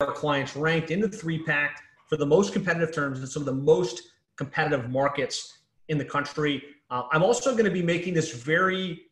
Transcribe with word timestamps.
our 0.00 0.12
clients 0.12 0.54
ranked 0.54 0.92
in 0.92 1.00
the 1.00 1.08
three 1.08 1.42
pack 1.42 1.82
for 2.06 2.16
the 2.16 2.24
most 2.24 2.52
competitive 2.52 2.94
terms 2.94 3.18
in 3.18 3.26
some 3.26 3.42
of 3.42 3.46
the 3.46 3.52
most 3.52 4.02
competitive 4.36 4.88
markets 4.90 5.58
in 5.88 5.98
the 5.98 6.04
country. 6.04 6.62
Uh, 6.88 7.02
I'm 7.10 7.24
also 7.24 7.50
going 7.52 7.64
to 7.64 7.70
be 7.70 7.82
making 7.82 8.14
this 8.14 8.32
very, 8.32 9.02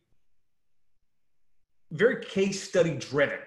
very 1.91 2.23
case 2.23 2.63
study 2.63 2.91
driven. 2.91 3.39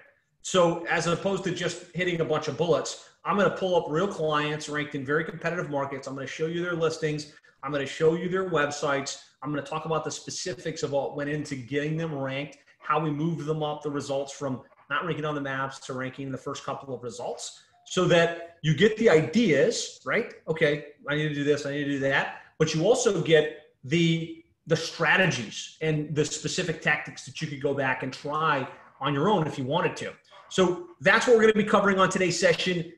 So 0.43 0.85
as 0.85 1.07
opposed 1.07 1.43
to 1.45 1.51
just 1.51 1.85
hitting 1.95 2.21
a 2.21 2.25
bunch 2.25 2.47
of 2.47 2.57
bullets, 2.57 3.09
I'm 3.25 3.37
going 3.37 3.49
to 3.49 3.57
pull 3.57 3.75
up 3.75 3.85
real 3.89 4.07
clients 4.07 4.69
ranked 4.69 4.93
in 4.93 5.03
very 5.03 5.23
competitive 5.23 5.71
markets. 5.71 6.07
I'm 6.07 6.13
going 6.13 6.27
to 6.27 6.31
show 6.31 6.45
you 6.45 6.61
their 6.61 6.75
listings. 6.75 7.33
I'm 7.63 7.71
going 7.71 7.85
to 7.85 7.91
show 7.91 8.13
you 8.13 8.29
their 8.29 8.51
websites. 8.51 9.23
I'm 9.41 9.51
going 9.51 9.63
to 9.63 9.69
talk 9.69 9.85
about 9.85 10.03
the 10.03 10.11
specifics 10.11 10.83
of 10.83 10.91
what 10.91 11.15
went 11.15 11.31
into 11.31 11.55
getting 11.55 11.97
them 11.97 12.15
ranked, 12.15 12.59
how 12.77 12.99
we 12.99 13.09
moved 13.09 13.47
them 13.47 13.63
up 13.63 13.81
the 13.81 13.89
results 13.89 14.31
from 14.31 14.61
not 14.91 15.05
ranking 15.05 15.25
on 15.25 15.33
the 15.33 15.41
maps 15.41 15.79
to 15.79 15.93
ranking 15.93 16.31
the 16.31 16.37
first 16.37 16.63
couple 16.63 16.93
of 16.93 17.01
results 17.01 17.63
so 17.85 18.05
that 18.05 18.57
you 18.61 18.75
get 18.75 18.95
the 18.97 19.09
ideas, 19.09 19.99
right? 20.05 20.33
Okay, 20.47 20.85
I 21.09 21.15
need 21.15 21.29
to 21.29 21.33
do 21.33 21.43
this, 21.43 21.65
I 21.65 21.71
need 21.71 21.85
to 21.85 21.91
do 21.91 21.99
that. 21.99 22.41
But 22.59 22.75
you 22.75 22.85
also 22.85 23.21
get 23.21 23.73
the 23.83 24.37
the 24.67 24.75
strategies 24.75 25.77
and 25.81 26.15
the 26.15 26.23
specific 26.23 26.81
tactics 26.83 27.25
that 27.25 27.41
you 27.41 27.47
could 27.47 27.61
go 27.61 27.73
back 27.73 28.03
and 28.03 28.13
try 28.13 28.67
on 28.99 29.11
your 29.11 29.27
own 29.27 29.47
if 29.47 29.57
you 29.57 29.65
wanted 29.65 29.97
to. 29.97 30.13
So 30.49 30.89
that's 31.01 31.25
what 31.25 31.35
we're 31.35 31.41
going 31.41 31.53
to 31.53 31.63
be 31.65 31.71
covering 31.77 31.97
on 31.97 32.09
today's 32.09 32.39
session. 32.39 32.93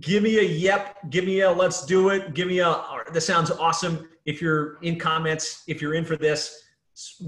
Give 0.00 0.22
me 0.22 0.38
a 0.38 0.42
yep, 0.42 0.96
give 1.10 1.26
me 1.26 1.40
a 1.40 1.50
let's 1.52 1.84
do 1.84 2.08
it, 2.08 2.32
give 2.32 2.48
me 2.48 2.60
a 2.60 2.82
this 3.12 3.26
sounds 3.26 3.50
awesome. 3.50 4.08
If 4.24 4.40
you're 4.40 4.78
in 4.80 4.98
comments, 4.98 5.64
if 5.66 5.82
you're 5.82 5.94
in 5.94 6.06
for 6.06 6.16
this, 6.16 6.62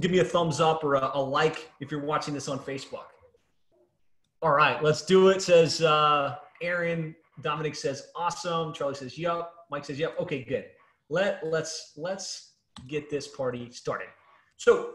give 0.01 0.11
me 0.11 0.21
a 0.21 0.25
thumbs 0.25 0.59
up 0.59 0.83
or 0.83 0.95
a, 0.95 1.11
a 1.15 1.21
like 1.21 1.71
if 1.81 1.91
you're 1.91 2.07
watching 2.13 2.33
this 2.33 2.49
on 2.49 2.59
Facebook. 2.59 3.09
All 4.43 4.53
right, 4.53 4.83
let's 4.83 5.03
do 5.03 5.29
it. 5.29 5.43
Says 5.43 5.83
uh, 5.83 6.37
Aaron. 6.63 7.15
Dominic 7.43 7.75
says 7.75 8.09
awesome. 8.15 8.73
Charlie 8.73 8.95
says 8.95 9.19
yep. 9.19 9.51
Mike 9.71 9.85
says 9.85 9.99
yep. 9.99 10.15
Okay, 10.21 10.43
good. 10.43 10.67
Let 11.09 11.47
let's 11.47 11.93
let's 11.97 12.53
get 12.87 13.11
this 13.11 13.29
party 13.29 13.71
started. 13.71 14.09
So 14.57 14.95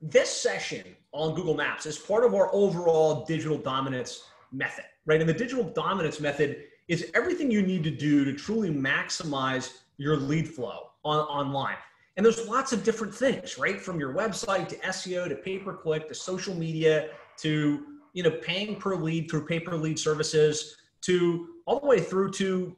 this 0.00 0.30
session 0.30 0.84
on 1.12 1.34
Google 1.34 1.54
Maps 1.54 1.86
is 1.86 1.98
part 1.98 2.24
of 2.24 2.34
our 2.34 2.52
overall 2.54 3.24
digital 3.24 3.58
dominance 3.58 4.24
method, 4.52 4.84
right? 5.06 5.20
And 5.20 5.28
the 5.28 5.34
digital 5.34 5.64
dominance 5.64 6.20
method 6.20 6.64
is 6.88 7.10
everything 7.14 7.50
you 7.50 7.62
need 7.62 7.84
to 7.84 7.90
do 7.90 8.24
to 8.24 8.32
truly 8.32 8.70
maximize 8.70 9.78
your 9.98 10.16
lead 10.16 10.48
flow 10.48 10.90
on, 11.04 11.20
online. 11.20 11.76
And 12.16 12.26
there's 12.26 12.48
lots 12.48 12.72
of 12.72 12.82
different 12.82 13.14
things, 13.14 13.58
right? 13.58 13.80
From 13.80 14.00
your 14.00 14.14
website 14.14 14.68
to 14.68 14.76
SEO 14.76 15.28
to 15.28 15.36
pay 15.36 15.58
per 15.58 15.74
click 15.74 16.08
to 16.08 16.14
social 16.14 16.54
media 16.54 17.10
to 17.38 17.99
you 18.12 18.22
know, 18.22 18.30
paying 18.30 18.76
per 18.76 18.94
lead 18.94 19.30
through 19.30 19.46
pay 19.46 19.60
per 19.60 19.76
lead 19.76 19.98
services 19.98 20.76
to 21.02 21.48
all 21.66 21.80
the 21.80 21.86
way 21.86 22.00
through 22.00 22.30
to, 22.32 22.76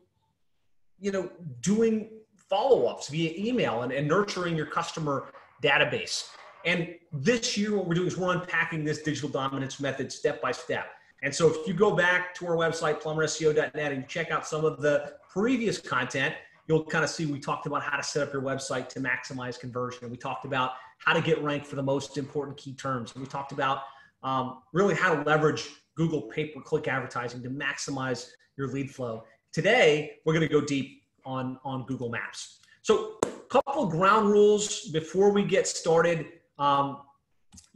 you 1.01 1.13
know, 1.13 1.31
doing 1.61 2.11
follow 2.49 2.87
ups 2.87 3.09
via 3.09 3.33
email 3.37 3.83
and, 3.83 3.93
and 3.93 4.07
nurturing 4.07 4.57
your 4.57 4.67
customer 4.67 5.33
database. 5.63 6.29
And 6.65 6.95
this 7.13 7.57
year, 7.57 7.77
what 7.77 7.87
we're 7.87 7.95
doing 7.95 8.07
is 8.07 8.17
we're 8.17 8.35
unpacking 8.35 8.85
this 8.85 9.03
digital 9.03 9.29
dominance 9.29 9.81
method 9.81 10.13
step 10.13 10.41
by 10.41 10.53
step. 10.53 10.87
And 11.23 11.35
so 11.35 11.49
if 11.49 11.67
you 11.67 11.75
go 11.75 11.93
back 11.93 12.35
to 12.37 12.47
our 12.47 12.57
website, 12.57 13.01
plumberseo.net, 13.01 13.93
and 13.93 14.09
check 14.09 14.31
out 14.31 14.47
some 14.47 14.65
of 14.65 14.81
the 14.81 15.15
previous 15.29 15.79
content, 15.79 16.35
you'll 16.67 16.85
kind 16.85 17.05
of 17.05 17.11
see 17.11 17.27
we 17.27 17.41
talked 17.41 17.67
about 17.67 17.83
how 17.83 17.97
to 17.97 18.03
set 18.03 18.27
up 18.27 18.33
your 18.33 18.43
website 18.43 18.89
to 18.91 19.01
maximize 19.01 19.59
conversion. 19.59 20.11
We 20.11 20.17
talked 20.17 20.45
about 20.45 20.73
how 20.99 21.13
to 21.13 21.21
get 21.21 21.43
ranked 21.43 21.67
for 21.67 21.77
the 21.77 21.83
most 21.83 22.19
important 22.19 22.57
key 22.57 22.75
terms. 22.75 23.15
We 23.15 23.27
talked 23.27 23.53
about 23.53 23.83
um, 24.23 24.63
really 24.73 24.95
how 24.95 25.15
to 25.15 25.23
leverage 25.23 25.69
Google 25.97 26.23
pay 26.23 26.47
per 26.47 26.61
click 26.61 26.89
advertising 26.89 27.43
to 27.43 27.51
maximize 27.51 28.31
your 28.57 28.69
lead 28.69 28.91
flow. 28.91 29.25
Today, 29.53 30.13
we're 30.25 30.33
going 30.33 30.47
to 30.47 30.53
go 30.53 30.65
deep 30.65 31.03
on, 31.25 31.59
on 31.65 31.85
Google 31.87 32.09
Maps. 32.09 32.59
So, 32.83 33.19
a 33.23 33.29
couple 33.49 33.87
ground 33.87 34.31
rules 34.31 34.87
before 34.87 35.31
we 35.31 35.45
get 35.45 35.67
started. 35.67 36.27
Um, 36.59 36.99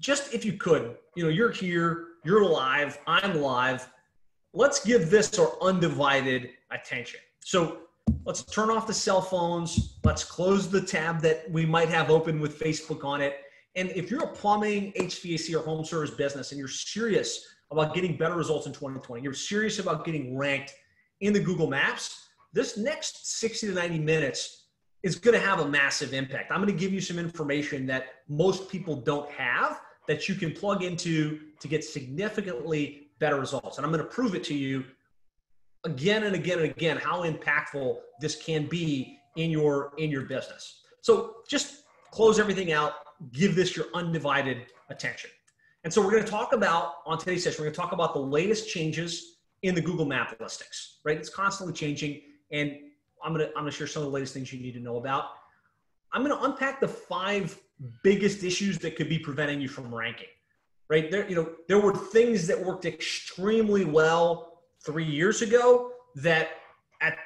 just 0.01 0.33
if 0.33 0.45
you 0.45 0.55
could, 0.55 0.97
you 1.15 1.23
know, 1.23 1.29
you're 1.29 1.53
here, 1.53 2.07
you're 2.25 2.45
live, 2.45 2.99
I'm 3.07 3.41
live. 3.41 3.89
Let's 4.55 4.85
give 4.85 5.11
this 5.11 5.39
our 5.39 5.53
undivided 5.61 6.51
attention. 6.71 7.21
So, 7.41 7.79
let's 8.25 8.43
turn 8.43 8.71
off 8.71 8.87
the 8.87 8.95
cell 8.95 9.21
phones. 9.21 9.99
Let's 10.03 10.25
close 10.25 10.71
the 10.71 10.81
tab 10.81 11.21
that 11.21 11.51
we 11.51 11.67
might 11.67 11.89
have 11.91 12.11
open 12.11 12.41
with 12.41 12.59
Facebook 12.59 13.05
on 13.05 13.21
it 13.21 13.41
and 13.77 13.91
if 13.91 14.11
you're 14.11 14.25
a 14.25 14.29
plumbing, 14.29 14.93
HVAC, 14.93 15.55
or 15.55 15.63
home 15.63 15.85
service 15.85 16.11
business 16.11 16.51
and 16.51 16.59
you're 16.59 16.67
serious 16.67 17.47
about 17.71 17.95
getting 17.95 18.17
better 18.17 18.35
results 18.35 18.67
in 18.67 18.73
2020, 18.73 19.23
you're 19.23 19.35
serious 19.35 19.79
about 19.79 20.05
getting 20.05 20.37
ranked 20.37 20.75
in 21.21 21.33
the 21.33 21.41
Google 21.41 21.67
Maps, 21.67 22.29
this 22.53 22.79
next 22.79 23.39
60 23.39 23.69
to 23.69 23.73
90 23.75 23.99
minutes 23.99 24.65
is 25.03 25.17
going 25.17 25.39
to 25.39 25.47
have 25.47 25.61
a 25.61 25.69
massive 25.69 26.15
impact. 26.15 26.51
I'm 26.51 26.61
going 26.63 26.73
to 26.73 26.79
give 26.79 26.93
you 26.93 27.01
some 27.01 27.19
information 27.19 27.87
that 27.87 28.07
most 28.29 28.71
people 28.71 28.97
don't 28.97 29.31
have 29.31 29.81
that 30.09 30.29
you 30.29 30.35
can 30.35 30.53
plug 30.53 30.83
into 30.83 31.41
to 31.61 31.69
get 31.69 31.85
significantly 31.85 33.09
better 33.19 33.39
results. 33.39 33.77
And 33.77 33.85
I'm 33.85 33.93
going 33.93 34.05
to 34.05 34.11
prove 34.11 34.35
it 34.35 34.45
to 34.45 34.55
you 34.55 34.85
again 35.85 36.25
and 36.25 36.35
again 36.35 36.59
and 36.59 36.71
again 36.71 36.97
how 36.97 37.25
impactful 37.25 37.99
this 38.21 38.37
can 38.37 38.67
be 38.67 39.19
in 39.37 39.51
your 39.51 39.93
in 39.99 40.11
your 40.11 40.23
business. 40.23 40.81
So 41.03 41.37
just 41.49 41.83
close 42.11 42.39
everything 42.39 42.73
out 42.73 42.95
give 43.33 43.55
this 43.55 43.77
your 43.77 43.87
undivided 43.95 44.67
attention. 44.91 45.31
And 45.85 45.93
so 45.93 46.03
we're 46.03 46.11
going 46.11 46.25
to 46.25 46.31
talk 46.31 46.53
about 46.53 46.97
on 47.07 47.19
today's 47.19 47.45
session, 47.45 47.61
we're 47.61 47.67
going 47.67 47.75
to 47.75 47.81
talk 47.81 47.93
about 47.93 48.13
the 48.13 48.21
latest 48.21 48.69
changes 48.69 49.37
in 49.63 49.75
the 49.75 49.81
Google 49.81 50.05
Map 50.05 50.37
listings, 50.41 50.99
right? 51.05 51.17
It's 51.17 51.29
constantly 51.29 51.75
changing. 51.75 52.23
And 52.51 52.77
I'm 53.25 53.33
going 53.33 53.47
to, 53.47 53.49
I'm 53.51 53.63
going 53.63 53.71
to 53.71 53.77
share 53.77 53.87
some 53.87 54.03
of 54.03 54.09
the 54.09 54.13
latest 54.13 54.35
things 54.35 54.53
you 54.53 54.61
need 54.61 54.73
to 54.73 54.81
know 54.81 54.97
about. 54.97 55.27
I'm 56.13 56.25
going 56.25 56.37
to 56.37 56.45
unpack 56.45 56.81
the 56.81 56.89
five 56.89 57.59
biggest 58.03 58.43
issues 58.43 58.79
that 58.79 58.97
could 58.97 59.09
be 59.09 59.19
preventing 59.19 59.61
you 59.61 59.69
from 59.69 59.95
ranking, 59.95 60.29
right? 60.89 61.11
There, 61.11 61.29
you 61.29 61.35
know, 61.35 61.51
there 61.69 61.79
were 61.79 61.95
things 61.95 62.47
that 62.47 62.65
worked 62.65 62.85
extremely 62.85 63.85
well 63.85 64.63
three 64.85 65.05
years 65.05 65.43
ago 65.43 65.93
that 66.17 66.49
at 67.01 67.19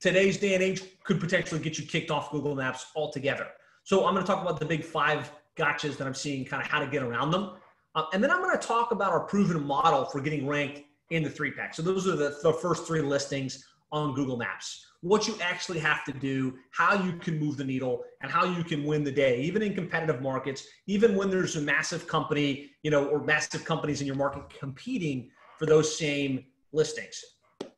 today's 0.00 0.36
day 0.36 0.54
and 0.54 0.62
age 0.62 0.82
could 1.04 1.20
potentially 1.20 1.60
get 1.60 1.78
you 1.78 1.86
kicked 1.86 2.10
off 2.10 2.30
Google 2.30 2.54
Maps 2.54 2.86
altogether. 2.96 3.46
So 3.84 4.06
I'm 4.06 4.14
going 4.14 4.24
to 4.24 4.30
talk 4.30 4.42
about 4.42 4.58
the 4.58 4.64
big 4.64 4.82
five 4.82 5.30
gotchas 5.58 5.98
that 5.98 6.06
I'm 6.06 6.14
seeing, 6.14 6.44
kind 6.44 6.62
of 6.62 6.68
how 6.68 6.80
to 6.80 6.86
get 6.86 7.02
around 7.02 7.30
them. 7.30 7.52
Uh, 7.94 8.04
and 8.12 8.24
then 8.24 8.30
I'm 8.30 8.40
going 8.40 8.58
to 8.58 8.66
talk 8.66 8.92
about 8.92 9.12
our 9.12 9.20
proven 9.20 9.62
model 9.62 10.06
for 10.06 10.20
getting 10.20 10.46
ranked 10.46 10.82
in 11.10 11.22
the 11.22 11.28
three 11.28 11.50
pack. 11.50 11.74
So 11.74 11.82
those 11.82 12.08
are 12.08 12.16
the, 12.16 12.38
the 12.42 12.54
first 12.54 12.86
three 12.86 13.02
listings 13.02 13.64
on 13.92 14.14
Google 14.14 14.38
Maps. 14.38 14.86
What 15.02 15.28
you 15.28 15.36
actually 15.42 15.78
have 15.80 16.02
to 16.06 16.12
do, 16.12 16.54
how 16.70 16.94
you 17.04 17.12
can 17.18 17.38
move 17.38 17.58
the 17.58 17.64
needle, 17.64 18.04
and 18.22 18.30
how 18.32 18.46
you 18.46 18.64
can 18.64 18.84
win 18.84 19.04
the 19.04 19.12
day, 19.12 19.42
even 19.42 19.60
in 19.60 19.74
competitive 19.74 20.22
markets, 20.22 20.66
even 20.86 21.14
when 21.14 21.28
there's 21.28 21.56
a 21.56 21.60
massive 21.60 22.08
company, 22.08 22.70
you 22.82 22.90
know, 22.90 23.06
or 23.06 23.22
massive 23.22 23.66
companies 23.66 24.00
in 24.00 24.06
your 24.06 24.16
market 24.16 24.48
competing 24.58 25.30
for 25.58 25.66
those 25.66 25.96
same 25.96 26.42
listings. 26.72 27.22
And 27.60 27.70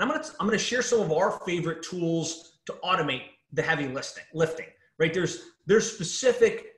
I'm 0.00 0.08
gonna 0.08 0.24
I'm 0.40 0.46
gonna 0.46 0.58
share 0.58 0.82
some 0.82 1.00
of 1.00 1.12
our 1.12 1.40
favorite 1.46 1.84
tools 1.84 2.58
to 2.66 2.72
automate 2.84 3.22
the 3.52 3.62
heavy 3.62 3.86
listing 3.86 4.24
lifting 4.34 4.66
right? 4.98 5.12
There's 5.12 5.50
there's 5.66 5.90
specific 5.90 6.74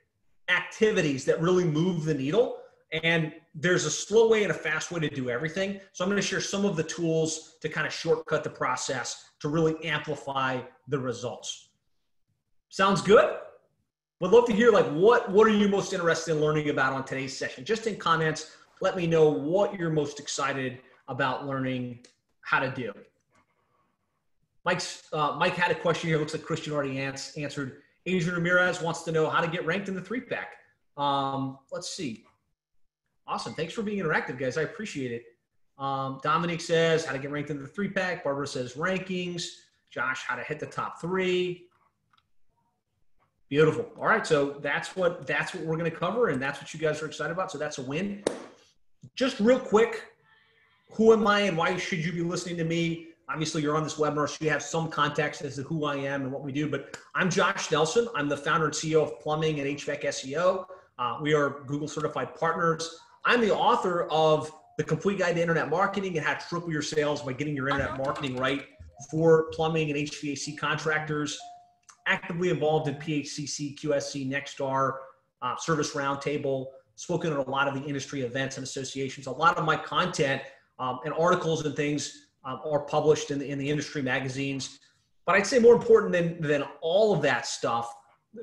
activities 0.49 1.25
that 1.25 1.39
really 1.41 1.63
move 1.63 2.05
the 2.05 2.13
needle 2.13 2.57
and 3.03 3.33
there's 3.53 3.85
a 3.85 3.91
slow 3.91 4.29
way 4.29 4.43
and 4.43 4.51
a 4.51 4.55
fast 4.55 4.91
way 4.91 4.99
to 4.99 5.09
do 5.09 5.29
everything. 5.29 5.79
So 5.93 6.03
I'm 6.03 6.09
going 6.09 6.21
to 6.21 6.27
share 6.27 6.41
some 6.41 6.65
of 6.65 6.75
the 6.75 6.83
tools 6.83 7.55
to 7.61 7.69
kind 7.69 7.85
of 7.85 7.93
shortcut 7.93 8.43
the 8.43 8.49
process 8.49 9.25
to 9.41 9.47
really 9.47 9.83
amplify 9.85 10.61
the 10.87 10.97
results. 10.97 11.69
Sounds 12.69 13.01
good? 13.01 13.37
Would 14.21 14.31
love 14.31 14.45
to 14.47 14.53
hear 14.53 14.71
like 14.71 14.87
what 14.87 15.31
what 15.31 15.47
are 15.47 15.51
you 15.51 15.69
most 15.69 15.93
interested 15.93 16.33
in 16.33 16.41
learning 16.41 16.69
about 16.69 16.93
on 16.93 17.05
today's 17.05 17.37
session? 17.37 17.63
Just 17.63 17.87
in 17.87 17.95
comments, 17.95 18.57
let 18.81 18.95
me 18.97 19.07
know 19.07 19.29
what 19.29 19.79
you're 19.79 19.89
most 19.89 20.19
excited 20.19 20.79
about 21.07 21.47
learning 21.47 21.99
how 22.41 22.59
to 22.59 22.69
do. 22.69 22.91
Mike's 24.65 25.03
uh, 25.13 25.35
Mike 25.39 25.55
had 25.55 25.71
a 25.71 25.75
question 25.75 26.09
here. 26.09 26.17
Looks 26.17 26.33
like 26.33 26.43
Christian 26.43 26.73
already 26.73 26.99
ans- 26.99 27.33
answered. 27.37 27.81
Adrian 28.15 28.35
Ramirez 28.35 28.81
wants 28.81 29.03
to 29.03 29.11
know 29.11 29.29
how 29.29 29.41
to 29.41 29.47
get 29.47 29.65
ranked 29.65 29.87
in 29.87 29.95
the 29.95 30.01
three 30.01 30.21
pack. 30.21 30.53
Um, 30.97 31.59
let's 31.71 31.89
see. 31.89 32.25
Awesome. 33.27 33.53
Thanks 33.53 33.73
for 33.73 33.83
being 33.83 34.03
interactive, 34.03 34.39
guys. 34.39 34.57
I 34.57 34.63
appreciate 34.63 35.11
it. 35.11 35.23
Um, 35.77 36.19
Dominic 36.23 36.59
says 36.61 37.05
how 37.05 37.13
to 37.13 37.19
get 37.19 37.31
ranked 37.31 37.49
in 37.49 37.61
the 37.61 37.67
three 37.67 37.89
pack. 37.89 38.23
Barbara 38.23 38.47
says 38.47 38.73
rankings. 38.73 39.43
Josh, 39.91 40.23
how 40.23 40.35
to 40.35 40.43
hit 40.43 40.59
the 40.59 40.65
top 40.65 40.99
three. 40.99 41.65
Beautiful. 43.49 43.87
All 43.97 44.05
right, 44.05 44.25
so 44.25 44.59
that's 44.61 44.95
what 44.95 45.25
that's 45.25 45.55
what 45.55 45.63
we're 45.65 45.77
going 45.77 45.89
to 45.89 45.97
cover, 45.97 46.29
and 46.29 46.39
that's 46.39 46.61
what 46.61 46.71
you 46.73 46.79
guys 46.79 47.01
are 47.01 47.07
excited 47.07 47.31
about. 47.31 47.51
So 47.51 47.57
that's 47.57 47.79
a 47.79 47.81
win. 47.81 48.23
Just 49.15 49.39
real 49.39 49.59
quick, 49.59 50.03
who 50.91 51.13
am 51.13 51.25
I, 51.25 51.41
and 51.41 51.57
why 51.57 51.75
should 51.77 51.99
you 51.99 52.11
be 52.11 52.21
listening 52.21 52.57
to 52.57 52.63
me? 52.63 53.08
Obviously 53.29 53.61
you're 53.61 53.75
on 53.75 53.83
this 53.83 53.95
webinar, 53.95 54.27
so 54.27 54.37
you 54.43 54.49
have 54.49 54.63
some 54.63 54.89
context 54.89 55.41
as 55.41 55.55
to 55.55 55.63
who 55.63 55.85
I 55.85 55.95
am 55.95 56.23
and 56.23 56.31
what 56.31 56.43
we 56.43 56.51
do. 56.51 56.69
But 56.69 56.97
I'm 57.15 57.29
Josh 57.29 57.71
Nelson. 57.71 58.07
I'm 58.15 58.27
the 58.27 58.37
founder 58.37 58.65
and 58.65 58.73
CEO 58.73 59.03
of 59.03 59.19
Plumbing 59.19 59.59
and 59.59 59.77
HVAC 59.77 60.03
SEO. 60.03 60.65
Uh, 60.97 61.17
we 61.21 61.33
are 61.33 61.61
Google 61.67 61.87
certified 61.87 62.35
partners. 62.35 62.99
I'm 63.25 63.41
the 63.41 63.53
author 63.53 64.05
of 64.05 64.51
the 64.77 64.83
complete 64.83 65.19
guide 65.19 65.35
to 65.35 65.41
internet 65.41 65.69
marketing 65.69 66.17
and 66.17 66.25
how 66.25 66.33
to 66.33 66.45
triple 66.47 66.71
your 66.71 66.81
sales 66.81 67.21
by 67.21 67.33
getting 67.33 67.55
your 67.55 67.69
internet 67.69 67.97
marketing 67.97 68.35
right 68.37 68.65
for 69.11 69.49
plumbing 69.51 69.91
and 69.91 69.99
HVAC 69.99 70.57
contractors. 70.57 71.37
Actively 72.07 72.49
involved 72.49 72.87
in 72.87 72.95
PHCC, 72.95 73.77
QSC, 73.77 74.27
Nexstar, 74.27 74.93
uh, 75.41 75.55
Service 75.57 75.93
Roundtable, 75.93 76.67
spoken 76.95 77.31
at 77.31 77.37
a 77.37 77.49
lot 77.49 77.67
of 77.67 77.75
the 77.75 77.83
industry 77.87 78.21
events 78.21 78.57
and 78.57 78.63
associations. 78.63 79.27
A 79.27 79.31
lot 79.31 79.57
of 79.57 79.65
my 79.65 79.75
content 79.75 80.41
um, 80.79 80.99
and 81.05 81.13
articles 81.13 81.65
and 81.65 81.75
things 81.75 82.28
um, 82.43 82.59
are 82.65 82.81
published 82.81 83.31
in 83.31 83.39
the, 83.39 83.49
in 83.49 83.57
the 83.57 83.69
industry 83.69 84.01
magazines. 84.01 84.79
But 85.25 85.35
I'd 85.35 85.47
say 85.47 85.59
more 85.59 85.75
important 85.75 86.11
than, 86.11 86.41
than 86.41 86.63
all 86.81 87.13
of 87.13 87.21
that 87.21 87.45
stuff, 87.45 87.93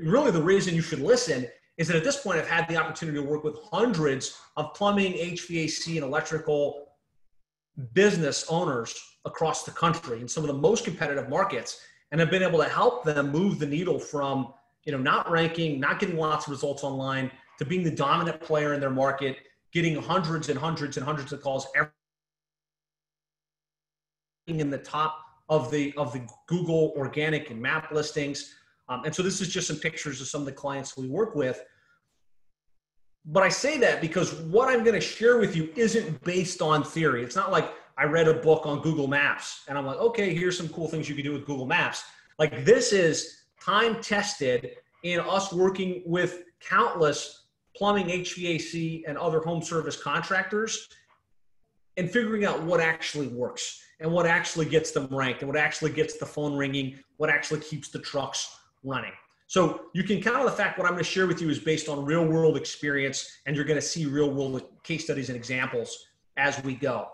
really 0.00 0.30
the 0.30 0.42
reason 0.42 0.74
you 0.74 0.82
should 0.82 1.00
listen 1.00 1.46
is 1.78 1.88
that 1.88 1.96
at 1.96 2.04
this 2.04 2.18
point 2.18 2.38
I've 2.38 2.48
had 2.48 2.68
the 2.68 2.76
opportunity 2.76 3.18
to 3.18 3.24
work 3.24 3.44
with 3.44 3.56
hundreds 3.70 4.38
of 4.56 4.72
plumbing, 4.74 5.12
HVAC, 5.14 5.96
and 5.96 6.04
electrical 6.04 6.88
business 7.92 8.46
owners 8.48 8.98
across 9.24 9.64
the 9.64 9.70
country 9.70 10.20
in 10.20 10.28
some 10.28 10.42
of 10.42 10.48
the 10.48 10.54
most 10.54 10.84
competitive 10.84 11.28
markets 11.28 11.80
and 12.10 12.20
have 12.20 12.30
been 12.30 12.42
able 12.42 12.58
to 12.58 12.68
help 12.68 13.04
them 13.04 13.30
move 13.30 13.58
the 13.58 13.66
needle 13.66 13.98
from 13.98 14.52
you 14.84 14.92
know 14.92 14.98
not 14.98 15.30
ranking 15.30 15.78
not 15.78 15.98
getting 15.98 16.16
lots 16.16 16.46
of 16.46 16.52
results 16.52 16.84
online 16.84 17.30
to 17.58 17.64
being 17.64 17.82
the 17.82 17.90
dominant 17.90 18.40
player 18.40 18.72
in 18.72 18.80
their 18.80 18.90
market 18.90 19.36
getting 19.72 20.00
hundreds 20.00 20.48
and 20.48 20.58
hundreds 20.58 20.96
and 20.96 21.04
hundreds 21.04 21.32
of 21.32 21.42
calls 21.42 21.66
every 21.76 21.90
in 24.46 24.70
the 24.70 24.78
top 24.78 25.18
of 25.48 25.70
the 25.70 25.92
of 25.96 26.12
the 26.12 26.26
google 26.46 26.92
organic 26.96 27.50
and 27.50 27.60
map 27.60 27.92
listings. 27.92 28.54
Um, 28.88 29.02
and 29.04 29.14
so 29.14 29.22
this 29.22 29.40
is 29.40 29.48
just 29.48 29.66
some 29.66 29.76
pictures 29.76 30.20
of 30.20 30.28
some 30.28 30.40
of 30.40 30.46
the 30.46 30.52
clients 30.52 30.96
we 30.96 31.08
work 31.08 31.34
with. 31.34 31.62
But 33.24 33.42
i 33.42 33.48
say 33.48 33.78
that 33.78 34.00
because 34.00 34.34
what 34.34 34.68
i'm 34.68 34.84
going 34.84 34.94
to 34.94 35.00
share 35.00 35.38
with 35.38 35.56
you 35.56 35.70
isn't 35.76 36.22
based 36.24 36.62
on 36.62 36.82
theory. 36.82 37.22
It's 37.22 37.36
not 37.36 37.50
like 37.50 37.72
I 37.98 38.04
read 38.04 38.28
a 38.28 38.34
book 38.34 38.66
on 38.66 38.82
Google 38.82 39.08
Maps 39.08 39.64
and 39.68 39.78
I'm 39.78 39.86
like, 39.86 39.96
okay, 39.98 40.34
here's 40.34 40.56
some 40.56 40.68
cool 40.68 40.86
things 40.86 41.08
you 41.08 41.14
can 41.14 41.24
do 41.24 41.32
with 41.32 41.46
Google 41.46 41.66
Maps. 41.66 42.04
Like 42.38 42.64
this 42.64 42.92
is 42.92 43.44
time 43.60 44.00
tested 44.02 44.76
in 45.02 45.20
us 45.20 45.52
working 45.52 46.02
with 46.04 46.42
countless 46.60 47.46
plumbing, 47.74 48.06
HVAC, 48.06 49.02
and 49.06 49.16
other 49.18 49.40
home 49.40 49.62
service 49.62 50.00
contractors 50.00 50.88
and 51.96 52.10
figuring 52.10 52.44
out 52.44 52.62
what 52.62 52.80
actually 52.80 53.28
works 53.28 53.80
and 54.00 54.10
what 54.10 54.26
actually 54.26 54.66
gets 54.66 54.90
them 54.90 55.08
ranked 55.10 55.40
and 55.40 55.48
what 55.48 55.58
actually 55.58 55.90
gets 55.90 56.16
the 56.18 56.26
phone 56.26 56.56
ringing, 56.56 56.98
what 57.16 57.30
actually 57.30 57.60
keeps 57.60 57.88
the 57.88 57.98
trucks 57.98 58.58
running. 58.84 59.12
So 59.46 59.82
you 59.94 60.02
can 60.02 60.20
count 60.20 60.36
on 60.36 60.44
the 60.44 60.52
fact 60.52 60.78
what 60.78 60.86
I'm 60.86 60.92
going 60.92 61.04
to 61.04 61.10
share 61.10 61.26
with 61.26 61.40
you 61.40 61.48
is 61.48 61.58
based 61.58 61.88
on 61.88 62.04
real 62.04 62.26
world 62.26 62.56
experience, 62.56 63.38
and 63.46 63.54
you're 63.54 63.64
going 63.64 63.80
to 63.80 63.86
see 63.86 64.04
real 64.04 64.30
world 64.30 64.62
case 64.82 65.04
studies 65.04 65.28
and 65.28 65.36
examples 65.36 66.06
as 66.36 66.62
we 66.64 66.74
go. 66.74 67.08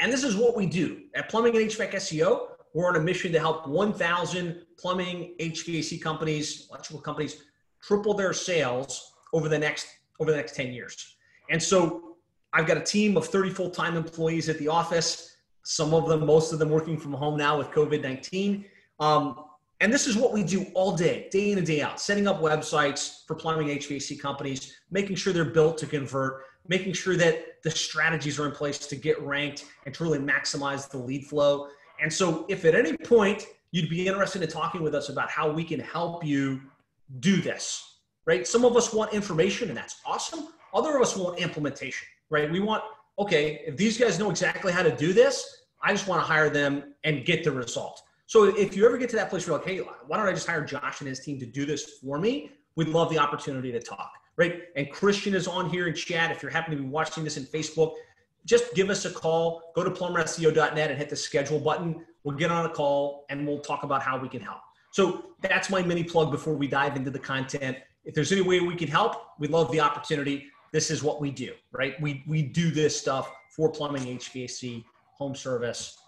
And 0.00 0.12
this 0.12 0.24
is 0.24 0.36
what 0.36 0.56
we 0.56 0.66
do 0.66 1.02
at 1.14 1.28
Plumbing 1.28 1.56
and 1.56 1.70
HVAC 1.70 1.92
SEO. 1.92 2.48
We're 2.74 2.88
on 2.88 2.96
a 2.96 3.00
mission 3.00 3.30
to 3.32 3.38
help 3.38 3.68
1,000 3.68 4.66
plumbing, 4.78 5.34
HVAC 5.38 6.02
companies, 6.02 6.66
electrical 6.70 7.00
companies 7.00 7.44
triple 7.82 8.14
their 8.14 8.32
sales 8.32 9.12
over 9.32 9.48
the 9.48 9.58
next 9.58 9.86
over 10.20 10.30
the 10.30 10.36
next 10.36 10.54
10 10.54 10.72
years. 10.72 11.16
And 11.50 11.62
so 11.62 12.16
I've 12.52 12.66
got 12.66 12.76
a 12.76 12.82
team 12.82 13.16
of 13.16 13.26
30 13.26 13.50
full-time 13.50 13.96
employees 13.96 14.48
at 14.48 14.58
the 14.58 14.68
office. 14.68 15.31
Some 15.62 15.94
of 15.94 16.08
them, 16.08 16.26
most 16.26 16.52
of 16.52 16.58
them, 16.58 16.70
working 16.70 16.98
from 16.98 17.12
home 17.12 17.36
now 17.36 17.58
with 17.58 17.68
COVID-19. 17.68 18.64
Um, 19.00 19.44
and 19.80 19.92
this 19.92 20.06
is 20.06 20.16
what 20.16 20.32
we 20.32 20.44
do 20.44 20.66
all 20.74 20.96
day, 20.96 21.28
day 21.32 21.50
in 21.50 21.58
and 21.58 21.66
day 21.66 21.82
out, 21.82 22.00
setting 22.00 22.28
up 22.28 22.40
websites 22.40 23.26
for 23.26 23.34
plumbing 23.34 23.66
HVAC 23.66 24.20
companies, 24.20 24.76
making 24.90 25.16
sure 25.16 25.32
they're 25.32 25.44
built 25.44 25.76
to 25.78 25.86
convert, 25.86 26.44
making 26.68 26.92
sure 26.92 27.16
that 27.16 27.62
the 27.64 27.70
strategies 27.70 28.38
are 28.38 28.46
in 28.46 28.52
place 28.52 28.78
to 28.78 28.96
get 28.96 29.20
ranked 29.22 29.64
and 29.86 29.94
truly 29.94 30.18
maximize 30.18 30.88
the 30.88 30.98
lead 30.98 31.26
flow. 31.26 31.68
And 32.00 32.12
so, 32.12 32.46
if 32.48 32.64
at 32.64 32.74
any 32.74 32.96
point 32.96 33.46
you'd 33.72 33.90
be 33.90 34.06
interested 34.06 34.42
in 34.42 34.48
talking 34.48 34.82
with 34.82 34.94
us 34.94 35.08
about 35.08 35.30
how 35.30 35.50
we 35.50 35.64
can 35.64 35.80
help 35.80 36.24
you 36.24 36.60
do 37.20 37.40
this, 37.40 37.98
right? 38.24 38.46
Some 38.46 38.64
of 38.64 38.76
us 38.76 38.92
want 38.92 39.12
information, 39.12 39.68
and 39.68 39.76
that's 39.76 40.00
awesome. 40.06 40.48
Other 40.72 40.96
of 40.96 41.02
us 41.02 41.16
want 41.16 41.38
implementation, 41.38 42.06
right? 42.30 42.50
We 42.50 42.60
want, 42.60 42.84
okay, 43.18 43.62
if 43.66 43.76
these 43.76 43.98
guys 43.98 44.18
know 44.18 44.30
exactly 44.30 44.72
how 44.72 44.82
to 44.82 44.94
do 44.94 45.12
this, 45.12 45.64
I 45.82 45.92
just 45.92 46.06
want 46.06 46.20
to 46.20 46.26
hire 46.26 46.50
them 46.50 46.94
and 47.04 47.24
get 47.24 47.44
the 47.44 47.50
result. 47.50 48.02
So 48.26 48.44
if 48.44 48.76
you 48.76 48.86
ever 48.86 48.96
get 48.96 49.10
to 49.10 49.16
that 49.16 49.30
place 49.30 49.46
where 49.46 49.58
you're 49.58 49.66
like, 49.66 49.68
hey, 49.68 49.92
why 50.06 50.16
don't 50.16 50.26
I 50.26 50.32
just 50.32 50.46
hire 50.46 50.64
Josh 50.64 51.00
and 51.00 51.08
his 51.08 51.20
team 51.20 51.38
to 51.40 51.46
do 51.46 51.66
this 51.66 51.98
for 52.00 52.18
me? 52.18 52.52
We'd 52.76 52.88
love 52.88 53.10
the 53.10 53.18
opportunity 53.18 53.70
to 53.72 53.80
talk 53.80 54.12
right? 54.36 54.62
And 54.76 54.90
Christian 54.90 55.34
is 55.34 55.46
on 55.46 55.68
here 55.68 55.86
in 55.88 55.94
chat. 55.94 56.30
If 56.30 56.42
you're 56.42 56.50
happen 56.50 56.76
to 56.76 56.82
be 56.82 56.88
watching 56.88 57.24
this 57.24 57.36
in 57.36 57.44
Facebook, 57.44 57.94
just 58.44 58.74
give 58.74 58.90
us 58.90 59.04
a 59.04 59.10
call. 59.10 59.72
Go 59.74 59.84
to 59.84 59.90
plumberseo.net 59.90 60.90
and 60.90 60.98
hit 60.98 61.08
the 61.08 61.16
schedule 61.16 61.60
button. 61.60 62.04
We'll 62.24 62.36
get 62.36 62.50
on 62.50 62.66
a 62.66 62.68
call 62.68 63.24
and 63.28 63.46
we'll 63.46 63.60
talk 63.60 63.82
about 63.84 64.02
how 64.02 64.18
we 64.18 64.28
can 64.28 64.40
help. 64.40 64.60
So 64.90 65.26
that's 65.40 65.70
my 65.70 65.82
mini 65.82 66.04
plug 66.04 66.30
before 66.30 66.54
we 66.54 66.66
dive 66.66 66.96
into 66.96 67.10
the 67.10 67.18
content. 67.18 67.78
If 68.04 68.14
there's 68.14 68.32
any 68.32 68.42
way 68.42 68.60
we 68.60 68.74
can 68.74 68.88
help, 68.88 69.38
we'd 69.38 69.50
love 69.50 69.70
the 69.70 69.80
opportunity. 69.80 70.46
This 70.72 70.90
is 70.90 71.02
what 71.02 71.20
we 71.20 71.30
do, 71.30 71.52
right? 71.70 72.00
We, 72.00 72.24
we 72.26 72.42
do 72.42 72.70
this 72.70 72.98
stuff 72.98 73.30
for 73.54 73.70
plumbing, 73.70 74.04
HVAC, 74.04 74.84
home 75.16 75.34
service 75.34 75.98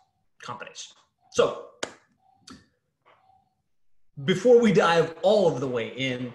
companies. 0.43 0.93
So 1.33 1.67
before 4.25 4.61
we 4.61 4.73
dive 4.73 5.15
all 5.23 5.53
of 5.53 5.61
the 5.61 5.69
way 5.69 5.89
in, 5.89 6.33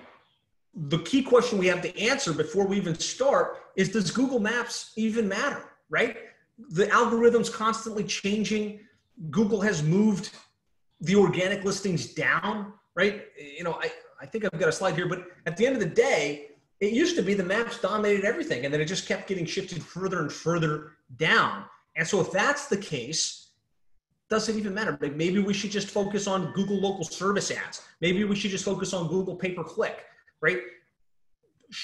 the 0.76 1.00
key 1.00 1.24
question 1.24 1.58
we 1.58 1.68
have 1.68 1.82
to 1.82 2.00
answer 2.00 2.32
before 2.32 2.68
we 2.68 2.78
even 2.78 2.98
start 2.98 3.58
is 3.76 3.90
does 3.90 4.12
Google 4.12 4.40
Maps 4.40 4.94
even 4.96 5.28
matter, 5.28 5.64
right? 5.90 6.18
The 6.70 6.90
algorithm's 6.92 7.50
constantly 7.50 8.04
changing. 8.04 8.82
Google 9.32 9.62
has 9.62 9.82
moved 9.82 10.32
the 11.02 11.16
organic 11.16 11.64
listings 11.64 12.14
down, 12.14 12.74
right? 12.96 13.26
You 13.58 13.64
know, 13.64 13.80
I, 13.82 13.92
I 14.22 14.26
think 14.26 14.46
I've 14.46 14.60
got 14.60 14.70
a 14.70 14.74
slide 14.74 14.96
here, 14.96 15.08
but 15.08 15.24
at 15.46 15.58
the 15.58 15.66
end 15.66 15.76
of 15.76 15.82
the 15.82 15.90
day, 15.90 16.49
it 16.80 16.94
used 16.94 17.16
to 17.18 17.22
be 17.22 17.34
the 17.34 17.44
maps 17.44 17.80
dominated 17.80 18.26
everything 18.26 18.66
and 18.66 18.74
then 18.74 18.82
it 18.82 18.86
just 18.86 19.08
kept 19.08 19.28
getting 19.28 19.46
shifted 19.46 19.84
further 19.84 20.22
and 20.22 20.32
further 20.32 20.94
down. 21.18 21.66
And 21.96 22.08
so 22.08 22.22
if 22.22 22.32
that's 22.32 22.68
the 22.68 22.78
case, 22.78 23.52
doesn't 24.30 24.58
even 24.58 24.74
matter? 24.74 24.98
Maybe 25.02 25.40
we 25.40 25.54
should 25.54 25.72
just 25.72 25.90
focus 25.90 26.28
on 26.28 26.52
Google 26.54 26.80
local 26.80 27.04
service 27.04 27.52
ads. 27.52 27.82
Maybe 28.00 28.24
we 28.24 28.36
should 28.36 28.52
just 28.52 28.64
focus 28.64 28.94
on 28.94 29.08
Google 29.08 29.36
pay 29.36 29.52
per 29.52 29.64
click 29.64 30.06
right? 30.42 30.60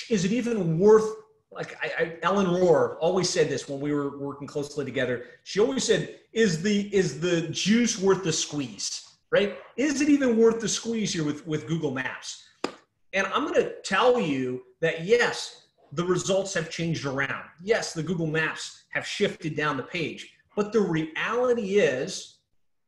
Is 0.09 0.25
it 0.25 0.31
even 0.31 0.79
worth 0.79 1.09
like 1.51 1.77
I, 1.81 2.03
I, 2.03 2.17
Ellen 2.23 2.47
Rohr 2.47 2.97
always 2.99 3.29
said 3.29 3.47
this 3.47 3.69
when 3.69 3.79
we 3.79 3.93
were 3.93 4.17
working 4.17 4.45
closely 4.45 4.83
together. 4.83 5.23
She 5.43 5.61
always 5.61 5.85
said, 5.85 6.19
"Is 6.33 6.61
the 6.61 6.93
is 6.93 7.21
the 7.21 7.47
juice 7.49 7.97
worth 7.97 8.23
the 8.23 8.33
squeeze?" 8.33 9.07
Right? 9.31 9.57
Is 9.77 10.01
it 10.01 10.09
even 10.09 10.37
worth 10.37 10.59
the 10.59 10.67
squeeze 10.67 11.13
here 11.13 11.23
with 11.23 11.47
with 11.47 11.65
Google 11.67 11.91
Maps? 11.91 12.43
And 13.13 13.25
I'm 13.27 13.43
going 13.43 13.53
to 13.53 13.75
tell 13.83 14.19
you 14.19 14.63
that 14.85 15.03
yes, 15.03 15.63
the 15.93 16.05
results 16.05 16.53
have 16.53 16.69
changed 16.69 17.05
around. 17.05 17.43
Yes, 17.59 17.91
the 17.91 18.03
Google 18.03 18.27
Maps 18.27 18.83
have 18.93 19.07
shifted 19.07 19.55
down 19.55 19.77
the 19.77 19.83
page, 19.83 20.31
but 20.55 20.71
the 20.71 20.79
reality 20.79 21.79
is, 21.79 22.37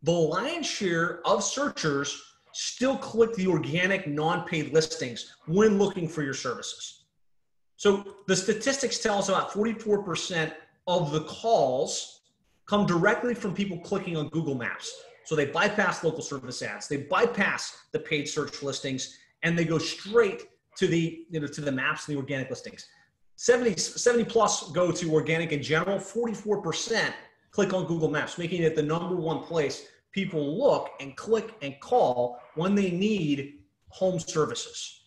the 0.03 0.11
lion's 0.11 0.67
share 0.67 1.21
of 1.25 1.43
searchers 1.43 2.21
still 2.53 2.97
click 2.97 3.33
the 3.33 3.47
organic 3.47 4.07
non-paid 4.07 4.73
listings 4.73 5.35
when 5.47 5.79
looking 5.79 6.07
for 6.07 6.21
your 6.21 6.35
services. 6.35 7.05
So 7.77 8.15
the 8.27 8.35
statistics 8.35 8.99
tell 8.99 9.17
us 9.17 9.29
about 9.29 9.49
44% 9.49 10.53
of 10.85 11.11
the 11.11 11.21
calls 11.21 12.21
come 12.67 12.85
directly 12.85 13.33
from 13.33 13.55
people 13.55 13.79
clicking 13.79 14.15
on 14.15 14.29
Google 14.29 14.55
Maps. 14.55 14.95
So 15.23 15.35
they 15.35 15.45
bypass 15.45 16.03
local 16.03 16.21
service 16.21 16.61
ads, 16.61 16.87
they 16.87 16.97
bypass 16.97 17.75
the 17.91 17.99
paid 17.99 18.29
search 18.29 18.61
listings, 18.61 19.17
and 19.41 19.57
they 19.57 19.65
go 19.65 19.79
straight 19.79 20.47
to 20.77 20.87
the 20.87 21.25
you 21.29 21.39
know 21.39 21.47
to 21.47 21.61
the 21.61 21.71
maps 21.71 22.07
and 22.07 22.15
the 22.15 22.19
organic 22.19 22.49
listings. 22.49 22.87
70, 23.35 23.77
70 23.77 24.23
plus 24.25 24.71
go 24.71 24.91
to 24.91 25.13
organic 25.13 25.51
in 25.51 25.61
general, 25.61 25.99
44% 25.99 27.13
click 27.51 27.71
on 27.71 27.85
Google 27.85 28.09
Maps, 28.09 28.39
making 28.39 28.63
it 28.63 28.75
the 28.75 28.81
number 28.81 29.15
one 29.15 29.43
place 29.43 29.87
people 30.11 30.57
look 30.57 30.89
and 30.99 31.15
click 31.15 31.53
and 31.61 31.79
call 31.79 32.39
when 32.55 32.73
they 32.73 32.89
need 32.89 33.59
home 33.89 34.19
services. 34.19 34.97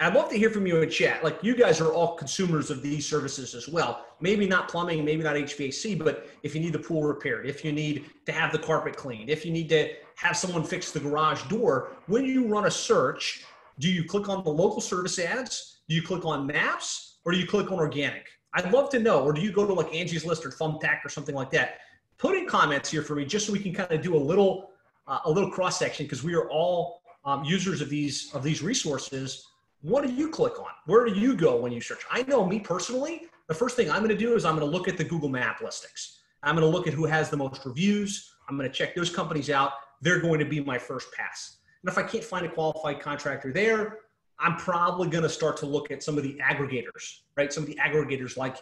I'd 0.00 0.14
love 0.14 0.30
to 0.30 0.38
hear 0.38 0.50
from 0.50 0.64
you 0.64 0.80
in 0.80 0.88
chat. 0.88 1.24
Like 1.24 1.42
you 1.42 1.56
guys 1.56 1.80
are 1.80 1.92
all 1.92 2.14
consumers 2.14 2.70
of 2.70 2.82
these 2.82 3.04
services 3.04 3.56
as 3.56 3.68
well. 3.68 4.06
Maybe 4.20 4.46
not 4.46 4.68
plumbing, 4.68 5.04
maybe 5.04 5.24
not 5.24 5.34
HVAC, 5.34 5.98
but 5.98 6.28
if 6.44 6.54
you 6.54 6.60
need 6.60 6.72
the 6.72 6.78
pool 6.78 7.02
repaired, 7.02 7.46
if 7.46 7.64
you 7.64 7.72
need 7.72 8.04
to 8.26 8.30
have 8.30 8.52
the 8.52 8.60
carpet 8.60 8.96
cleaned, 8.96 9.28
if 9.28 9.44
you 9.44 9.50
need 9.50 9.68
to 9.70 9.90
have 10.14 10.36
someone 10.36 10.62
fix 10.62 10.92
the 10.92 11.00
garage 11.00 11.42
door, 11.44 11.96
when 12.06 12.24
you 12.24 12.46
run 12.46 12.66
a 12.66 12.70
search, 12.70 13.44
do 13.78 13.88
you 13.88 14.04
click 14.04 14.28
on 14.28 14.44
the 14.44 14.50
local 14.50 14.80
service 14.80 15.18
ads? 15.18 15.80
Do 15.88 15.94
you 15.94 16.02
click 16.02 16.24
on 16.24 16.46
maps 16.46 17.18
or 17.24 17.32
do 17.32 17.38
you 17.38 17.46
click 17.46 17.70
on 17.70 17.78
organic? 17.78 18.26
I'd 18.54 18.72
love 18.72 18.90
to 18.90 18.98
know. 18.98 19.22
Or 19.22 19.32
do 19.32 19.40
you 19.40 19.52
go 19.52 19.66
to 19.66 19.72
like 19.72 19.94
Angie's 19.94 20.24
List 20.24 20.44
or 20.44 20.50
Thumbtack 20.50 21.04
or 21.04 21.08
something 21.08 21.34
like 21.34 21.50
that? 21.50 21.78
put 22.18 22.36
in 22.36 22.46
comments 22.46 22.90
here 22.90 23.02
for 23.02 23.14
me 23.14 23.24
just 23.24 23.46
so 23.46 23.52
we 23.52 23.58
can 23.60 23.72
kind 23.72 23.90
of 23.92 24.02
do 24.02 24.14
a 24.14 24.18
little 24.18 24.70
uh, 25.06 25.20
a 25.24 25.30
little 25.30 25.50
cross 25.50 25.78
section 25.78 26.04
because 26.04 26.22
we 26.22 26.34
are 26.34 26.50
all 26.50 27.00
um, 27.24 27.42
users 27.44 27.80
of 27.80 27.88
these 27.88 28.30
of 28.34 28.42
these 28.42 28.62
resources. 28.62 29.46
What 29.80 30.04
do 30.04 30.12
you 30.12 30.28
click 30.28 30.58
on? 30.58 30.72
Where 30.86 31.06
do 31.06 31.12
you 31.12 31.36
go 31.36 31.56
when 31.56 31.72
you 31.72 31.80
search? 31.80 32.04
I 32.10 32.22
know 32.24 32.44
me 32.44 32.58
personally, 32.58 33.22
the 33.46 33.54
first 33.54 33.76
thing 33.76 33.90
I'm 33.90 33.98
going 33.98 34.08
to 34.10 34.16
do 34.16 34.34
is 34.34 34.44
I'm 34.44 34.58
going 34.58 34.68
to 34.68 34.76
look 34.76 34.88
at 34.88 34.98
the 34.98 35.04
Google 35.04 35.28
Map 35.28 35.60
listings. 35.62 36.18
I'm 36.42 36.56
going 36.56 36.70
to 36.70 36.76
look 36.76 36.88
at 36.88 36.94
who 36.94 37.06
has 37.06 37.30
the 37.30 37.36
most 37.36 37.64
reviews. 37.64 38.34
I'm 38.48 38.56
going 38.56 38.68
to 38.68 38.74
check 38.74 38.96
those 38.96 39.14
companies 39.14 39.50
out. 39.50 39.72
They're 40.00 40.20
going 40.20 40.40
to 40.40 40.44
be 40.44 40.60
my 40.60 40.78
first 40.78 41.12
pass. 41.12 41.57
And 41.82 41.90
if 41.90 41.98
I 41.98 42.02
can't 42.02 42.24
find 42.24 42.44
a 42.44 42.48
qualified 42.48 43.00
contractor 43.00 43.52
there, 43.52 43.98
I'm 44.40 44.56
probably 44.56 45.08
going 45.08 45.22
to 45.22 45.28
start 45.28 45.56
to 45.58 45.66
look 45.66 45.90
at 45.90 46.02
some 46.02 46.16
of 46.16 46.22
the 46.22 46.38
aggregators, 46.42 47.20
right? 47.36 47.52
Some 47.52 47.64
of 47.64 47.68
the 47.68 47.76
aggregators 47.76 48.36
like 48.36 48.56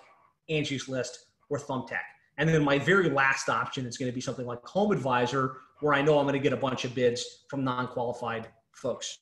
Angie's 0.49 0.89
List 0.89 1.27
or 1.49 1.59
Thumbtack. 1.59 2.01
And 2.39 2.49
then 2.49 2.63
my 2.63 2.79
very 2.79 3.09
last 3.09 3.49
option 3.49 3.87
is 3.87 3.97
going 3.97 4.11
to 4.11 4.15
be 4.15 4.21
something 4.21 4.47
like 4.47 4.63
Home 4.65 4.93
Advisor, 4.93 5.59
where 5.81 5.95
I 5.95 6.03
know 6.03 6.19
I'm 6.19 6.25
going 6.27 6.35
to 6.35 6.43
get 6.43 6.53
a 6.53 6.57
bunch 6.57 6.85
of 6.85 6.95
bids 6.95 7.45
from 7.49 7.65
non 7.65 7.89
qualified 7.89 8.49
folks. 8.73 9.19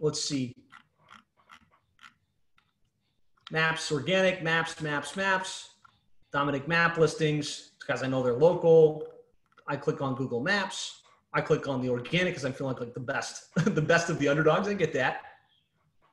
Let's 0.00 0.22
see. 0.22 0.54
Maps, 3.50 3.92
organic, 3.92 4.42
maps, 4.42 4.80
maps, 4.80 5.16
maps. 5.16 5.70
Dominic 6.32 6.66
map 6.68 6.98
listings 6.98 7.72
because 7.78 8.02
I 8.02 8.08
know 8.08 8.22
they're 8.22 8.34
local. 8.34 9.04
I 9.68 9.76
click 9.76 10.02
on 10.02 10.14
Google 10.14 10.40
Maps. 10.40 11.02
I 11.36 11.40
click 11.42 11.68
on 11.68 11.82
the 11.82 11.88
organic 11.90 12.32
because 12.32 12.44
I'm 12.44 12.52
feeling 12.52 12.76
like 12.78 12.94
the 12.94 13.00
best, 13.00 13.54
the 13.64 13.82
best 13.82 14.10
of 14.10 14.18
the 14.18 14.28
underdogs. 14.28 14.68
I 14.68 14.74
get 14.74 14.92
that. 14.94 15.20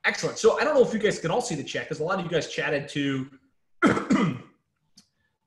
Excellent. 0.04 0.38
So 0.38 0.60
I 0.60 0.64
don't 0.64 0.74
know 0.74 0.86
if 0.86 0.92
you 0.92 0.98
guys 0.98 1.18
can 1.18 1.30
all 1.30 1.40
see 1.40 1.54
the 1.54 1.64
chat 1.64 1.84
because 1.84 2.00
a 2.00 2.04
lot 2.04 2.18
of 2.18 2.24
you 2.24 2.30
guys 2.30 2.48
chatted 2.48 2.88
to 2.90 3.30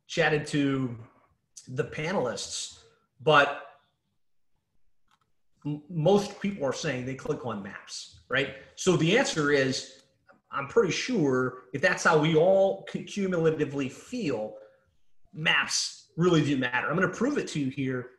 chatted 0.08 0.48
to 0.48 0.98
the 1.68 1.84
panelists, 1.84 2.80
but 3.22 3.64
most 5.90 6.40
people 6.40 6.66
are 6.66 6.74
saying 6.74 7.06
they 7.06 7.16
click 7.16 7.46
on 7.46 7.62
maps, 7.62 8.22
right? 8.30 8.56
So 8.76 8.96
the 8.98 9.18
answer 9.18 9.52
is, 9.52 10.02
I'm 10.52 10.68
pretty 10.68 10.92
sure 10.92 11.64
if 11.74 11.82
that's 11.82 12.04
how 12.04 12.18
we 12.18 12.36
all 12.36 12.84
cumulatively 12.86 13.90
feel, 13.90 14.56
maps 15.34 16.08
really 16.16 16.44
do 16.44 16.58
matter. 16.58 16.90
I'm 16.90 16.96
going 16.96 17.10
to 17.10 17.16
prove 17.16 17.38
it 17.38 17.48
to 17.50 17.60
you 17.60 17.70
here. 17.70 18.12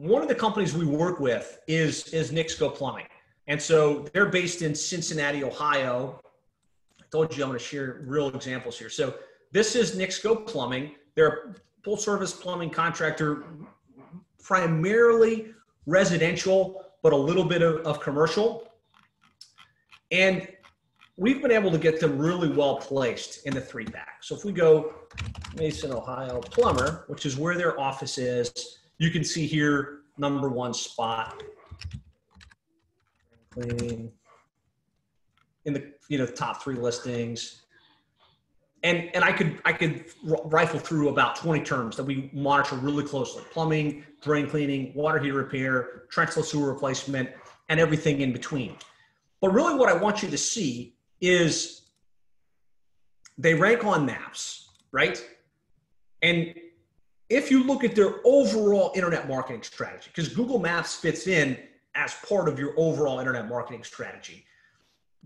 One 0.00 0.22
of 0.22 0.28
the 0.28 0.34
companies 0.34 0.74
we 0.74 0.86
work 0.86 1.20
with 1.20 1.60
is 1.66 2.08
is 2.08 2.32
Nixco 2.32 2.74
Plumbing, 2.74 3.04
and 3.48 3.60
so 3.60 4.08
they're 4.14 4.30
based 4.30 4.62
in 4.62 4.74
Cincinnati, 4.74 5.44
Ohio. 5.44 6.18
I 6.98 7.04
told 7.12 7.36
you 7.36 7.44
I'm 7.44 7.50
going 7.50 7.58
to 7.58 7.62
share 7.62 8.00
real 8.06 8.28
examples 8.28 8.78
here. 8.78 8.88
So 8.88 9.16
this 9.52 9.76
is 9.76 9.96
Nixco 9.96 10.46
Plumbing. 10.46 10.92
They're 11.16 11.28
a 11.28 11.54
full 11.84 11.98
service 11.98 12.32
plumbing 12.32 12.70
contractor, 12.70 13.44
primarily 14.42 15.52
residential, 15.84 16.82
but 17.02 17.12
a 17.12 17.16
little 17.16 17.44
bit 17.44 17.60
of, 17.60 17.86
of 17.86 18.00
commercial. 18.00 18.72
And 20.10 20.48
we've 21.18 21.42
been 21.42 21.52
able 21.52 21.70
to 21.72 21.78
get 21.78 22.00
them 22.00 22.16
really 22.16 22.48
well 22.48 22.76
placed 22.76 23.46
in 23.46 23.52
the 23.52 23.60
three 23.60 23.84
pack. 23.84 24.22
So 24.22 24.34
if 24.34 24.46
we 24.46 24.52
go 24.52 24.94
Mason, 25.56 25.92
Ohio 25.92 26.40
plumber, 26.40 27.04
which 27.08 27.26
is 27.26 27.36
where 27.36 27.58
their 27.58 27.78
office 27.78 28.16
is, 28.16 28.79
you 29.00 29.10
can 29.10 29.24
see 29.24 29.46
here 29.46 30.02
number 30.18 30.48
one 30.48 30.72
spot. 30.74 31.42
In 33.56 34.12
the 35.64 35.92
you 36.08 36.18
know 36.18 36.26
top 36.26 36.62
three 36.62 36.76
listings. 36.76 37.62
And, 38.82 39.10
and 39.14 39.24
I 39.24 39.32
could 39.32 39.60
I 39.64 39.72
could 39.72 40.04
rifle 40.22 40.78
through 40.78 41.08
about 41.08 41.36
20 41.36 41.64
terms 41.64 41.96
that 41.96 42.04
we 42.04 42.30
monitor 42.32 42.76
really 42.76 43.04
closely: 43.04 43.42
plumbing, 43.50 44.04
drain 44.22 44.48
cleaning, 44.48 44.92
water 44.94 45.18
heater 45.18 45.34
repair, 45.34 46.04
trenchless 46.14 46.44
sewer 46.44 46.72
replacement, 46.72 47.30
and 47.68 47.80
everything 47.80 48.20
in 48.20 48.32
between. 48.32 48.76
But 49.40 49.52
really, 49.52 49.74
what 49.74 49.88
I 49.88 49.94
want 49.94 50.22
you 50.22 50.30
to 50.30 50.38
see 50.38 50.94
is 51.20 51.90
they 53.38 53.54
rank 53.54 53.84
on 53.84 54.04
maps, 54.04 54.68
right? 54.92 55.22
And 56.22 56.54
if 57.30 57.50
you 57.50 57.62
look 57.62 57.84
at 57.84 57.94
their 57.94 58.16
overall 58.24 58.92
internet 58.94 59.28
marketing 59.28 59.62
strategy, 59.62 60.10
because 60.14 60.28
Google 60.28 60.58
Maps 60.58 60.96
fits 60.96 61.28
in 61.28 61.56
as 61.94 62.14
part 62.28 62.48
of 62.48 62.58
your 62.58 62.74
overall 62.76 63.20
internet 63.20 63.48
marketing 63.48 63.84
strategy. 63.84 64.44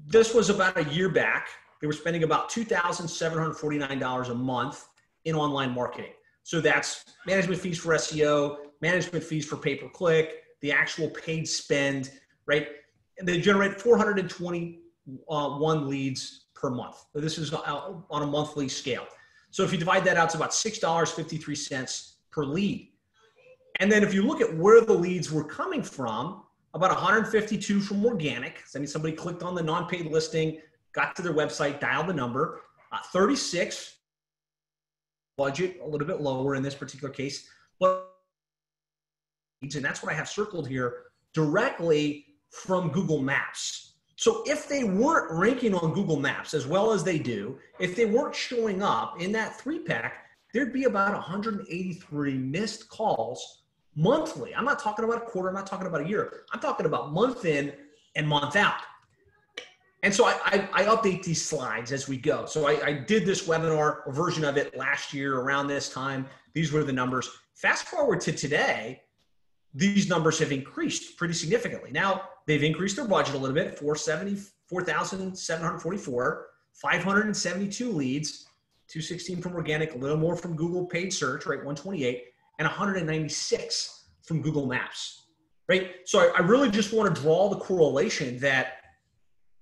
This 0.07 0.35
was 0.35 0.51
about 0.51 0.77
a 0.77 0.85
year 0.85 1.09
back. 1.09 1.49
They 1.81 1.87
were 1.87 1.93
spending 1.95 2.23
about 2.23 2.51
$2,749 2.51 4.31
a 4.31 4.35
month 4.35 4.87
in 5.25 5.35
online 5.35 5.73
marketing. 5.73 6.13
So 6.43 6.61
that's 6.61 7.05
management 7.27 7.61
fees 7.61 7.79
for 7.79 7.95
SEO, 7.95 8.57
management 8.83 9.25
fees 9.25 9.47
for 9.47 9.57
pay 9.57 9.77
per 9.77 9.89
click, 9.89 10.43
the 10.61 10.73
actual 10.73 11.09
paid 11.11 11.49
spend, 11.49 12.11
right? 12.47 12.69
And 13.19 13.27
they 13.27 13.41
generate 13.41 13.81
421 13.81 14.79
uh, 15.31 15.81
leads 15.81 16.47
per 16.55 16.71
month. 16.71 17.07
This 17.15 17.39
is 17.39 17.53
on 17.53 18.05
a 18.11 18.27
monthly 18.27 18.69
scale. 18.69 19.07
So 19.55 19.63
if 19.63 19.71
you 19.71 19.79
divide 19.79 20.03
that 20.07 20.17
out, 20.17 20.25
it's 20.25 20.35
about 20.35 20.51
$6.53 20.51 22.13
per 22.33 22.45
lead. 22.45 22.91
And 23.79 23.91
then 23.91 24.03
if 24.03 24.13
you 24.13 24.23
look 24.23 24.41
at 24.41 24.53
where 24.53 24.81
the 24.81 24.93
leads 24.93 25.31
were 25.31 25.45
coming 25.45 25.81
from, 25.81 26.43
about 26.75 26.91
152 26.91 27.79
from 27.79 28.05
organic. 28.05 28.65
I 28.75 28.79
mean, 28.79 28.89
somebody 28.89 29.15
clicked 29.15 29.45
on 29.45 29.55
the 29.55 29.63
non-paid 29.63 30.11
listing, 30.11 30.59
got 30.93 31.15
to 31.15 31.23
their 31.23 31.33
website, 31.33 31.79
dialed 31.79 32.09
the 32.09 32.13
number. 32.13 32.63
Uh, 32.91 32.99
36 33.13 33.95
budget, 35.37 35.79
a 35.81 35.87
little 35.87 36.09
bit 36.09 36.21
lower 36.21 36.57
in 36.57 36.63
this 36.65 36.75
particular 36.75 37.15
case, 37.15 37.49
but 37.79 38.11
and 39.63 39.85
that's 39.85 40.03
what 40.03 40.11
I 40.11 40.17
have 40.17 40.29
circled 40.29 40.67
here 40.67 41.05
directly 41.33 42.27
from 42.51 42.91
Google 42.91 43.23
Maps. 43.23 43.94
So 44.17 44.43
if 44.47 44.69
they 44.69 44.85
weren't 44.85 45.31
ranking 45.31 45.75
on 45.75 45.93
Google 45.93 46.19
Maps 46.19 46.55
as 46.55 46.67
well 46.67 46.93
as 46.93 47.03
they 47.03 47.19
do, 47.19 47.59
if 47.79 47.97
they 47.97 48.07
weren't 48.07 48.35
showing 48.35 48.83
up 48.83 49.21
in 49.21 49.33
that 49.33 49.59
three 49.59 49.81
pack, 49.81 50.27
there'd 50.53 50.73
be 50.73 50.85
about 50.85 51.13
183 51.13 52.35
missed 52.35 52.89
calls 52.89 53.63
monthly. 53.97 54.55
I'm 54.55 54.65
not 54.65 54.79
talking 54.79 55.05
about 55.05 55.19
a 55.19 55.27
quarter, 55.27 55.49
I'm 55.49 55.55
not 55.55 55.67
talking 55.67 55.87
about 55.87 56.03
a 56.03 56.09
year. 56.09 56.45
I'm 56.53 56.61
talking 56.61 56.87
about 56.87 57.13
month 57.13 57.45
in 57.45 57.73
and 58.15 58.27
month 58.29 58.57
out. 58.57 58.81
And 60.05 60.15
so 60.15 60.27
I, 60.27 60.39
I, 60.45 60.69
I 60.73 60.85
update 60.85 61.23
these 61.23 61.45
slides 61.45 61.91
as 61.91 62.09
we 62.09 62.19
go. 62.19 62.45
So 62.45 62.69
I, 62.69 62.87
I 62.87 62.93
did 62.93 63.25
this 63.25 63.49
webinar, 63.49 64.13
version 64.13 64.45
of 64.45 64.57
it 64.59 64.77
last 64.77 65.15
year 65.15 65.39
around 65.41 65.67
this 65.67 65.89
time. 65.89 66.27
These 66.53 66.73
were 66.73 66.85
the 66.85 66.93
numbers. 66.93 67.31
Fast 67.55 67.87
forward 67.87 68.21
to 68.23 68.33
today, 68.33 69.01
these 69.75 70.09
numbers 70.09 70.39
have 70.39 70.53
increased 70.53 71.19
pretty 71.19 71.35
significantly. 71.35 71.91
Now 71.91 72.23
they've 72.47 72.63
increased 72.63 72.97
their 72.97 73.09
budget 73.09 73.35
a 73.35 73.39
little 73.39 73.55
bit, 73.55 73.79
474,744, 73.79 76.47
572 76.73 77.93
leads, 77.93 78.47
216 78.89 79.43
from 79.43 79.55
organic, 79.55 79.95
a 79.95 79.99
little 79.99 80.17
more 80.17 80.37
from 80.37 80.55
Google 80.55 80.87
paid 80.87 81.13
search, 81.13 81.47
right? 81.47 81.59
128, 81.59 82.23
and 82.59 82.67
196 82.67 84.09
from 84.23 84.43
Google 84.43 84.67
Maps, 84.67 85.27
right? 85.69 85.93
So 86.05 86.21
I, 86.21 86.39
I 86.39 86.41
really 86.41 86.71
just 86.71 86.93
want 86.93 87.15
to 87.15 87.21
draw 87.21 87.49
the 87.49 87.57
correlation 87.57 88.39
that 88.41 88.79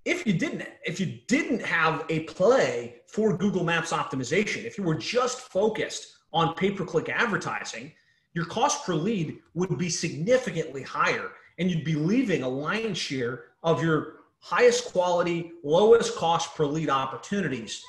if 0.05 0.27
you 0.27 0.33
didn't, 0.33 0.69
if 0.85 1.01
you 1.01 1.19
didn't 1.29 1.63
have 1.63 2.05
a 2.09 2.21
play 2.21 2.97
for 3.07 3.37
Google 3.37 3.65
Maps 3.65 3.93
optimization, 3.93 4.65
if 4.65 4.77
you 4.77 4.85
were 4.85 4.97
just 4.97 5.41
focused 5.41 6.19
on 6.33 6.55
pay-per-click 6.55 7.09
advertising, 7.09 7.93
your 8.35 8.45
cost 8.47 8.85
per 8.85 8.95
lead 8.95 9.39
would 9.55 9.79
be 9.79 9.91
significantly 9.91 10.83
higher 10.83 11.31
and 11.59 11.71
you'd 11.71 11.85
be 11.85 11.95
leaving 11.95 12.43
a 12.43 12.49
lion's 12.49 12.99
share 12.99 13.45
of 13.63 13.83
your 13.83 14.15
highest 14.41 14.87
quality, 14.87 15.53
lowest 15.63 16.17
cost 16.17 16.55
per 16.55 16.65
lead 16.65 16.91
opportunities 16.91 17.85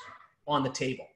on 0.46 0.62
the 0.62 0.70
table. 0.70 1.06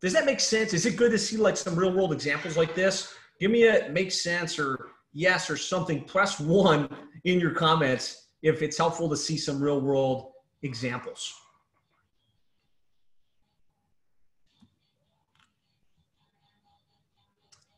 Does 0.00 0.12
that 0.12 0.26
make 0.26 0.40
sense? 0.40 0.74
Is 0.74 0.84
it 0.86 0.96
good 0.96 1.12
to 1.12 1.18
see 1.18 1.36
like 1.36 1.56
some 1.56 1.76
real 1.76 1.92
world 1.92 2.12
examples 2.12 2.56
like 2.56 2.74
this? 2.74 3.14
Give 3.40 3.50
me 3.50 3.68
a 3.68 3.88
makes 3.88 4.22
sense 4.22 4.58
or 4.58 4.88
yes 5.12 5.48
or 5.48 5.56
something. 5.56 6.04
Press 6.04 6.38
one 6.38 6.88
in 7.24 7.40
your 7.40 7.52
comments 7.52 8.28
if 8.42 8.60
it's 8.60 8.76
helpful 8.76 9.08
to 9.08 9.16
see 9.16 9.38
some 9.38 9.62
real 9.62 9.80
world 9.80 10.32
examples. 10.62 11.32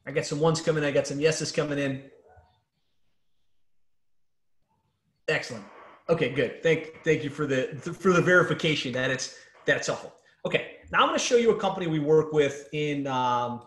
I 0.06 0.12
got 0.12 0.24
some 0.24 0.38
ones 0.38 0.60
coming. 0.60 0.84
I 0.84 0.90
got 0.90 1.06
some 1.06 1.18
yeses 1.18 1.50
coming 1.50 1.78
in. 1.78 2.02
Excellent. 5.28 5.64
Okay, 6.08 6.30
good. 6.30 6.62
Thank 6.62 7.02
thank 7.02 7.24
you 7.24 7.30
for 7.30 7.46
the 7.46 7.74
for 8.00 8.12
the 8.12 8.22
verification 8.22 8.92
that 8.92 9.10
it's 9.10 9.36
that's 9.66 9.88
helpful. 9.88 10.14
Okay, 10.44 10.76
now 10.92 11.00
I'm 11.00 11.08
going 11.08 11.18
to 11.18 11.24
show 11.24 11.34
you 11.34 11.50
a 11.50 11.58
company 11.58 11.88
we 11.88 11.98
work 11.98 12.32
with 12.32 12.68
in 12.72 13.08
um, 13.08 13.62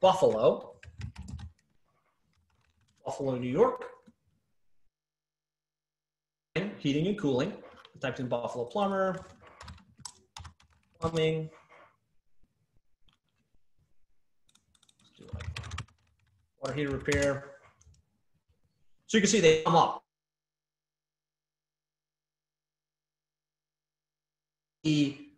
Buffalo, 0.00 0.74
Buffalo, 3.04 3.36
New 3.36 3.50
York. 3.50 3.84
Heating 6.78 7.06
and 7.06 7.18
cooling. 7.18 7.52
I 7.52 7.98
typed 8.00 8.18
in 8.18 8.26
Buffalo 8.26 8.64
plumber, 8.64 9.24
plumbing, 11.00 11.50
water 16.60 16.74
heater 16.74 16.90
repair. 16.90 17.44
So 19.06 19.16
you 19.16 19.22
can 19.22 19.30
see 19.30 19.40
they 19.40 19.62
come 19.62 19.76
up. 19.76 20.04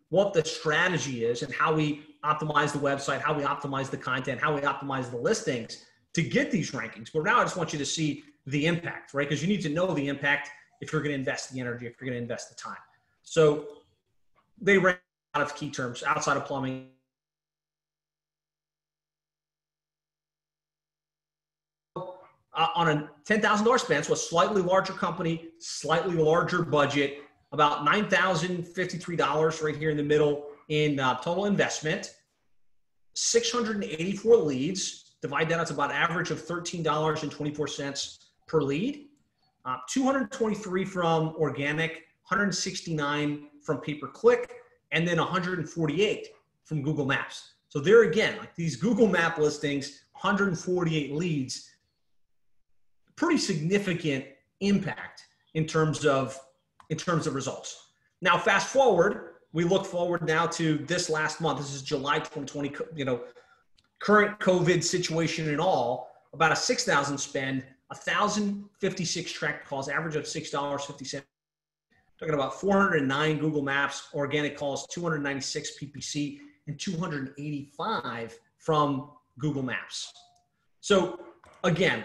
what 0.09 0.33
the 0.33 0.45
strategy 0.45 1.25
is 1.25 1.41
and 1.41 1.53
how 1.53 1.73
we 1.73 2.03
optimize 2.23 2.71
the 2.71 2.79
website, 2.79 3.21
how 3.21 3.33
we 3.33 3.43
optimize 3.43 3.89
the 3.89 3.97
content, 3.97 4.39
how 4.39 4.53
we 4.53 4.61
optimize 4.61 5.09
the 5.09 5.17
listings 5.17 5.83
to 6.13 6.21
get 6.21 6.51
these 6.51 6.71
rankings. 6.71 7.09
But 7.13 7.23
now 7.23 7.39
I 7.39 7.43
just 7.43 7.57
want 7.57 7.73
you 7.73 7.79
to 7.79 7.85
see 7.85 8.23
the 8.45 8.65
impact, 8.65 9.13
right? 9.13 9.27
Because 9.27 9.41
you 9.41 9.47
need 9.49 9.61
to 9.61 9.69
know 9.69 9.93
the 9.93 10.07
impact 10.07 10.49
if 10.79 10.91
you're 10.91 11.01
going 11.01 11.13
to 11.13 11.19
invest 11.19 11.53
the 11.53 11.59
energy, 11.59 11.85
if 11.85 11.99
you're 11.99 12.09
going 12.09 12.17
to 12.17 12.21
invest 12.21 12.49
the 12.49 12.55
time. 12.55 12.77
So 13.23 13.67
they 14.61 14.77
rank 14.77 14.99
lot 15.37 15.45
of 15.45 15.55
key 15.55 15.69
terms 15.69 16.03
outside 16.03 16.37
of 16.37 16.45
plumbing. 16.45 16.87
Uh, 22.53 22.67
on 22.75 22.89
a 22.89 23.09
$10,000 23.25 23.79
spend, 23.79 24.03
so 24.03 24.11
a 24.11 24.15
slightly 24.15 24.61
larger 24.61 24.91
company, 24.91 25.47
slightly 25.59 26.15
larger 26.15 26.63
budget, 26.63 27.19
about 27.53 27.85
$9,053 27.85 29.63
right 29.63 29.75
here 29.77 29.89
in 29.89 29.95
the 29.95 30.03
middle 30.03 30.47
in 30.67 30.99
uh, 30.99 31.17
total 31.19 31.45
investment, 31.45 32.13
684 33.13 34.37
leads, 34.37 35.15
divide 35.21 35.47
that, 35.49 35.59
it's 35.59 35.71
about 35.71 35.91
average 35.91 36.31
of 36.31 36.41
$13.24 36.41 38.19
per 38.47 38.61
lead, 38.61 39.07
uh, 39.65 39.77
223 39.89 40.85
from 40.85 41.29
organic, 41.37 41.91
169 42.27 43.47
from 43.61 43.79
pay 43.79 43.95
per 43.95 44.07
click, 44.07 44.55
and 44.91 45.07
then 45.07 45.17
148 45.17 46.27
from 46.63 46.81
Google 46.81 47.05
Maps. 47.05 47.51
So 47.69 47.79
there 47.79 48.03
again, 48.03 48.37
like 48.37 48.55
these 48.55 48.75
Google 48.75 49.07
Map 49.07 49.37
listings, 49.37 50.03
148 50.13 51.13
leads, 51.13 51.70
pretty 53.21 53.37
significant 53.37 54.25
impact 54.61 55.27
in 55.53 55.67
terms 55.67 56.05
of 56.07 56.39
in 56.89 56.97
terms 56.97 57.27
of 57.27 57.35
results. 57.35 57.89
Now, 58.19 58.37
fast 58.37 58.67
forward, 58.67 59.35
we 59.53 59.63
look 59.63 59.85
forward 59.85 60.23
now 60.23 60.47
to 60.47 60.79
this 60.87 61.07
last 61.07 61.39
month. 61.39 61.59
This 61.59 61.73
is 61.73 61.83
July 61.83 62.17
2020. 62.17 62.73
You 62.95 63.05
know, 63.05 63.21
current 63.99 64.39
COVID 64.39 64.83
situation 64.83 65.49
and 65.49 65.61
all, 65.61 66.09
about 66.33 66.51
a 66.51 66.55
6,000 66.55 67.17
spend, 67.17 67.63
1,056 67.87 69.31
tracked 69.31 69.67
calls, 69.67 69.87
average 69.87 70.15
of 70.15 70.23
$6.50. 70.23 71.21
Talking 72.19 72.33
about 72.33 72.59
409 72.59 73.37
Google 73.37 73.61
Maps 73.61 74.09
organic 74.15 74.57
calls, 74.57 74.87
296 74.87 75.77
PPC, 75.79 76.39
and 76.67 76.79
285 76.79 78.39
from 78.57 79.11
Google 79.37 79.63
Maps. 79.63 80.11
So 80.81 81.19
again, 81.63 82.03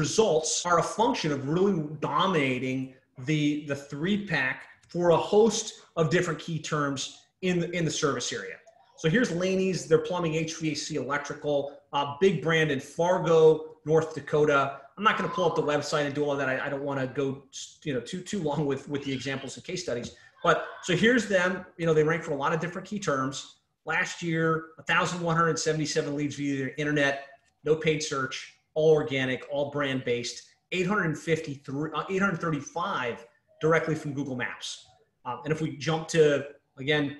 results 0.00 0.66
are 0.66 0.80
a 0.80 0.82
function 0.82 1.30
of 1.30 1.48
really 1.48 1.84
dominating 2.00 2.94
the 3.26 3.64
the 3.66 3.76
three 3.76 4.26
pack 4.26 4.64
for 4.88 5.10
a 5.10 5.16
host 5.16 5.82
of 5.94 6.10
different 6.10 6.40
key 6.40 6.58
terms 6.58 7.26
in 7.42 7.60
the, 7.60 7.70
in 7.70 7.84
the 7.84 7.90
service 7.90 8.32
area. 8.32 8.56
So 8.96 9.08
here's 9.08 9.30
Laney's, 9.30 9.86
their 9.86 9.98
plumbing, 9.98 10.32
HVAC, 10.32 10.96
electrical, 10.96 11.80
uh, 11.92 12.16
big 12.20 12.42
brand 12.42 12.70
in 12.70 12.80
Fargo, 12.80 13.76
North 13.84 14.14
Dakota. 14.14 14.80
I'm 14.98 15.04
not 15.04 15.16
going 15.16 15.28
to 15.28 15.34
pull 15.34 15.46
up 15.46 15.54
the 15.54 15.62
website 15.62 16.04
and 16.06 16.14
do 16.14 16.24
all 16.24 16.36
that. 16.36 16.48
I, 16.48 16.66
I 16.66 16.68
don't 16.68 16.82
want 16.82 17.00
to 17.00 17.06
go, 17.06 17.44
you 17.84 17.94
know, 17.94 18.00
too 18.00 18.20
too 18.20 18.42
long 18.42 18.66
with 18.66 18.88
with 18.88 19.04
the 19.04 19.12
examples 19.12 19.56
and 19.56 19.64
case 19.64 19.82
studies. 19.82 20.16
But 20.42 20.66
so 20.82 20.96
here's 20.96 21.28
them. 21.28 21.64
You 21.76 21.86
know, 21.86 21.94
they 21.94 22.02
rank 22.02 22.22
for 22.22 22.32
a 22.32 22.36
lot 22.36 22.52
of 22.52 22.60
different 22.60 22.88
key 22.88 22.98
terms. 22.98 23.56
Last 23.86 24.22
year, 24.22 24.66
1,177 24.76 26.14
leads 26.14 26.36
via 26.36 26.64
the 26.64 26.80
internet, 26.80 27.26
no 27.64 27.76
paid 27.76 28.02
search, 28.02 28.59
all 28.74 28.92
organic, 28.92 29.44
all 29.50 29.70
brand 29.70 30.04
based. 30.04 30.44
853, 30.72 31.90
uh, 31.94 32.04
835 32.08 33.26
directly 33.60 33.94
from 33.94 34.12
Google 34.12 34.36
Maps. 34.36 34.86
Um, 35.24 35.40
and 35.44 35.52
if 35.52 35.60
we 35.60 35.76
jump 35.76 36.06
to 36.08 36.46
again 36.78 37.18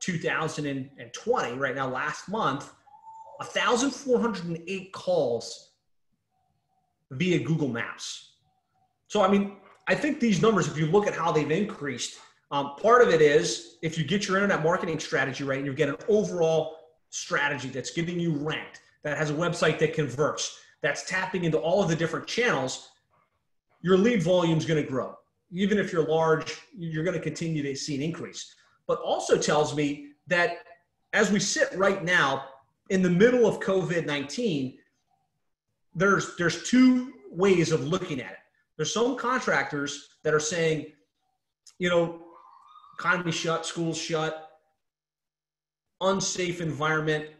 2020, 0.00 1.52
right 1.54 1.74
now, 1.74 1.88
last 1.88 2.28
month, 2.28 2.72
1,408 3.38 4.92
calls 4.92 5.70
via 7.10 7.38
Google 7.38 7.68
Maps. 7.68 8.34
So, 9.08 9.22
I 9.22 9.28
mean, 9.28 9.56
I 9.86 9.94
think 9.94 10.20
these 10.20 10.40
numbers, 10.40 10.68
if 10.68 10.78
you 10.78 10.86
look 10.86 11.06
at 11.06 11.14
how 11.14 11.32
they've 11.32 11.50
increased, 11.50 12.18
um, 12.50 12.74
part 12.76 13.02
of 13.02 13.08
it 13.08 13.20
is 13.20 13.78
if 13.82 13.98
you 13.98 14.04
get 14.04 14.28
your 14.28 14.36
internet 14.36 14.62
marketing 14.62 14.98
strategy 14.98 15.44
right 15.44 15.58
and 15.58 15.66
you 15.66 15.74
get 15.74 15.88
an 15.88 15.96
overall 16.08 16.76
strategy 17.10 17.68
that's 17.68 17.90
getting 17.90 18.18
you 18.20 18.32
ranked, 18.32 18.80
that 19.02 19.18
has 19.18 19.30
a 19.30 19.34
website 19.34 19.78
that 19.78 19.94
converts, 19.94 20.60
that's 20.84 21.04
tapping 21.04 21.44
into 21.44 21.58
all 21.58 21.82
of 21.82 21.88
the 21.88 21.96
different 21.96 22.26
channels, 22.26 22.90
your 23.80 23.96
lead 23.96 24.22
volume 24.22 24.58
is 24.58 24.66
going 24.66 24.80
to 24.80 24.88
grow. 24.88 25.16
Even 25.50 25.78
if 25.78 25.90
you're 25.90 26.06
large, 26.06 26.60
you're 26.76 27.04
going 27.04 27.16
to 27.16 27.22
continue 27.22 27.62
to 27.62 27.74
see 27.74 27.94
an 27.94 28.02
increase. 28.02 28.54
But 28.86 28.98
also 29.00 29.38
tells 29.38 29.74
me 29.74 30.08
that 30.26 30.58
as 31.14 31.30
we 31.32 31.40
sit 31.40 31.72
right 31.74 32.04
now 32.04 32.44
in 32.90 33.00
the 33.00 33.08
middle 33.08 33.46
of 33.46 33.60
COVID 33.60 34.04
19, 34.04 34.76
there's 35.94 36.36
there's 36.36 36.68
two 36.68 37.14
ways 37.30 37.72
of 37.72 37.86
looking 37.86 38.20
at 38.20 38.32
it. 38.32 38.38
There's 38.76 38.92
some 38.92 39.16
contractors 39.16 40.08
that 40.22 40.34
are 40.34 40.40
saying, 40.40 40.92
you 41.78 41.88
know, 41.88 42.20
economy 42.98 43.32
shut, 43.32 43.64
schools 43.64 43.96
shut, 43.96 44.50
unsafe 46.02 46.60
environment, 46.60 47.30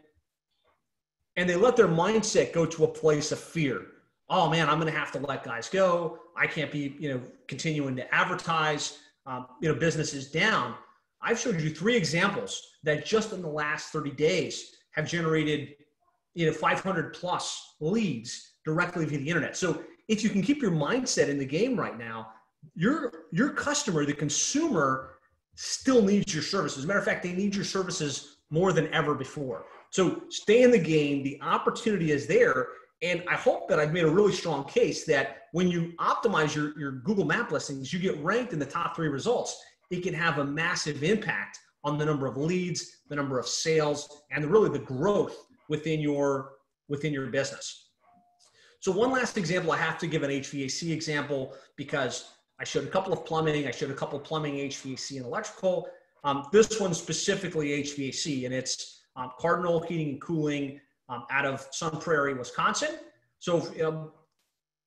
and 1.37 1.49
they 1.49 1.55
let 1.55 1.75
their 1.75 1.87
mindset 1.87 2.53
go 2.53 2.65
to 2.65 2.83
a 2.83 2.87
place 2.87 3.31
of 3.31 3.39
fear. 3.39 3.87
Oh 4.29 4.49
man, 4.49 4.69
I'm 4.69 4.79
going 4.79 4.91
to 4.91 4.97
have 4.97 5.11
to 5.13 5.19
let 5.19 5.43
guys 5.43 5.69
go. 5.69 6.19
I 6.35 6.47
can't 6.47 6.71
be, 6.71 6.95
you 6.99 7.09
know, 7.09 7.21
continuing 7.47 7.95
to 7.97 8.15
advertise. 8.15 8.99
Um, 9.25 9.47
you 9.61 9.69
know, 9.69 9.75
business 9.75 10.13
is 10.13 10.29
down. 10.31 10.75
I've 11.21 11.39
showed 11.39 11.59
you 11.59 11.69
three 11.69 11.95
examples 11.95 12.61
that 12.83 13.05
just 13.05 13.33
in 13.33 13.41
the 13.41 13.49
last 13.49 13.91
30 13.91 14.11
days 14.11 14.75
have 14.91 15.07
generated 15.07 15.75
you 16.35 16.45
know 16.45 16.53
500 16.53 17.13
plus 17.13 17.75
leads 17.79 18.53
directly 18.63 19.05
via 19.05 19.17
the 19.17 19.27
internet. 19.27 19.57
So 19.57 19.83
if 20.07 20.23
you 20.23 20.29
can 20.29 20.41
keep 20.41 20.61
your 20.61 20.71
mindset 20.71 21.29
in 21.29 21.39
the 21.39 21.45
game 21.45 21.79
right 21.79 21.97
now, 21.97 22.27
your 22.75 23.11
your 23.31 23.49
customer, 23.49 24.05
the 24.05 24.13
consumer, 24.13 25.15
still 25.55 26.01
needs 26.01 26.33
your 26.33 26.43
services. 26.43 26.79
As 26.79 26.83
a 26.83 26.87
matter 26.87 26.99
of 26.99 27.05
fact, 27.05 27.23
they 27.23 27.31
need 27.31 27.55
your 27.55 27.63
services 27.63 28.37
more 28.49 28.73
than 28.73 28.93
ever 28.93 29.15
before. 29.15 29.65
So 29.95 30.23
stay 30.27 30.63
in 30.63 30.71
the 30.71 30.77
game. 30.77 31.23
The 31.23 31.39
opportunity 31.41 32.11
is 32.11 32.27
there. 32.27 32.67
And 33.01 33.23
I 33.31 33.35
hope 33.35 33.69
that 33.69 33.79
I've 33.79 33.93
made 33.93 34.03
a 34.03 34.09
really 34.09 34.33
strong 34.33 34.65
case 34.65 35.05
that 35.05 35.43
when 35.53 35.69
you 35.69 35.93
optimize 35.99 36.53
your, 36.53 36.77
your 36.77 36.91
Google 36.91 37.23
Map 37.23 37.49
listings, 37.49 37.93
you 37.93 37.99
get 37.99 38.21
ranked 38.21 38.51
in 38.51 38.59
the 38.59 38.65
top 38.65 38.93
three 38.93 39.07
results. 39.07 39.57
It 39.91 40.03
can 40.03 40.13
have 40.13 40.39
a 40.39 40.43
massive 40.43 41.01
impact 41.01 41.59
on 41.85 41.97
the 41.97 42.03
number 42.03 42.27
of 42.27 42.35
leads, 42.35 42.97
the 43.07 43.15
number 43.15 43.39
of 43.39 43.47
sales, 43.47 44.23
and 44.31 44.43
really 44.51 44.67
the 44.67 44.83
growth 44.83 45.45
within 45.69 46.01
your 46.01 46.55
within 46.89 47.13
your 47.13 47.27
business. 47.27 47.91
So 48.81 48.91
one 48.91 49.11
last 49.11 49.37
example, 49.37 49.71
I 49.71 49.77
have 49.77 49.97
to 49.99 50.07
give 50.07 50.23
an 50.23 50.29
HVAC 50.29 50.91
example 50.91 51.55
because 51.77 52.31
I 52.59 52.65
showed 52.65 52.83
a 52.83 52.89
couple 52.89 53.13
of 53.13 53.23
plumbing, 53.23 53.65
I 53.65 53.71
showed 53.71 53.91
a 53.91 53.95
couple 53.95 54.19
of 54.19 54.25
plumbing, 54.25 54.55
HVAC, 54.55 55.15
and 55.15 55.25
electrical. 55.25 55.87
Um, 56.25 56.47
this 56.51 56.81
one 56.81 56.93
specifically 56.93 57.81
HVAC, 57.81 58.45
and 58.45 58.53
it's 58.53 58.94
um, 59.15 59.31
Cardinal 59.39 59.79
Heating 59.81 60.09
and 60.09 60.21
Cooling 60.21 60.79
um, 61.09 61.25
out 61.31 61.45
of 61.45 61.67
Sun 61.71 61.99
Prairie, 61.99 62.33
Wisconsin. 62.33 62.95
So 63.39 63.67
um, 63.85 64.11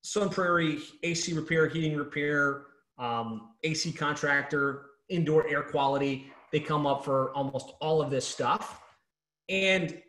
Sun 0.03 0.31
Prairie 0.31 0.81
AC 1.03 1.33
repair, 1.33 1.69
heating 1.69 1.97
repair, 1.97 2.67
um, 2.99 3.51
AC 3.63 3.93
contractor, 3.93 4.87
indoor 5.09 5.49
air 5.49 5.63
quality. 5.63 6.33
They 6.53 6.61
come 6.61 6.87
up 6.87 7.05
for 7.05 7.31
almost 7.33 7.73
all 7.81 8.01
of 8.01 8.11
this 8.11 8.27
stuff. 8.27 8.83
And 9.49 10.01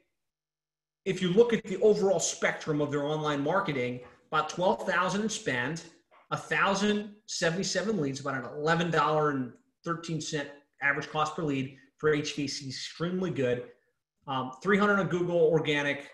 if 1.06 1.22
you 1.22 1.30
look 1.30 1.54
at 1.54 1.64
the 1.64 1.80
overall 1.82 2.20
spectrum 2.20 2.82
of 2.82 2.92
their 2.92 3.04
online 3.04 3.42
marketing, 3.42 4.02
about 4.32 4.50
12,000 4.50 5.22
in 5.22 5.30
spend, 5.30 5.84
1,077 6.30 8.00
leads, 8.00 8.20
about 8.20 8.36
an 8.36 8.44
$11.13 8.44 10.46
average 10.82 11.10
cost 11.10 11.36
per 11.36 11.44
lead 11.44 11.78
for 11.98 12.16
HVAC, 12.16 12.68
extremely 12.68 13.32
good. 13.32 13.64
Um, 14.30 14.52
300 14.62 15.00
on 15.00 15.08
Google 15.08 15.40
organic, 15.40 16.12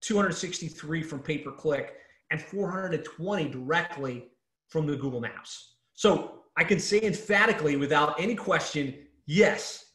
263 0.00 1.02
from 1.02 1.18
pay 1.18 1.38
per 1.38 1.50
click, 1.50 1.94
and 2.30 2.40
420 2.40 3.48
directly 3.48 4.28
from 4.68 4.86
the 4.86 4.96
Google 4.96 5.20
Maps. 5.20 5.74
So 5.94 6.42
I 6.56 6.62
can 6.62 6.78
say 6.78 7.02
emphatically, 7.02 7.76
without 7.76 8.20
any 8.20 8.36
question, 8.36 8.94
yes, 9.26 9.94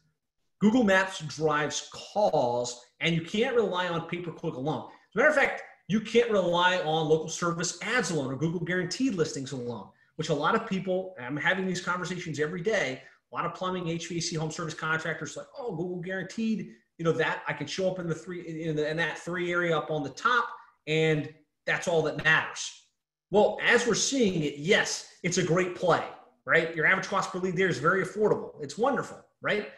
Google 0.59 0.83
Maps 0.83 1.19
drives 1.21 1.89
calls, 1.93 2.85
and 2.99 3.15
you 3.15 3.21
can't 3.21 3.55
rely 3.55 3.87
on 3.87 4.07
pay 4.07 4.17
per 4.17 4.31
click 4.31 4.55
alone. 4.55 4.89
As 4.89 5.15
a 5.15 5.17
matter 5.17 5.29
of 5.29 5.35
fact, 5.35 5.63
you 5.87 6.01
can't 6.01 6.29
rely 6.29 6.79
on 6.79 7.07
local 7.07 7.29
service 7.29 7.79
ads 7.81 8.11
alone 8.11 8.33
or 8.33 8.35
Google 8.35 8.59
guaranteed 8.59 9.15
listings 9.15 9.53
alone, 9.53 9.87
which 10.17 10.27
a 10.27 10.33
lot 10.33 10.55
of 10.55 10.67
people, 10.67 11.15
I'm 11.19 11.37
having 11.37 11.67
these 11.67 11.81
conversations 11.81 12.39
every 12.39 12.61
day. 12.61 13.01
A 13.31 13.35
lot 13.35 13.45
of 13.45 13.53
plumbing, 13.53 13.85
HVAC, 13.85 14.35
home 14.35 14.51
service 14.51 14.73
contractors 14.73 15.37
like, 15.37 15.47
oh, 15.57 15.73
Google 15.75 16.01
guaranteed, 16.01 16.73
you 17.01 17.05
know, 17.05 17.11
that 17.13 17.41
I 17.47 17.53
can 17.53 17.65
show 17.65 17.89
up 17.89 17.97
in 17.97 18.07
the 18.07 18.13
three, 18.13 18.41
in, 18.41 18.75
the, 18.75 18.87
in 18.87 18.95
that 18.97 19.17
three 19.17 19.51
area 19.51 19.75
up 19.75 19.89
on 19.89 20.03
the 20.03 20.09
top, 20.11 20.47
and 20.85 21.33
that's 21.65 21.87
all 21.87 22.03
that 22.03 22.23
matters. 22.23 22.83
Well, 23.31 23.57
as 23.67 23.87
we're 23.87 23.95
seeing 23.95 24.43
it, 24.43 24.57
yes, 24.57 25.07
it's 25.23 25.39
a 25.39 25.43
great 25.43 25.73
play. 25.73 26.03
right? 26.45 26.75
Your 26.75 26.85
average 26.85 27.07
cost 27.07 27.31
per 27.31 27.39
lead 27.39 27.55
there 27.55 27.69
is 27.69 27.79
very 27.79 28.03
affordable. 28.05 28.53
It's 28.61 28.77
wonderful, 28.77 29.19
right? 29.41 29.69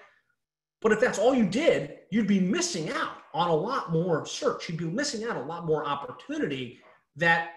But 0.82 0.92
if 0.92 1.00
that's 1.00 1.18
all 1.18 1.34
you 1.34 1.46
did, 1.46 2.00
you'd 2.12 2.28
be 2.28 2.42
missing 2.42 2.90
out 2.92 3.18
on 3.34 3.50
a 3.50 3.56
lot 3.56 3.92
more 3.94 4.26
search. 4.26 4.68
You'd 4.68 4.78
be 4.78 4.86
missing 4.86 5.24
out 5.24 5.38
a 5.38 5.42
lot 5.42 5.66
more 5.66 5.86
opportunity 5.86 6.80
that 7.16 7.52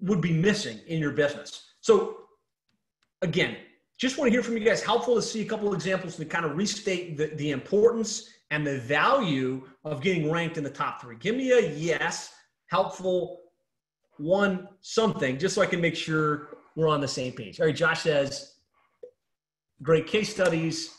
would 0.00 0.20
be 0.20 0.32
missing 0.32 0.78
in 0.86 1.00
your 1.00 1.10
business. 1.10 1.72
So, 1.80 2.18
again, 3.22 3.56
just 3.98 4.18
want 4.18 4.28
to 4.28 4.32
hear 4.32 4.42
from 4.42 4.56
you 4.56 4.64
guys. 4.64 4.82
Helpful 4.82 5.14
to 5.14 5.22
see 5.22 5.42
a 5.42 5.46
couple 5.46 5.72
examples 5.74 6.16
to 6.16 6.24
kind 6.24 6.44
of 6.44 6.56
restate 6.56 7.16
the, 7.16 7.26
the 7.36 7.50
importance 7.50 8.28
and 8.50 8.66
the 8.66 8.78
value 8.78 9.62
of 9.84 10.00
getting 10.00 10.30
ranked 10.30 10.56
in 10.58 10.64
the 10.64 10.70
top 10.70 11.00
three. 11.00 11.16
Give 11.16 11.36
me 11.36 11.52
a 11.52 11.72
yes, 11.72 12.32
helpful, 12.68 13.40
one, 14.18 14.68
something, 14.80 15.38
just 15.38 15.54
so 15.54 15.62
I 15.62 15.66
can 15.66 15.80
make 15.80 15.96
sure 15.96 16.48
we're 16.76 16.88
on 16.88 17.00
the 17.00 17.08
same 17.08 17.32
page. 17.32 17.60
All 17.60 17.66
right, 17.66 17.74
Josh 17.74 18.02
says, 18.02 18.54
great 19.82 20.06
case 20.06 20.32
studies. 20.32 20.94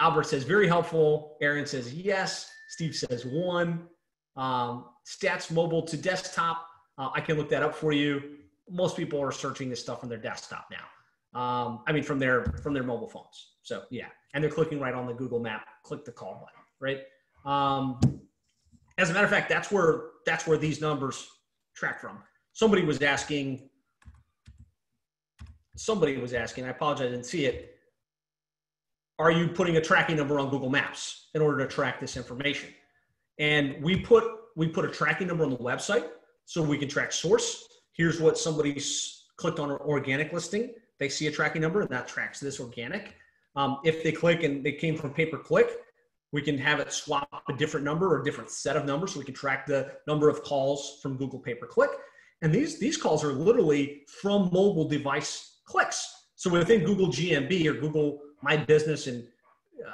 Albert 0.00 0.26
says, 0.26 0.44
very 0.44 0.68
helpful. 0.68 1.36
Aaron 1.40 1.66
says, 1.66 1.94
yes. 1.94 2.50
Steve 2.68 2.94
says, 2.94 3.24
one. 3.24 3.88
Um, 4.36 4.86
stats 5.06 5.50
mobile 5.50 5.82
to 5.82 5.96
desktop. 5.96 6.66
Uh, 6.98 7.10
I 7.14 7.20
can 7.20 7.36
look 7.36 7.48
that 7.50 7.62
up 7.62 7.74
for 7.74 7.92
you. 7.92 8.36
Most 8.68 8.96
people 8.96 9.20
are 9.20 9.32
searching 9.32 9.70
this 9.70 9.80
stuff 9.80 10.02
on 10.02 10.08
their 10.08 10.18
desktop 10.18 10.66
now. 10.70 11.40
Um, 11.40 11.80
I 11.86 11.92
mean, 11.92 12.02
from 12.02 12.18
their 12.18 12.44
from 12.62 12.72
their 12.74 12.82
mobile 12.82 13.08
phones. 13.08 13.52
So 13.62 13.82
yeah, 13.90 14.08
and 14.34 14.42
they're 14.42 14.50
clicking 14.50 14.80
right 14.80 14.94
on 14.94 15.06
the 15.06 15.12
Google 15.12 15.38
Map. 15.38 15.66
Click 15.84 16.04
the 16.04 16.12
call 16.12 16.34
button, 16.34 16.64
right? 16.80 17.00
Um, 17.44 18.00
as 18.98 19.10
a 19.10 19.12
matter 19.12 19.24
of 19.24 19.30
fact, 19.30 19.48
that's 19.48 19.70
where 19.70 20.04
that's 20.24 20.46
where 20.46 20.58
these 20.58 20.80
numbers 20.80 21.28
track 21.74 22.00
from. 22.00 22.18
Somebody 22.52 22.84
was 22.84 23.02
asking. 23.02 23.68
Somebody 25.76 26.16
was 26.16 26.32
asking. 26.32 26.64
I 26.64 26.68
apologize, 26.68 27.08
I 27.08 27.10
didn't 27.10 27.26
see 27.26 27.44
it. 27.44 27.74
Are 29.18 29.30
you 29.30 29.48
putting 29.48 29.76
a 29.76 29.80
tracking 29.80 30.16
number 30.16 30.38
on 30.38 30.48
Google 30.48 30.70
Maps 30.70 31.28
in 31.34 31.42
order 31.42 31.58
to 31.58 31.66
track 31.66 32.00
this 32.00 32.16
information? 32.16 32.70
And 33.38 33.82
we 33.82 33.96
put 34.00 34.24
we 34.56 34.68
put 34.68 34.84
a 34.84 34.90
tracking 34.90 35.26
number 35.26 35.44
on 35.44 35.50
the 35.50 35.56
website 35.58 36.08
so 36.46 36.62
we 36.62 36.78
can 36.78 36.88
track 36.88 37.12
source. 37.12 37.66
Here's 37.92 38.20
what 38.20 38.38
somebody's 38.38 39.24
clicked 39.36 39.58
on 39.58 39.70
an 39.70 39.78
organic 39.78 40.32
listing 40.32 40.72
they 40.98 41.08
see 41.08 41.26
a 41.26 41.30
tracking 41.30 41.62
number 41.62 41.80
and 41.80 41.90
that 41.90 42.08
tracks 42.08 42.40
this 42.40 42.60
organic. 42.60 43.14
Um, 43.54 43.78
if 43.84 44.02
they 44.02 44.12
click 44.12 44.42
and 44.42 44.64
they 44.64 44.72
came 44.72 44.96
from 44.96 45.12
pay 45.12 45.26
per 45.26 45.38
click, 45.38 45.70
we 46.36 46.42
can 46.42 46.58
have 46.58 46.80
it 46.80 46.92
swap 46.92 47.42
a 47.48 47.52
different 47.54 47.82
number 47.82 48.14
or 48.14 48.20
a 48.20 48.24
different 48.24 48.50
set 48.50 48.76
of 48.76 48.84
numbers 48.84 49.14
so 49.14 49.18
we 49.18 49.24
can 49.24 49.32
track 49.32 49.64
the 49.64 49.90
number 50.06 50.28
of 50.28 50.42
calls 50.42 50.98
from 51.00 51.16
Google 51.16 51.38
pay 51.38 51.54
per 51.54 51.66
click. 51.66 51.88
And 52.42 52.52
these, 52.52 52.78
these 52.78 52.98
calls 52.98 53.24
are 53.24 53.32
literally 53.32 54.02
from 54.20 54.50
mobile 54.52 54.86
device 54.86 55.60
clicks. 55.64 56.26
So 56.34 56.50
within 56.50 56.84
Google 56.84 57.06
GMB 57.06 57.64
or 57.64 57.80
Google 57.80 58.20
My 58.42 58.58
Business 58.58 59.06
and 59.06 59.26
uh, 59.82 59.92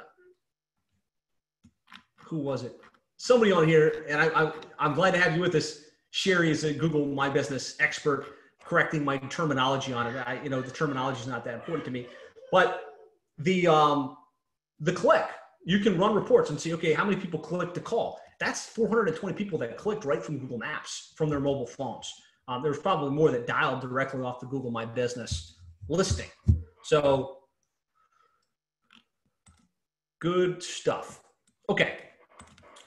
who 2.17 2.39
was 2.39 2.65
it? 2.65 2.77
Somebody 3.19 3.53
on 3.53 3.69
here, 3.69 4.05
and 4.09 4.21
I, 4.21 4.47
I, 4.47 4.53
I'm 4.81 4.95
glad 4.95 5.13
to 5.13 5.21
have 5.21 5.37
you 5.37 5.43
with 5.43 5.55
us. 5.55 5.79
Sherry 6.11 6.51
is 6.51 6.65
a 6.65 6.75
Google 6.75 7.07
My 7.07 7.29
Business 7.29 7.77
expert 7.79 8.27
correcting 8.65 9.05
my 9.05 9.19
terminology 9.19 9.93
on 9.93 10.09
it. 10.09 10.17
I, 10.27 10.43
you 10.43 10.51
know, 10.51 10.61
the 10.61 10.73
terminology 10.73 11.21
is 11.21 11.29
not 11.29 11.45
that 11.45 11.55
important 11.55 11.85
to 11.85 11.93
me, 11.93 12.09
but 12.51 12.81
the 13.39 13.69
um, 13.69 14.17
the 14.81 14.93
click, 14.93 15.25
you 15.65 15.79
can 15.79 15.99
run 15.99 16.15
reports 16.15 16.51
and 16.51 16.61
see, 16.61 16.75
okay, 16.75 16.93
how 16.93 17.05
many 17.05 17.17
people 17.17 17.39
clicked 17.39 17.75
the 17.75 17.81
call? 17.81 18.21
That's 18.41 18.67
420 18.67 19.35
people 19.35 19.59
that 19.59 19.77
clicked 19.77 20.05
right 20.05 20.23
from 20.23 20.39
Google 20.39 20.59
Maps 20.59 21.13
from 21.17 21.29
their 21.29 21.41
mobile 21.41 21.67
phones. 21.67 22.13
Um, 22.49 22.63
there's 22.63 22.79
probably 22.79 23.11
more 23.11 23.31
that 23.31 23.47
dialed 23.47 23.81
directly 23.81 24.23
off 24.23 24.41
the 24.41 24.47
Google 24.47 24.71
My 24.71 24.85
Business 24.85 25.61
listing. 25.89 26.29
So 26.83 27.39
good 30.21 30.63
stuff. 30.63 31.23
Okay, 31.71 31.99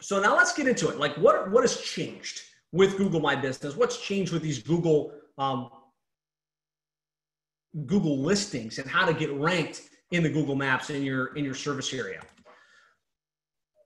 so 0.01 0.21
now 0.21 0.35
let's 0.35 0.53
get 0.53 0.67
into 0.67 0.89
it. 0.89 0.99
Like, 0.99 1.15
what 1.15 1.49
what 1.51 1.63
has 1.63 1.79
changed 1.79 2.41
with 2.73 2.97
Google 2.97 3.21
My 3.21 3.35
Business? 3.35 3.77
What's 3.77 4.01
changed 4.01 4.33
with 4.33 4.41
these 4.41 4.61
Google 4.61 5.13
um, 5.37 5.69
Google 7.85 8.19
listings 8.19 8.79
and 8.79 8.89
how 8.89 9.05
to 9.05 9.13
get 9.13 9.31
ranked 9.33 9.89
in 10.11 10.23
the 10.23 10.29
Google 10.29 10.55
Maps 10.55 10.89
in 10.89 11.03
your 11.03 11.27
in 11.35 11.45
your 11.45 11.55
service 11.55 11.93
area. 11.93 12.21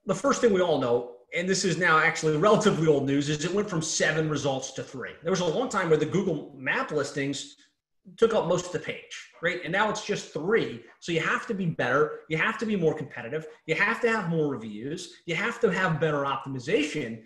The 0.06 0.14
first 0.14 0.40
thing 0.40 0.52
we 0.52 0.62
all 0.62 0.80
know, 0.80 1.12
and 1.36 1.48
this 1.48 1.64
is 1.64 1.78
now 1.78 1.98
actually 1.98 2.36
relatively 2.36 2.86
old 2.86 3.06
news, 3.06 3.28
is 3.28 3.44
it 3.44 3.52
went 3.52 3.68
from 3.68 3.82
seven 3.82 4.28
results 4.28 4.72
to 4.72 4.82
three. 4.82 5.12
There 5.22 5.30
was 5.30 5.40
a 5.40 5.44
long 5.44 5.68
time 5.68 5.88
where 5.88 5.98
the 5.98 6.06
Google 6.06 6.54
Map 6.56 6.90
listings 6.90 7.56
took 8.16 8.34
up 8.34 8.48
most 8.48 8.66
of 8.66 8.72
the 8.72 8.78
page, 8.78 9.30
right? 9.42 9.60
And 9.62 9.72
now 9.72 9.90
it's 9.90 10.04
just 10.04 10.32
three. 10.32 10.82
So 11.00 11.12
you 11.12 11.20
have 11.20 11.46
to 11.46 11.54
be 11.54 11.66
better. 11.66 12.20
You 12.28 12.38
have 12.38 12.58
to 12.58 12.66
be 12.66 12.76
more 12.76 12.94
competitive. 12.94 13.46
You 13.66 13.74
have 13.74 14.00
to 14.00 14.10
have 14.10 14.28
more 14.28 14.48
reviews. 14.48 15.16
You 15.26 15.34
have 15.34 15.60
to 15.60 15.70
have 15.70 16.00
better 16.00 16.24
optimization 16.24 17.22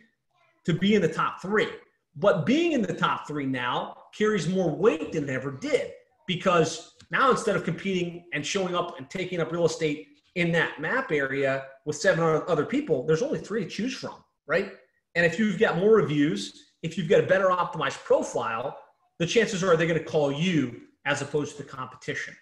to 0.65 0.75
be 0.75 0.95
in 0.95 1.03
the 1.03 1.09
top 1.09 1.41
three. 1.41 1.69
But 2.17 2.47
being 2.47 2.73
in 2.73 2.83
the 2.83 2.95
top 2.95 3.27
three 3.27 3.47
now 3.47 3.97
carries 4.17 4.49
more 4.49 4.75
weight 4.75 5.13
than 5.13 5.25
it 5.25 5.31
ever 5.31 5.53
did 5.53 5.93
because 6.27 6.95
now 7.11 7.31
instead 7.31 7.57
of 7.57 7.65
competing 7.65 8.25
and 8.33 8.45
showing 8.45 8.75
up 8.75 8.99
and 8.99 9.09
taking 9.11 9.41
up 9.41 9.53
real 9.53 9.67
estate 9.67 10.09
in 10.35 10.51
that 10.53 10.81
map 10.81 11.13
area 11.13 11.67
with 11.85 11.97
seven 11.97 12.43
other 12.49 12.65
people, 12.65 13.07
there's 13.07 13.23
only 13.23 13.39
three 13.39 13.65
to 13.65 13.71
choose 13.71 13.95
from, 13.95 14.15
right? 14.47 14.73
And 15.15 15.25
if 15.25 15.39
you've 15.39 15.59
got 15.59 15.79
more 15.79 15.95
reviews, 15.95 16.73
if 16.83 16.99
you've 16.99 17.09
got 17.09 17.21
a 17.21 17.27
better 17.27 17.49
optimized 17.49 18.03
profile, 18.05 18.79
the 19.19 19.27
chances 19.27 19.63
are 19.63 19.77
they're 19.77 19.87
going 19.87 19.99
to 19.99 20.05
call 20.05 20.33
you 20.33 20.83
as 21.05 21.23
opposed 21.23 21.57
to 21.57 21.63
the 21.63 21.69
competition. 21.69 22.35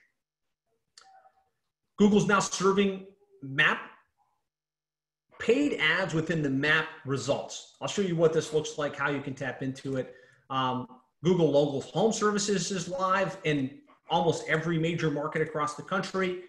Google's 1.99 2.27
now 2.27 2.41
serving 2.41 3.07
map 3.43 3.81
paid 5.39 5.79
ads 5.81 6.15
within 6.15 6.41
the 6.41 6.49
map 6.49 6.87
results. 7.05 7.75
I'll 7.81 7.89
show 7.89 8.03
you 8.03 8.15
what 8.15 8.33
this 8.33 8.53
looks 8.53 8.79
like, 8.79 8.95
how 8.97 9.11
you 9.11 9.21
can 9.21 9.35
tap 9.35 9.61
into 9.61 9.97
it. 9.97 10.15
Um, 10.51 10.87
Google 11.25 11.51
Local 11.51 11.81
Home 11.81 12.13
Services 12.13 12.71
is 12.71 12.89
live 12.89 13.37
in 13.43 13.79
almost 14.09 14.45
every 14.49 14.79
major 14.79 15.11
market 15.11 15.43
across 15.43 15.75
the 15.75 15.83
country. 15.83 16.43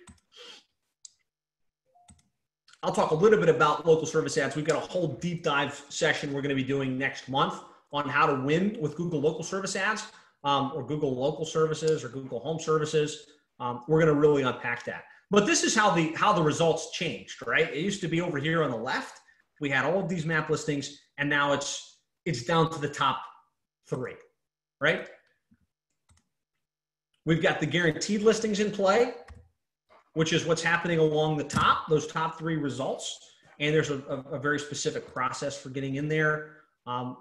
I'll 2.83 2.91
talk 2.91 3.11
a 3.11 3.15
little 3.15 3.39
bit 3.39 3.47
about 3.47 3.87
local 3.87 4.05
service 4.05 4.37
ads. 4.37 4.57
We've 4.57 4.65
got 4.65 4.75
a 4.75 4.85
whole 4.85 5.07
deep 5.07 5.41
dive 5.41 5.85
session 5.87 6.33
we're 6.33 6.41
going 6.41 6.49
to 6.49 6.61
be 6.61 6.65
doing 6.65 6.97
next 6.97 7.29
month 7.29 7.61
on 7.93 8.09
how 8.09 8.25
to 8.25 8.35
win 8.35 8.75
with 8.81 8.97
Google 8.97 9.21
local 9.21 9.41
service 9.41 9.77
ads 9.77 10.07
um, 10.43 10.73
or 10.75 10.85
Google 10.85 11.15
local 11.15 11.45
services 11.45 12.03
or 12.03 12.09
Google 12.09 12.39
home 12.39 12.59
services. 12.59 13.27
Um, 13.61 13.83
we're 13.87 14.01
going 14.01 14.13
to 14.13 14.19
really 14.19 14.43
unpack 14.43 14.83
that. 14.83 15.05
But 15.31 15.45
this 15.45 15.63
is 15.63 15.73
how 15.73 15.91
the 15.91 16.11
how 16.13 16.33
the 16.33 16.43
results 16.43 16.91
changed, 16.91 17.47
right? 17.47 17.73
It 17.73 17.79
used 17.79 18.01
to 18.01 18.09
be 18.09 18.19
over 18.19 18.37
here 18.37 18.63
on 18.63 18.69
the 18.69 18.77
left. 18.77 19.21
We 19.61 19.69
had 19.69 19.85
all 19.85 20.01
of 20.01 20.09
these 20.09 20.25
map 20.25 20.49
listings, 20.49 20.99
and 21.17 21.29
now 21.29 21.53
it's 21.53 21.99
it's 22.25 22.43
down 22.43 22.69
to 22.71 22.79
the 22.79 22.89
top 22.89 23.21
three, 23.87 24.15
right? 24.81 25.07
We've 27.25 27.41
got 27.41 27.61
the 27.61 27.65
guaranteed 27.65 28.23
listings 28.23 28.59
in 28.59 28.71
play, 28.71 29.13
which 30.13 30.33
is 30.33 30.45
what's 30.45 30.61
happening 30.61 30.99
along 30.99 31.37
the 31.37 31.43
top, 31.43 31.87
those 31.89 32.07
top 32.07 32.37
three 32.37 32.55
results. 32.55 33.19
And 33.59 33.73
there's 33.73 33.89
a, 33.89 33.99
a, 34.31 34.39
very 34.39 34.59
specific 34.59 35.11
process 35.11 35.59
for 35.59 35.69
getting 35.69 35.95
in 35.95 36.07
there. 36.07 36.57
Um, 36.85 37.17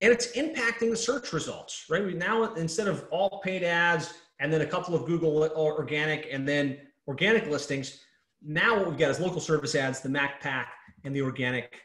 and 0.00 0.12
it's 0.12 0.32
impacting 0.36 0.90
the 0.90 0.96
search 0.96 1.32
results, 1.32 1.86
right? 1.88 2.04
We 2.04 2.14
now, 2.14 2.54
instead 2.54 2.86
of 2.86 3.06
all 3.10 3.40
paid 3.44 3.62
ads 3.62 4.14
and 4.40 4.52
then 4.52 4.60
a 4.60 4.66
couple 4.66 4.94
of 4.94 5.06
Google 5.06 5.50
organic 5.56 6.28
and 6.30 6.46
then 6.46 6.78
organic 7.08 7.46
listings. 7.48 8.00
Now 8.42 8.76
what 8.76 8.88
we've 8.88 8.98
got 8.98 9.10
is 9.10 9.20
local 9.20 9.40
service 9.40 9.74
ads, 9.74 10.00
the 10.00 10.08
Map 10.08 10.40
Pack, 10.40 10.72
and 11.04 11.14
the 11.14 11.22
organic 11.22 11.80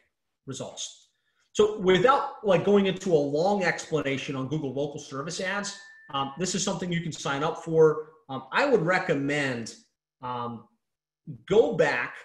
results. 0.45 1.09
So 1.53 1.79
without 1.79 2.45
like 2.45 2.63
going 2.63 2.85
into 2.85 3.13
a 3.13 3.15
long 3.17 3.63
explanation 3.63 4.35
on 4.35 4.47
Google 4.47 4.73
local 4.73 4.99
service 4.99 5.39
ads, 5.39 5.77
um, 6.13 6.33
this 6.37 6.55
is 6.55 6.63
something 6.63 6.91
you 6.91 7.01
can 7.01 7.11
sign 7.11 7.43
up 7.43 7.63
for. 7.63 8.09
Um, 8.29 8.43
I 8.51 8.65
would 8.65 8.81
recommend 8.81 9.75
um, 10.21 10.65
go 11.47 11.73
back 11.73 12.15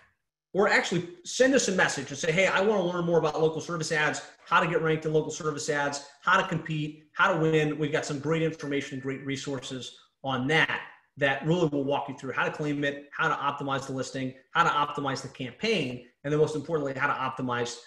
or 0.53 0.69
actually 0.69 1.07
send 1.25 1.55
us 1.55 1.69
a 1.69 1.73
message 1.73 2.09
and 2.11 2.19
say, 2.19 2.33
hey, 2.33 2.47
I 2.47 2.61
want 2.61 2.81
to 2.81 2.87
learn 2.87 3.05
more 3.05 3.19
about 3.19 3.41
local 3.41 3.61
service 3.61 3.93
ads, 3.93 4.23
how 4.47 4.61
to 4.61 4.67
get 4.67 4.81
ranked 4.81 5.05
in 5.05 5.13
local 5.13 5.31
service 5.31 5.69
ads, 5.69 6.07
how 6.23 6.41
to 6.41 6.49
compete, 6.49 7.05
how 7.13 7.35
to 7.35 7.39
win. 7.39 7.79
We've 7.79 7.93
got 7.93 8.07
some 8.07 8.19
great 8.19 8.43
information 8.43 8.95
and 8.95 9.03
great 9.03 9.25
resources 9.27 9.99
on 10.25 10.47
that 10.49 10.81
that 11.19 11.47
really 11.47 11.69
will 11.69 11.85
walk 11.85 12.09
you 12.09 12.17
through 12.17 12.33
how 12.33 12.45
to 12.45 12.51
claim 12.51 12.85
it, 12.85 13.09
how 13.13 13.29
to 13.29 13.35
optimize 13.35 13.87
the 13.87 13.93
listing, 13.93 14.35
how 14.53 14.63
to 14.65 14.71
optimize 14.71 15.23
the 15.23 15.29
campaign, 15.29 16.07
and 16.25 16.33
then 16.33 16.41
most 16.41 16.57
importantly, 16.57 16.95
how 16.95 17.07
to 17.07 17.13
optimize 17.43 17.79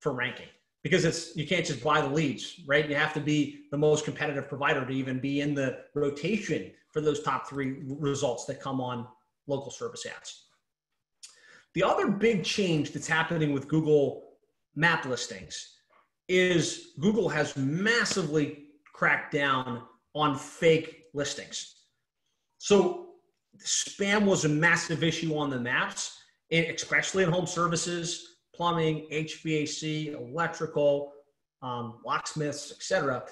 for 0.00 0.12
ranking. 0.12 0.48
Because 0.82 1.04
it's 1.04 1.36
you 1.36 1.46
can't 1.46 1.66
just 1.66 1.82
buy 1.82 2.00
the 2.00 2.08
leads, 2.08 2.60
right? 2.66 2.88
You 2.88 2.94
have 2.94 3.12
to 3.14 3.20
be 3.20 3.64
the 3.70 3.76
most 3.76 4.04
competitive 4.04 4.48
provider 4.48 4.84
to 4.86 4.92
even 4.92 5.18
be 5.18 5.40
in 5.40 5.54
the 5.54 5.80
rotation 5.94 6.70
for 6.92 7.00
those 7.00 7.22
top 7.22 7.48
three 7.48 7.78
results 7.86 8.44
that 8.46 8.60
come 8.60 8.80
on 8.80 9.06
local 9.48 9.70
service 9.70 10.06
ads. 10.06 10.44
The 11.74 11.82
other 11.82 12.08
big 12.08 12.44
change 12.44 12.92
that's 12.92 13.08
happening 13.08 13.52
with 13.52 13.68
Google 13.68 14.28
map 14.74 15.04
listings 15.04 15.76
is 16.28 16.92
Google 17.00 17.28
has 17.28 17.56
massively 17.56 18.66
cracked 18.92 19.32
down 19.32 19.82
on 20.14 20.36
fake 20.36 21.04
listings. 21.14 21.74
So 22.58 23.10
spam 23.58 24.24
was 24.24 24.44
a 24.44 24.48
massive 24.48 25.02
issue 25.02 25.36
on 25.36 25.50
the 25.50 25.58
maps, 25.58 26.18
especially 26.52 27.24
in 27.24 27.30
home 27.30 27.46
services, 27.46 28.36
plumbing, 28.54 29.06
HVAC, 29.12 30.14
electrical, 30.14 31.12
um, 31.62 31.98
locksmiths, 32.04 32.72
etc. 32.72 33.24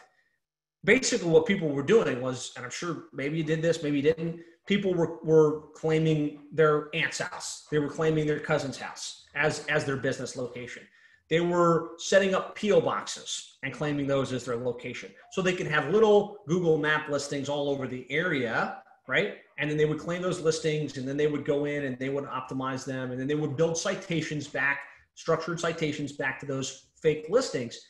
Basically, 0.85 1.29
what 1.29 1.47
people 1.47 1.69
were 1.69 1.83
doing 1.83 2.21
was, 2.21 2.53
and 2.57 2.65
I'm 2.65 2.71
sure 2.71 3.05
maybe 3.13 3.37
you 3.39 3.45
did 3.45 3.61
this, 3.61 3.83
maybe 3.83 3.97
you 3.97 4.03
didn't. 4.03 4.41
People 4.67 4.95
were, 4.95 5.19
were 5.23 5.63
claiming 5.75 6.41
their 6.53 6.89
aunt's 6.95 7.19
house. 7.19 7.67
They 7.71 7.79
were 7.79 7.89
claiming 7.89 8.27
their 8.27 8.41
cousin's 8.41 8.77
house 8.77 9.27
as, 9.35 9.65
as 9.67 9.85
their 9.85 9.97
business 9.97 10.37
location. 10.37 10.83
They 11.29 11.41
were 11.41 11.91
setting 11.99 12.35
up 12.35 12.59
PO 12.59 12.81
boxes 12.81 13.59
and 13.63 13.73
claiming 13.73 14.07
those 14.07 14.33
as 14.33 14.45
their 14.45 14.57
location. 14.57 15.11
So 15.33 15.43
they 15.43 15.55
could 15.55 15.67
have 15.67 15.91
little 15.91 16.39
Google 16.47 16.79
map 16.79 17.09
listings 17.09 17.49
all 17.49 17.69
over 17.69 17.87
the 17.87 18.07
area, 18.11 18.83
right? 19.09 19.39
And 19.59 19.69
then 19.71 19.77
they 19.77 19.87
would 19.87 19.99
claim 19.99 20.23
those 20.23 20.41
listings 20.41 20.97
and 20.97 21.07
then 21.07 21.17
they 21.17 21.27
would 21.27 21.45
go 21.45 21.65
in 21.65 21.85
and 21.85 21.99
they 21.99 22.09
would 22.09 22.25
optimize 22.25 22.85
them 22.85 23.11
and 23.11 23.21
then 23.21 23.27
they 23.27 23.35
would 23.35 23.57
build 23.57 23.77
citations 23.77 24.47
back, 24.47 24.81
structured 25.15 25.59
citations 25.59 26.13
back 26.13 26.39
to 26.41 26.47
those 26.47 26.87
fake 27.01 27.27
listings. 27.29 27.81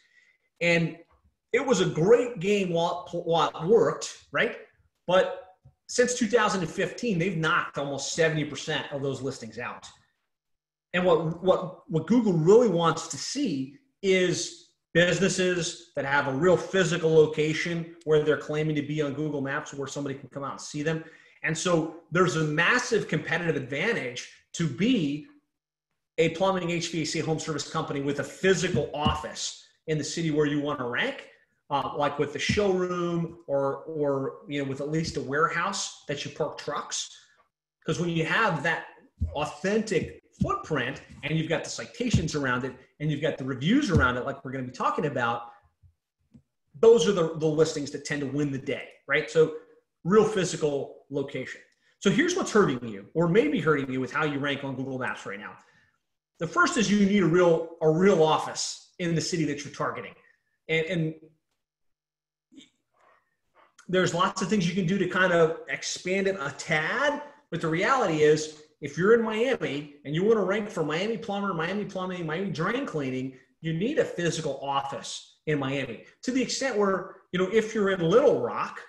And 0.60 0.96
it 1.52 1.64
was 1.64 1.80
a 1.80 1.86
great 1.86 2.40
game 2.40 2.70
while, 2.70 3.08
while 3.12 3.48
it 3.48 3.66
worked, 3.66 4.26
right? 4.32 4.56
But 5.06 5.45
since 5.88 6.14
2015, 6.18 7.18
they've 7.18 7.36
knocked 7.36 7.78
almost 7.78 8.16
70% 8.16 8.92
of 8.92 9.02
those 9.02 9.22
listings 9.22 9.58
out. 9.58 9.86
And 10.94 11.04
what, 11.04 11.42
what, 11.42 11.88
what 11.88 12.06
Google 12.06 12.32
really 12.32 12.68
wants 12.68 13.08
to 13.08 13.16
see 13.16 13.76
is 14.02 14.70
businesses 14.94 15.92
that 15.94 16.04
have 16.04 16.26
a 16.26 16.32
real 16.32 16.56
physical 16.56 17.12
location 17.12 17.94
where 18.04 18.24
they're 18.24 18.38
claiming 18.38 18.74
to 18.74 18.82
be 18.82 19.02
on 19.02 19.12
Google 19.12 19.42
Maps 19.42 19.74
where 19.74 19.86
somebody 19.86 20.14
can 20.14 20.28
come 20.30 20.42
out 20.42 20.52
and 20.52 20.60
see 20.60 20.82
them. 20.82 21.04
And 21.42 21.56
so 21.56 21.96
there's 22.10 22.36
a 22.36 22.44
massive 22.44 23.06
competitive 23.06 23.56
advantage 23.56 24.30
to 24.54 24.66
be 24.66 25.26
a 26.18 26.30
plumbing 26.30 26.68
HVAC 26.68 27.22
home 27.22 27.38
service 27.38 27.68
company 27.68 28.00
with 28.00 28.20
a 28.20 28.24
physical 28.24 28.90
office 28.94 29.64
in 29.86 29.98
the 29.98 30.04
city 30.04 30.30
where 30.30 30.46
you 30.46 30.60
want 30.60 30.78
to 30.78 30.86
rank, 30.86 31.28
uh, 31.70 31.92
like 31.96 32.18
with 32.18 32.32
the 32.32 32.38
showroom 32.38 33.38
or 33.46 33.78
or 33.86 34.38
you 34.48 34.62
know 34.62 34.68
with 34.68 34.80
at 34.80 34.90
least 34.90 35.16
a 35.16 35.20
warehouse 35.20 36.04
that 36.08 36.24
you 36.24 36.30
park 36.30 36.58
trucks. 36.58 37.10
Because 37.80 38.00
when 38.00 38.10
you 38.10 38.24
have 38.24 38.62
that 38.62 38.86
authentic 39.34 40.22
footprint 40.40 41.02
and 41.22 41.38
you've 41.38 41.48
got 41.48 41.64
the 41.64 41.70
citations 41.70 42.34
around 42.34 42.64
it 42.64 42.74
and 43.00 43.10
you've 43.10 43.22
got 43.22 43.38
the 43.38 43.44
reviews 43.44 43.90
around 43.90 44.16
it, 44.16 44.24
like 44.26 44.44
we're 44.44 44.50
going 44.50 44.64
to 44.64 44.70
be 44.70 44.76
talking 44.76 45.06
about, 45.06 45.42
those 46.80 47.08
are 47.08 47.12
the, 47.12 47.36
the 47.38 47.46
listings 47.46 47.90
that 47.92 48.04
tend 48.04 48.20
to 48.20 48.26
win 48.26 48.50
the 48.50 48.58
day, 48.58 48.88
right? 49.08 49.30
So, 49.30 49.54
real 50.04 50.24
physical 50.24 51.04
location. 51.10 51.60
So, 52.00 52.10
here's 52.10 52.36
what's 52.36 52.52
hurting 52.52 52.86
you, 52.86 53.06
or 53.14 53.28
maybe 53.28 53.60
hurting 53.60 53.90
you 53.90 54.00
with 54.00 54.12
how 54.12 54.24
you 54.24 54.38
rank 54.38 54.64
on 54.64 54.76
Google 54.76 54.98
Maps 54.98 55.24
right 55.24 55.38
now. 55.38 55.52
The 56.38 56.46
first 56.46 56.76
is 56.76 56.90
you 56.90 57.06
need 57.06 57.22
a 57.22 57.26
real 57.26 57.70
a 57.80 57.90
real 57.90 58.22
office 58.22 58.92
in 58.98 59.14
the 59.14 59.20
city 59.20 59.44
that 59.46 59.64
you're 59.64 59.72
targeting, 59.72 60.12
and, 60.68 60.86
and 60.86 61.14
there's 63.88 64.14
lots 64.14 64.42
of 64.42 64.48
things 64.48 64.68
you 64.68 64.74
can 64.74 64.86
do 64.86 64.98
to 64.98 65.06
kind 65.08 65.32
of 65.32 65.58
expand 65.68 66.26
it 66.26 66.36
a 66.40 66.50
tad. 66.58 67.22
But 67.50 67.60
the 67.60 67.68
reality 67.68 68.22
is, 68.22 68.62
if 68.80 68.98
you're 68.98 69.14
in 69.14 69.22
Miami 69.22 69.94
and 70.04 70.14
you 70.14 70.24
want 70.24 70.36
to 70.36 70.42
rank 70.42 70.68
for 70.68 70.84
Miami 70.84 71.16
plumber, 71.16 71.54
Miami 71.54 71.84
plumbing, 71.84 72.26
Miami 72.26 72.50
drain 72.50 72.84
cleaning, 72.84 73.34
you 73.60 73.72
need 73.72 73.98
a 73.98 74.04
physical 74.04 74.58
office 74.60 75.38
in 75.46 75.58
Miami 75.58 76.04
to 76.22 76.30
the 76.30 76.42
extent 76.42 76.76
where, 76.76 77.16
you 77.32 77.38
know, 77.38 77.48
if 77.52 77.74
you're 77.74 77.90
in 77.90 78.00
Little 78.00 78.40
Rock 78.40 78.80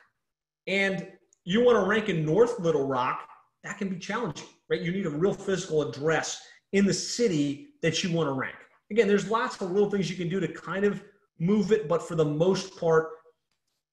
and 0.66 1.08
you 1.46 1.64
want 1.64 1.82
to 1.82 1.88
rank 1.88 2.10
in 2.10 2.26
North 2.26 2.60
Little 2.60 2.86
Rock, 2.88 3.28
that 3.64 3.78
can 3.78 3.90
be 3.90 3.98
challenging, 3.98 4.48
right? 4.70 4.82
You 4.82 4.92
need 4.92 5.06
a 5.06 5.10
real 5.10 5.34
physical 5.34 5.82
address 5.82 6.42
in 6.74 6.86
the 6.86 6.94
city 6.94 7.70
that 7.82 8.04
you 8.04 8.12
want 8.12 8.28
to 8.28 8.34
rank. 8.34 8.56
Again, 8.92 9.08
there's 9.08 9.30
lots 9.30 9.62
of 9.62 9.72
little 9.72 9.90
things 9.90 10.10
you 10.10 10.18
can 10.18 10.30
do 10.30 10.40
to 10.40 10.48
kind 10.48 10.84
of 10.84 11.04
move 11.40 11.72
it, 11.72 11.88
but 11.88 12.06
for 12.06 12.16
the 12.16 12.26
most 12.26 12.78
part, 12.78 13.10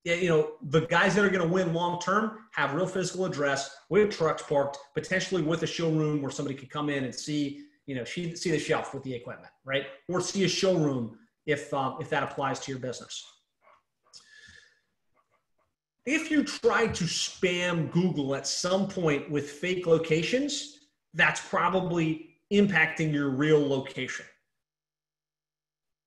you 0.04 0.28
know, 0.28 0.52
the 0.62 0.82
guys 0.82 1.14
that 1.14 1.24
are 1.24 1.30
going 1.30 1.46
to 1.46 1.52
win 1.52 1.72
long 1.72 1.98
term 1.98 2.38
have 2.52 2.74
real 2.74 2.86
physical 2.86 3.24
address 3.24 3.74
with 3.88 4.14
trucks 4.14 4.42
parked, 4.42 4.78
potentially 4.94 5.42
with 5.42 5.62
a 5.62 5.66
showroom 5.66 6.20
where 6.20 6.30
somebody 6.30 6.54
could 6.54 6.70
come 6.70 6.90
in 6.90 7.04
and 7.04 7.14
see, 7.14 7.62
you 7.86 7.94
know, 7.94 8.04
see, 8.04 8.36
see 8.36 8.50
the 8.50 8.58
shelf 8.58 8.92
with 8.92 9.02
the 9.02 9.14
equipment, 9.14 9.50
right? 9.64 9.86
Or 10.08 10.20
see 10.20 10.44
a 10.44 10.48
showroom 10.48 11.18
if 11.46 11.72
um, 11.72 11.96
if 12.00 12.10
that 12.10 12.22
applies 12.22 12.60
to 12.60 12.70
your 12.70 12.80
business. 12.80 13.24
If 16.06 16.30
you 16.30 16.44
try 16.44 16.86
to 16.88 17.04
spam 17.04 17.90
Google 17.90 18.34
at 18.34 18.46
some 18.46 18.88
point 18.88 19.30
with 19.30 19.50
fake 19.50 19.86
locations, 19.86 20.80
that's 21.14 21.40
probably 21.48 22.36
impacting 22.52 23.12
your 23.12 23.30
real 23.30 23.66
location. 23.66 24.26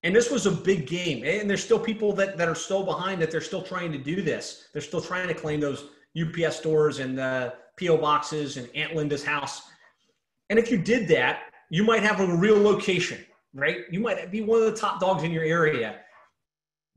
And 0.08 0.15
this 0.15 0.32
was 0.32 0.46
a 0.46 0.52
big 0.52 0.88
game. 0.88 1.26
And 1.26 1.50
there's 1.50 1.62
still 1.62 1.78
people 1.78 2.13
that, 2.13 2.38
that 2.38 2.48
are 2.48 2.56
still 2.56 2.82
behind 2.82 3.22
that 3.22 3.30
they're 3.30 3.41
still 3.41 3.62
trying 3.62 3.91
to 3.91 3.98
do 3.98 4.22
this. 4.22 4.70
They're 4.72 4.82
still 4.82 5.02
trying 5.02 5.28
to 5.28 5.34
claim 5.34 5.60
those 5.60 5.89
UPS 6.17 6.56
stores 6.56 7.00
and 7.00 7.20
uh, 7.20 7.52
PO 7.78 7.98
boxes 7.98 8.56
and 8.56 8.70
Aunt 8.74 8.96
Linda's 8.96 9.22
house. 9.22 9.63
And 10.50 10.58
if 10.58 10.72
you 10.72 10.78
did 10.78 11.10
that, 11.10 11.52
you 11.70 11.84
might 11.84 12.04
have 12.04 12.22
a 12.22 12.38
real 12.38 12.56
location, 12.56 13.20
right? 13.54 13.80
You 13.91 14.00
might 14.00 14.32
be 14.32 14.39
one 14.39 14.60
of 14.60 14.65
the 14.67 14.80
top 14.80 15.02
dogs 15.02 15.24
in 15.24 15.32
your 15.32 15.43
area. 15.43 16.00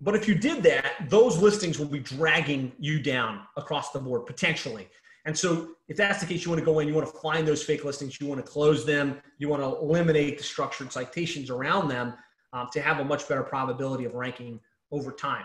But 0.00 0.14
if 0.14 0.28
you 0.28 0.36
did 0.36 0.62
that, 0.62 1.08
those 1.08 1.36
listings 1.36 1.80
will 1.80 1.88
be 1.88 1.98
dragging 1.98 2.70
you 2.78 3.02
down 3.02 3.40
across 3.56 3.90
the 3.90 3.98
board 3.98 4.24
potentially. 4.24 4.88
And 5.24 5.36
so, 5.36 5.70
if 5.88 5.96
that's 5.96 6.20
the 6.20 6.26
case, 6.26 6.44
you 6.44 6.50
want 6.50 6.60
to 6.60 6.64
go 6.64 6.78
in, 6.78 6.86
you 6.86 6.94
want 6.94 7.08
to 7.08 7.18
find 7.18 7.46
those 7.46 7.64
fake 7.64 7.84
listings, 7.84 8.20
you 8.20 8.28
want 8.28 8.42
to 8.42 8.50
close 8.50 8.86
them, 8.86 9.20
you 9.38 9.48
want 9.48 9.62
to 9.62 9.76
eliminate 9.80 10.38
the 10.38 10.44
structured 10.44 10.92
citations 10.92 11.50
around 11.50 11.88
them 11.88 12.14
um, 12.52 12.68
to 12.72 12.80
have 12.80 12.98
a 13.00 13.04
much 13.04 13.28
better 13.28 13.42
probability 13.42 14.04
of 14.04 14.14
ranking 14.14 14.60
over 14.90 15.12
time. 15.12 15.44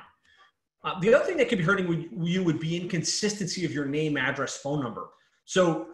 Uh, 0.84 1.00
the 1.00 1.14
other 1.14 1.26
thing 1.26 1.38
that 1.38 1.50
could 1.50 1.58
be 1.58 1.64
hurting 1.64 2.10
you 2.22 2.44
would 2.44 2.60
be 2.60 2.80
inconsistency 2.80 3.66
of 3.66 3.72
your 3.72 3.86
name, 3.86 4.18
address, 4.18 4.58
phone 4.58 4.82
number. 4.82 5.10
So 5.46 5.88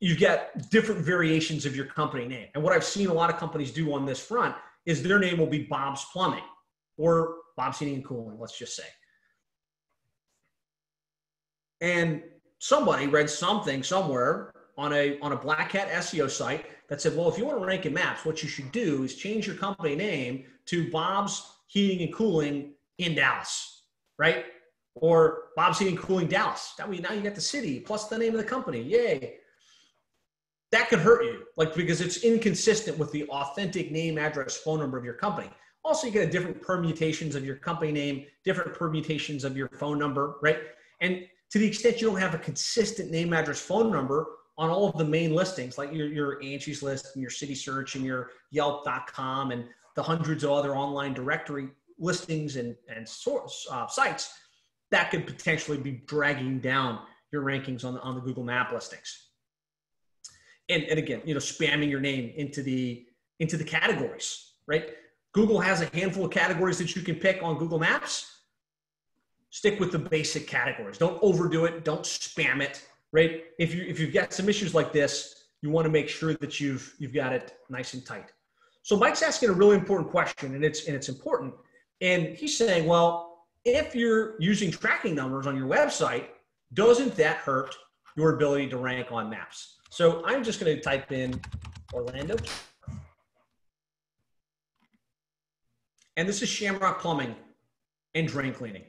you 0.00 0.16
get 0.16 0.70
different 0.70 1.00
variations 1.00 1.64
of 1.66 1.76
your 1.76 1.86
company 1.86 2.26
name. 2.26 2.48
And 2.54 2.62
what 2.62 2.72
I've 2.72 2.84
seen 2.84 3.08
a 3.08 3.12
lot 3.12 3.30
of 3.30 3.36
companies 3.36 3.70
do 3.70 3.92
on 3.94 4.04
this 4.04 4.20
front 4.20 4.54
is 4.86 5.02
their 5.02 5.18
name 5.18 5.38
will 5.38 5.46
be 5.46 5.64
Bob's 5.64 6.04
Plumbing 6.12 6.42
or 6.96 7.36
Bob's 7.56 7.78
Heating 7.78 7.94
and 7.94 8.04
Cooling, 8.04 8.38
let's 8.38 8.58
just 8.58 8.76
say. 8.76 8.84
And 11.80 12.22
somebody 12.58 13.06
read 13.06 13.30
something 13.30 13.82
somewhere 13.82 14.52
on 14.76 14.92
a 14.92 15.18
on 15.20 15.32
a 15.32 15.36
black 15.36 15.72
hat 15.72 15.88
SEO 15.90 16.28
site 16.30 16.66
that 16.88 17.00
said, 17.00 17.16
well, 17.16 17.28
if 17.28 17.38
you 17.38 17.44
want 17.44 17.58
to 17.58 17.66
rank 17.66 17.86
in 17.86 17.94
maps, 17.94 18.24
what 18.24 18.42
you 18.42 18.48
should 18.48 18.70
do 18.72 19.04
is 19.04 19.14
change 19.14 19.46
your 19.46 19.56
company 19.56 19.94
name 19.94 20.44
to 20.66 20.90
Bob's 20.90 21.50
Heating 21.66 22.06
and 22.06 22.14
Cooling 22.14 22.72
in 22.98 23.14
Dallas, 23.14 23.82
right? 24.18 24.44
Or 24.94 25.44
Bob's 25.56 25.78
Heating 25.78 25.96
and 25.96 26.04
Cooling 26.04 26.28
Dallas. 26.28 26.74
That 26.78 26.88
way 26.88 26.98
now 26.98 27.12
you 27.12 27.22
got 27.22 27.34
the 27.34 27.40
city 27.40 27.80
plus 27.80 28.08
the 28.08 28.18
name 28.18 28.32
of 28.32 28.38
the 28.38 28.44
company. 28.44 28.82
Yay. 28.82 29.36
That 30.72 30.88
could 30.88 30.98
hurt 30.98 31.24
you, 31.24 31.44
like 31.56 31.74
because 31.74 32.00
it's 32.00 32.24
inconsistent 32.24 32.98
with 32.98 33.12
the 33.12 33.24
authentic 33.28 33.90
name, 33.90 34.18
address, 34.18 34.56
phone 34.56 34.80
number 34.80 34.98
of 34.98 35.04
your 35.04 35.14
company. 35.14 35.48
Also, 35.84 36.06
you 36.06 36.12
get 36.12 36.26
a 36.26 36.30
different 36.30 36.60
permutations 36.62 37.34
of 37.34 37.44
your 37.44 37.56
company 37.56 37.92
name, 37.92 38.24
different 38.44 38.74
permutations 38.74 39.44
of 39.44 39.56
your 39.56 39.68
phone 39.68 39.98
number, 39.98 40.36
right? 40.42 40.58
And 41.00 41.26
to 41.50 41.58
the 41.58 41.66
extent 41.66 42.00
you 42.00 42.08
don't 42.08 42.20
have 42.20 42.34
a 42.34 42.38
consistent 42.38 43.10
name, 43.10 43.32
address, 43.32 43.60
phone 43.60 43.92
number, 43.92 44.26
on 44.56 44.70
all 44.70 44.88
of 44.88 44.96
the 44.96 45.04
main 45.04 45.34
listings, 45.34 45.78
like 45.78 45.92
your, 45.92 46.06
your 46.06 46.42
Angie's 46.42 46.82
List 46.82 47.10
and 47.14 47.22
your 47.22 47.30
City 47.30 47.54
Search 47.54 47.96
and 47.96 48.04
your 48.04 48.30
Yelp.com 48.50 49.50
and 49.50 49.64
the 49.96 50.02
hundreds 50.02 50.44
of 50.44 50.50
other 50.50 50.76
online 50.76 51.12
directory 51.12 51.68
listings 51.98 52.56
and, 52.56 52.76
and 52.94 53.08
source 53.08 53.66
uh, 53.70 53.86
sites, 53.86 54.32
that 54.90 55.10
could 55.10 55.26
potentially 55.26 55.78
be 55.78 56.02
dragging 56.06 56.60
down 56.60 57.00
your 57.32 57.42
rankings 57.42 57.84
on 57.84 57.94
the, 57.94 58.00
on 58.00 58.14
the 58.14 58.20
Google 58.20 58.44
Map 58.44 58.72
listings. 58.72 59.28
And, 60.68 60.84
and 60.84 60.98
again, 60.98 61.22
you 61.24 61.34
know, 61.34 61.40
spamming 61.40 61.90
your 61.90 62.00
name 62.00 62.32
into 62.36 62.62
the 62.62 63.06
into 63.40 63.56
the 63.56 63.64
categories, 63.64 64.52
right? 64.68 64.90
Google 65.32 65.58
has 65.58 65.80
a 65.80 65.86
handful 65.86 66.24
of 66.24 66.30
categories 66.30 66.78
that 66.78 66.94
you 66.94 67.02
can 67.02 67.16
pick 67.16 67.42
on 67.42 67.58
Google 67.58 67.80
Maps. 67.80 68.30
Stick 69.50 69.80
with 69.80 69.90
the 69.90 69.98
basic 69.98 70.46
categories. 70.46 70.96
Don't 70.96 71.18
overdo 71.20 71.64
it. 71.64 71.84
Don't 71.84 72.04
spam 72.04 72.60
it 72.60 72.86
right? 73.14 73.44
If 73.58 73.74
you 73.74 73.84
if 73.84 73.98
you've 73.98 74.12
got 74.12 74.34
some 74.34 74.48
issues 74.48 74.74
like 74.74 74.92
this, 74.92 75.44
you 75.62 75.70
want 75.70 75.86
to 75.86 75.90
make 75.90 76.08
sure 76.08 76.34
that 76.34 76.60
you've 76.60 76.94
you've 76.98 77.14
got 77.14 77.32
it 77.32 77.54
nice 77.70 77.94
and 77.94 78.04
tight. 78.04 78.32
So 78.82 78.98
Mike's 78.98 79.22
asking 79.22 79.48
a 79.48 79.52
really 79.52 79.76
important 79.76 80.10
question, 80.10 80.54
and 80.54 80.62
it's 80.62 80.86
and 80.86 80.94
it's 80.94 81.08
important. 81.08 81.54
And 82.02 82.36
he's 82.36 82.58
saying, 82.58 82.86
well, 82.86 83.46
if 83.64 83.94
you're 83.94 84.34
using 84.40 84.70
tracking 84.70 85.14
numbers 85.14 85.46
on 85.46 85.56
your 85.56 85.68
website, 85.68 86.26
doesn't 86.74 87.14
that 87.14 87.36
hurt 87.36 87.74
your 88.16 88.34
ability 88.34 88.68
to 88.68 88.76
rank 88.76 89.10
on 89.10 89.30
maps? 89.30 89.76
So 89.90 90.22
I'm 90.26 90.42
just 90.42 90.60
going 90.60 90.76
to 90.76 90.82
type 90.82 91.12
in 91.12 91.40
Orlando. 91.94 92.36
And 96.16 96.28
this 96.28 96.42
is 96.42 96.48
Shamrock 96.48 97.00
Plumbing 97.00 97.34
and 98.14 98.28
Drain 98.28 98.52
Cleaning, 98.52 98.84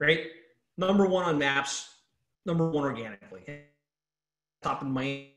right? 0.00 0.26
Number 0.78 1.06
one 1.06 1.24
on 1.24 1.38
maps, 1.38 1.93
number 2.46 2.68
one 2.68 2.84
organically. 2.84 3.42
Top 4.62 4.82
in 4.82 4.90
Miami 4.90 5.34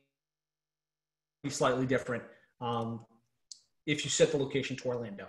be 1.43 1.49
slightly 1.49 1.85
different 1.85 2.23
um, 2.61 3.05
if 3.85 4.03
you 4.03 4.09
set 4.09 4.31
the 4.31 4.37
location 4.37 4.75
to 4.77 4.87
Orlando. 4.87 5.27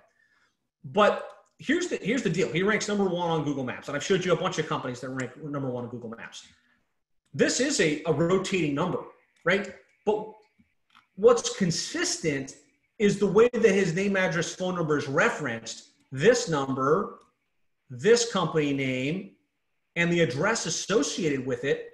But 0.85 1.29
here's 1.59 1.88
the 1.88 1.97
here's 1.97 2.23
the 2.23 2.31
deal. 2.31 2.51
He 2.51 2.62
ranks 2.62 2.88
number 2.88 3.05
one 3.05 3.31
on 3.31 3.45
Google 3.45 3.64
Maps, 3.64 3.88
and 3.88 3.97
I've 3.97 4.05
showed 4.05 4.25
you 4.25 4.33
a 4.33 4.37
bunch 4.37 4.59
of 4.59 4.69
companies 4.69 5.01
that 5.01 5.11
rank 5.11 5.33
number 5.43 5.71
one 5.71 5.85
on 5.85 5.91
Google 5.91 6.11
Maps. 6.11 6.47
This 7.35 7.61
is 7.61 7.81
a, 7.81 8.03
a 8.07 8.12
rotating 8.12 8.75
number, 8.75 9.01
right? 9.45 9.75
But 10.07 10.33
what's 11.17 11.57
consistent 11.57 12.57
is 12.99 13.19
the 13.19 13.27
way 13.27 13.49
that 13.53 13.62
his 13.62 13.95
name, 13.95 14.17
address, 14.17 14.55
phone 14.55 14.75
number 14.75 14.97
is 14.97 15.09
referenced. 15.09 15.91
This 16.11 16.49
number, 16.49 17.19
this 17.91 18.33
company 18.33 18.73
name, 18.73 19.33
and 19.99 20.13
the 20.13 20.21
address 20.21 20.65
associated 20.65 21.45
with 21.45 21.65
it, 21.65 21.91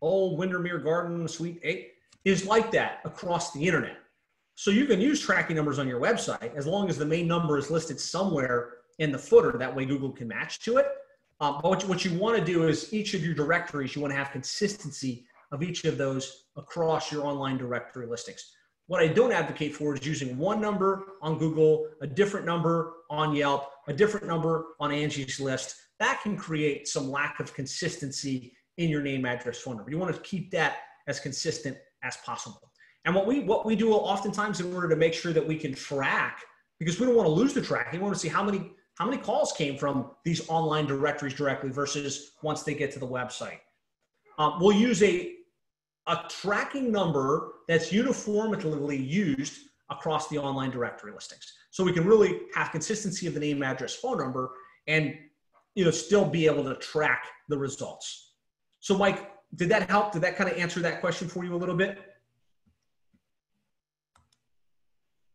Old 0.00 0.38
Windermere 0.38 0.78
Garden 0.78 1.28
Suite 1.28 1.60
8, 1.62 1.92
is 2.24 2.46
like 2.46 2.70
that 2.70 3.00
across 3.04 3.52
the 3.52 3.66
internet. 3.66 3.98
So 4.54 4.70
you 4.70 4.86
can 4.86 4.98
use 4.98 5.20
tracking 5.20 5.56
numbers 5.56 5.78
on 5.78 5.86
your 5.86 6.00
website 6.00 6.56
as 6.56 6.66
long 6.66 6.88
as 6.88 6.96
the 6.96 7.04
main 7.04 7.28
number 7.28 7.58
is 7.58 7.70
listed 7.70 8.00
somewhere 8.00 8.78
in 8.98 9.12
the 9.12 9.18
footer. 9.18 9.58
That 9.58 9.76
way 9.76 9.84
Google 9.84 10.10
can 10.10 10.26
match 10.26 10.60
to 10.60 10.78
it. 10.78 10.86
Um, 11.38 11.60
but 11.62 11.68
what 11.68 11.82
you, 11.82 11.88
what 11.88 12.04
you 12.04 12.18
want 12.18 12.38
to 12.38 12.44
do 12.44 12.66
is 12.66 12.94
each 12.94 13.12
of 13.12 13.22
your 13.22 13.34
directories, 13.34 13.94
you 13.94 14.00
want 14.00 14.12
to 14.12 14.16
have 14.16 14.30
consistency 14.30 15.26
of 15.50 15.62
each 15.62 15.84
of 15.84 15.98
those 15.98 16.44
across 16.56 17.12
your 17.12 17.26
online 17.26 17.58
directory 17.58 18.06
listings. 18.06 18.52
What 18.86 19.02
I 19.02 19.08
don't 19.08 19.32
advocate 19.32 19.74
for 19.74 19.94
is 19.94 20.06
using 20.06 20.38
one 20.38 20.62
number 20.62 21.08
on 21.20 21.36
Google, 21.36 21.88
a 22.00 22.06
different 22.06 22.46
number 22.46 22.94
on 23.10 23.34
Yelp, 23.34 23.70
a 23.86 23.92
different 23.92 24.26
number 24.26 24.68
on 24.80 24.90
Angie's 24.92 25.38
List. 25.38 25.74
That 26.02 26.20
can 26.20 26.36
create 26.36 26.88
some 26.88 27.08
lack 27.08 27.38
of 27.38 27.54
consistency 27.54 28.56
in 28.76 28.90
your 28.90 29.02
name, 29.02 29.24
address, 29.24 29.60
phone 29.60 29.76
number. 29.76 29.92
You 29.92 29.98
want 29.98 30.12
to 30.12 30.20
keep 30.22 30.50
that 30.50 30.78
as 31.06 31.20
consistent 31.20 31.76
as 32.02 32.16
possible. 32.26 32.72
And 33.04 33.14
what 33.14 33.24
we 33.24 33.44
what 33.44 33.64
we 33.64 33.76
do 33.76 33.92
oftentimes 33.92 34.58
in 34.58 34.74
order 34.74 34.88
to 34.88 34.96
make 34.96 35.14
sure 35.14 35.32
that 35.32 35.46
we 35.46 35.56
can 35.56 35.72
track, 35.72 36.42
because 36.80 36.98
we 36.98 37.06
don't 37.06 37.14
want 37.14 37.28
to 37.28 37.32
lose 37.32 37.54
the 37.54 37.62
tracking, 37.62 38.00
we 38.00 38.04
want 38.04 38.16
to 38.16 38.20
see 38.20 38.26
how 38.28 38.42
many 38.42 38.72
how 38.98 39.04
many 39.04 39.16
calls 39.16 39.52
came 39.52 39.78
from 39.78 40.10
these 40.24 40.48
online 40.48 40.86
directories 40.86 41.34
directly 41.34 41.70
versus 41.70 42.32
once 42.42 42.64
they 42.64 42.74
get 42.74 42.90
to 42.94 42.98
the 42.98 43.06
website. 43.06 43.60
Um, 44.40 44.58
we'll 44.58 44.76
use 44.76 45.04
a 45.04 45.34
a 46.08 46.18
tracking 46.28 46.90
number 46.90 47.52
that's 47.68 47.92
uniformly 47.92 48.96
used 48.96 49.54
across 49.88 50.28
the 50.30 50.38
online 50.38 50.72
directory 50.72 51.12
listings. 51.12 51.46
So 51.70 51.84
we 51.84 51.92
can 51.92 52.04
really 52.04 52.40
have 52.56 52.72
consistency 52.72 53.28
of 53.28 53.34
the 53.34 53.40
name, 53.40 53.62
address, 53.62 53.94
phone 53.94 54.18
number, 54.18 54.50
and 54.88 55.14
you 55.74 55.84
know 55.84 55.90
still 55.90 56.24
be 56.24 56.46
able 56.46 56.64
to 56.64 56.74
track 56.76 57.26
the 57.48 57.58
results. 57.58 58.32
So 58.80 58.96
Mike, 58.96 59.30
did 59.54 59.68
that 59.70 59.88
help? 59.88 60.12
Did 60.12 60.22
that 60.22 60.36
kind 60.36 60.50
of 60.50 60.56
answer 60.56 60.80
that 60.80 61.00
question 61.00 61.28
for 61.28 61.44
you 61.44 61.54
a 61.54 61.56
little 61.56 61.76
bit? 61.76 61.98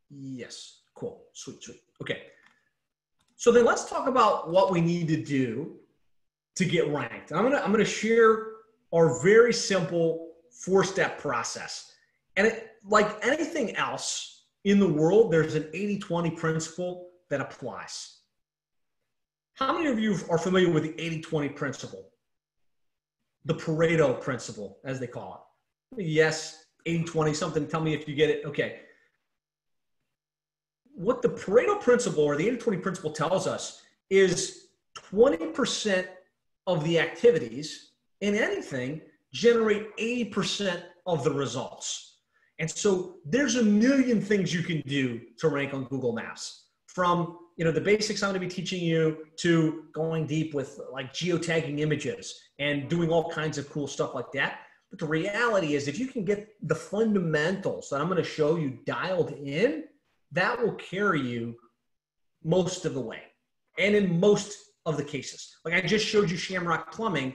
Yes. 0.09 0.81
Cool. 0.95 1.23
Sweet, 1.33 1.61
sweet. 1.61 1.81
Okay. 2.01 2.23
So 3.35 3.51
then 3.51 3.65
let's 3.65 3.87
talk 3.87 4.07
about 4.07 4.49
what 4.49 4.71
we 4.71 4.81
need 4.81 5.07
to 5.09 5.23
do 5.23 5.75
to 6.55 6.65
get 6.65 6.91
ranked. 6.91 7.31
I'm 7.31 7.43
gonna 7.43 7.61
I'm 7.63 7.71
gonna 7.71 7.85
share 7.85 8.47
our 8.93 9.21
very 9.21 9.53
simple 9.53 10.31
four-step 10.51 11.19
process. 11.19 11.91
And 12.35 12.47
it, 12.47 12.71
like 12.87 13.23
anything 13.23 13.75
else 13.75 14.45
in 14.63 14.79
the 14.79 14.87
world, 14.87 15.31
there's 15.31 15.55
an 15.55 15.63
80-20 15.73 16.35
principle 16.35 17.09
that 17.29 17.41
applies. 17.41 18.16
How 19.57 19.73
many 19.73 19.87
of 19.87 19.99
you 19.99 20.17
are 20.29 20.37
familiar 20.37 20.71
with 20.71 20.83
the 20.83 20.93
80-20 20.93 21.55
principle? 21.55 22.09
The 23.45 23.55
Pareto 23.55 24.19
principle, 24.19 24.79
as 24.85 24.99
they 24.99 25.07
call 25.07 25.47
it. 25.97 26.05
Yes, 26.05 26.65
80-20, 26.87 27.35
something. 27.35 27.67
Tell 27.67 27.81
me 27.81 27.93
if 27.93 28.07
you 28.07 28.15
get 28.15 28.29
it. 28.29 28.45
Okay 28.45 28.79
what 30.97 31.21
the 31.21 31.29
Pareto 31.29 31.79
principle 31.79 32.23
or 32.23 32.35
the 32.35 32.47
80 32.47 32.57
20 32.57 32.79
principle 32.79 33.11
tells 33.11 33.45
us 33.45 33.83
is 34.09 34.69
20% 35.11 36.07
of 36.65 36.83
the 36.83 36.99
activities 36.99 37.91
in 38.21 38.33
anything 38.33 39.01
generate 39.31 39.95
80% 39.97 40.81
of 41.05 41.23
the 41.23 41.31
results. 41.31 42.17
And 42.57 42.69
so 42.69 43.17
there's 43.23 43.57
a 43.57 43.63
million 43.63 44.19
things 44.19 44.51
you 44.51 44.63
can 44.63 44.81
do 44.87 45.21
to 45.37 45.49
rank 45.49 45.75
on 45.75 45.83
Google 45.83 46.13
Maps 46.13 46.65
from 46.87 47.37
you 47.57 47.65
know 47.65 47.71
the 47.71 47.81
basics 47.81 48.21
I'm 48.21 48.29
going 48.29 48.39
to 48.39 48.47
be 48.47 48.53
teaching 48.53 48.81
you 48.81 49.25
to 49.37 49.85
going 49.91 50.27
deep 50.27 50.53
with 50.53 50.79
like 50.91 51.11
geotagging 51.11 51.79
images 51.79 52.39
and 52.59 52.87
doing 52.87 53.09
all 53.09 53.29
kinds 53.31 53.57
of 53.57 53.69
cool 53.69 53.87
stuff 53.87 54.13
like 54.13 54.31
that. 54.33 54.59
But 54.91 54.99
the 54.99 55.07
reality 55.07 55.73
is 55.73 55.87
if 55.87 55.99
you 55.99 56.07
can 56.07 56.23
get 56.23 56.47
the 56.61 56.75
fundamentals 56.75 57.89
that 57.89 57.99
I'm 57.99 58.07
going 58.07 58.23
to 58.23 58.29
show 58.29 58.55
you 58.55 58.77
dialed 58.85 59.31
in, 59.31 59.85
that 60.31 60.61
will 60.61 60.73
carry 60.73 61.19
you 61.19 61.55
most 62.43 62.85
of 62.85 62.93
the 62.93 63.01
way 63.01 63.23
and 63.79 63.95
in 63.95 64.19
most 64.19 64.55
of 64.85 64.95
the 64.95 65.03
cases. 65.03 65.57
Like 65.65 65.73
I 65.73 65.81
just 65.81 66.05
showed 66.05 66.29
you 66.29 66.37
Shamrock 66.37 66.91
Plumbing. 66.91 67.33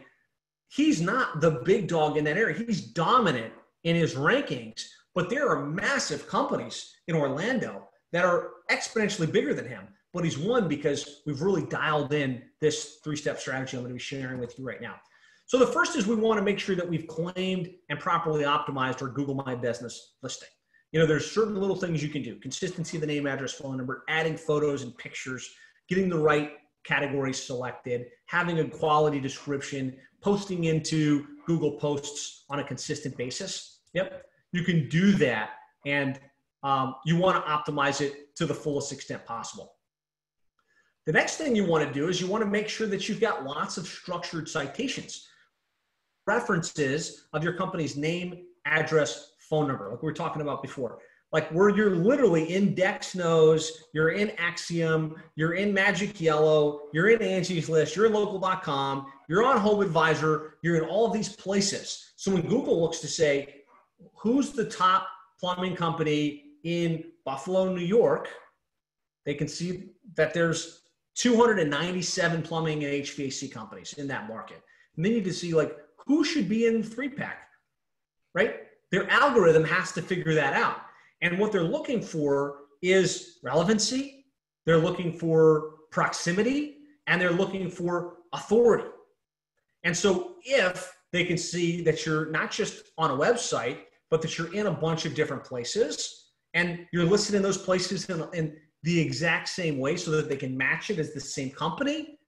He's 0.68 1.02
not 1.02 1.40
the 1.40 1.62
big 1.64 1.88
dog 1.88 2.16
in 2.16 2.24
that 2.24 2.38
area. 2.38 2.56
He's 2.56 2.80
dominant 2.80 3.52
in 3.84 3.96
his 3.96 4.14
rankings, 4.14 4.86
but 5.14 5.28
there 5.28 5.48
are 5.48 5.66
massive 5.66 6.28
companies 6.28 6.94
in 7.08 7.16
Orlando 7.16 7.88
that 8.12 8.24
are 8.24 8.50
exponentially 8.70 9.30
bigger 9.30 9.52
than 9.52 9.66
him. 9.66 9.88
But 10.12 10.24
he's 10.24 10.38
won 10.38 10.68
because 10.68 11.22
we've 11.26 11.40
really 11.40 11.64
dialed 11.66 12.12
in 12.12 12.42
this 12.60 12.98
three 13.02 13.16
step 13.16 13.40
strategy 13.40 13.76
I'm 13.76 13.82
going 13.82 13.90
to 13.90 13.94
be 13.94 14.00
sharing 14.00 14.40
with 14.40 14.58
you 14.58 14.64
right 14.64 14.80
now. 14.80 14.96
So 15.46 15.58
the 15.58 15.66
first 15.66 15.96
is 15.96 16.06
we 16.06 16.14
want 16.14 16.38
to 16.38 16.44
make 16.44 16.58
sure 16.58 16.76
that 16.76 16.88
we've 16.88 17.06
claimed 17.06 17.70
and 17.88 17.98
properly 17.98 18.44
optimized 18.44 19.02
our 19.02 19.08
Google 19.08 19.34
My 19.34 19.54
Business 19.54 20.14
listing 20.22 20.48
you 20.92 21.00
know, 21.00 21.06
there's 21.06 21.30
certain 21.30 21.56
little 21.56 21.76
things 21.76 22.02
you 22.02 22.10
can 22.10 22.22
do. 22.22 22.36
Consistency 22.36 22.98
of 22.98 23.00
the 23.00 23.06
name, 23.06 23.26
address, 23.26 23.52
phone 23.52 23.78
number, 23.78 24.04
adding 24.08 24.36
photos 24.36 24.82
and 24.82 24.96
pictures, 24.98 25.50
getting 25.88 26.08
the 26.08 26.18
right 26.18 26.52
categories 26.84 27.42
selected, 27.42 28.06
having 28.26 28.58
a 28.58 28.68
quality 28.68 29.18
description, 29.18 29.96
posting 30.20 30.64
into 30.64 31.26
Google 31.46 31.72
Posts 31.72 32.44
on 32.50 32.60
a 32.60 32.64
consistent 32.64 33.16
basis. 33.16 33.80
Yep, 33.94 34.24
you 34.52 34.64
can 34.64 34.88
do 34.88 35.12
that, 35.12 35.50
and 35.86 36.20
um, 36.62 36.96
you 37.06 37.16
want 37.16 37.42
to 37.42 37.50
optimize 37.50 38.00
it 38.00 38.36
to 38.36 38.46
the 38.46 38.54
fullest 38.54 38.92
extent 38.92 39.24
possible. 39.24 39.72
The 41.06 41.12
next 41.12 41.36
thing 41.36 41.56
you 41.56 41.64
want 41.64 41.86
to 41.86 41.92
do 41.92 42.08
is 42.08 42.20
you 42.20 42.28
want 42.28 42.44
to 42.44 42.50
make 42.50 42.68
sure 42.68 42.86
that 42.86 43.08
you've 43.08 43.20
got 43.20 43.44
lots 43.44 43.76
of 43.76 43.86
structured 43.86 44.48
citations, 44.48 45.26
references 46.26 47.24
of 47.32 47.42
your 47.42 47.54
company's 47.54 47.96
name, 47.96 48.44
address, 48.66 49.32
phone 49.40 49.66
number, 49.66 49.90
like 49.90 50.00
we 50.00 50.06
were 50.06 50.14
talking 50.14 50.42
about 50.42 50.62
before. 50.62 50.98
Like 51.32 51.50
where 51.50 51.70
you're 51.70 51.96
literally 51.96 52.54
in 52.54 52.74
DexKnows, 52.74 53.68
you're 53.94 54.10
in 54.10 54.28
Acxiom, 54.36 55.14
you're 55.34 55.54
in 55.54 55.74
Magic 55.74 56.20
Yellow, 56.20 56.82
you're 56.92 57.08
in 57.08 57.22
Angie's 57.22 57.68
List, 57.68 57.96
you're 57.96 58.06
in 58.06 58.12
local.com, 58.12 59.06
you're 59.28 59.42
on 59.42 59.56
Home 59.58 59.80
Advisor, 59.80 60.58
you're 60.62 60.76
in 60.76 60.84
all 60.84 61.06
of 61.06 61.12
these 61.12 61.34
places. 61.34 62.12
So 62.16 62.32
when 62.32 62.42
Google 62.42 62.80
looks 62.80 63.00
to 63.00 63.08
say, 63.08 63.62
who's 64.14 64.52
the 64.52 64.66
top 64.66 65.08
plumbing 65.40 65.74
company 65.74 66.44
in 66.64 67.04
Buffalo, 67.24 67.74
New 67.74 67.84
York, 67.84 68.28
they 69.24 69.34
can 69.34 69.48
see 69.48 69.90
that 70.16 70.34
there's 70.34 70.81
297 71.16 72.42
plumbing 72.42 72.84
and 72.84 72.92
HVAC 73.04 73.50
companies 73.52 73.94
in 73.94 74.06
that 74.08 74.28
market. 74.28 74.62
And 74.96 75.04
then 75.04 75.12
you 75.12 75.22
can 75.22 75.32
see 75.32 75.54
like 75.54 75.76
who 76.06 76.24
should 76.24 76.48
be 76.48 76.66
in 76.66 76.82
three 76.82 77.08
pack, 77.08 77.48
right? 78.34 78.56
Their 78.90 79.08
algorithm 79.10 79.64
has 79.64 79.92
to 79.92 80.02
figure 80.02 80.34
that 80.34 80.54
out. 80.54 80.78
And 81.20 81.38
what 81.38 81.52
they're 81.52 81.62
looking 81.62 82.02
for 82.02 82.56
is 82.82 83.38
relevancy, 83.42 84.26
they're 84.66 84.78
looking 84.78 85.12
for 85.12 85.74
proximity, 85.90 86.78
and 87.06 87.20
they're 87.20 87.30
looking 87.30 87.70
for 87.70 88.14
authority. 88.32 88.88
And 89.84 89.96
so 89.96 90.36
if 90.44 90.92
they 91.12 91.24
can 91.24 91.36
see 91.36 91.82
that 91.82 92.06
you're 92.06 92.30
not 92.30 92.50
just 92.50 92.90
on 92.98 93.10
a 93.10 93.14
website, 93.14 93.78
but 94.10 94.22
that 94.22 94.38
you're 94.38 94.52
in 94.54 94.66
a 94.66 94.70
bunch 94.70 95.06
of 95.06 95.14
different 95.14 95.44
places 95.44 96.32
and 96.54 96.86
you're 96.92 97.04
listed 97.04 97.34
in 97.34 97.42
those 97.42 97.58
places 97.58 98.08
in, 98.10 98.24
in 98.34 98.56
the 98.82 98.98
exact 99.00 99.48
same 99.48 99.78
way 99.78 99.96
so 99.96 100.10
that 100.10 100.28
they 100.28 100.36
can 100.36 100.56
match 100.56 100.90
it 100.90 100.98
as 100.98 101.12
the 101.12 101.20
same 101.20 101.50
company, 101.50 102.18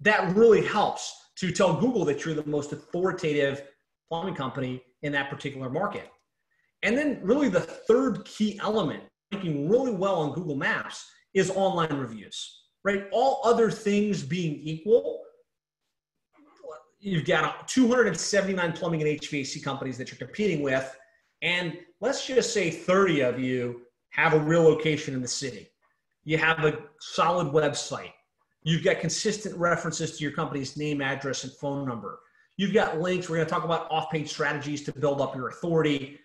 that 0.00 0.34
really 0.34 0.64
helps 0.64 1.14
to 1.36 1.50
tell 1.50 1.74
Google 1.74 2.04
that 2.04 2.24
you're 2.24 2.34
the 2.34 2.46
most 2.46 2.72
authoritative 2.72 3.62
plumbing 4.08 4.34
company 4.34 4.82
in 5.02 5.12
that 5.12 5.30
particular 5.30 5.68
market. 5.68 6.10
And 6.82 6.96
then, 6.96 7.20
really, 7.22 7.48
the 7.48 7.60
third 7.60 8.24
key 8.24 8.58
element, 8.62 9.02
ranking 9.32 9.68
really 9.68 9.92
well 9.92 10.16
on 10.16 10.32
Google 10.32 10.56
Maps, 10.56 11.06
is 11.32 11.50
online 11.50 11.94
reviews, 11.94 12.62
right? 12.84 13.06
All 13.10 13.40
other 13.44 13.70
things 13.70 14.22
being 14.22 14.60
equal, 14.62 15.22
you've 17.00 17.24
got 17.24 17.68
279 17.68 18.72
plumbing 18.72 19.02
and 19.02 19.20
HVAC 19.20 19.62
companies 19.62 19.98
that 19.98 20.10
you're 20.10 20.18
competing 20.18 20.62
with. 20.62 20.96
And 21.42 21.76
let's 22.00 22.26
just 22.26 22.54
say 22.54 22.70
30 22.70 23.20
of 23.20 23.38
you 23.38 23.82
have 24.10 24.32
a 24.32 24.38
real 24.38 24.62
location 24.62 25.14
in 25.14 25.20
the 25.20 25.28
city. 25.28 25.68
You 26.24 26.38
have 26.38 26.64
a 26.64 26.78
solid 27.00 27.48
website. 27.48 28.12
You've 28.62 28.84
got 28.84 29.00
consistent 29.00 29.56
references 29.56 30.16
to 30.16 30.24
your 30.24 30.32
company's 30.32 30.76
name, 30.76 31.02
address, 31.02 31.44
and 31.44 31.52
phone 31.52 31.86
number 31.86 32.18
You've 32.56 32.74
got 32.74 33.00
links. 33.00 33.28
We're 33.28 33.36
going 33.36 33.46
to 33.46 33.52
talk 33.52 33.64
about 33.64 33.90
off 33.90 34.10
page 34.10 34.30
strategies 34.30 34.84
to 34.84 34.92
build 34.92 35.20
up 35.20 35.34
your 35.34 35.48
authority. 35.48 36.18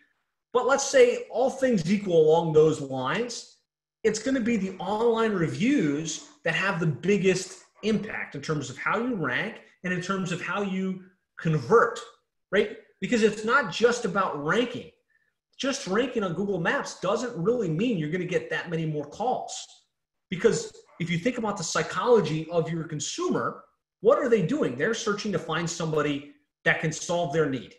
But 0.53 0.67
let's 0.67 0.85
say 0.85 1.25
all 1.29 1.49
things 1.49 1.91
equal 1.91 2.21
along 2.21 2.53
those 2.53 2.81
lines, 2.81 3.57
it's 4.03 4.19
going 4.19 4.35
to 4.35 4.41
be 4.41 4.57
the 4.57 4.75
online 4.77 5.31
reviews 5.31 6.25
that 6.43 6.55
have 6.55 6.79
the 6.79 6.87
biggest 6.87 7.63
impact 7.83 8.35
in 8.35 8.41
terms 8.41 8.69
of 8.69 8.77
how 8.77 8.99
you 8.99 9.15
rank 9.15 9.61
and 9.83 9.93
in 9.93 10.01
terms 10.01 10.31
of 10.31 10.41
how 10.41 10.61
you 10.61 11.03
convert, 11.39 11.99
right? 12.51 12.77
Because 13.01 13.23
it's 13.23 13.43
not 13.43 13.71
just 13.71 14.05
about 14.05 14.43
ranking. 14.43 14.91
Just 15.57 15.87
ranking 15.87 16.23
on 16.23 16.33
Google 16.33 16.59
Maps 16.59 16.99
doesn't 16.99 17.35
really 17.35 17.69
mean 17.69 17.97
you're 17.97 18.11
going 18.11 18.21
to 18.21 18.27
get 18.27 18.49
that 18.49 18.69
many 18.69 18.85
more 18.85 19.05
calls. 19.05 19.65
Because 20.29 20.71
if 20.99 21.09
you 21.09 21.17
think 21.17 21.37
about 21.37 21.57
the 21.57 21.63
psychology 21.63 22.47
of 22.51 22.69
your 22.69 22.83
consumer, 22.83 23.63
what 24.01 24.17
are 24.19 24.29
they 24.29 24.45
doing? 24.45 24.75
They're 24.75 24.93
searching 24.93 25.31
to 25.31 25.39
find 25.39 25.69
somebody 25.69 26.33
that 26.65 26.81
can 26.81 26.91
solve 26.91 27.33
their 27.33 27.49
need, 27.49 27.75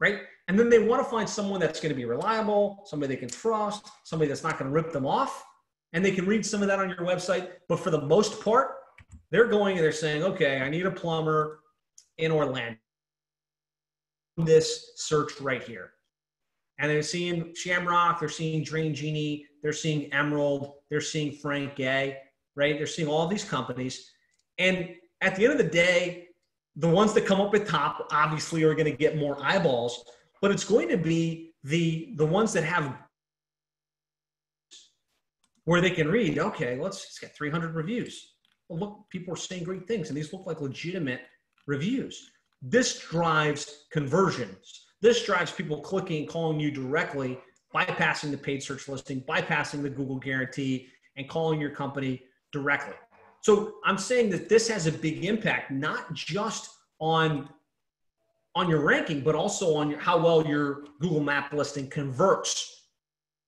right? 0.00 0.20
And 0.48 0.58
then 0.58 0.68
they 0.68 0.78
want 0.78 1.02
to 1.02 1.10
find 1.10 1.28
someone 1.28 1.60
that's 1.60 1.80
going 1.80 1.90
to 1.90 1.96
be 1.96 2.04
reliable, 2.04 2.82
somebody 2.84 3.14
they 3.14 3.20
can 3.20 3.28
trust, 3.28 3.88
somebody 4.04 4.28
that's 4.28 4.42
not 4.42 4.58
going 4.58 4.70
to 4.70 4.74
rip 4.74 4.92
them 4.92 5.06
off. 5.06 5.44
And 5.92 6.04
they 6.04 6.12
can 6.12 6.26
read 6.26 6.44
some 6.44 6.62
of 6.62 6.68
that 6.68 6.78
on 6.78 6.88
your 6.88 6.98
website. 6.98 7.48
But 7.68 7.80
for 7.80 7.90
the 7.90 8.02
most 8.02 8.42
part, 8.42 8.76
they're 9.30 9.48
going 9.48 9.76
and 9.76 9.84
they're 9.84 9.92
saying, 9.92 10.22
okay, 10.22 10.60
I 10.60 10.68
need 10.68 10.86
a 10.86 10.90
plumber 10.90 11.60
in 12.18 12.30
Orlando. 12.30 12.78
This 14.36 14.92
search 14.96 15.40
right 15.40 15.62
here. 15.62 15.92
And 16.78 16.90
they're 16.90 17.02
seeing 17.02 17.54
Shamrock, 17.54 18.20
they're 18.20 18.28
seeing 18.28 18.62
Drain 18.62 18.94
Genie, 18.94 19.46
they're 19.62 19.72
seeing 19.72 20.12
Emerald, 20.12 20.74
they're 20.90 21.00
seeing 21.00 21.32
Frank 21.32 21.76
Gay, 21.76 22.18
right? 22.54 22.76
They're 22.76 22.86
seeing 22.86 23.08
all 23.08 23.26
these 23.26 23.44
companies. 23.44 24.12
And 24.58 24.90
at 25.20 25.36
the 25.36 25.44
end 25.44 25.52
of 25.52 25.58
the 25.58 25.64
day, 25.64 26.28
the 26.76 26.88
ones 26.88 27.14
that 27.14 27.24
come 27.24 27.40
up 27.40 27.54
at 27.54 27.66
top 27.66 28.06
obviously 28.12 28.62
are 28.62 28.74
going 28.74 28.90
to 28.90 28.96
get 28.96 29.16
more 29.16 29.42
eyeballs, 29.42 30.04
but 30.42 30.50
it's 30.50 30.64
going 30.64 30.88
to 30.88 30.98
be 30.98 31.54
the 31.64 32.12
the 32.16 32.26
ones 32.26 32.52
that 32.52 32.64
have 32.64 32.94
where 35.64 35.80
they 35.80 35.90
can 35.90 36.08
read. 36.08 36.38
Okay, 36.38 36.78
let's 36.78 37.04
it's 37.04 37.18
got 37.18 37.34
300 37.34 37.74
reviews. 37.74 38.34
Well, 38.68 38.78
look, 38.78 39.00
people 39.10 39.32
are 39.34 39.38
saying 39.38 39.64
great 39.64 39.88
things, 39.88 40.08
and 40.08 40.16
these 40.16 40.32
look 40.32 40.46
like 40.46 40.60
legitimate 40.60 41.22
reviews. 41.66 42.30
This 42.62 42.98
drives 42.98 43.86
conversions. 43.90 44.85
This 45.00 45.24
drives 45.24 45.52
people 45.52 45.80
clicking, 45.80 46.26
calling 46.26 46.58
you 46.58 46.70
directly, 46.70 47.38
bypassing 47.74 48.30
the 48.30 48.38
paid 48.38 48.62
search 48.62 48.88
listing, 48.88 49.20
bypassing 49.22 49.82
the 49.82 49.90
Google 49.90 50.18
guarantee, 50.18 50.88
and 51.16 51.28
calling 51.28 51.60
your 51.60 51.70
company 51.70 52.22
directly. 52.52 52.94
So 53.42 53.74
I'm 53.84 53.98
saying 53.98 54.30
that 54.30 54.48
this 54.48 54.68
has 54.68 54.86
a 54.86 54.92
big 54.92 55.24
impact, 55.24 55.70
not 55.70 56.12
just 56.14 56.70
on 56.98 57.48
on 58.54 58.70
your 58.70 58.80
ranking, 58.80 59.20
but 59.20 59.34
also 59.34 59.74
on 59.76 59.90
your, 59.90 59.98
how 59.98 60.16
well 60.16 60.44
your 60.46 60.84
Google 60.98 61.20
Map 61.20 61.52
listing 61.52 61.90
converts 61.90 62.86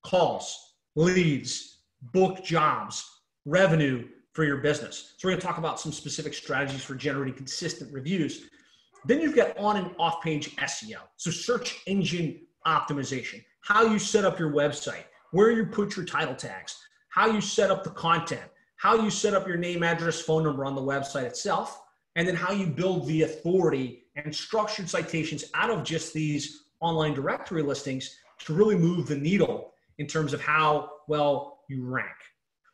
calls, 0.03 0.75
leads, 0.95 1.79
book 2.13 2.43
jobs, 2.43 3.03
revenue 3.45 4.07
for 4.33 4.43
your 4.43 4.57
business. 4.57 5.15
So 5.17 5.27
we're 5.27 5.31
going 5.31 5.41
to 5.41 5.47
talk 5.47 5.57
about 5.57 5.79
some 5.79 5.91
specific 5.91 6.35
strategies 6.35 6.83
for 6.83 6.93
generating 6.93 7.33
consistent 7.33 7.91
reviews. 7.91 8.49
Then 9.05 9.21
you've 9.21 9.35
got 9.35 9.57
on 9.57 9.77
and 9.77 9.91
off 9.97 10.21
page 10.21 10.55
SEO. 10.57 10.97
So 11.17 11.31
search 11.31 11.81
engine 11.87 12.41
optimization, 12.65 13.43
how 13.61 13.83
you 13.83 13.99
set 13.99 14.25
up 14.25 14.39
your 14.39 14.51
website, 14.51 15.05
where 15.31 15.51
you 15.51 15.65
put 15.65 15.95
your 15.95 16.05
title 16.05 16.35
tags, 16.35 16.77
how 17.09 17.27
you 17.27 17.41
set 17.41 17.71
up 17.71 17.83
the 17.83 17.91
content, 17.91 18.49
how 18.77 18.95
you 18.95 19.09
set 19.09 19.33
up 19.33 19.47
your 19.47 19.57
name, 19.57 19.83
address, 19.83 20.21
phone 20.21 20.43
number 20.43 20.65
on 20.65 20.75
the 20.75 20.81
website 20.81 21.23
itself, 21.23 21.81
and 22.15 22.27
then 22.27 22.35
how 22.35 22.51
you 22.51 22.65
build 22.65 23.07
the 23.07 23.23
authority 23.23 24.03
and 24.15 24.33
structured 24.33 24.89
citations 24.89 25.45
out 25.53 25.69
of 25.69 25.83
just 25.83 26.13
these 26.13 26.63
online 26.81 27.13
directory 27.13 27.61
listings 27.61 28.17
to 28.39 28.53
really 28.53 28.75
move 28.75 29.07
the 29.07 29.15
needle 29.15 29.73
in 29.97 30.07
terms 30.07 30.33
of 30.33 30.41
how 30.41 30.89
well 31.07 31.59
you 31.69 31.85
rank. 31.85 32.07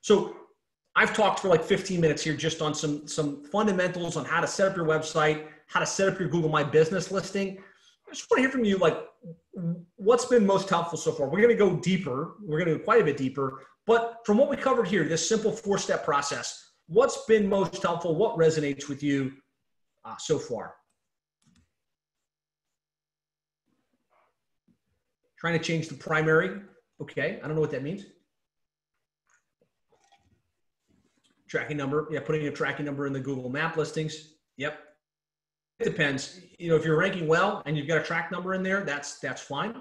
So 0.02 0.36
I've 0.96 1.14
talked 1.14 1.40
for 1.40 1.50
like 1.50 1.64
15 1.64 2.00
minutes 2.00 2.24
here 2.24 2.36
just 2.36 2.62
on 2.62 2.74
some 2.74 3.08
some 3.08 3.44
fundamentals 3.46 4.16
on 4.16 4.24
how 4.26 4.40
to 4.40 4.48
set 4.48 4.68
up 4.68 4.78
your 4.78 4.86
website, 4.86 5.48
how 5.68 5.80
to 5.80 5.86
set 5.86 6.08
up 6.08 6.20
your 6.20 6.30
Google 6.30 6.50
My 6.50 6.64
Business 6.64 7.12
listing. 7.12 7.58
I 8.08 8.14
just 8.14 8.30
want 8.30 8.38
to 8.38 8.42
hear 8.42 8.52
from 8.52 8.64
you 8.64 8.78
like 8.78 8.98
what's 9.96 10.26
been 10.26 10.46
most 10.46 10.70
helpful 10.70 10.98
so 10.98 11.12
far. 11.12 11.28
We're 11.28 11.42
going 11.42 11.50
to 11.50 11.56
go 11.56 11.78
deeper. 11.78 12.36
We're 12.44 12.60
going 12.60 12.72
to 12.72 12.78
go 12.78 12.84
quite 12.84 13.02
a 13.02 13.06
bit 13.06 13.18
deeper 13.18 13.62
but 13.86 14.22
from 14.26 14.38
what 14.38 14.50
we 14.50 14.58
covered 14.58 14.88
here, 14.88 15.04
this 15.04 15.28
simple 15.28 15.52
four 15.52 15.78
step 15.78 16.04
process, 16.04 16.72
what's 16.88 17.26
been 17.26 17.48
most 17.48 17.82
helpful? 17.82 18.16
What 18.16 18.38
resonates 18.38 18.90
with 18.90 19.04
you 19.04 19.34
uh, 20.04 20.16
so 20.18 20.40
far? 20.40 20.74
Trying 25.38 25.58
to 25.58 25.64
change 25.64 25.88
the 25.88 25.96
primary. 25.96 26.62
Okay, 27.02 27.40
I 27.44 27.48
don't 27.48 27.56
know 27.56 27.62
what 27.62 27.72
that 27.72 27.84
means. 27.84 28.06
Tracking 31.48 31.78
number. 31.78 32.08
Yeah, 32.10 32.22
putting 32.22 32.48
a 32.48 32.52
tracking 32.52 32.86
number 32.86 33.06
in 33.06 33.14
the 33.14 33.20
Google 33.20 33.50
Map 33.50 33.78
listings. 33.78 34.34
Yep. 34.58 34.80
It 35.80 35.86
depends. 35.86 36.40
You 36.58 36.70
know, 36.70 36.76
if 36.76 36.86
you're 36.86 36.98
ranking 36.98 37.28
well 37.28 37.62
and 37.66 37.78
you've 37.78 37.88
got 37.88 37.98
a 37.98 38.04
track 38.04 38.32
number 38.32 38.54
in 38.54 38.64
there, 38.64 38.84
that's 38.84 39.20
that's 39.20 39.42
fine. 39.42 39.76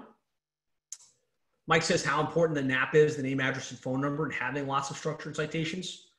Mike 1.67 1.81
says 1.81 2.03
how 2.03 2.19
important 2.19 2.55
the 2.55 2.63
NAP 2.63 2.93
is, 2.95 3.15
the 3.15 3.23
name, 3.23 3.39
address, 3.39 3.71
and 3.71 3.79
phone 3.79 4.01
number, 4.01 4.25
and 4.25 4.33
having 4.33 4.67
lots 4.67 4.91
of 4.91 4.97
structured 4.97 5.35
citations. 5.35 6.09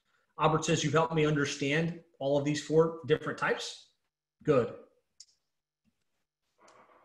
Albert 0.41 0.65
says 0.65 0.83
you've 0.83 0.93
helped 0.93 1.15
me 1.15 1.25
understand 1.25 2.01
all 2.19 2.37
of 2.37 2.45
these 2.45 2.63
four 2.63 2.99
different 3.07 3.39
types. 3.39 3.91
Good. 4.43 4.73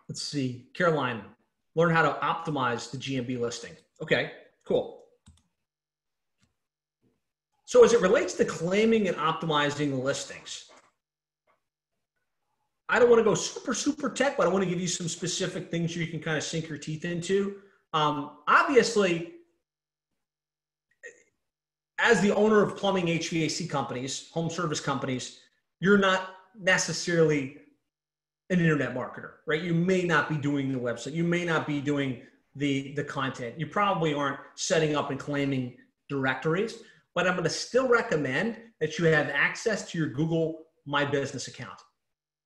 Let's 0.10 0.24
see. 0.24 0.68
Caroline, 0.74 1.22
learn 1.76 1.94
how 1.94 2.02
to 2.02 2.20
optimize 2.22 2.90
the 2.90 2.98
GMB 2.98 3.40
listing. 3.40 3.74
Okay, 4.02 4.32
cool. 4.66 5.04
So 7.66 7.86
as 7.86 7.94
it 7.94 8.02
relates 8.02 8.34
to 8.34 8.46
claiming 8.46 9.08
and 9.08 9.16
optimizing 9.18 9.92
the 9.92 9.96
listings, 9.96 10.71
I 12.92 13.00
don't 13.00 13.10
want 13.10 13.22
to 13.22 13.24
go 13.24 13.34
super, 13.34 13.74
super 13.74 14.10
tech, 14.10 14.38
but 14.38 14.46
I 14.46 14.50
want 14.50 14.64
to 14.64 14.70
give 14.70 14.80
you 14.80 14.88
some 14.88 15.08
specific 15.08 15.72
things 15.72 15.96
you 15.96 16.06
can 16.06 16.20
kind 16.20 16.38
of 16.38 16.44
sink 16.44 16.70
your 16.70 16.78
teeth 16.78 17.06
into 17.06 17.56
um, 17.94 18.38
obviously, 18.48 19.34
as 22.00 22.22
the 22.22 22.32
owner 22.32 22.64
of 22.64 22.78
plumbing 22.78 23.08
HVAC 23.08 23.70
companies, 23.70 24.30
home 24.32 24.50
service 24.50 24.80
companies, 24.80 25.40
you're 25.80 25.98
not 25.98 26.36
necessarily 26.60 27.58
an 28.50 28.60
internet 28.60 28.94
marketer, 28.94 29.34
right? 29.46 29.62
You 29.62 29.74
may 29.74 30.04
not 30.04 30.30
be 30.30 30.38
doing 30.38 30.72
the 30.72 30.80
website. 30.80 31.14
You 31.14 31.24
may 31.24 31.46
not 31.46 31.68
be 31.68 31.82
doing 31.82 32.22
the 32.56 32.94
the 32.96 33.04
content. 33.04 33.58
You 33.58 33.68
probably 33.68 34.14
aren't 34.14 34.40
setting 34.56 34.96
up 34.96 35.10
and 35.10 35.20
claiming 35.20 35.78
directories, 36.10 36.84
but 37.16 37.28
I'm 37.28 37.34
going 37.34 37.46
to 37.46 37.50
still 37.50 37.88
recommend 37.88 38.58
that 38.80 39.00
you 39.00 39.06
have 39.06 39.30
access 39.30 39.90
to 39.92 39.98
your 39.98 40.08
Google 40.08 40.64
My 40.86 41.06
Business 41.06 41.48
account. 41.48 41.80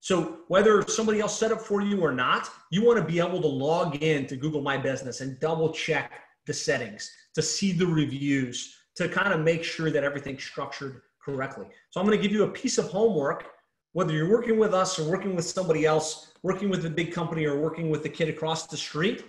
So 0.05 0.41
whether 0.49 0.87
somebody 0.87 1.19
else 1.19 1.35
set 1.35 1.51
up 1.51 1.59
for 1.59 1.81
you 1.81 1.99
or 1.99 2.11
not, 2.11 2.47
you 2.69 2.85
want 2.85 2.99
to 2.99 3.03
be 3.03 3.17
able 3.17 3.41
to 3.41 3.47
log 3.47 4.03
in 4.03 4.27
to 4.27 4.35
Google 4.35 4.61
My 4.61 4.77
Business 4.77 5.21
and 5.21 5.39
double 5.39 5.73
check 5.73 6.11
the 6.45 6.53
settings 6.53 7.09
to 7.33 7.41
see 7.41 7.71
the 7.71 7.87
reviews 7.87 8.75
to 8.97 9.09
kind 9.09 9.33
of 9.33 9.39
make 9.39 9.63
sure 9.63 9.89
that 9.89 10.03
everything's 10.03 10.43
structured 10.43 11.01
correctly. 11.19 11.65
So 11.89 11.99
I'm 11.99 12.05
going 12.05 12.15
to 12.15 12.21
give 12.21 12.31
you 12.31 12.43
a 12.43 12.47
piece 12.47 12.77
of 12.77 12.87
homework, 12.89 13.47
whether 13.93 14.13
you're 14.13 14.29
working 14.29 14.59
with 14.59 14.75
us 14.75 14.99
or 14.99 15.09
working 15.09 15.35
with 15.35 15.45
somebody 15.45 15.87
else, 15.87 16.33
working 16.43 16.69
with 16.69 16.85
a 16.85 16.89
big 16.91 17.11
company 17.11 17.45
or 17.45 17.59
working 17.59 17.89
with 17.89 18.03
the 18.03 18.09
kid 18.09 18.29
across 18.29 18.67
the 18.67 18.77
street, 18.77 19.25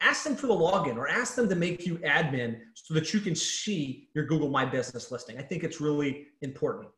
ask 0.00 0.24
them 0.24 0.34
for 0.34 0.46
the 0.46 0.54
login 0.54 0.96
or 0.96 1.08
ask 1.08 1.34
them 1.34 1.46
to 1.46 1.54
make 1.54 1.84
you 1.84 1.98
admin 1.98 2.58
so 2.72 2.94
that 2.94 3.12
you 3.12 3.20
can 3.20 3.34
see 3.34 4.08
your 4.14 4.24
Google 4.24 4.48
My 4.48 4.64
Business 4.64 5.10
listing. 5.10 5.36
I 5.36 5.42
think 5.42 5.62
it's 5.62 5.78
really 5.78 6.28
important. 6.40 6.88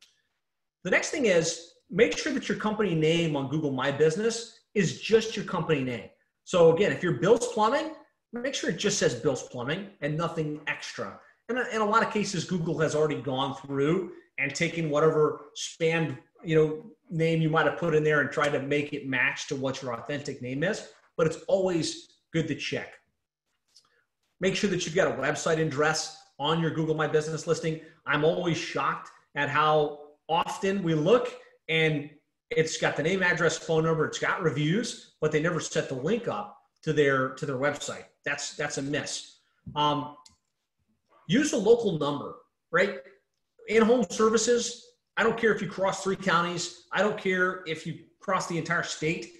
The 0.85 0.91
next 0.91 1.09
thing 1.09 1.25
is 1.25 1.72
make 1.93 2.17
sure 2.17 2.33
that 2.33 2.49
your 2.49 2.57
company 2.57 2.95
name 2.95 3.35
on 3.35 3.47
Google 3.47 3.71
My 3.71 3.91
Business 3.91 4.59
is 4.73 4.99
just 4.99 5.37
your 5.37 5.45
company 5.45 5.83
name. 5.83 6.09
So 6.43 6.75
again, 6.75 6.91
if 6.91 7.03
you're 7.03 7.19
Bill's 7.19 7.53
Plumbing, 7.53 7.91
make 8.33 8.55
sure 8.55 8.71
it 8.71 8.77
just 8.77 8.97
says 8.97 9.13
Bill's 9.13 9.43
Plumbing 9.43 9.89
and 10.01 10.17
nothing 10.17 10.59
extra. 10.65 11.19
And 11.49 11.59
uh, 11.59 11.65
in 11.71 11.81
a 11.81 11.85
lot 11.85 12.01
of 12.03 12.11
cases, 12.11 12.45
Google 12.45 12.79
has 12.79 12.95
already 12.95 13.21
gone 13.21 13.55
through 13.55 14.13
and 14.39 14.53
taken 14.53 14.89
whatever 14.89 15.51
spam 15.55 16.17
you 16.43 16.55
know 16.55 16.83
name 17.11 17.41
you 17.41 17.49
might 17.49 17.67
have 17.67 17.77
put 17.77 17.93
in 17.93 18.03
there 18.03 18.21
and 18.21 18.31
tried 18.31 18.49
to 18.49 18.61
make 18.61 18.91
it 18.91 19.07
match 19.07 19.47
to 19.47 19.55
what 19.55 19.81
your 19.81 19.93
authentic 19.93 20.41
name 20.41 20.63
is. 20.63 20.89
But 21.15 21.27
it's 21.27 21.43
always 21.47 22.07
good 22.33 22.47
to 22.47 22.55
check. 22.55 22.95
Make 24.41 24.55
sure 24.55 24.69
that 24.71 24.83
you've 24.85 24.95
got 24.95 25.07
a 25.07 25.21
website 25.21 25.59
address 25.59 26.17
on 26.39 26.59
your 26.59 26.71
Google 26.71 26.95
My 26.95 27.07
Business 27.07 27.45
listing. 27.45 27.81
I'm 28.07 28.25
always 28.25 28.57
shocked 28.57 29.11
at 29.35 29.47
how 29.47 29.99
often 30.27 30.81
we 30.81 30.95
look 30.95 31.35
and 31.73 32.07
it's 32.51 32.77
got 32.77 32.95
the 32.95 33.01
name, 33.01 33.23
address, 33.23 33.57
phone 33.57 33.83
number, 33.85 34.05
it's 34.05 34.19
got 34.19 34.43
reviews, 34.43 35.15
but 35.19 35.31
they 35.31 35.41
never 35.41 35.59
set 35.59 35.89
the 35.89 35.95
link 35.95 36.27
up 36.27 36.55
to 36.83 36.93
their 36.93 37.29
to 37.29 37.47
their 37.47 37.57
website. 37.57 38.05
That's 38.25 38.55
that's 38.55 38.77
a 38.77 38.81
miss. 38.81 39.39
Um, 39.75 40.15
use 41.27 41.53
a 41.53 41.57
local 41.57 41.97
number, 41.97 42.35
right? 42.71 42.99
In 43.69 43.81
home 43.81 44.05
services, 44.11 44.85
I 45.17 45.23
don't 45.23 45.37
care 45.37 45.51
if 45.53 45.61
you 45.61 45.67
cross 45.67 46.03
three 46.03 46.15
counties. 46.15 46.83
I 46.91 47.01
don't 47.01 47.17
care 47.17 47.63
if 47.65 47.87
you 47.87 47.99
cross 48.19 48.45
the 48.47 48.57
entire 48.57 48.83
state. 48.83 49.33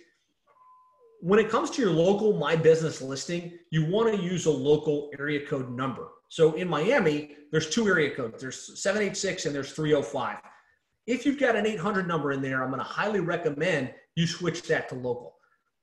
When 1.21 1.39
it 1.39 1.49
comes 1.49 1.69
to 1.71 1.81
your 1.81 1.91
local 1.91 2.33
My 2.33 2.55
Business 2.55 3.01
listing, 3.01 3.53
you 3.69 3.85
want 3.85 4.13
to 4.13 4.21
use 4.21 4.45
a 4.45 4.51
local 4.51 5.11
area 5.19 5.45
code 5.45 5.69
number. 5.69 6.07
So 6.29 6.53
in 6.53 6.67
Miami, 6.67 7.35
there's 7.51 7.69
two 7.69 7.87
area 7.87 8.15
codes. 8.15 8.41
There's 8.41 8.81
786 8.81 9.45
and 9.45 9.55
there's 9.55 9.71
305. 9.71 10.37
If 11.05 11.25
you've 11.25 11.39
got 11.39 11.55
an 11.55 11.65
800 11.65 12.07
number 12.07 12.31
in 12.31 12.41
there, 12.41 12.63
I'm 12.63 12.69
going 12.69 12.79
to 12.79 12.85
highly 12.85 13.19
recommend 13.19 13.93
you 14.15 14.25
switch 14.25 14.61
that 14.63 14.87
to 14.89 14.95
local 14.95 15.35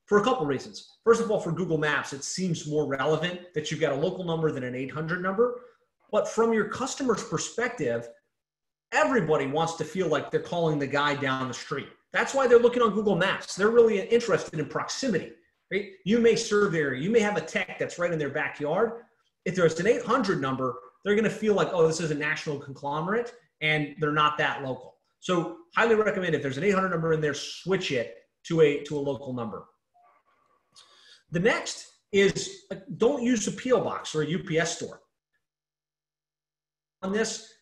for 0.06 0.18
a 0.18 0.24
couple 0.24 0.46
reasons. 0.46 0.96
First 1.04 1.20
of 1.20 1.30
all, 1.30 1.40
for 1.40 1.52
Google 1.52 1.78
Maps, 1.78 2.12
it 2.12 2.24
seems 2.24 2.66
more 2.66 2.86
relevant 2.86 3.40
that 3.54 3.70
you've 3.70 3.80
got 3.80 3.92
a 3.92 3.96
local 3.96 4.24
number 4.24 4.50
than 4.50 4.64
an 4.64 4.74
800 4.74 5.22
number. 5.22 5.60
But 6.10 6.28
from 6.28 6.52
your 6.52 6.68
customer's 6.68 7.22
perspective, 7.22 8.08
everybody 8.92 9.46
wants 9.46 9.74
to 9.74 9.84
feel 9.84 10.08
like 10.08 10.30
they're 10.30 10.40
calling 10.40 10.78
the 10.78 10.86
guy 10.86 11.14
down 11.14 11.48
the 11.48 11.54
street. 11.54 11.88
That's 12.12 12.34
why 12.34 12.48
they're 12.48 12.58
looking 12.58 12.82
on 12.82 12.92
Google 12.94 13.14
Maps. 13.14 13.54
They're 13.54 13.70
really 13.70 14.00
interested 14.00 14.58
in 14.58 14.66
proximity. 14.66 15.32
Right? 15.70 15.90
You 16.04 16.18
may 16.18 16.34
serve 16.34 16.72
there. 16.72 16.94
You 16.94 17.10
may 17.10 17.20
have 17.20 17.36
a 17.36 17.40
tech 17.40 17.78
that's 17.78 17.98
right 17.98 18.12
in 18.12 18.18
their 18.18 18.30
backyard. 18.30 19.02
If 19.44 19.54
there's 19.54 19.78
an 19.78 19.86
800 19.86 20.40
number, 20.40 20.74
they're 21.04 21.14
going 21.14 21.24
to 21.24 21.30
feel 21.30 21.54
like, 21.54 21.68
oh, 21.72 21.86
this 21.86 22.00
is 22.00 22.10
a 22.10 22.14
national 22.14 22.58
conglomerate, 22.58 23.32
and 23.60 23.94
they're 24.00 24.12
not 24.12 24.36
that 24.38 24.64
local. 24.64 24.89
So, 25.20 25.58
highly 25.76 25.94
recommend 25.94 26.34
if 26.34 26.42
there's 26.42 26.58
an 26.58 26.64
800 26.64 26.88
number 26.88 27.12
in 27.12 27.20
there, 27.20 27.34
switch 27.34 27.92
it 27.92 28.16
to 28.46 28.62
a 28.62 28.82
to 28.84 28.98
a 28.98 29.00
local 29.00 29.32
number. 29.32 29.66
The 31.30 31.40
next 31.40 31.86
is 32.12 32.64
don't 32.96 33.22
use 33.22 33.46
a 33.46 33.52
PO 33.52 33.82
box 33.82 34.14
or 34.14 34.22
a 34.22 34.34
UPS 34.34 34.76
store. 34.76 35.00
On 37.02 37.12
this, 37.12 37.52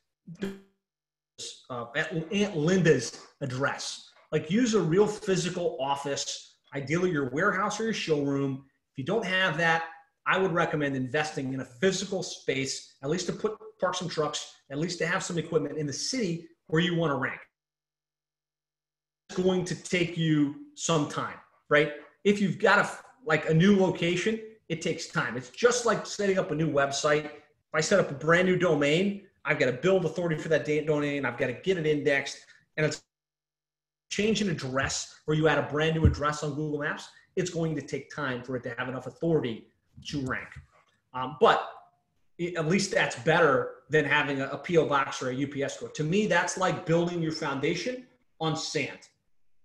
uh, 1.70 1.86
at 1.96 2.12
Aunt 2.32 2.56
Linda's 2.56 3.20
address. 3.40 4.10
Like 4.32 4.50
use 4.50 4.74
a 4.74 4.80
real 4.80 5.06
physical 5.06 5.76
office, 5.80 6.56
ideally 6.74 7.10
your 7.10 7.30
warehouse 7.30 7.80
or 7.80 7.84
your 7.84 7.94
showroom. 7.94 8.64
If 8.92 8.98
you 8.98 9.04
don't 9.04 9.24
have 9.24 9.56
that, 9.58 9.84
I 10.26 10.38
would 10.38 10.52
recommend 10.52 10.96
investing 10.96 11.54
in 11.54 11.60
a 11.60 11.64
physical 11.64 12.22
space, 12.22 12.96
at 13.02 13.08
least 13.08 13.26
to 13.26 13.32
put 13.32 13.56
park 13.80 13.94
some 13.94 14.08
trucks, 14.08 14.52
at 14.70 14.78
least 14.78 14.98
to 14.98 15.06
have 15.06 15.22
some 15.22 15.38
equipment 15.38 15.78
in 15.78 15.86
the 15.86 15.92
city 15.92 16.46
where 16.66 16.82
you 16.82 16.96
want 16.96 17.12
to 17.12 17.16
rank. 17.16 17.40
Going 19.34 19.64
to 19.66 19.74
take 19.74 20.16
you 20.16 20.66
some 20.74 21.08
time, 21.08 21.36
right? 21.68 21.92
If 22.24 22.40
you've 22.40 22.58
got 22.58 22.78
a 22.78 22.90
like 23.26 23.48
a 23.48 23.54
new 23.54 23.76
location, 23.76 24.40
it 24.68 24.80
takes 24.80 25.06
time. 25.08 25.36
It's 25.36 25.50
just 25.50 25.84
like 25.86 26.06
setting 26.06 26.38
up 26.38 26.50
a 26.50 26.54
new 26.54 26.70
website. 26.70 27.26
If 27.26 27.74
I 27.74 27.80
set 27.80 28.00
up 28.00 28.10
a 28.10 28.14
brand 28.14 28.48
new 28.48 28.56
domain, 28.56 29.22
I've 29.44 29.58
got 29.58 29.66
to 29.66 29.72
build 29.72 30.04
authority 30.04 30.36
for 30.36 30.48
that 30.48 30.64
domain. 30.86 31.24
I've 31.24 31.36
got 31.36 31.48
to 31.48 31.52
get 31.52 31.76
it 31.76 31.86
indexed, 31.86 32.38
and 32.76 32.86
it's 32.86 33.02
change 34.10 34.40
an 34.40 34.50
address 34.50 35.20
or 35.26 35.34
you 35.34 35.48
add 35.48 35.58
a 35.58 35.62
brand 35.62 35.94
new 35.94 36.06
address 36.06 36.42
on 36.42 36.50
Google 36.54 36.80
Maps. 36.80 37.08
It's 37.36 37.50
going 37.50 37.74
to 37.76 37.82
take 37.82 38.14
time 38.14 38.42
for 38.42 38.56
it 38.56 38.62
to 38.64 38.74
have 38.78 38.88
enough 38.88 39.06
authority 39.06 39.68
to 40.06 40.22
rank. 40.22 40.48
Um, 41.12 41.36
but 41.40 41.68
at 42.56 42.66
least 42.66 42.92
that's 42.92 43.16
better 43.20 43.74
than 43.90 44.04
having 44.04 44.40
a, 44.40 44.46
a 44.48 44.58
PO 44.58 44.86
box 44.86 45.22
or 45.22 45.30
a 45.30 45.44
UPS 45.44 45.78
code. 45.78 45.94
To 45.94 46.04
me, 46.04 46.26
that's 46.26 46.56
like 46.56 46.86
building 46.86 47.20
your 47.20 47.32
foundation 47.32 48.06
on 48.40 48.56
sand. 48.56 48.98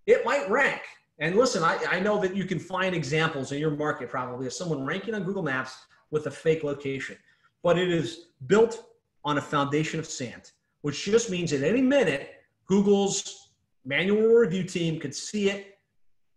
It 0.05 0.25
might 0.25 0.49
rank. 0.49 0.81
And 1.19 1.35
listen, 1.35 1.63
I, 1.63 1.77
I 1.89 1.99
know 1.99 2.19
that 2.21 2.35
you 2.35 2.45
can 2.45 2.59
find 2.59 2.95
examples 2.95 3.51
in 3.51 3.59
your 3.59 3.71
market 3.71 4.09
probably 4.09 4.47
of 4.47 4.53
someone 4.53 4.85
ranking 4.85 5.13
on 5.13 5.23
Google 5.23 5.43
Maps 5.43 5.75
with 6.11 6.27
a 6.27 6.31
fake 6.31 6.63
location, 6.63 7.17
but 7.61 7.77
it 7.77 7.89
is 7.89 8.27
built 8.47 8.85
on 9.23 9.37
a 9.37 9.41
foundation 9.41 9.99
of 9.99 10.05
sand, 10.05 10.51
which 10.81 11.03
just 11.03 11.29
means 11.29 11.53
at 11.53 11.63
any 11.63 11.81
minute, 11.81 12.31
Google's 12.65 13.51
manual 13.85 14.33
review 14.33 14.63
team 14.63 14.99
could 14.99 15.15
see 15.15 15.49
it, 15.49 15.79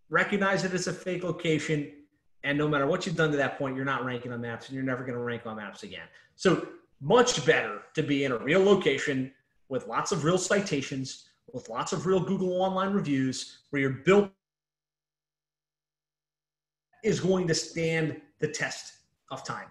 recognize 0.08 0.64
it 0.64 0.72
as 0.72 0.86
a 0.86 0.92
fake 0.92 1.24
location, 1.24 1.92
and 2.44 2.56
no 2.56 2.68
matter 2.68 2.86
what 2.86 3.06
you've 3.06 3.16
done 3.16 3.30
to 3.30 3.36
that 3.36 3.58
point, 3.58 3.74
you're 3.76 3.84
not 3.84 4.04
ranking 4.04 4.32
on 4.32 4.40
maps 4.40 4.68
and 4.68 4.76
you're 4.76 4.84
never 4.84 5.02
going 5.02 5.14
to 5.14 5.20
rank 5.20 5.46
on 5.46 5.56
maps 5.56 5.82
again. 5.82 6.06
So, 6.36 6.68
much 7.00 7.44
better 7.44 7.82
to 7.94 8.02
be 8.02 8.24
in 8.24 8.32
a 8.32 8.38
real 8.38 8.64
location 8.64 9.32
with 9.68 9.86
lots 9.86 10.12
of 10.12 10.24
real 10.24 10.38
citations, 10.38 11.28
with 11.52 11.68
lots 11.68 11.92
of 11.92 12.06
real 12.06 12.20
Google 12.20 12.60
online 12.62 12.92
reviews, 12.92 13.58
where 13.70 13.80
you're 13.80 13.90
built 13.90 14.30
is 17.04 17.20
going 17.20 17.46
to 17.46 17.54
stand 17.54 18.20
the 18.40 18.48
test 18.48 18.94
of 19.30 19.44
time. 19.44 19.68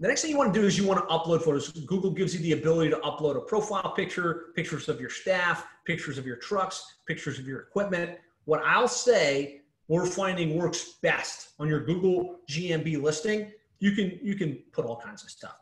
The 0.00 0.08
next 0.08 0.22
thing 0.22 0.32
you 0.32 0.36
want 0.36 0.52
to 0.52 0.60
do 0.60 0.66
is 0.66 0.76
you 0.76 0.84
want 0.84 1.00
to 1.00 1.14
upload 1.14 1.42
photos. 1.42 1.68
Google 1.68 2.10
gives 2.10 2.34
you 2.34 2.40
the 2.40 2.52
ability 2.60 2.90
to 2.90 2.96
upload 2.96 3.36
a 3.36 3.40
profile 3.40 3.92
picture, 3.92 4.46
pictures 4.56 4.88
of 4.88 5.00
your 5.00 5.10
staff, 5.10 5.64
pictures 5.86 6.18
of 6.18 6.26
your 6.26 6.36
trucks, 6.36 6.96
pictures 7.06 7.38
of 7.38 7.46
your 7.46 7.60
equipment. 7.60 8.18
What 8.44 8.62
I'll 8.64 8.88
say 8.88 9.60
we're 9.88 10.06
finding 10.06 10.56
works 10.56 10.94
best 11.02 11.50
on 11.58 11.68
your 11.68 11.80
Google 11.84 12.40
GMB 12.50 13.00
listing, 13.00 13.52
you 13.78 13.92
can 13.92 14.18
you 14.22 14.34
can 14.34 14.58
put 14.72 14.84
all 14.84 14.96
kinds 14.96 15.22
of 15.22 15.30
stuff. 15.30 15.56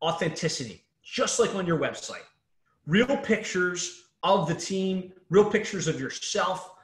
Authenticity, 0.00 0.84
just 1.02 1.38
like 1.38 1.54
on 1.54 1.66
your 1.66 1.78
website. 1.78 2.24
Real 2.86 3.16
pictures 3.16 4.04
of 4.22 4.48
the 4.48 4.54
team, 4.54 5.12
real 5.30 5.48
pictures 5.48 5.88
of 5.88 6.00
yourself. 6.00 6.74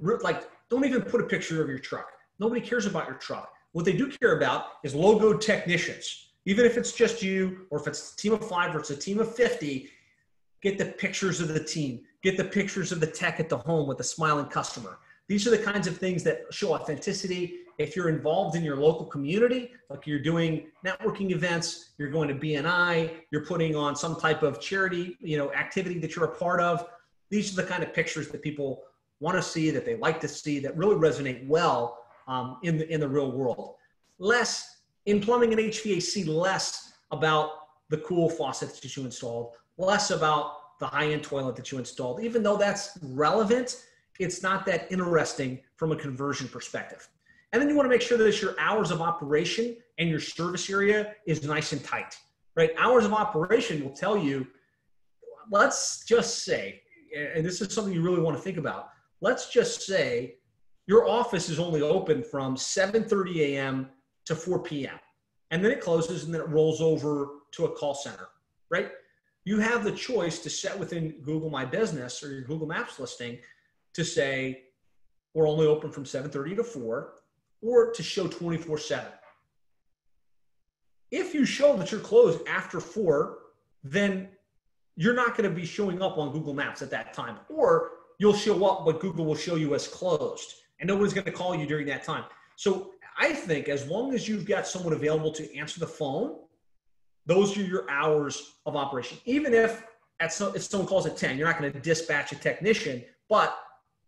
Like 0.00 0.48
don't 0.70 0.84
even 0.84 1.02
put 1.02 1.20
a 1.20 1.24
picture 1.24 1.62
of 1.62 1.68
your 1.68 1.78
truck. 1.78 2.10
Nobody 2.38 2.60
cares 2.60 2.86
about 2.86 3.06
your 3.06 3.16
truck. 3.16 3.52
What 3.72 3.84
they 3.84 3.92
do 3.92 4.10
care 4.10 4.36
about 4.36 4.66
is 4.84 4.94
logo 4.94 5.36
technicians. 5.36 6.32
Even 6.44 6.64
if 6.64 6.76
it's 6.76 6.92
just 6.92 7.22
you, 7.22 7.66
or 7.70 7.80
if 7.80 7.86
it's 7.86 8.14
a 8.14 8.16
team 8.16 8.32
of 8.32 8.48
five, 8.48 8.74
or 8.74 8.78
it's 8.78 8.90
a 8.90 8.96
team 8.96 9.18
of 9.18 9.34
50, 9.34 9.88
get 10.62 10.78
the 10.78 10.86
pictures 10.86 11.40
of 11.40 11.48
the 11.48 11.62
team. 11.62 12.00
Get 12.22 12.36
the 12.36 12.44
pictures 12.44 12.90
of 12.90 13.00
the 13.00 13.06
tech 13.06 13.38
at 13.38 13.48
the 13.48 13.58
home 13.58 13.86
with 13.86 14.00
a 14.00 14.04
smiling 14.04 14.46
customer. 14.46 14.98
These 15.28 15.46
are 15.46 15.50
the 15.50 15.58
kinds 15.58 15.86
of 15.86 15.98
things 15.98 16.22
that 16.24 16.42
show 16.50 16.72
authenticity. 16.72 17.58
If 17.78 17.94
you're 17.94 18.08
involved 18.08 18.56
in 18.56 18.64
your 18.64 18.76
local 18.76 19.06
community, 19.06 19.70
like 19.88 20.06
you're 20.06 20.18
doing 20.18 20.66
networking 20.84 21.30
events, 21.30 21.90
you're 21.96 22.10
going 22.10 22.28
to 22.28 22.34
BNI, 22.34 23.12
you're 23.30 23.46
putting 23.46 23.76
on 23.76 23.94
some 23.94 24.16
type 24.16 24.42
of 24.42 24.60
charity, 24.60 25.16
you 25.20 25.38
know, 25.38 25.52
activity 25.52 26.00
that 26.00 26.16
you're 26.16 26.24
a 26.24 26.36
part 26.36 26.60
of. 26.60 26.88
These 27.30 27.52
are 27.52 27.62
the 27.62 27.68
kind 27.68 27.84
of 27.84 27.94
pictures 27.94 28.28
that 28.28 28.42
people 28.42 28.82
want 29.20 29.36
to 29.36 29.42
see, 29.42 29.70
that 29.70 29.84
they 29.84 29.96
like 29.96 30.20
to 30.20 30.28
see, 30.28 30.58
that 30.58 30.76
really 30.76 30.96
resonate 30.96 31.46
well 31.46 31.98
um, 32.26 32.58
in, 32.64 32.78
the, 32.78 32.92
in 32.92 33.00
the 33.00 33.08
real 33.08 33.30
world. 33.30 33.76
Less 34.18 34.78
in 35.06 35.20
plumbing 35.20 35.52
and 35.52 35.60
HVAC, 35.60 36.26
less 36.26 36.92
about 37.12 37.50
the 37.90 37.98
cool 37.98 38.28
faucet 38.28 38.74
that 38.74 38.96
you 38.96 39.04
installed, 39.04 39.54
less 39.76 40.10
about 40.10 40.78
the 40.80 40.86
high-end 40.86 41.22
toilet 41.22 41.56
that 41.56 41.70
you 41.72 41.78
installed. 41.78 42.22
Even 42.22 42.42
though 42.42 42.56
that's 42.56 42.98
relevant, 43.02 43.84
it's 44.18 44.42
not 44.42 44.66
that 44.66 44.90
interesting 44.90 45.60
from 45.76 45.92
a 45.92 45.96
conversion 45.96 46.48
perspective. 46.48 47.08
And 47.52 47.62
then 47.62 47.68
you 47.68 47.76
want 47.76 47.86
to 47.86 47.90
make 47.90 48.02
sure 48.02 48.18
that 48.18 48.42
your 48.42 48.54
hours 48.58 48.90
of 48.90 49.00
operation 49.00 49.76
and 49.98 50.08
your 50.08 50.20
service 50.20 50.68
area 50.68 51.14
is 51.26 51.42
nice 51.44 51.72
and 51.72 51.82
tight, 51.82 52.16
right? 52.54 52.70
Hours 52.76 53.04
of 53.04 53.12
operation 53.12 53.82
will 53.82 53.94
tell 53.94 54.18
you, 54.18 54.46
let's 55.50 56.04
just 56.04 56.44
say, 56.44 56.82
and 57.16 57.44
this 57.44 57.60
is 57.62 57.72
something 57.72 57.92
you 57.92 58.02
really 58.02 58.20
want 58.20 58.36
to 58.36 58.42
think 58.42 58.58
about, 58.58 58.90
let's 59.20 59.50
just 59.50 59.82
say 59.82 60.34
your 60.86 61.08
office 61.08 61.48
is 61.48 61.58
only 61.58 61.80
open 61.80 62.22
from 62.22 62.54
7.30 62.54 63.36
a.m. 63.36 63.88
to 64.26 64.34
4 64.34 64.62
p.m. 64.62 64.98
And 65.50 65.64
then 65.64 65.70
it 65.70 65.80
closes 65.80 66.24
and 66.24 66.34
then 66.34 66.42
it 66.42 66.48
rolls 66.48 66.82
over 66.82 67.28
to 67.52 67.64
a 67.64 67.72
call 67.72 67.94
center, 67.94 68.28
right? 68.70 68.90
You 69.44 69.58
have 69.60 69.84
the 69.84 69.92
choice 69.92 70.38
to 70.40 70.50
set 70.50 70.78
within 70.78 71.12
Google 71.22 71.48
My 71.48 71.64
Business 71.64 72.22
or 72.22 72.30
your 72.30 72.42
Google 72.42 72.66
Maps 72.66 72.98
listing 72.98 73.38
to 73.94 74.04
say, 74.04 74.64
we're 75.32 75.48
only 75.48 75.66
open 75.66 75.90
from 75.90 76.04
7.30 76.04 76.56
to 76.56 76.64
4 76.64 77.14
or 77.62 77.92
to 77.92 78.02
show 78.02 78.26
24 78.26 78.78
7. 78.78 79.06
If 81.10 81.34
you 81.34 81.44
show 81.44 81.76
that 81.76 81.90
you're 81.90 82.00
closed 82.00 82.46
after 82.46 82.80
4, 82.80 83.38
then 83.82 84.28
you're 84.96 85.14
not 85.14 85.36
going 85.36 85.48
to 85.48 85.54
be 85.54 85.64
showing 85.64 86.02
up 86.02 86.18
on 86.18 86.32
Google 86.32 86.54
Maps 86.54 86.82
at 86.82 86.90
that 86.90 87.14
time. 87.14 87.38
Or 87.48 87.90
you'll 88.18 88.34
show 88.34 88.64
up, 88.66 88.84
but 88.84 89.00
Google 89.00 89.24
will 89.24 89.36
show 89.36 89.54
you 89.54 89.74
as 89.74 89.88
closed, 89.88 90.54
and 90.80 90.88
nobody's 90.88 91.14
going 91.14 91.24
to 91.24 91.32
call 91.32 91.54
you 91.54 91.66
during 91.66 91.86
that 91.86 92.04
time. 92.04 92.24
So 92.56 92.90
I 93.18 93.32
think 93.32 93.68
as 93.68 93.88
long 93.88 94.12
as 94.14 94.28
you've 94.28 94.44
got 94.44 94.66
someone 94.66 94.92
available 94.92 95.32
to 95.32 95.56
answer 95.56 95.80
the 95.80 95.86
phone, 95.86 96.36
those 97.26 97.56
are 97.56 97.62
your 97.62 97.88
hours 97.90 98.54
of 98.66 98.76
operation. 98.76 99.18
Even 99.24 99.54
if 99.54 99.84
at 100.20 100.32
some, 100.32 100.54
if 100.54 100.62
someone 100.62 100.88
calls 100.88 101.06
at 101.06 101.16
10, 101.16 101.38
you're 101.38 101.46
not 101.46 101.58
going 101.58 101.72
to 101.72 101.80
dispatch 101.80 102.32
a 102.32 102.36
technician, 102.36 103.04
but 103.28 103.56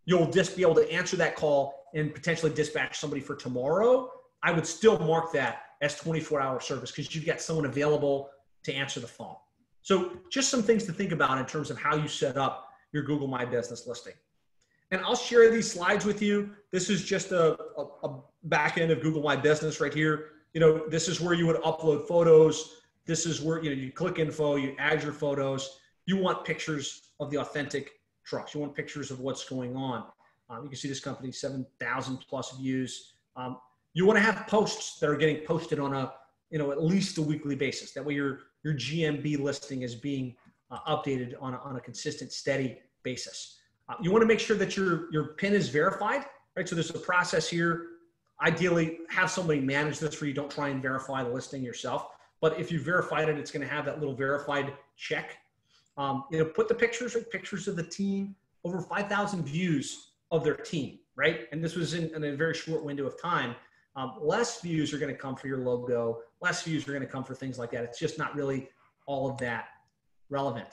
you'll 0.05 0.29
just 0.29 0.55
be 0.55 0.61
able 0.61 0.75
to 0.75 0.91
answer 0.91 1.15
that 1.15 1.35
call 1.35 1.80
and 1.93 2.13
potentially 2.13 2.53
dispatch 2.53 2.99
somebody 2.99 3.21
for 3.21 3.35
tomorrow. 3.35 4.11
I 4.43 4.51
would 4.51 4.65
still 4.65 4.97
mark 4.99 5.31
that 5.33 5.63
as 5.81 5.95
24 5.95 6.41
hour 6.41 6.59
service 6.59 6.91
because 6.91 7.13
you've 7.13 7.25
got 7.25 7.41
someone 7.41 7.65
available 7.65 8.29
to 8.63 8.73
answer 8.73 8.99
the 8.99 9.07
phone. 9.07 9.35
So 9.81 10.17
just 10.29 10.49
some 10.49 10.61
things 10.61 10.85
to 10.85 10.93
think 10.93 11.11
about 11.11 11.37
in 11.37 11.45
terms 11.45 11.71
of 11.71 11.77
how 11.77 11.95
you 11.95 12.07
set 12.07 12.37
up 12.37 12.69
your 12.91 13.03
Google 13.03 13.27
My 13.27 13.45
Business 13.45 13.87
listing. 13.87 14.13
And 14.91 15.01
I'll 15.01 15.15
share 15.15 15.49
these 15.49 15.71
slides 15.71 16.05
with 16.05 16.21
you. 16.21 16.51
This 16.71 16.89
is 16.89 17.03
just 17.03 17.31
a, 17.31 17.57
a, 17.77 17.85
a 18.03 18.19
back 18.43 18.77
end 18.77 18.91
of 18.91 19.01
Google 19.01 19.23
My 19.23 19.35
Business 19.35 19.79
right 19.79 19.93
here. 19.93 20.31
You 20.53 20.59
know, 20.59 20.87
this 20.89 21.07
is 21.07 21.21
where 21.21 21.33
you 21.33 21.47
would 21.47 21.55
upload 21.57 22.07
photos. 22.07 22.75
This 23.05 23.25
is 23.25 23.41
where, 23.41 23.63
you 23.63 23.69
know, 23.73 23.81
you 23.81 23.91
click 23.91 24.19
info, 24.19 24.57
you 24.57 24.75
add 24.77 25.01
your 25.01 25.13
photos. 25.13 25.79
You 26.05 26.17
want 26.17 26.45
pictures 26.45 27.11
of 27.19 27.31
the 27.31 27.37
authentic 27.37 27.91
trucks. 28.25 28.53
You 28.53 28.61
want 28.61 28.75
pictures 28.75 29.11
of 29.11 29.21
what's 29.21 29.47
going 29.47 29.75
on. 29.75 30.05
Um, 30.51 30.63
you 30.63 30.69
can 30.69 30.77
see 30.77 30.89
this 30.89 30.99
company, 30.99 31.31
7,000 31.31 32.17
plus 32.27 32.57
views. 32.57 33.13
Um, 33.35 33.57
you 33.93 34.05
want 34.05 34.17
to 34.17 34.23
have 34.23 34.45
posts 34.47 34.99
that 34.99 35.09
are 35.09 35.15
getting 35.15 35.45
posted 35.45 35.79
on 35.79 35.93
a, 35.93 36.13
you 36.49 36.59
know, 36.59 36.71
at 36.71 36.83
least 36.83 37.17
a 37.17 37.21
weekly 37.21 37.55
basis. 37.55 37.93
That 37.93 38.05
way 38.05 38.15
your, 38.15 38.39
your 38.63 38.73
GMB 38.73 39.39
listing 39.39 39.83
is 39.83 39.95
being 39.95 40.35
uh, 40.69 40.79
updated 40.87 41.35
on 41.39 41.53
a, 41.53 41.57
on 41.59 41.77
a 41.77 41.79
consistent, 41.79 42.33
steady 42.33 42.79
basis. 43.03 43.59
Uh, 43.87 43.95
you 44.01 44.11
want 44.11 44.21
to 44.21 44.25
make 44.25 44.39
sure 44.39 44.57
that 44.57 44.75
your, 44.75 45.11
your 45.11 45.35
pin 45.35 45.53
is 45.53 45.69
verified, 45.69 46.25
right? 46.57 46.67
So 46.67 46.75
there's 46.75 46.89
a 46.89 46.99
process 46.99 47.49
here. 47.49 47.87
Ideally, 48.41 48.99
have 49.09 49.29
somebody 49.31 49.61
manage 49.61 49.99
this 49.99 50.15
for 50.15 50.25
you. 50.25 50.33
Don't 50.33 50.51
try 50.51 50.69
and 50.69 50.81
verify 50.81 51.23
the 51.23 51.29
listing 51.29 51.63
yourself. 51.63 52.07
But 52.41 52.59
if 52.59 52.71
you 52.71 52.81
verified 52.81 53.29
it, 53.29 53.37
it's 53.37 53.51
going 53.51 53.65
to 53.65 53.73
have 53.73 53.85
that 53.85 53.99
little 53.99 54.15
verified 54.15 54.73
check. 54.97 55.37
Um, 55.97 56.25
you 56.31 56.39
know, 56.39 56.45
put 56.45 56.67
the 56.67 56.73
pictures, 56.73 57.15
like 57.15 57.29
pictures 57.29 57.67
of 57.67 57.75
the 57.75 57.83
team, 57.83 58.35
over 58.63 58.81
5,000 58.81 59.43
views 59.43 60.10
of 60.31 60.43
their 60.43 60.55
team, 60.55 60.99
right? 61.15 61.47
And 61.51 61.63
this 61.63 61.75
was 61.75 61.93
in, 61.93 62.13
in 62.15 62.23
a 62.23 62.35
very 62.35 62.53
short 62.53 62.83
window 62.83 63.05
of 63.05 63.21
time. 63.21 63.55
Um, 63.95 64.13
less 64.21 64.61
views 64.61 64.93
are 64.93 64.97
going 64.97 65.13
to 65.13 65.19
come 65.19 65.35
for 65.35 65.47
your 65.47 65.59
logo. 65.59 66.19
Less 66.41 66.63
views 66.63 66.87
are 66.87 66.91
going 66.91 67.05
to 67.05 67.07
come 67.07 67.23
for 67.23 67.35
things 67.35 67.59
like 67.59 67.71
that. 67.71 67.83
It's 67.83 67.99
just 67.99 68.17
not 68.17 68.33
really 68.35 68.69
all 69.05 69.29
of 69.29 69.37
that 69.39 69.65
relevant. 70.29 70.69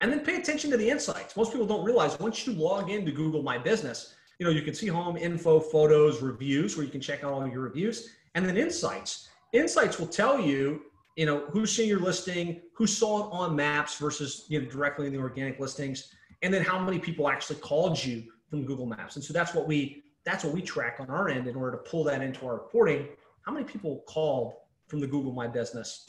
And 0.00 0.10
then 0.10 0.20
pay 0.20 0.36
attention 0.36 0.70
to 0.70 0.76
the 0.76 0.88
insights. 0.88 1.36
Most 1.36 1.52
people 1.52 1.66
don't 1.66 1.84
realize 1.84 2.18
once 2.18 2.46
you 2.46 2.54
log 2.54 2.90
into 2.90 3.10
Google 3.10 3.42
My 3.42 3.58
Business, 3.58 4.14
you 4.38 4.46
know, 4.46 4.52
you 4.52 4.62
can 4.62 4.72
see 4.72 4.86
home, 4.86 5.18
info, 5.18 5.60
photos, 5.60 6.22
reviews, 6.22 6.76
where 6.76 6.86
you 6.86 6.90
can 6.90 7.00
check 7.00 7.22
out 7.22 7.32
all 7.32 7.46
your 7.46 7.60
reviews, 7.60 8.08
and 8.34 8.46
then 8.46 8.56
insights. 8.56 9.28
Insights 9.52 9.98
will 9.98 10.06
tell 10.06 10.40
you, 10.40 10.82
you 11.16 11.26
know, 11.26 11.44
who's 11.50 11.76
seeing 11.76 11.88
your 11.88 12.00
listing, 12.00 12.62
who 12.74 12.86
saw 12.86 13.26
it 13.26 13.32
on 13.32 13.54
maps 13.54 13.98
versus, 13.98 14.46
you 14.48 14.62
know, 14.62 14.66
directly 14.70 15.06
in 15.06 15.12
the 15.12 15.18
organic 15.18 15.60
listings, 15.60 16.14
and 16.42 16.52
then 16.52 16.62
how 16.62 16.78
many 16.78 16.98
people 16.98 17.28
actually 17.28 17.56
called 17.60 18.02
you 18.02 18.24
from 18.48 18.64
Google 18.64 18.86
Maps. 18.86 19.16
And 19.16 19.24
so 19.24 19.32
that's 19.32 19.54
what 19.54 19.66
we 19.66 20.02
that's 20.24 20.44
what 20.44 20.52
we 20.52 20.60
track 20.60 20.96
on 21.00 21.08
our 21.08 21.28
end 21.28 21.46
in 21.46 21.56
order 21.56 21.72
to 21.78 21.90
pull 21.90 22.04
that 22.04 22.20
into 22.20 22.46
our 22.46 22.54
reporting. 22.54 23.08
How 23.42 23.52
many 23.52 23.64
people 23.64 24.04
called 24.06 24.54
from 24.86 25.00
the 25.00 25.06
Google 25.06 25.32
My 25.32 25.46
Business 25.46 26.06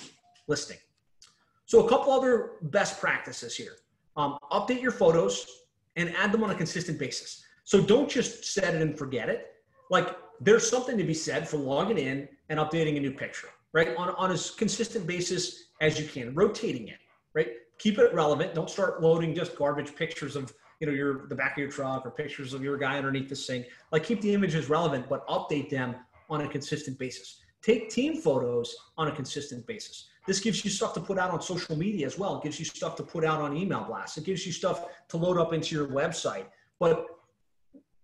listing? 0.47 0.77
So 1.65 1.85
a 1.85 1.89
couple 1.89 2.11
other 2.11 2.53
best 2.63 2.99
practices 2.99 3.55
here. 3.55 3.77
Um, 4.17 4.37
update 4.51 4.81
your 4.81 4.91
photos 4.91 5.47
and 5.95 6.13
add 6.15 6.33
them 6.33 6.43
on 6.43 6.49
a 6.49 6.55
consistent 6.55 6.99
basis. 6.99 7.45
So 7.63 7.79
don't 7.79 8.09
just 8.09 8.43
set 8.43 8.75
it 8.75 8.81
and 8.81 8.97
forget 8.97 9.29
it. 9.29 9.53
Like 9.89 10.17
there's 10.41 10.69
something 10.69 10.97
to 10.97 11.03
be 11.03 11.13
said 11.13 11.47
for 11.47 11.57
logging 11.57 11.97
in 11.97 12.27
and 12.49 12.59
updating 12.59 12.97
a 12.97 12.99
new 12.99 13.11
picture, 13.11 13.47
right? 13.71 13.95
On, 13.95 14.09
on 14.09 14.31
as 14.31 14.51
consistent 14.51 15.07
basis 15.07 15.65
as 15.79 15.99
you 15.99 16.07
can, 16.07 16.33
rotating 16.33 16.89
it, 16.89 16.97
right? 17.33 17.51
Keep 17.81 17.97
it 17.97 18.13
relevant. 18.13 18.53
Don't 18.53 18.69
start 18.69 19.01
loading 19.01 19.33
just 19.33 19.55
garbage 19.55 19.95
pictures 19.95 20.35
of, 20.35 20.53
you 20.79 20.85
know, 20.85 20.93
your 20.93 21.25
the 21.29 21.33
back 21.33 21.53
of 21.53 21.57
your 21.57 21.71
truck 21.71 22.05
or 22.05 22.11
pictures 22.11 22.53
of 22.53 22.61
your 22.61 22.77
guy 22.77 22.95
underneath 22.95 23.27
the 23.27 23.35
sink. 23.35 23.65
Like 23.91 24.03
keep 24.03 24.21
the 24.21 24.31
images 24.35 24.69
relevant, 24.69 25.09
but 25.09 25.27
update 25.27 25.71
them 25.71 25.95
on 26.29 26.41
a 26.41 26.47
consistent 26.47 26.99
basis. 26.99 27.41
Take 27.63 27.89
team 27.89 28.21
photos 28.21 28.75
on 28.99 29.07
a 29.07 29.11
consistent 29.11 29.65
basis. 29.65 30.09
This 30.27 30.39
gives 30.39 30.63
you 30.63 30.69
stuff 30.69 30.93
to 30.93 30.99
put 30.99 31.17
out 31.17 31.31
on 31.31 31.41
social 31.41 31.75
media 31.75 32.05
as 32.05 32.19
well. 32.19 32.37
It 32.37 32.43
gives 32.43 32.59
you 32.59 32.65
stuff 32.65 32.95
to 32.97 33.03
put 33.03 33.25
out 33.25 33.41
on 33.41 33.57
email 33.57 33.83
blasts. 33.83 34.15
It 34.15 34.25
gives 34.25 34.45
you 34.45 34.51
stuff 34.51 34.85
to 35.07 35.17
load 35.17 35.39
up 35.39 35.51
into 35.51 35.73
your 35.75 35.87
website, 35.87 36.45
but 36.79 37.07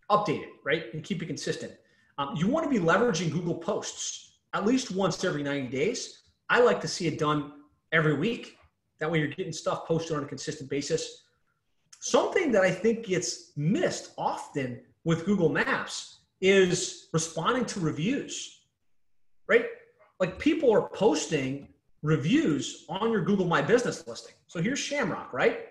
update 0.10 0.42
it, 0.42 0.50
right? 0.66 0.86
And 0.92 1.04
keep 1.04 1.22
it 1.22 1.28
consistent. 1.28 1.74
Um, 2.18 2.36
you 2.36 2.48
want 2.48 2.64
to 2.64 2.70
be 2.70 2.84
leveraging 2.84 3.32
Google 3.32 3.54
Posts 3.54 4.38
at 4.56 4.66
least 4.66 4.90
once 4.90 5.24
every 5.24 5.44
90 5.44 5.68
days. 5.68 6.24
I 6.50 6.62
like 6.62 6.82
to 6.82 6.88
see 6.88 7.06
it 7.06 7.20
done 7.20 7.52
every 7.92 8.16
week. 8.16 8.58
That 9.00 9.12
way 9.12 9.20
you're 9.20 9.28
getting 9.28 9.54
stuff 9.54 9.88
posted 9.88 10.18
on 10.18 10.24
a 10.24 10.28
consistent 10.28 10.70
basis. 10.70 11.24
Something 12.00 12.52
that 12.52 12.64
I 12.64 12.72
think 12.72 13.06
gets 13.06 13.52
missed 13.56 14.14
often 14.18 14.82
with 15.04 15.26
Google 15.26 15.50
Maps 15.50 16.20
is 16.42 17.08
responding 17.14 17.66
to 17.66 17.80
reviews, 17.80 18.62
right? 19.48 19.66
Like 20.20 20.38
people 20.40 20.72
are 20.72 20.90
posting 20.90 21.70
reviews 22.04 22.86
on 22.90 23.12
your 23.12 23.22
Google 23.22 23.46
My 23.48 23.62
Business 23.62 24.06
listing. 24.08 24.36
So 24.48 24.62
here's 24.62 24.80
Shamrock, 24.80 25.34
right? 25.34 25.70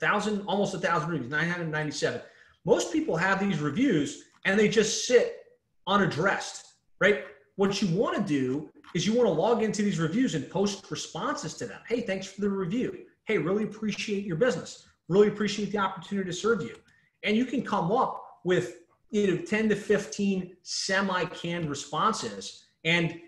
Thousand, 0.00 0.42
almost 0.46 0.74
a 0.74 0.78
thousand 0.78 1.10
reviews, 1.10 1.30
997. 1.30 2.20
Most 2.64 2.92
people 2.92 3.16
have 3.16 3.40
these 3.40 3.58
reviews 3.58 4.24
and 4.44 4.58
they 4.58 4.68
just 4.68 5.06
sit 5.06 5.44
unaddressed, 5.86 6.74
right? 7.00 7.24
What 7.56 7.82
you 7.82 7.88
want 7.96 8.16
to 8.16 8.22
do 8.22 8.70
is 8.94 9.06
you 9.06 9.14
want 9.14 9.26
to 9.26 9.32
log 9.32 9.62
into 9.62 9.82
these 9.82 9.98
reviews 9.98 10.34
and 10.34 10.48
post 10.48 10.90
responses 10.90 11.54
to 11.54 11.66
them. 11.66 11.80
Hey, 11.86 12.00
thanks 12.00 12.26
for 12.26 12.40
the 12.40 12.48
review. 12.48 12.98
Hey, 13.24 13.38
really 13.38 13.64
appreciate 13.64 14.24
your 14.24 14.36
business. 14.36 14.86
Really 15.08 15.28
appreciate 15.28 15.70
the 15.72 15.78
opportunity 15.78 16.30
to 16.30 16.36
serve 16.36 16.62
you. 16.62 16.74
And 17.22 17.36
you 17.36 17.44
can 17.44 17.62
come 17.62 17.92
up 17.92 18.40
with 18.44 18.78
you 19.10 19.26
know 19.26 19.42
10 19.42 19.68
to 19.68 19.76
15 19.76 20.56
semi-canned 20.62 21.68
responses 21.68 22.64
and 22.84 23.20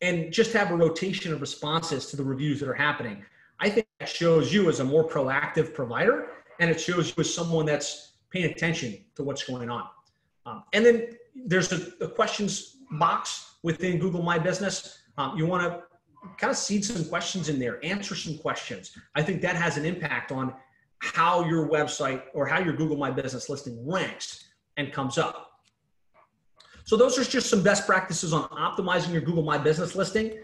and 0.00 0.32
just 0.32 0.52
have 0.52 0.72
a 0.72 0.76
rotation 0.76 1.32
of 1.32 1.40
responses 1.40 2.06
to 2.06 2.16
the 2.16 2.24
reviews 2.24 2.58
that 2.58 2.68
are 2.68 2.74
happening. 2.74 3.24
I 3.60 3.70
think 3.70 3.86
that 4.00 4.08
shows 4.08 4.52
you 4.52 4.68
as 4.68 4.80
a 4.80 4.84
more 4.84 5.08
proactive 5.08 5.72
provider 5.72 6.30
and 6.58 6.68
it 6.68 6.80
shows 6.80 7.10
you 7.10 7.20
as 7.20 7.32
someone 7.32 7.66
that's 7.66 8.14
paying 8.30 8.50
attention 8.50 9.04
to 9.14 9.22
what's 9.22 9.44
going 9.44 9.70
on. 9.70 9.86
Um, 10.44 10.64
and 10.72 10.84
then 10.84 11.08
there's 11.34 11.72
a, 11.72 11.92
a, 12.00 12.08
questions 12.08 12.78
box 12.92 13.56
within 13.62 13.98
Google 13.98 14.22
My 14.22 14.38
Business. 14.38 14.98
Um, 15.18 15.36
you 15.36 15.46
want 15.46 15.62
to 15.62 15.82
kind 16.38 16.50
of 16.50 16.56
seed 16.56 16.84
some 16.84 17.04
questions 17.06 17.48
in 17.48 17.58
there, 17.58 17.84
answer 17.84 18.14
some 18.14 18.38
questions. 18.38 18.96
I 19.14 19.22
think 19.22 19.42
that 19.42 19.56
has 19.56 19.76
an 19.76 19.84
impact 19.84 20.32
on 20.32 20.54
how 20.98 21.44
your 21.44 21.68
website 21.68 22.22
or 22.32 22.46
how 22.46 22.60
your 22.60 22.74
Google 22.74 22.96
My 22.96 23.10
Business 23.10 23.48
listing 23.48 23.84
ranks 23.88 24.44
and 24.76 24.92
comes 24.92 25.18
up. 25.18 25.48
So 26.84 26.96
those 26.96 27.18
are 27.18 27.24
just 27.24 27.48
some 27.48 27.62
best 27.62 27.86
practices 27.86 28.32
on 28.32 28.48
optimizing 28.48 29.12
your 29.12 29.22
Google 29.22 29.42
My 29.42 29.58
Business 29.58 29.94
listing. 29.94 30.38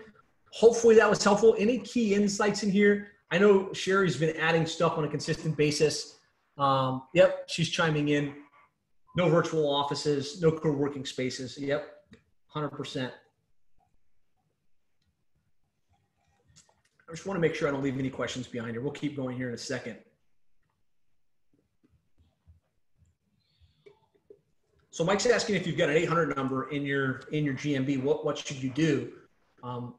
Hopefully 0.52 0.96
that 0.96 1.08
was 1.08 1.22
helpful. 1.22 1.54
Any 1.58 1.78
key 1.78 2.14
insights 2.14 2.62
in 2.62 2.70
here? 2.70 3.08
I 3.30 3.38
know 3.38 3.72
Sherry's 3.72 4.16
been 4.16 4.36
adding 4.36 4.66
stuff 4.66 4.96
on 4.96 5.04
a 5.04 5.08
consistent 5.08 5.56
basis. 5.56 6.18
Um, 6.56 7.02
yep, 7.14 7.44
she's 7.48 7.68
chiming 7.68 8.08
in. 8.08 8.34
No 9.16 9.28
virtual 9.28 9.68
offices, 9.68 10.40
no 10.40 10.50
co-working 10.50 11.04
spaces. 11.04 11.58
Yep, 11.58 11.86
100%. 12.54 13.10
I 17.08 17.12
just 17.12 17.26
want 17.26 17.36
to 17.36 17.40
make 17.40 17.54
sure 17.54 17.68
I 17.68 17.70
don't 17.70 17.82
leave 17.82 17.98
any 17.98 18.10
questions 18.10 18.46
behind 18.46 18.72
here. 18.72 18.82
We'll 18.82 18.92
keep 18.92 19.16
going 19.16 19.36
here 19.36 19.48
in 19.48 19.54
a 19.54 19.58
second. 19.58 19.96
So 24.90 25.04
Mike's 25.04 25.26
asking 25.26 25.54
if 25.54 25.66
you've 25.66 25.78
got 25.78 25.88
an 25.90 25.96
800 25.96 26.36
number 26.36 26.70
in 26.70 26.84
your 26.84 27.20
in 27.30 27.44
your 27.44 27.54
GMB, 27.54 28.02
what 28.02 28.24
what 28.24 28.36
should 28.36 28.60
you 28.62 28.70
do? 28.70 29.12
Um, 29.62 29.94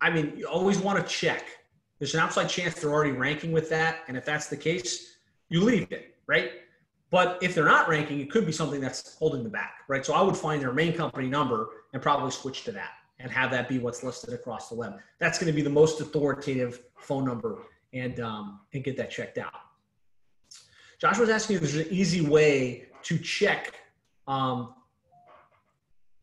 I 0.00 0.10
mean, 0.10 0.34
you 0.36 0.46
always 0.46 0.78
want 0.78 1.04
to 1.04 1.10
check. 1.10 1.46
There's 1.98 2.14
an 2.14 2.20
outside 2.20 2.48
chance 2.48 2.74
they're 2.74 2.92
already 2.92 3.12
ranking 3.12 3.50
with 3.50 3.70
that, 3.70 4.00
and 4.06 4.16
if 4.16 4.24
that's 4.24 4.48
the 4.48 4.56
case, 4.56 5.16
you 5.48 5.62
leave 5.62 5.90
it, 5.90 6.16
right? 6.26 6.50
But 7.14 7.38
if 7.40 7.54
they're 7.54 7.64
not 7.64 7.88
ranking, 7.88 8.18
it 8.18 8.28
could 8.28 8.44
be 8.44 8.50
something 8.50 8.80
that's 8.80 9.14
holding 9.14 9.44
them 9.44 9.52
back, 9.52 9.82
right? 9.86 10.04
So 10.04 10.14
I 10.14 10.20
would 10.20 10.36
find 10.36 10.60
their 10.60 10.72
main 10.72 10.92
company 10.94 11.28
number 11.28 11.68
and 11.92 12.02
probably 12.02 12.32
switch 12.32 12.64
to 12.64 12.72
that 12.72 12.90
and 13.20 13.30
have 13.30 13.52
that 13.52 13.68
be 13.68 13.78
what's 13.78 14.02
listed 14.02 14.34
across 14.34 14.68
the 14.68 14.74
web. 14.74 14.94
That's 15.20 15.38
going 15.38 15.46
to 15.46 15.52
be 15.52 15.62
the 15.62 15.70
most 15.70 16.00
authoritative 16.00 16.80
phone 16.96 17.24
number 17.24 17.62
and 17.92 18.18
um, 18.18 18.58
and 18.72 18.82
get 18.82 18.96
that 18.96 19.12
checked 19.12 19.38
out. 19.38 19.52
Josh 21.00 21.16
was 21.20 21.28
asking 21.28 21.54
if 21.54 21.62
there's 21.62 21.86
an 21.86 21.92
easy 21.92 22.20
way 22.20 22.86
to 23.04 23.16
check 23.16 23.74
um, 24.26 24.74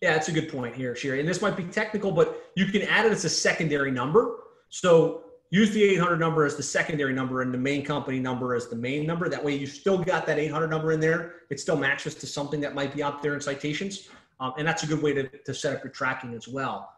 yeah, 0.01 0.11
that's 0.11 0.27
a 0.27 0.33
good 0.33 0.51
point 0.51 0.75
here, 0.75 0.93
Sherry. 0.93 1.21
And 1.21 1.29
this 1.29 1.41
might 1.41 1.55
be 1.55 1.63
technical, 1.63 2.11
but 2.11 2.51
you 2.55 2.65
can 2.65 2.81
add 2.81 3.05
it 3.05 3.13
as 3.13 3.23
a 3.23 3.29
secondary 3.29 3.91
number. 3.91 4.39
So 4.67 5.23
use 5.51 5.71
the 5.71 5.83
800 5.83 6.17
number 6.17 6.45
as 6.45 6.55
the 6.55 6.63
secondary 6.63 7.13
number 7.13 7.41
and 7.41 7.53
the 7.53 7.57
main 7.57 7.85
company 7.85 8.19
number 8.19 8.55
as 8.55 8.67
the 8.67 8.75
main 8.75 9.05
number. 9.05 9.27
That 9.29 9.43
way 9.43 9.53
you 9.53 9.67
still 9.67 9.97
got 9.97 10.25
that 10.25 10.39
800 10.39 10.67
number 10.67 10.93
in 10.93 10.99
there. 10.99 11.33
It 11.49 11.59
still 11.59 11.75
matches 11.77 12.15
to 12.15 12.25
something 12.25 12.61
that 12.61 12.73
might 12.73 12.95
be 12.95 13.03
out 13.03 13.21
there 13.21 13.33
in 13.35 13.41
citations. 13.41 14.09
Um, 14.39 14.53
and 14.57 14.67
that's 14.67 14.83
a 14.83 14.87
good 14.87 15.01
way 15.03 15.13
to, 15.13 15.27
to 15.27 15.53
set 15.53 15.75
up 15.75 15.83
your 15.83 15.91
tracking 15.91 16.33
as 16.33 16.47
well. 16.47 16.93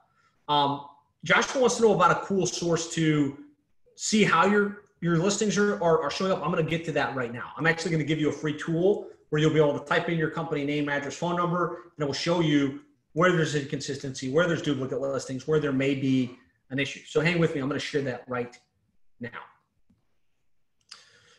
Um, 0.47 0.85
Joshua 1.25 1.61
wants 1.61 1.77
to 1.77 1.81
know 1.81 1.93
about 1.93 2.11
a 2.11 2.25
cool 2.25 2.45
source 2.45 2.93
to 2.93 3.37
see 3.95 4.23
how 4.23 4.45
your, 4.45 4.83
your 5.01 5.17
listings 5.17 5.57
are, 5.57 5.81
are, 5.83 6.03
are 6.03 6.11
showing 6.11 6.31
up. 6.31 6.43
I'm 6.43 6.51
going 6.51 6.63
to 6.63 6.69
get 6.69 6.85
to 6.85 6.91
that 6.93 7.15
right 7.15 7.33
now. 7.33 7.51
I'm 7.57 7.65
actually 7.65 7.91
going 7.91 8.01
to 8.01 8.07
give 8.07 8.19
you 8.19 8.29
a 8.29 8.33
free 8.33 8.57
tool 8.57 9.07
where 9.29 9.41
you'll 9.41 9.53
be 9.53 9.57
able 9.57 9.79
to 9.79 9.85
type 9.85 10.09
in 10.09 10.17
your 10.17 10.29
company 10.29 10.63
name, 10.63 10.89
address, 10.89 11.15
phone 11.15 11.37
number, 11.37 11.91
and 11.97 12.03
it 12.03 12.05
will 12.05 12.13
show 12.13 12.39
you 12.39 12.81
where 13.13 13.31
there's 13.31 13.55
inconsistency, 13.55 14.31
where 14.31 14.47
there's 14.47 14.61
duplicate 14.61 15.01
listings, 15.01 15.47
where 15.47 15.59
there 15.59 15.73
may 15.73 15.95
be 15.95 16.37
an 16.73 16.79
issue. 16.79 17.01
So 17.07 17.21
hang 17.21 17.39
with 17.39 17.55
me. 17.55 17.61
I'm 17.61 17.69
going 17.69 17.79
to 17.79 17.85
share 17.85 18.01
that 18.01 18.23
right 18.27 18.57
now. 19.21 19.29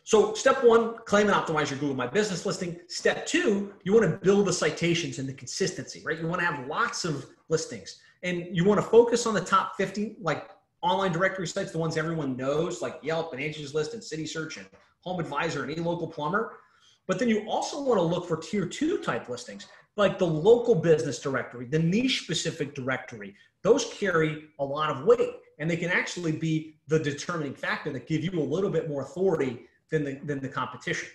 So 0.04 0.34
step 0.34 0.62
one, 0.62 0.98
claim 1.06 1.28
and 1.28 1.34
optimize 1.34 1.70
your 1.70 1.78
Google 1.78 1.96
My 1.96 2.06
Business 2.06 2.46
listing. 2.46 2.78
Step 2.88 3.26
two, 3.26 3.74
you 3.84 3.92
want 3.92 4.04
to 4.10 4.16
build 4.18 4.46
the 4.46 4.52
citations 4.52 5.18
and 5.18 5.28
the 5.28 5.32
consistency, 5.32 6.02
right? 6.04 6.18
You 6.18 6.28
want 6.28 6.40
to 6.40 6.46
have 6.46 6.66
lots 6.68 7.04
of 7.04 7.26
listings 7.48 8.00
and 8.22 8.46
you 8.52 8.64
want 8.64 8.80
to 8.80 8.86
focus 8.86 9.26
on 9.26 9.34
the 9.34 9.40
top 9.40 9.76
50, 9.76 10.16
like 10.20 10.50
online 10.82 11.10
directory 11.10 11.46
sites, 11.46 11.72
the 11.72 11.78
ones 11.78 11.96
everyone 11.96 12.36
knows, 12.36 12.80
like 12.80 12.98
Yelp 13.02 13.32
and 13.32 13.42
Angie's 13.42 13.74
List 13.74 13.94
and 13.94 14.04
City 14.04 14.26
Search 14.26 14.58
and 14.58 14.66
Home 15.00 15.18
Advisor 15.18 15.62
and 15.62 15.72
any 15.72 15.80
local 15.80 16.06
plumber. 16.06 16.58
But 17.06 17.18
then 17.18 17.28
you 17.28 17.46
also 17.48 17.82
want 17.82 17.98
to 17.98 18.02
look 18.02 18.28
for 18.28 18.36
tier 18.36 18.66
two 18.66 18.98
type 18.98 19.28
listings, 19.28 19.66
like 19.96 20.18
the 20.18 20.26
local 20.26 20.74
business 20.74 21.18
directory, 21.18 21.66
the 21.66 21.78
niche 21.78 22.22
specific 22.22 22.74
directory. 22.74 23.34
Those 23.64 23.92
carry 23.94 24.44
a 24.60 24.64
lot 24.64 24.90
of 24.90 25.04
weight 25.04 25.36
and 25.58 25.68
they 25.68 25.76
can 25.76 25.90
actually 25.90 26.32
be 26.32 26.76
the 26.86 26.98
determining 26.98 27.54
factor 27.54 27.90
that 27.92 28.06
give 28.06 28.22
you 28.22 28.38
a 28.38 28.42
little 28.42 28.70
bit 28.70 28.88
more 28.88 29.02
authority 29.02 29.66
than 29.90 30.04
the, 30.04 30.14
than 30.24 30.40
the 30.40 30.48
competition. 30.48 31.08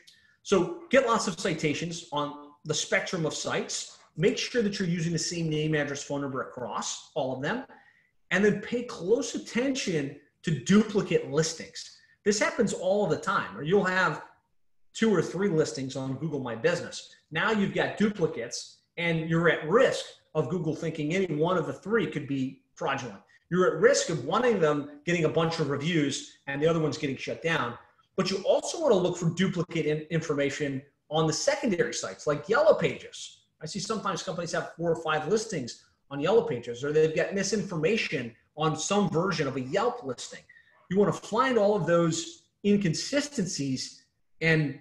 So 0.44 0.82
get 0.90 1.06
lots 1.06 1.28
of 1.28 1.40
citations 1.40 2.10
on 2.12 2.50
the 2.66 2.74
spectrum 2.74 3.26
of 3.26 3.34
sites. 3.34 4.00
Make 4.18 4.38
sure 4.38 4.64
that 4.64 4.80
you're 4.80 4.88
using 4.88 5.14
the 5.14 5.20
same 5.20 5.48
name, 5.48 5.76
address, 5.76 6.04
phone 6.04 6.22
number 6.22 6.42
across 6.42 7.12
all 7.14 7.36
of 7.36 7.42
them. 7.42 7.66
And 8.32 8.44
then 8.44 8.62
pay 8.62 8.84
close 8.84 9.36
attention 9.36 10.18
to 10.44 10.60
duplicate 10.60 11.30
listings. 11.30 11.98
This 12.26 12.40
happens 12.40 12.74
all 12.74 13.08
the 13.08 13.18
time, 13.18 13.56
or 13.56 13.64
you'll 13.64 13.84
have 13.84 14.24
two 14.94 15.14
or 15.14 15.22
three 15.22 15.50
listings 15.50 15.96
on 15.96 16.16
Google 16.16 16.40
My 16.40 16.56
Business. 16.56 17.14
Now 17.32 17.52
you've 17.52 17.74
got 17.74 17.98
duplicates, 17.98 18.78
and 18.98 19.30
you're 19.30 19.50
at 19.50 19.68
risk 19.68 20.06
of 20.36 20.50
Google 20.50 20.76
thinking 20.76 21.14
any 21.14 21.34
one 21.36 21.58
of 21.58 21.66
the 21.66 21.74
three 21.74 22.08
could 22.08 22.28
be 22.28 22.62
fraudulent. 22.76 23.20
You're 23.50 23.76
at 23.76 23.82
risk 23.82 24.10
of 24.10 24.26
one 24.26 24.46
of 24.46 24.62
them 24.62 25.02
getting 25.06 25.26
a 25.26 25.30
bunch 25.30 25.60
of 25.60 25.70
reviews 25.70 26.38
and 26.48 26.62
the 26.62 26.68
other 26.68 26.80
one's 26.80 26.98
getting 26.98 27.18
shut 27.18 27.42
down. 27.42 27.78
But 28.16 28.30
you 28.30 28.38
also 28.40 28.80
want 28.82 28.92
to 28.92 28.98
look 28.98 29.18
for 29.18 29.30
duplicate 29.32 29.86
in 29.86 30.00
information 30.12 30.82
on 31.10 31.26
the 31.26 31.34
secondary 31.34 31.94
sites 31.94 32.28
like 32.28 32.48
Yellow 32.48 32.76
Pages. 32.76 33.46
I 33.62 33.66
see 33.66 33.80
sometimes 33.80 34.24
companies 34.24 34.52
have 34.52 34.74
four 34.78 34.92
or 34.92 35.02
five 35.02 35.28
listings 35.28 35.86
on 36.12 36.20
Yellow 36.20 36.44
Pages, 36.44 36.84
or 36.84 36.92
they've 36.92 37.16
got 37.16 37.34
misinformation 37.34 38.36
on 38.56 38.78
some 38.78 39.10
version 39.10 39.48
of 39.48 39.56
a 39.56 39.62
Yelp 39.62 40.04
listing. 40.04 40.42
You 40.90 41.00
want 41.00 41.14
to 41.14 41.28
find 41.28 41.58
all 41.58 41.76
of 41.76 41.86
those 41.86 42.44
inconsistencies 42.66 44.04
and 44.42 44.80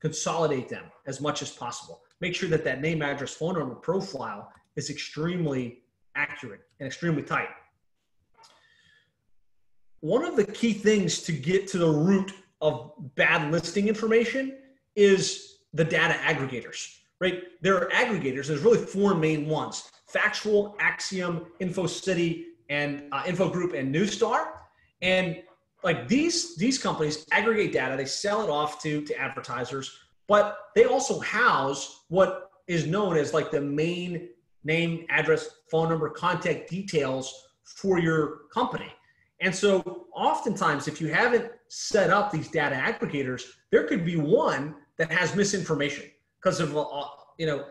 consolidate 0.00 0.68
them 0.68 0.84
as 1.06 1.20
much 1.20 1.42
as 1.42 1.50
possible. 1.50 2.02
Make 2.20 2.34
sure 2.34 2.48
that 2.48 2.64
that 2.64 2.80
name, 2.80 3.02
address, 3.02 3.34
phone 3.34 3.58
number 3.58 3.74
profile 3.74 4.52
is 4.76 4.90
extremely 4.90 5.82
accurate 6.14 6.60
and 6.80 6.86
extremely 6.86 7.22
tight. 7.22 7.48
One 10.00 10.24
of 10.24 10.36
the 10.36 10.44
key 10.44 10.72
things 10.72 11.22
to 11.22 11.32
get 11.32 11.66
to 11.68 11.78
the 11.78 11.88
root 11.88 12.32
of 12.60 12.92
bad 13.16 13.50
listing 13.50 13.88
information 13.88 14.58
is 14.94 15.58
the 15.74 15.84
data 15.84 16.14
aggregators, 16.14 16.98
right? 17.20 17.42
There 17.60 17.76
are 17.76 17.88
aggregators. 17.90 18.46
There's 18.46 18.60
really 18.60 18.78
four 18.78 19.14
main 19.14 19.48
ones: 19.48 19.90
Factual, 20.06 20.76
Acxiom, 20.80 21.46
InfoCity, 21.60 22.44
and 22.68 23.04
uh, 23.12 23.22
InfoGroup 23.22 23.78
and 23.78 23.94
Neustar. 23.94 24.48
And 25.02 25.42
like 25.82 26.08
these 26.08 26.56
these 26.56 26.78
companies 26.78 27.26
aggregate 27.32 27.72
data, 27.72 27.96
they 27.96 28.04
sell 28.04 28.42
it 28.42 28.50
off 28.50 28.82
to 28.82 29.02
to 29.02 29.18
advertisers, 29.18 29.98
but 30.26 30.58
they 30.74 30.84
also 30.84 31.20
house 31.20 32.04
what 32.08 32.50
is 32.66 32.86
known 32.86 33.16
as 33.16 33.32
like 33.32 33.50
the 33.50 33.60
main 33.60 34.28
name, 34.64 35.06
address, 35.08 35.48
phone 35.70 35.88
number, 35.88 36.08
contact 36.08 36.68
details 36.68 37.48
for 37.64 37.98
your 37.98 38.40
company. 38.52 38.92
And 39.40 39.54
so 39.54 40.06
oftentimes, 40.14 40.88
if 40.88 41.00
you 41.00 41.08
haven't 41.08 41.50
set 41.68 42.10
up 42.10 42.32
these 42.32 42.48
data 42.48 42.74
aggregators, 42.74 43.44
there 43.70 43.84
could 43.84 44.04
be 44.04 44.16
one 44.16 44.74
that 44.96 45.12
has 45.12 45.34
misinformation 45.36 46.06
because 46.40 46.60
of, 46.60 46.76
uh, 46.76 46.84
you 47.38 47.46
know, 47.46 47.66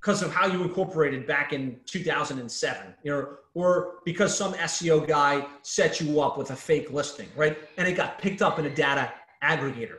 because 0.00 0.22
of 0.22 0.32
how 0.32 0.46
you 0.46 0.62
incorporated 0.62 1.26
back 1.26 1.52
in 1.52 1.78
2007, 1.86 2.94
you 3.02 3.10
know, 3.10 3.36
or 3.54 3.96
because 4.04 4.36
some 4.36 4.54
SEO 4.54 5.06
guy 5.06 5.44
set 5.62 6.00
you 6.00 6.20
up 6.20 6.38
with 6.38 6.50
a 6.50 6.56
fake 6.56 6.90
listing, 6.92 7.28
right? 7.36 7.58
And 7.76 7.88
it 7.88 7.94
got 7.94 8.18
picked 8.18 8.40
up 8.40 8.58
in 8.58 8.66
a 8.66 8.70
data 8.70 9.12
aggregator. 9.42 9.98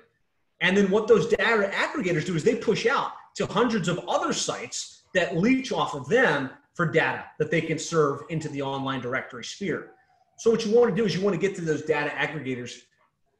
And 0.61 0.75
then 0.75 0.89
what 0.89 1.07
those 1.07 1.27
data 1.27 1.69
aggregators 1.73 2.25
do 2.25 2.35
is 2.35 2.43
they 2.43 2.55
push 2.55 2.85
out 2.85 3.11
to 3.35 3.45
hundreds 3.45 3.87
of 3.87 3.99
other 4.07 4.33
sites 4.33 4.98
that 5.13 5.37
leech 5.37 5.71
off 5.71 5.95
of 5.95 6.07
them 6.07 6.49
for 6.73 6.85
data 6.85 7.25
that 7.39 7.51
they 7.51 7.61
can 7.61 7.77
serve 7.77 8.21
into 8.29 8.47
the 8.49 8.61
online 8.61 9.01
directory 9.01 9.43
sphere. 9.43 9.91
So 10.37 10.49
what 10.49 10.65
you 10.65 10.73
want 10.73 10.89
to 10.89 10.95
do 10.95 11.05
is 11.05 11.15
you 11.15 11.21
want 11.21 11.33
to 11.33 11.39
get 11.39 11.55
to 11.55 11.61
those 11.61 11.81
data 11.81 12.09
aggregators, 12.11 12.77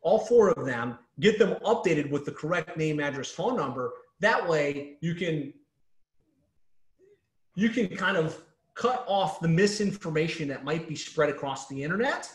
all 0.02 0.20
four 0.20 0.50
of 0.50 0.66
them, 0.66 0.98
get 1.20 1.40
them 1.40 1.56
updated 1.64 2.10
with 2.12 2.26
the 2.26 2.32
correct 2.32 2.76
name, 2.78 3.00
address, 3.00 3.32
phone 3.32 3.56
number. 3.56 3.94
That 4.20 4.48
way 4.48 4.98
you 5.02 5.16
can 5.16 5.54
you 7.56 7.70
can 7.70 7.88
kind 7.88 8.18
of 8.18 8.42
cut 8.76 9.04
off 9.08 9.42
the 9.42 9.48
misinformation 9.48 10.48
that 10.48 10.64
might 10.64 10.88
be 10.88 10.96
spread 10.96 11.30
across 11.30 11.68
the 11.68 11.84
internet 11.84 12.30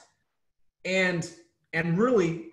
and 0.84 1.30
and 1.72 1.98
really 1.98 2.50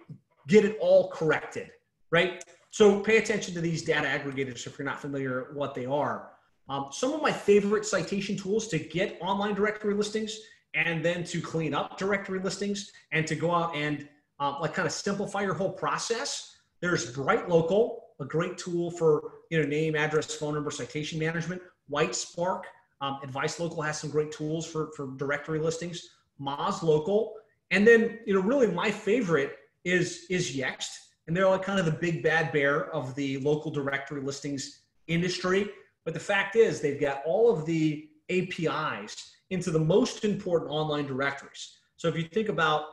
get 0.48 0.66
it 0.66 0.78
all 0.82 1.10
corrected, 1.10 1.70
right? 2.12 2.44
So 2.72 3.00
pay 3.02 3.18
attention 3.18 3.54
to 3.54 3.62
these 3.62 3.84
data 3.84 4.08
aggregators 4.08 4.66
if 4.66 4.78
you're 4.78 4.86
not 4.86 5.00
familiar 5.00 5.52
what 5.54 5.76
they 5.76 5.86
are. 5.86 6.31
Um, 6.72 6.88
some 6.90 7.12
of 7.12 7.22
my 7.22 7.34
favorite 7.34 7.86
citation 7.86 8.38
tools 8.38 8.70
to 8.70 8.80
get 8.80 9.18
online 9.20 9.56
directory 9.56 9.94
listings 9.94 10.40
and 10.74 11.04
then 11.04 11.26
to 11.26 11.42
clean 11.42 11.74
up 11.74 11.98
directory 11.98 12.40
listings 12.40 12.94
and 13.12 13.28
to 13.28 13.36
go 13.36 13.54
out 13.54 13.76
and 13.76 14.08
um, 14.40 14.56
like 14.62 14.74
kind 14.74 14.86
of 14.86 14.94
simplify 14.94 15.42
your 15.42 15.54
whole 15.54 15.74
process. 15.74 16.56
There's 16.80 17.12
Bright 17.12 17.50
Local, 17.50 18.06
a 18.22 18.26
great 18.26 18.58
tool 18.58 18.90
for 18.90 19.34
you 19.50 19.62
know 19.62 19.68
name, 19.68 19.98
address, 19.98 20.34
phone 20.34 20.54
number, 20.54 20.72
citation 20.72 21.20
management. 21.20 21.62
White 21.90 22.16
Spark, 22.16 22.68
um, 23.02 23.20
Advice 23.22 23.60
Local 23.60 23.82
has 23.82 24.00
some 24.00 24.10
great 24.10 24.32
tools 24.32 24.66
for 24.66 24.92
for 24.96 25.10
directory 25.18 25.60
listings. 25.60 26.08
Moz 26.40 26.84
Local, 26.84 27.34
and 27.72 27.86
then 27.86 28.20
you 28.26 28.34
know 28.34 28.40
really 28.40 28.68
my 28.68 28.90
favorite 28.90 29.58
is 29.84 30.26
is 30.30 30.56
Yext, 30.56 30.92
and 31.28 31.36
they're 31.36 31.50
like 31.50 31.64
kind 31.64 31.82
of 31.82 31.86
the 31.86 31.92
big 31.92 32.24
bad 32.24 32.54
bear 32.54 32.90
of 32.96 33.14
the 33.16 33.40
local 33.40 33.72
directory 33.72 34.22
listings 34.22 34.84
industry. 35.08 35.70
But 36.06 36.14
the 36.14 36.20
fact 36.20 36.56
is, 36.56 36.82
they've 36.82 37.00
got 37.00 37.22
all 37.26 37.52
of 37.52 37.66
the 37.66 38.10
APIs 38.30 39.32
into 39.50 39.72
the 39.72 39.80
most 39.80 40.26
important 40.26 40.72
online 40.72 41.06
directories. 41.06 41.78
So 41.98 42.08
if 42.08 42.16
you 42.16 42.24
think 42.24 42.50
about, 42.50 42.86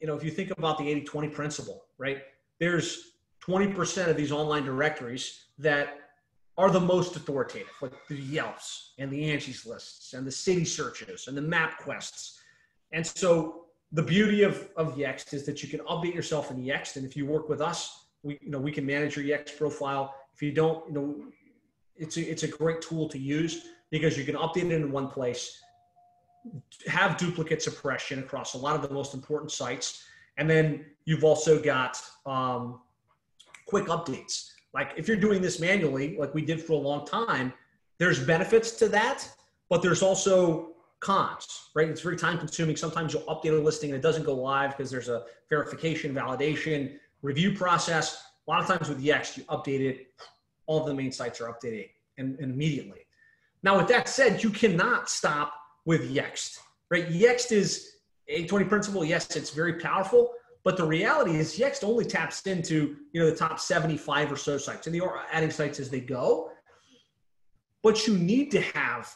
you 0.00 0.06
know, 0.06 0.16
if 0.16 0.24
you 0.24 0.30
think 0.30 0.50
about 0.50 0.78
the 0.78 0.84
80-20 0.84 1.32
principle, 1.32 1.84
right? 1.98 2.22
There's 2.58 3.12
20% 3.46 4.08
of 4.08 4.16
these 4.16 4.32
online 4.32 4.64
directories 4.64 5.44
that 5.58 5.98
are 6.56 6.70
the 6.70 6.80
most 6.80 7.14
authoritative, 7.14 7.70
like 7.80 7.92
the 8.08 8.16
Yelps 8.16 8.94
and 8.98 9.12
the 9.12 9.30
Angie's 9.30 9.64
lists 9.64 10.14
and 10.14 10.26
the 10.26 10.32
city 10.32 10.64
searches 10.64 11.28
and 11.28 11.36
the 11.36 11.40
MapQuests. 11.40 12.38
And 12.92 13.06
so 13.06 13.66
the 13.92 14.02
beauty 14.02 14.42
of, 14.42 14.68
of 14.76 14.96
Yext 14.96 15.32
is 15.34 15.46
that 15.46 15.62
you 15.62 15.68
can 15.68 15.80
update 15.86 16.14
yourself 16.14 16.50
in 16.50 16.56
Yext. 16.56 16.96
And 16.96 17.04
if 17.06 17.16
you 17.16 17.26
work 17.26 17.48
with 17.48 17.60
us, 17.60 18.06
we, 18.24 18.38
you 18.42 18.50
know, 18.50 18.58
we 18.58 18.72
can 18.72 18.84
manage 18.84 19.16
your 19.16 19.24
Yext 19.24 19.56
profile. 19.56 20.14
If 20.34 20.42
you 20.42 20.50
don't, 20.50 20.86
you 20.88 20.94
know, 20.94 21.14
it's 21.98 22.16
a, 22.16 22.30
it's 22.30 22.42
a 22.42 22.48
great 22.48 22.80
tool 22.80 23.08
to 23.08 23.18
use 23.18 23.66
because 23.90 24.16
you 24.16 24.24
can 24.24 24.34
update 24.34 24.66
it 24.66 24.72
in 24.72 24.92
one 24.92 25.08
place, 25.08 25.60
have 26.86 27.16
duplicate 27.16 27.62
suppression 27.62 28.18
across 28.18 28.54
a 28.54 28.58
lot 28.58 28.74
of 28.74 28.82
the 28.82 28.92
most 28.92 29.14
important 29.14 29.50
sites, 29.50 30.04
and 30.36 30.48
then 30.48 30.84
you've 31.04 31.24
also 31.24 31.60
got 31.60 32.00
um, 32.26 32.80
quick 33.66 33.86
updates. 33.86 34.52
Like 34.74 34.92
if 34.96 35.08
you're 35.08 35.16
doing 35.16 35.42
this 35.42 35.58
manually, 35.58 36.16
like 36.18 36.34
we 36.34 36.42
did 36.42 36.62
for 36.62 36.74
a 36.74 36.76
long 36.76 37.06
time, 37.06 37.52
there's 37.98 38.24
benefits 38.24 38.72
to 38.72 38.88
that, 38.90 39.28
but 39.68 39.82
there's 39.82 40.02
also 40.02 40.74
cons, 41.00 41.70
right? 41.74 41.88
It's 41.88 42.00
very 42.00 42.16
time 42.16 42.38
consuming. 42.38 42.76
Sometimes 42.76 43.12
you'll 43.12 43.22
update 43.22 43.58
a 43.58 43.62
listing 43.62 43.90
and 43.90 43.98
it 43.98 44.02
doesn't 44.02 44.24
go 44.24 44.34
live 44.34 44.76
because 44.76 44.90
there's 44.90 45.08
a 45.08 45.24
verification, 45.48 46.14
validation, 46.14 46.98
review 47.22 47.54
process. 47.54 48.22
A 48.46 48.50
lot 48.50 48.60
of 48.60 48.66
times 48.66 48.88
with 48.88 49.02
Yext, 49.02 49.36
you 49.36 49.44
update 49.44 49.80
it, 49.80 50.12
all 50.68 50.80
of 50.80 50.86
the 50.86 50.94
main 50.94 51.10
sites 51.10 51.40
are 51.40 51.52
updating 51.52 51.88
and, 52.18 52.38
and 52.38 52.52
immediately. 52.52 53.00
Now, 53.64 53.76
with 53.78 53.88
that 53.88 54.08
said, 54.08 54.44
you 54.44 54.50
cannot 54.50 55.10
stop 55.10 55.52
with 55.84 56.14
Yext, 56.14 56.58
right? 56.90 57.08
Yext 57.08 57.50
is 57.50 57.94
a 58.28 58.46
20 58.46 58.66
principle. 58.66 59.04
Yes, 59.04 59.34
it's 59.34 59.50
very 59.50 59.80
powerful, 59.80 60.30
but 60.62 60.76
the 60.76 60.86
reality 60.86 61.36
is 61.36 61.58
Yext 61.58 61.82
only 61.82 62.04
taps 62.04 62.42
into, 62.42 62.98
you 63.12 63.20
know, 63.20 63.28
the 63.28 63.34
top 63.34 63.58
75 63.58 64.30
or 64.30 64.36
so 64.36 64.58
sites 64.58 64.86
and 64.86 64.94
they 64.94 65.00
are 65.00 65.22
adding 65.32 65.50
sites 65.50 65.80
as 65.80 65.90
they 65.90 66.00
go. 66.00 66.50
But 67.82 68.06
you 68.06 68.16
need 68.16 68.50
to 68.52 68.60
have 68.60 69.12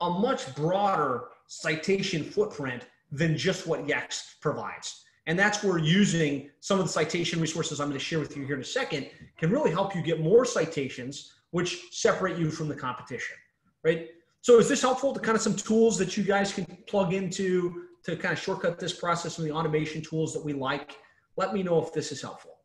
a 0.00 0.10
much 0.10 0.54
broader 0.56 1.24
citation 1.46 2.24
footprint 2.24 2.86
than 3.12 3.36
just 3.36 3.66
what 3.66 3.86
Yext 3.86 4.40
provides. 4.40 5.04
And 5.26 5.38
that's 5.38 5.62
where 5.62 5.78
using 5.78 6.50
some 6.60 6.78
of 6.80 6.86
the 6.86 6.92
citation 6.92 7.40
resources 7.40 7.80
I'm 7.80 7.88
going 7.88 7.98
to 7.98 8.04
share 8.04 8.18
with 8.18 8.36
you 8.36 8.44
here 8.44 8.56
in 8.56 8.62
a 8.62 8.64
second 8.64 9.10
can 9.36 9.50
really 9.50 9.70
help 9.70 9.94
you 9.94 10.02
get 10.02 10.20
more 10.20 10.44
citations, 10.44 11.32
which 11.50 11.92
separate 11.92 12.38
you 12.38 12.50
from 12.50 12.68
the 12.68 12.74
competition 12.74 13.36
right? 13.84 14.08
So 14.42 14.58
is 14.58 14.68
this 14.68 14.82
helpful 14.82 15.12
to 15.12 15.20
kind 15.20 15.36
of 15.36 15.42
some 15.42 15.54
tools 15.54 15.98
that 15.98 16.16
you 16.16 16.22
guys 16.22 16.52
can 16.52 16.64
plug 16.86 17.12
into 17.12 17.86
to 18.04 18.16
kind 18.16 18.32
of 18.32 18.38
shortcut 18.38 18.78
this 18.78 18.94
process 18.98 19.38
and 19.38 19.46
the 19.46 19.52
automation 19.52 20.02
tools 20.02 20.32
that 20.32 20.44
we 20.44 20.52
like? 20.52 20.96
Let 21.36 21.52
me 21.52 21.62
know 21.62 21.82
if 21.82 21.92
this 21.92 22.12
is 22.12 22.22
helpful. 22.22 22.58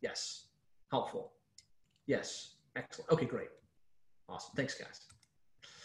Yes, 0.00 0.46
helpful. 0.90 1.32
Yes, 2.06 2.56
excellent. 2.76 3.10
Okay, 3.10 3.26
great. 3.26 3.48
Awesome. 4.28 4.52
Thanks, 4.54 4.74
guys. 4.74 5.00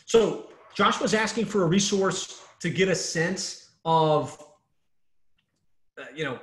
So 0.05 0.49
Josh 0.75 0.99
was 0.99 1.13
asking 1.13 1.45
for 1.45 1.63
a 1.63 1.67
resource 1.67 2.43
to 2.59 2.69
get 2.69 2.89
a 2.89 2.95
sense 2.95 3.71
of 3.85 4.37
uh, 5.99 6.05
you 6.15 6.23
know, 6.23 6.39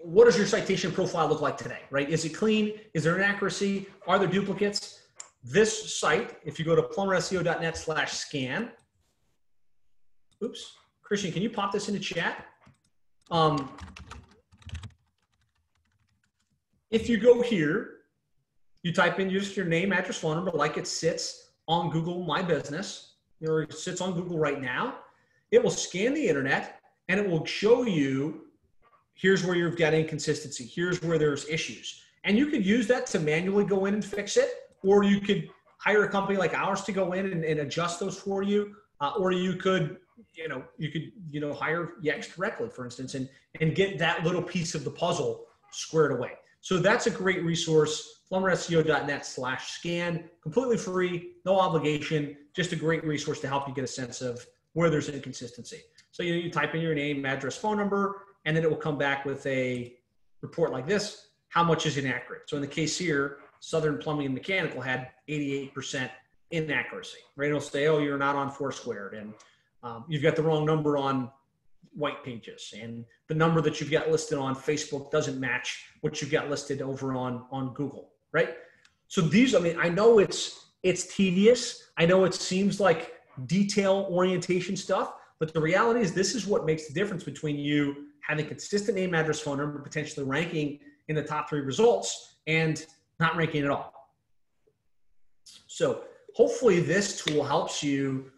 what 0.00 0.24
does 0.24 0.36
your 0.36 0.46
citation 0.46 0.92
profile 0.92 1.28
look 1.28 1.40
like 1.40 1.56
today, 1.56 1.80
right? 1.90 2.08
Is 2.08 2.24
it 2.24 2.30
clean? 2.30 2.72
Is 2.94 3.04
there 3.04 3.16
inaccuracy? 3.16 3.86
Are 4.06 4.18
there 4.18 4.28
duplicates? 4.28 5.02
This 5.44 5.98
site, 5.98 6.38
if 6.44 6.58
you 6.58 6.64
go 6.64 6.74
to 6.74 6.82
plumberseo.net 6.82 7.76
slash 7.76 8.12
scan, 8.12 8.70
oops, 10.42 10.74
Christian, 11.02 11.32
can 11.32 11.42
you 11.42 11.50
pop 11.50 11.72
this 11.72 11.88
into 11.88 12.00
chat? 12.00 12.46
Um, 13.30 13.70
if 16.90 17.08
you 17.08 17.18
go 17.18 17.42
here, 17.42 17.92
you 18.82 18.92
type 18.92 19.18
in 19.20 19.30
just 19.30 19.56
your 19.56 19.66
name, 19.66 19.92
address, 19.92 20.18
phone 20.18 20.36
number, 20.36 20.52
like 20.52 20.76
it 20.76 20.86
sits 20.86 21.50
on 21.68 21.90
Google 21.90 22.24
My 22.24 22.42
Business, 22.42 23.14
or 23.46 23.62
it 23.62 23.74
sits 23.74 24.00
on 24.00 24.14
Google 24.14 24.38
right 24.38 24.60
now. 24.60 24.98
It 25.50 25.62
will 25.62 25.70
scan 25.70 26.14
the 26.14 26.26
internet 26.26 26.80
and 27.08 27.20
it 27.20 27.28
will 27.28 27.44
show 27.44 27.84
you 27.84 28.42
here's 29.14 29.44
where 29.44 29.56
you've 29.56 29.76
got 29.76 29.94
inconsistency, 29.94 30.64
here's 30.64 31.02
where 31.02 31.18
there's 31.18 31.48
issues. 31.48 32.02
And 32.24 32.36
you 32.36 32.46
could 32.46 32.64
use 32.64 32.86
that 32.88 33.06
to 33.08 33.20
manually 33.20 33.64
go 33.64 33.86
in 33.86 33.94
and 33.94 34.04
fix 34.04 34.36
it, 34.36 34.50
or 34.82 35.04
you 35.04 35.20
could 35.20 35.48
hire 35.78 36.04
a 36.04 36.08
company 36.08 36.38
like 36.38 36.54
ours 36.54 36.82
to 36.82 36.92
go 36.92 37.12
in 37.12 37.26
and, 37.26 37.44
and 37.44 37.60
adjust 37.60 38.00
those 38.00 38.18
for 38.18 38.42
you, 38.42 38.74
uh, 39.00 39.12
or 39.18 39.32
you 39.32 39.54
could, 39.54 39.98
you 40.34 40.48
know, 40.48 40.64
you 40.76 40.90
could, 40.90 41.12
you 41.30 41.40
know, 41.40 41.52
hire 41.52 41.94
Yext 42.02 42.34
directly, 42.34 42.68
for 42.68 42.84
instance, 42.84 43.14
and 43.14 43.28
and 43.60 43.74
get 43.74 43.98
that 43.98 44.24
little 44.24 44.42
piece 44.42 44.74
of 44.74 44.84
the 44.84 44.90
puzzle 44.90 45.44
squared 45.70 46.12
away. 46.12 46.32
So 46.60 46.78
that's 46.78 47.06
a 47.06 47.10
great 47.10 47.44
resource. 47.44 48.24
PlumberSEO.net 48.30 49.24
slash 49.24 49.70
scan, 49.70 50.28
completely 50.42 50.76
free, 50.76 51.34
no 51.44 51.60
obligation, 51.60 52.36
just 52.54 52.72
a 52.72 52.76
great 52.76 53.04
resource 53.04 53.40
to 53.40 53.46
help 53.46 53.68
you 53.68 53.74
get 53.74 53.84
a 53.84 53.86
sense 53.86 54.20
of 54.20 54.44
where 54.72 54.90
there's 54.90 55.08
inconsistency. 55.08 55.80
So 56.16 56.22
you, 56.22 56.32
you 56.32 56.50
type 56.50 56.74
in 56.74 56.80
your 56.80 56.94
name, 56.94 57.26
address, 57.26 57.58
phone 57.58 57.76
number, 57.76 58.22
and 58.46 58.56
then 58.56 58.64
it 58.64 58.70
will 58.70 58.78
come 58.78 58.96
back 58.96 59.26
with 59.26 59.44
a 59.44 59.92
report 60.40 60.72
like 60.72 60.86
this. 60.86 61.26
How 61.50 61.62
much 61.62 61.84
is 61.84 61.98
inaccurate? 61.98 62.48
So 62.48 62.56
in 62.56 62.62
the 62.62 62.68
case 62.68 62.96
here, 62.96 63.40
Southern 63.60 63.98
Plumbing 63.98 64.24
and 64.24 64.34
Mechanical 64.34 64.80
had 64.80 65.10
88% 65.28 66.08
inaccuracy, 66.52 67.18
right? 67.36 67.50
It'll 67.50 67.60
say, 67.60 67.88
oh, 67.88 67.98
you're 67.98 68.16
not 68.16 68.34
on 68.34 68.50
Foursquare 68.50 69.08
and 69.08 69.34
um, 69.82 70.06
you've 70.08 70.22
got 70.22 70.36
the 70.36 70.42
wrong 70.42 70.64
number 70.64 70.96
on 70.96 71.30
white 71.92 72.24
pages 72.24 72.72
and 72.80 73.04
the 73.28 73.34
number 73.34 73.60
that 73.60 73.78
you've 73.78 73.90
got 73.90 74.10
listed 74.10 74.38
on 74.38 74.54
Facebook 74.54 75.10
doesn't 75.10 75.38
match 75.38 75.84
what 76.00 76.22
you've 76.22 76.30
got 76.30 76.48
listed 76.48 76.80
over 76.80 77.12
on, 77.12 77.44
on 77.50 77.74
Google, 77.74 78.12
right? 78.32 78.54
So 79.08 79.20
these, 79.20 79.54
I 79.54 79.58
mean, 79.58 79.76
I 79.78 79.90
know 79.90 80.18
it's, 80.18 80.64
it's 80.82 81.14
tedious. 81.14 81.90
I 81.98 82.06
know 82.06 82.24
it 82.24 82.32
seems 82.32 82.80
like 82.80 83.12
detail 83.44 84.08
orientation 84.10 84.78
stuff, 84.78 85.12
but 85.38 85.52
the 85.52 85.60
reality 85.60 86.00
is 86.00 86.12
this 86.12 86.34
is 86.34 86.46
what 86.46 86.64
makes 86.64 86.88
the 86.88 86.94
difference 86.94 87.24
between 87.24 87.58
you 87.58 88.06
having 88.26 88.46
consistent 88.46 88.96
name, 88.96 89.14
address, 89.14 89.40
phone 89.40 89.58
number, 89.58 89.78
potentially 89.78 90.26
ranking 90.26 90.80
in 91.08 91.14
the 91.14 91.22
top 91.22 91.48
three 91.48 91.60
results, 91.60 92.36
and 92.46 92.86
not 93.20 93.36
ranking 93.36 93.62
at 93.64 93.70
all. 93.70 93.92
So 95.66 96.02
hopefully 96.34 96.80
this 96.80 97.24
tool 97.24 97.44
helps 97.44 97.82
you 97.82 98.30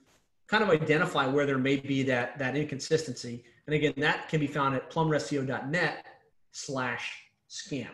kind 0.48 0.62
of 0.62 0.70
identify 0.70 1.26
where 1.26 1.46
there 1.46 1.58
may 1.58 1.76
be 1.76 2.02
that, 2.04 2.38
that 2.38 2.56
inconsistency. 2.56 3.44
And 3.66 3.74
again, 3.74 3.94
that 3.98 4.28
can 4.28 4.40
be 4.40 4.46
found 4.46 4.74
at 4.74 4.90
plumberseo.net 4.90 6.06
slash 6.52 7.22
scan. 7.48 7.88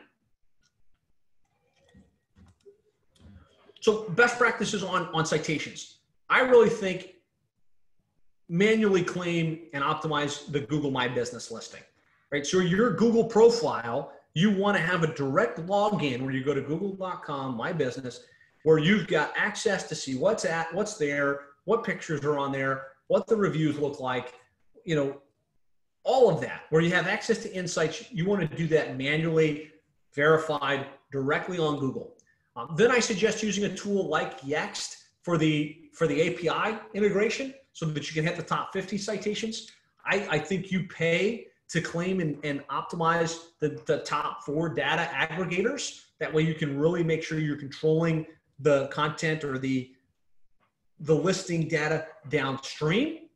So 3.81 4.09
best 4.11 4.39
practices 4.39 4.83
on, 4.83 5.09
on 5.13 5.27
citations. 5.27 5.99
I 6.31 6.41
really 6.41 6.71
think 6.71 7.14
manually 8.49 9.03
claim 9.03 9.61
and 9.73 9.83
optimize 9.83 10.51
the 10.51 10.61
Google 10.61 10.91
My 10.91 11.09
Business 11.09 11.51
listing, 11.51 11.83
right? 12.31 12.47
So 12.47 12.59
your 12.61 12.91
Google 12.93 13.25
profile, 13.25 14.13
you 14.35 14.51
want 14.51 14.77
to 14.77 14.83
have 14.83 15.03
a 15.03 15.15
direct 15.15 15.61
login 15.67 16.23
where 16.23 16.33
you 16.33 16.45
go 16.45 16.55
to 16.55 16.61
google.com, 16.61 17.57
My 17.57 17.73
Business, 17.73 18.25
where 18.65 18.79
you've 18.79 19.07
got 19.07 19.33
access 19.37 19.89
to 19.89 19.95
see 19.95 20.17
what's 20.17 20.45
at, 20.45 20.73
what's 20.75 20.97
there, 20.97 21.41
what 21.65 21.85
pictures 21.85 22.25
are 22.25 22.39
on 22.39 22.53
there, 22.53 22.89
what 23.09 23.27
the 23.27 23.37
reviews 23.37 23.79
look 23.79 24.01
like, 24.01 24.35
you 24.85 24.95
know, 24.95 25.21
all 26.03 26.29
of 26.29 26.41
that, 26.41 26.63
where 26.69 26.83
you 26.83 26.91
have 26.91 27.07
access 27.07 27.39
to 27.39 27.55
insights. 27.55 28.13
You 28.13 28.27
want 28.27 28.49
to 28.49 28.57
do 28.57 28.67
that 28.69 28.99
manually, 28.99 29.71
verified 30.15 30.87
directly 31.11 31.59
on 31.59 31.79
Google. 31.79 32.15
Um, 32.57 32.75
then 32.77 32.91
I 32.91 33.01
suggest 33.01 33.43
using 33.43 33.65
a 33.65 33.75
tool 33.75 34.07
like 34.09 34.41
Yext 34.43 35.05
for 35.23 35.39
the 35.39 35.89
for 35.93 36.07
the 36.07 36.21
API 36.29 36.79
integration 36.93 37.55
so 37.75 37.85
that 37.87 38.09
you 38.09 38.15
can 38.15 38.25
hit 38.25 38.37
the 38.37 38.43
top 38.43 38.73
50 38.73 38.97
citations. 38.97 39.71
I, 40.07 40.27
I 40.31 40.39
think 40.39 40.73
you 40.73 40.85
pay 40.85 41.49
to 41.69 41.81
claim 41.81 42.21
and, 42.21 42.39
and 42.45 42.67
optimize 42.69 43.49
the, 43.59 43.81
the 43.87 43.99
top 43.99 44.45
four 44.45 44.69
data 44.69 45.11
aggregators. 45.13 46.05
That 46.21 46.33
way 46.33 46.43
you 46.43 46.55
can 46.55 46.79
really 46.79 47.03
make 47.03 47.23
sure 47.23 47.39
you're 47.39 47.57
controlling 47.57 48.27
the 48.61 48.87
content 48.89 49.45
or 49.45 49.59
the 49.59 49.91
the 51.01 51.15
listing 51.15 51.67
data 51.67 52.07
downstream. 52.29 53.29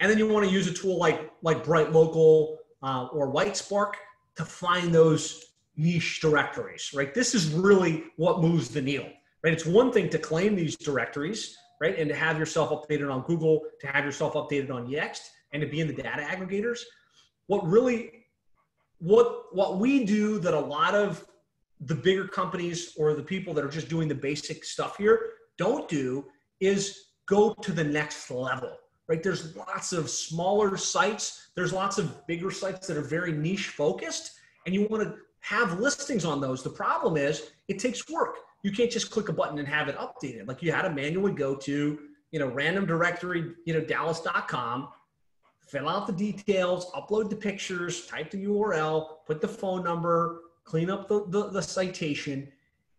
And 0.00 0.10
then 0.10 0.18
you 0.18 0.28
want 0.28 0.46
to 0.46 0.52
use 0.52 0.68
a 0.68 0.74
tool 0.74 0.98
like 0.98 1.32
like 1.42 1.64
Bright 1.64 1.92
Local 1.92 2.58
uh, 2.82 3.06
or 3.06 3.32
Whitespark 3.32 3.92
to 4.36 4.44
find 4.44 4.94
those 4.94 5.52
niche 5.76 6.20
directories, 6.20 6.90
right? 6.94 7.14
This 7.14 7.34
is 7.34 7.48
really 7.48 8.04
what 8.16 8.42
moves 8.42 8.68
the 8.68 8.82
needle, 8.82 9.08
right? 9.42 9.52
It's 9.52 9.64
one 9.64 9.90
thing 9.90 10.10
to 10.10 10.18
claim 10.18 10.54
these 10.54 10.76
directories, 10.76 11.56
right? 11.82 11.98
And 11.98 12.08
to 12.08 12.14
have 12.14 12.38
yourself 12.38 12.70
updated 12.70 13.12
on 13.12 13.22
Google, 13.22 13.62
to 13.80 13.86
have 13.88 14.04
yourself 14.04 14.34
updated 14.34 14.70
on 14.70 14.86
Yext, 14.86 15.30
and 15.52 15.60
to 15.60 15.66
be 15.66 15.80
in 15.80 15.88
the 15.88 15.92
data 15.92 16.22
aggregators. 16.22 16.78
What 17.48 17.66
really, 17.66 18.26
what 18.98 19.52
what 19.52 19.78
we 19.80 20.04
do 20.04 20.38
that 20.38 20.54
a 20.54 20.60
lot 20.60 20.94
of 20.94 21.26
the 21.80 21.96
bigger 21.96 22.28
companies 22.28 22.94
or 22.96 23.14
the 23.14 23.22
people 23.22 23.52
that 23.54 23.64
are 23.64 23.74
just 23.80 23.88
doing 23.88 24.06
the 24.06 24.14
basic 24.14 24.64
stuff 24.64 24.96
here 24.96 25.30
don't 25.58 25.88
do 25.88 26.24
is 26.60 27.06
go 27.26 27.52
to 27.54 27.72
the 27.72 27.82
next 27.82 28.30
level 28.30 28.76
right 29.08 29.20
there's 29.24 29.56
lots 29.56 29.92
of 29.92 30.08
smaller 30.08 30.76
sites 30.76 31.48
there's 31.56 31.72
lots 31.72 31.98
of 31.98 32.24
bigger 32.28 32.52
sites 32.52 32.86
that 32.86 32.96
are 32.96 33.08
very 33.18 33.32
niche 33.32 33.70
focused 33.70 34.38
and 34.64 34.74
you 34.74 34.86
want 34.88 35.02
to 35.02 35.16
have 35.40 35.80
listings 35.80 36.24
on 36.24 36.40
those 36.40 36.62
the 36.62 36.70
problem 36.70 37.16
is 37.16 37.50
it 37.66 37.80
takes 37.80 38.08
work 38.08 38.36
you 38.62 38.70
can't 38.70 38.90
just 38.90 39.10
click 39.10 39.28
a 39.28 39.32
button 39.32 39.58
and 39.58 39.66
have 39.66 39.88
it 39.88 39.96
updated. 39.96 40.46
Like 40.46 40.62
you 40.62 40.72
had 40.72 40.82
to 40.82 40.90
manually 40.90 41.32
go 41.32 41.54
to, 41.56 41.98
you 42.30 42.38
know, 42.38 42.48
random 42.48 42.86
directory, 42.86 43.52
you 43.64 43.74
know, 43.74 43.80
dallas.com, 43.80 44.88
fill 45.60 45.88
out 45.88 46.06
the 46.06 46.12
details, 46.12 46.90
upload 46.92 47.28
the 47.28 47.36
pictures, 47.36 48.06
type 48.06 48.30
the 48.30 48.44
URL, 48.44 49.16
put 49.26 49.40
the 49.40 49.48
phone 49.48 49.82
number, 49.82 50.42
clean 50.64 50.90
up 50.90 51.08
the, 51.08 51.24
the, 51.28 51.50
the 51.50 51.62
citation. 51.62 52.48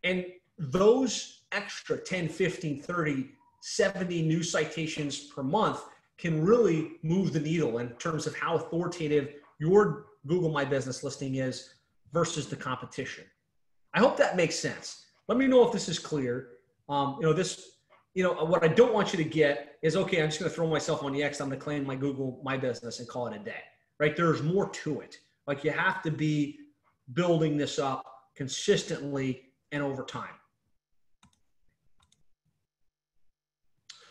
And 0.04 0.26
those 0.58 1.44
extra 1.52 1.98
10, 1.98 2.28
15, 2.28 2.82
30, 2.82 3.30
70 3.62 4.22
new 4.24 4.44
citations 4.44 5.28
per 5.28 5.44
month 5.44 5.82
can 6.18 6.44
really 6.44 6.94
move 7.02 7.34
the 7.34 7.40
needle 7.40 7.78
in 7.80 7.90
terms 7.94 8.28
of 8.28 8.36
how 8.36 8.56
authoritative 8.56 9.36
your 9.60 10.08
Google 10.28 10.52
My 10.52 10.66
Business 10.66 11.04
listing 11.04 11.36
is 11.36 11.76
versus 12.12 12.48
the 12.48 12.56
competition. 12.56 13.24
I 13.94 14.00
hope 14.00 14.18
that 14.18 14.36
makes 14.36 14.56
sense. 14.56 15.06
Let 15.28 15.38
me 15.38 15.48
know 15.48 15.66
if 15.66 15.72
this 15.72 15.88
is 15.88 16.00
clear. 16.00 16.50
Um, 16.90 17.18
you 17.20 17.26
know, 17.26 17.34
this, 17.34 17.78
you 18.14 18.24
know, 18.24 18.34
what 18.34 18.64
I 18.64 18.68
don't 18.68 18.94
want 18.94 19.14
you 19.14 19.18
to 19.18 19.30
get 19.30 19.78
is 19.82 19.96
okay, 19.96 20.22
I'm 20.22 20.28
just 20.28 20.40
going 20.40 20.50
to 20.50 20.56
throw 20.56 20.68
myself 20.68 21.04
on 21.04 21.14
the 21.14 21.22
Yext. 21.22 21.42
I'm 21.42 21.48
going 21.48 21.60
to 21.60 21.64
claim 21.64 21.86
my 21.86 21.96
Google, 21.96 22.42
my 22.44 22.58
business 22.58 23.00
and 23.00 23.08
call 23.08 23.28
it 23.28 23.36
a 23.36 23.40
day, 23.40 23.62
right? 24.00 24.16
There's 24.16 24.42
more 24.44 24.70
to 24.70 25.02
it. 25.02 25.18
Like 25.48 25.64
you 25.64 25.72
have 25.72 26.02
to 26.04 26.12
be 26.12 26.60
building 27.14 27.58
this 27.58 27.80
up 27.80 28.06
consistently 28.36 29.44
and 29.72 29.82
over 29.82 30.04
time. 30.04 30.36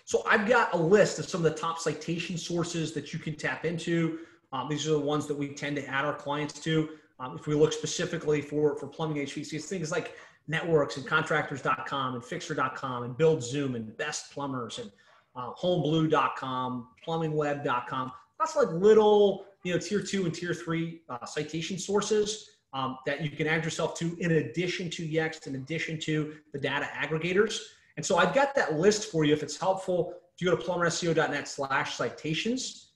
So 0.04 0.22
I've 0.28 0.46
got 0.46 0.74
a 0.74 0.76
list 0.76 1.18
of 1.18 1.26
some 1.26 1.44
of 1.44 1.50
the 1.50 1.58
top 1.58 1.78
citation 1.78 2.36
sources 2.36 2.92
that 2.92 3.12
you 3.12 3.18
can 3.18 3.34
tap 3.34 3.64
into. 3.64 4.20
Um, 4.52 4.68
these 4.68 4.86
are 4.86 4.90
the 4.90 4.98
ones 4.98 5.26
that 5.26 5.34
we 5.34 5.54
tend 5.54 5.76
to 5.76 5.86
add 5.86 6.04
our 6.04 6.14
clients 6.14 6.60
to. 6.60 6.90
Um, 7.18 7.36
if 7.36 7.46
we 7.46 7.54
look 7.54 7.72
specifically 7.72 8.42
for, 8.42 8.76
for 8.76 8.88
plumbing 8.88 9.24
HVAC, 9.24 9.62
things 9.64 9.90
like 9.90 10.14
Networx 10.50 10.96
and 10.96 11.06
contractors.com 11.06 12.14
and 12.14 12.22
fixr.com 12.22 13.04
and 13.04 13.16
build 13.16 13.42
zoom 13.42 13.74
and 13.74 13.96
best 13.96 14.32
plumbers 14.32 14.78
and 14.78 14.90
uh, 15.36 15.52
homeblue.com 15.52 16.88
plumbingweb.com 17.06 18.12
that's 18.38 18.56
like 18.56 18.68
little 18.72 19.46
you 19.62 19.72
know 19.72 19.78
tier 19.78 20.00
two 20.02 20.24
and 20.24 20.34
tier 20.34 20.52
three 20.52 21.02
uh, 21.08 21.24
citation 21.24 21.78
sources 21.78 22.50
um, 22.72 22.98
that 23.06 23.20
you 23.22 23.30
can 23.30 23.46
add 23.46 23.64
yourself 23.64 23.96
to 23.98 24.16
in 24.18 24.32
addition 24.32 24.90
to 24.90 25.06
yext 25.06 25.46
in 25.46 25.54
addition 25.54 25.98
to 26.00 26.34
the 26.52 26.58
data 26.58 26.88
aggregators. 26.94 27.60
And 27.96 28.04
so 28.04 28.16
i've 28.16 28.34
got 28.34 28.54
that 28.54 28.74
list 28.74 29.10
for 29.10 29.24
you. 29.24 29.32
If 29.32 29.42
it's 29.42 29.58
helpful 29.58 30.14
if 30.34 30.42
you 30.42 30.50
go 30.50 30.56
to 30.56 30.62
plumberseo.net 30.62 31.46
slash 31.46 31.94
citations 31.96 32.88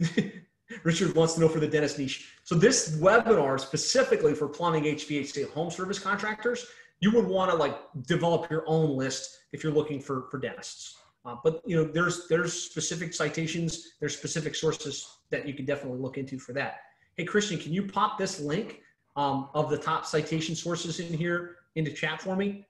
Richard 0.82 1.14
wants 1.14 1.34
to 1.34 1.40
know 1.40 1.48
for 1.48 1.60
the 1.60 1.66
dentist 1.66 1.98
niche. 1.98 2.32
So 2.44 2.54
this 2.54 2.96
webinar 2.98 3.58
specifically 3.58 4.34
for 4.34 4.48
plumbing, 4.48 4.84
HVAC, 4.84 5.50
home 5.50 5.70
service 5.70 5.98
contractors, 5.98 6.66
you 7.00 7.10
would 7.12 7.26
want 7.26 7.50
to 7.50 7.56
like 7.56 7.76
develop 8.06 8.50
your 8.50 8.64
own 8.66 8.96
list 8.96 9.38
if 9.52 9.62
you're 9.62 9.72
looking 9.72 10.00
for, 10.00 10.26
for 10.30 10.38
dentists. 10.38 10.96
Uh, 11.24 11.36
but 11.42 11.62
you 11.66 11.76
know, 11.76 11.84
there's 11.84 12.28
there's 12.28 12.52
specific 12.52 13.12
citations, 13.12 13.94
there's 14.00 14.16
specific 14.16 14.54
sources 14.54 15.18
that 15.30 15.46
you 15.46 15.54
can 15.54 15.64
definitely 15.64 15.98
look 15.98 16.16
into 16.16 16.38
for 16.38 16.52
that. 16.52 16.80
Hey, 17.16 17.24
Christian, 17.24 17.58
can 17.58 17.72
you 17.72 17.82
pop 17.86 18.18
this 18.18 18.40
link 18.40 18.80
um, 19.16 19.48
of 19.54 19.68
the 19.68 19.76
top 19.76 20.06
citation 20.06 20.54
sources 20.54 21.00
in 21.00 21.12
here 21.12 21.56
into 21.74 21.90
chat 21.92 22.22
for 22.22 22.36
me? 22.36 22.66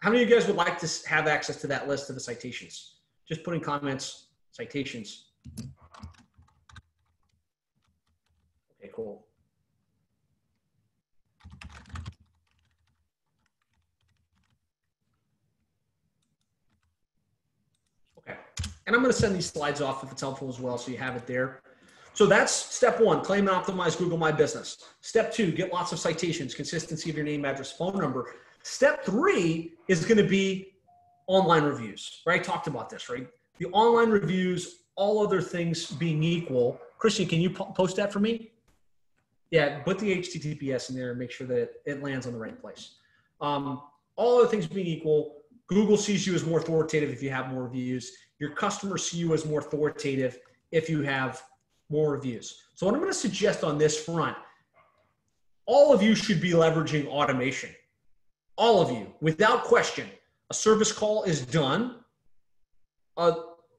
How 0.00 0.10
many 0.10 0.22
of 0.22 0.28
you 0.28 0.34
guys 0.34 0.46
would 0.48 0.56
like 0.56 0.78
to 0.80 1.08
have 1.08 1.28
access 1.28 1.56
to 1.60 1.66
that 1.68 1.88
list 1.88 2.08
of 2.10 2.16
the 2.16 2.20
citations? 2.20 2.96
Just 3.28 3.44
put 3.44 3.54
in 3.54 3.60
comments, 3.60 4.26
citations. 4.50 5.26
Okay. 18.18 18.36
And 18.86 18.94
I'm 18.94 19.02
going 19.02 19.12
to 19.12 19.18
send 19.18 19.34
these 19.34 19.46
slides 19.46 19.80
off 19.80 20.04
if 20.04 20.12
it's 20.12 20.20
helpful 20.20 20.48
as 20.48 20.58
well, 20.60 20.78
so 20.78 20.90
you 20.90 20.98
have 20.98 21.16
it 21.16 21.26
there. 21.26 21.62
So 22.14 22.26
that's 22.26 22.52
step 22.52 23.00
one, 23.00 23.24
claim 23.24 23.48
and 23.48 23.56
optimize 23.56 23.96
Google 23.96 24.18
My 24.18 24.30
Business. 24.30 24.76
Step 25.00 25.32
two, 25.32 25.50
get 25.50 25.72
lots 25.72 25.92
of 25.92 25.98
citations, 25.98 26.54
consistency 26.54 27.08
of 27.08 27.16
your 27.16 27.24
name, 27.24 27.44
address, 27.44 27.72
phone 27.72 27.98
number. 27.98 28.34
Step 28.62 29.04
three 29.04 29.72
is 29.88 30.04
going 30.04 30.18
to 30.18 30.28
be 30.28 30.74
online 31.26 31.64
reviews, 31.64 32.20
right? 32.26 32.40
I 32.40 32.42
talked 32.42 32.66
about 32.66 32.90
this, 32.90 33.08
right? 33.08 33.26
The 33.58 33.66
online 33.66 34.10
reviews, 34.10 34.82
all 34.94 35.24
other 35.24 35.40
things 35.40 35.90
being 35.90 36.22
equal. 36.22 36.78
Christian, 36.98 37.26
can 37.26 37.40
you 37.40 37.50
post 37.50 37.96
that 37.96 38.12
for 38.12 38.20
me? 38.20 38.51
Yeah, 39.52 39.80
put 39.80 39.98
the 39.98 40.16
HTTPS 40.16 40.88
in 40.88 40.96
there 40.96 41.10
and 41.10 41.18
make 41.18 41.30
sure 41.30 41.46
that 41.46 41.72
it 41.84 42.02
lands 42.02 42.26
on 42.26 42.32
the 42.32 42.38
right 42.38 42.58
place. 42.58 42.94
Um, 43.42 43.82
all 44.16 44.38
other 44.38 44.48
things 44.48 44.66
being 44.66 44.86
equal, 44.86 45.42
Google 45.66 45.98
sees 45.98 46.26
you 46.26 46.34
as 46.34 46.46
more 46.46 46.58
authoritative 46.58 47.10
if 47.10 47.22
you 47.22 47.28
have 47.28 47.52
more 47.52 47.64
reviews. 47.64 48.12
Your 48.38 48.50
customers 48.50 49.04
see 49.04 49.18
you 49.18 49.34
as 49.34 49.44
more 49.44 49.60
authoritative 49.60 50.38
if 50.70 50.88
you 50.88 51.02
have 51.02 51.42
more 51.90 52.12
reviews. 52.12 52.62
So 52.74 52.86
what 52.86 52.94
I'm 52.94 53.00
going 53.02 53.12
to 53.12 53.18
suggest 53.18 53.62
on 53.62 53.76
this 53.76 54.02
front, 54.02 54.38
all 55.66 55.92
of 55.92 56.02
you 56.02 56.14
should 56.14 56.40
be 56.40 56.52
leveraging 56.52 57.06
automation. 57.06 57.70
All 58.56 58.80
of 58.80 58.90
you, 58.90 59.12
without 59.20 59.64
question. 59.64 60.08
A 60.50 60.54
service 60.54 60.92
call 60.92 61.24
is 61.24 61.44
done. 61.44 61.96
A 63.18 63.34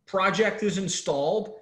project 0.05 0.61
is 0.61 0.78
installed. 0.78 1.55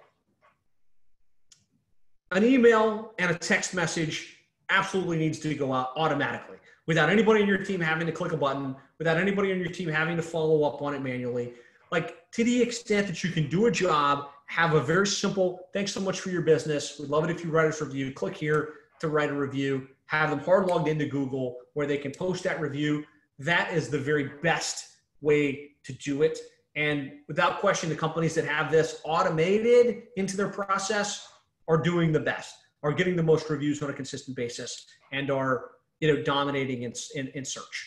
An 2.34 2.46
email 2.46 3.14
and 3.20 3.30
a 3.30 3.38
text 3.38 3.74
message 3.74 4.38
absolutely 4.70 5.18
needs 5.18 5.38
to 5.40 5.54
go 5.54 5.74
out 5.74 5.90
automatically 5.98 6.56
without 6.88 7.10
anybody 7.10 7.42
on 7.42 7.48
your 7.48 7.58
team 7.58 7.82
having 7.82 8.08
to 8.08 8.14
click 8.14 8.32
a 8.32 8.38
button, 8.38 8.74
without 9.00 9.18
anybody 9.18 9.52
on 9.52 9.60
your 9.60 9.68
team 9.68 9.90
having 9.90 10.16
to 10.16 10.24
follow 10.24 10.64
up 10.64 10.82
on 10.82 10.94
it 10.94 11.02
manually. 11.02 11.52
Like 11.92 12.32
to 12.32 12.46
the 12.46 12.62
extent 12.62 13.08
that 13.08 13.22
you 13.22 13.32
can 13.32 13.50
do 13.50 13.66
a 13.66 13.72
job 13.72 14.30
have 14.46 14.76
a 14.76 14.80
very 14.80 15.08
simple 15.08 15.68
thanks 15.74 15.92
so 15.92 16.00
much 16.00 16.22
for 16.22 16.30
your 16.30 16.42
business. 16.42 16.98
We'd 16.98 17.10
love 17.10 17.26
it 17.26 17.32
if 17.32 17.44
you 17.44 17.52
write 17.52 17.68
us 17.68 17.82
a 17.82 17.86
review. 17.86 18.14
Click 18.14 18.38
here 18.38 18.76
to 19.02 19.10
write 19.10 19.30
a 19.30 19.34
review. 19.34 19.90
Have 20.06 20.30
them 20.30 20.40
hard 20.40 20.68
logged 20.68 20.88
into 20.88 21.06
Google 21.06 21.58
where 21.74 21.86
they 21.86 21.98
can 21.98 22.14
post 22.14 22.46
that 22.46 22.62
review. 22.62 23.04
That 23.40 23.74
is 23.74 23.90
the 23.90 24.00
very 24.00 24.32
best 24.42 24.88
way 25.20 25.72
to 25.84 25.92
do 25.92 26.22
it. 26.22 26.40
And 26.78 27.12
without 27.28 27.60
question, 27.60 27.90
the 27.90 27.96
companies 27.96 28.36
that 28.36 28.46
have 28.46 28.72
this 28.72 29.02
automated 29.04 30.04
into 30.16 30.38
their 30.38 30.48
process 30.48 31.28
are 31.72 31.78
doing 31.78 32.12
the 32.12 32.20
best, 32.20 32.56
are 32.84 32.92
getting 32.92 33.16
the 33.16 33.24
most 33.24 33.50
reviews 33.50 33.82
on 33.82 33.90
a 33.90 33.94
consistent 33.94 34.36
basis, 34.36 34.86
and 35.14 35.32
are 35.32 35.72
you 36.02 36.14
know 36.14 36.22
dominating 36.22 36.84
in, 36.84 36.94
in, 37.16 37.28
in 37.30 37.46
search. 37.46 37.78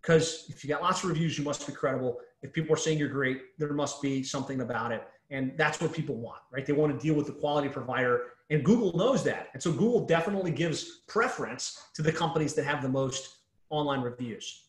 Because 0.00 0.46
if 0.48 0.64
you 0.64 0.68
got 0.68 0.80
lots 0.80 1.04
of 1.04 1.10
reviews, 1.10 1.38
you 1.38 1.44
must 1.44 1.66
be 1.66 1.74
credible. 1.74 2.18
If 2.42 2.54
people 2.54 2.72
are 2.72 2.78
saying 2.78 2.98
you're 2.98 3.10
great, 3.20 3.38
there 3.58 3.74
must 3.74 4.00
be 4.00 4.22
something 4.22 4.62
about 4.62 4.92
it. 4.92 5.02
And 5.28 5.52
that's 5.58 5.78
what 5.80 5.92
people 5.92 6.16
want, 6.16 6.40
right? 6.50 6.64
They 6.64 6.72
want 6.72 6.98
to 6.98 7.06
deal 7.06 7.14
with 7.14 7.26
the 7.26 7.34
quality 7.34 7.68
provider. 7.68 8.14
And 8.48 8.64
Google 8.64 8.96
knows 8.96 9.22
that. 9.24 9.48
And 9.52 9.62
so 9.62 9.70
Google 9.70 10.06
definitely 10.06 10.50
gives 10.50 11.02
preference 11.06 11.82
to 11.94 12.02
the 12.02 12.10
companies 12.10 12.54
that 12.54 12.64
have 12.64 12.80
the 12.80 12.88
most 12.88 13.36
online 13.68 14.00
reviews. 14.00 14.64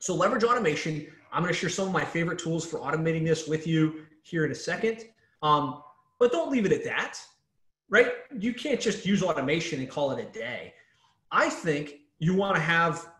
So 0.00 0.14
leverage 0.14 0.44
automation. 0.44 1.06
I'm 1.32 1.42
going 1.42 1.52
to 1.52 1.58
share 1.58 1.70
some 1.70 1.86
of 1.86 1.94
my 1.94 2.04
favorite 2.04 2.38
tools 2.38 2.66
for 2.66 2.78
automating 2.80 3.24
this 3.24 3.48
with 3.48 3.66
you 3.66 4.04
here 4.22 4.44
in 4.44 4.52
a 4.52 4.60
second. 4.70 5.06
Um, 5.42 5.82
but 6.18 6.30
don't 6.30 6.50
leave 6.50 6.66
it 6.66 6.72
at 6.72 6.84
that, 6.84 7.18
right? 7.90 8.12
You 8.38 8.54
can't 8.54 8.80
just 8.80 9.06
use 9.06 9.22
automation 9.22 9.80
and 9.80 9.88
call 9.88 10.12
it 10.12 10.20
a 10.20 10.30
day. 10.30 10.74
I 11.30 11.48
think 11.48 12.00
you 12.18 12.34
want 12.34 12.56
to 12.56 12.62
have 12.62 13.10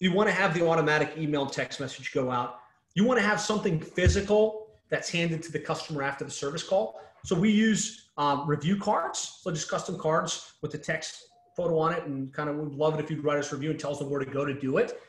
you 0.00 0.12
want 0.12 0.28
to 0.28 0.34
have 0.34 0.52
the 0.54 0.66
automatic 0.66 1.14
email 1.16 1.46
text 1.46 1.80
message 1.80 2.12
go 2.12 2.30
out. 2.30 2.58
You 2.94 3.04
want 3.04 3.18
to 3.18 3.26
have 3.26 3.40
something 3.40 3.80
physical 3.80 4.66
that's 4.90 5.08
handed 5.08 5.42
to 5.44 5.52
the 5.52 5.58
customer 5.58 6.02
after 6.02 6.24
the 6.24 6.30
service 6.30 6.62
call. 6.62 7.00
So 7.24 7.34
we 7.34 7.50
use 7.50 8.10
um, 8.18 8.46
review 8.46 8.76
cards, 8.76 9.38
so 9.40 9.50
just 9.50 9.70
custom 9.70 9.98
cards 9.98 10.52
with 10.60 10.72
the 10.72 10.78
text 10.78 11.24
photo 11.56 11.78
on 11.78 11.94
it, 11.94 12.04
and 12.04 12.32
kind 12.32 12.50
of 12.50 12.56
would 12.56 12.74
love 12.74 12.94
it 12.94 13.00
if 13.02 13.10
you'd 13.10 13.24
write 13.24 13.38
us 13.38 13.50
a 13.52 13.56
review 13.56 13.70
and 13.70 13.80
tell 13.80 13.92
us 13.92 14.02
where 14.02 14.20
to 14.20 14.30
go 14.30 14.44
to 14.44 14.52
do 14.52 14.76
it. 14.76 15.00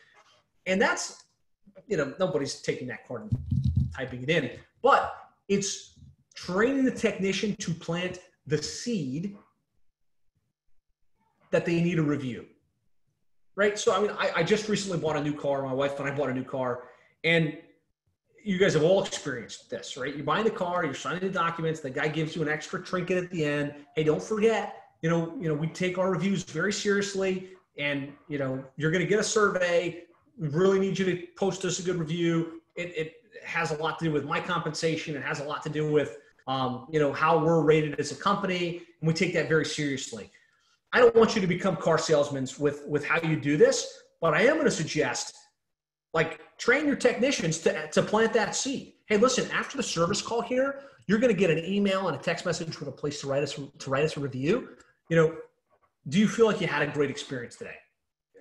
And 0.66 0.82
that's, 0.82 1.26
you 1.88 1.98
know, 1.98 2.14
nobody's 2.20 2.62
taking 2.62 2.88
that 2.88 3.06
card 3.08 3.24
and 3.24 3.38
typing 3.94 4.24
it 4.24 4.30
in, 4.30 4.52
but 4.82 5.14
it's 5.50 5.96
training 6.36 6.86
the 6.86 6.92
technician 6.92 7.56
to 7.58 7.74
plant 7.74 8.20
the 8.48 8.62
seed 8.62 9.36
that 11.52 11.66
they 11.66 11.82
need 11.82 12.00
a 12.00 12.04
review. 12.04 12.46
Right. 13.56 13.80
So, 13.80 13.96
I 13.96 14.02
mean, 14.02 14.12
I, 14.20 14.32
I 14.38 14.44
just 14.44 14.68
recently 14.68 14.98
bought 14.98 15.16
a 15.16 15.24
new 15.24 15.34
car. 15.34 15.62
My 15.64 15.74
wife 15.74 15.98
and 16.00 16.10
I 16.10 16.16
bought 16.16 16.30
a 16.30 16.34
new 16.34 16.44
car. 16.44 16.84
And 17.24 17.58
you 18.44 18.60
guys 18.60 18.76
have 18.76 18.84
all 18.84 19.04
experienced 19.04 19.70
this, 19.70 19.98
right? 19.98 20.16
You're 20.16 20.24
buying 20.24 20.44
the 20.44 20.52
car, 20.52 20.86
you're 20.86 20.94
signing 20.94 21.22
the 21.22 21.30
documents, 21.30 21.80
the 21.80 21.90
guy 21.90 22.08
gives 22.08 22.36
you 22.36 22.44
an 22.44 22.48
extra 22.48 22.84
trinket 22.84 23.18
at 23.24 23.32
the 23.32 23.44
end. 23.44 23.74
Hey, 23.96 24.04
don't 24.04 24.22
forget, 24.22 24.84
you 25.02 25.10
know, 25.10 25.34
you 25.40 25.48
know, 25.48 25.56
we 25.56 25.66
take 25.68 25.98
our 25.98 26.12
reviews 26.12 26.44
very 26.44 26.72
seriously, 26.72 27.50
and 27.80 28.14
you 28.28 28.38
know, 28.38 28.64
you're 28.78 28.92
going 28.92 29.04
to 29.04 29.08
get 29.08 29.20
a 29.20 29.24
survey. 29.24 30.04
We 30.38 30.50
really 30.50 30.80
need 30.80 31.00
you 31.00 31.06
to 31.06 31.28
post 31.36 31.66
us 31.66 31.80
a 31.80 31.82
good 31.82 31.96
review. 31.96 32.62
It, 32.76 32.94
it 32.96 33.14
has 33.44 33.72
a 33.72 33.78
lot 33.78 33.98
to 34.00 34.06
do 34.06 34.12
with 34.12 34.26
my 34.26 34.40
compensation. 34.40 35.16
It 35.16 35.24
has 35.24 35.40
a 35.40 35.44
lot 35.44 35.64
to 35.64 35.70
do 35.70 35.92
with, 35.92 36.18
um, 36.48 36.88
you 36.92 37.00
know, 37.00 37.12
how 37.12 37.44
we're 37.44 37.62
rated 37.62 38.00
as 38.00 38.12
a 38.12 38.16
company, 38.16 38.82
and 39.00 39.08
we 39.08 39.14
take 39.14 39.34
that 39.34 39.50
very 39.50 39.66
seriously. 39.66 40.32
I 40.94 41.00
don't 41.00 41.16
want 41.16 41.36
you 41.36 41.42
to 41.42 41.48
become 41.48 41.76
car 41.76 41.98
salesmen 41.98 42.48
with 42.60 42.88
with 42.88 43.06
how 43.06 43.20
you 43.28 43.36
do 43.36 43.58
this, 43.58 44.02
but 44.22 44.34
I 44.34 44.42
am 44.42 44.54
going 44.54 44.66
to 44.66 44.72
suggest 44.72 45.36
like 46.14 46.40
train 46.58 46.88
your 46.88 46.96
technicians 46.96 47.58
to, 47.60 47.90
to 47.92 48.02
plant 48.02 48.32
that 48.34 48.56
seed. 48.56 48.94
Hey, 49.08 49.18
listen, 49.18 49.50
after 49.52 49.76
the 49.76 49.84
service 49.84 50.22
call 50.22 50.42
here, 50.42 50.80
you're 51.08 51.20
going 51.20 51.34
to 51.34 51.40
get 51.40 51.50
an 51.50 51.64
email 51.66 52.08
and 52.08 52.16
a 52.18 52.20
text 52.20 52.46
message 52.46 52.80
with 52.80 52.88
a 52.88 52.92
place 52.92 53.20
to 53.22 53.28
write 53.28 53.44
us 53.44 53.60
to 53.80 53.90
write 53.90 54.06
us 54.06 54.16
a 54.18 54.20
review. 54.20 54.70
You 55.10 55.18
know, 55.18 55.36
do 56.08 56.20
you 56.20 56.28
feel 56.28 56.46
like 56.46 56.62
you 56.62 56.68
had 56.68 56.82
a 56.82 56.88
great 56.88 57.10
experience 57.10 57.56
today? 57.56 57.76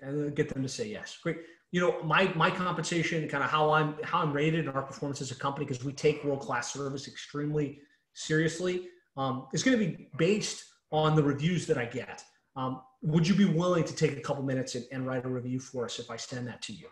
And 0.02 0.36
get 0.36 0.48
them 0.52 0.62
to 0.62 0.68
say 0.68 0.88
yes. 0.88 1.18
Great. 1.22 1.38
You 1.72 1.80
know, 1.80 2.02
my 2.04 2.32
my 2.36 2.50
compensation, 2.50 3.26
kind 3.28 3.42
of 3.42 3.50
how 3.50 3.72
I'm 3.72 3.96
how 4.04 4.20
I'm 4.20 4.32
rated 4.32 4.60
and 4.60 4.68
our 4.68 4.82
performance 4.82 5.20
as 5.20 5.30
a 5.32 5.34
company, 5.34 5.66
because 5.66 5.84
we 5.84 5.92
take 5.92 6.22
world 6.22 6.40
class 6.40 6.72
service 6.72 7.08
extremely 7.08 7.80
seriously, 8.14 8.88
um, 9.16 9.46
is 9.52 9.62
going 9.62 9.78
to 9.78 9.84
be 9.84 10.08
based 10.16 10.64
on 10.90 11.14
the 11.14 11.22
reviews 11.22 11.66
that 11.66 11.78
I 11.78 11.84
get. 11.84 12.24
Um, 12.56 12.80
would 13.02 13.26
you 13.26 13.34
be 13.34 13.44
willing 13.44 13.84
to 13.84 13.94
take 13.94 14.16
a 14.16 14.20
couple 14.20 14.42
minutes 14.42 14.74
and, 14.74 14.84
and 14.92 15.06
write 15.06 15.24
a 15.24 15.28
review 15.28 15.60
for 15.60 15.84
us 15.84 15.98
if 15.98 16.10
I 16.10 16.16
send 16.16 16.46
that 16.46 16.62
to 16.62 16.72
you? 16.72 16.86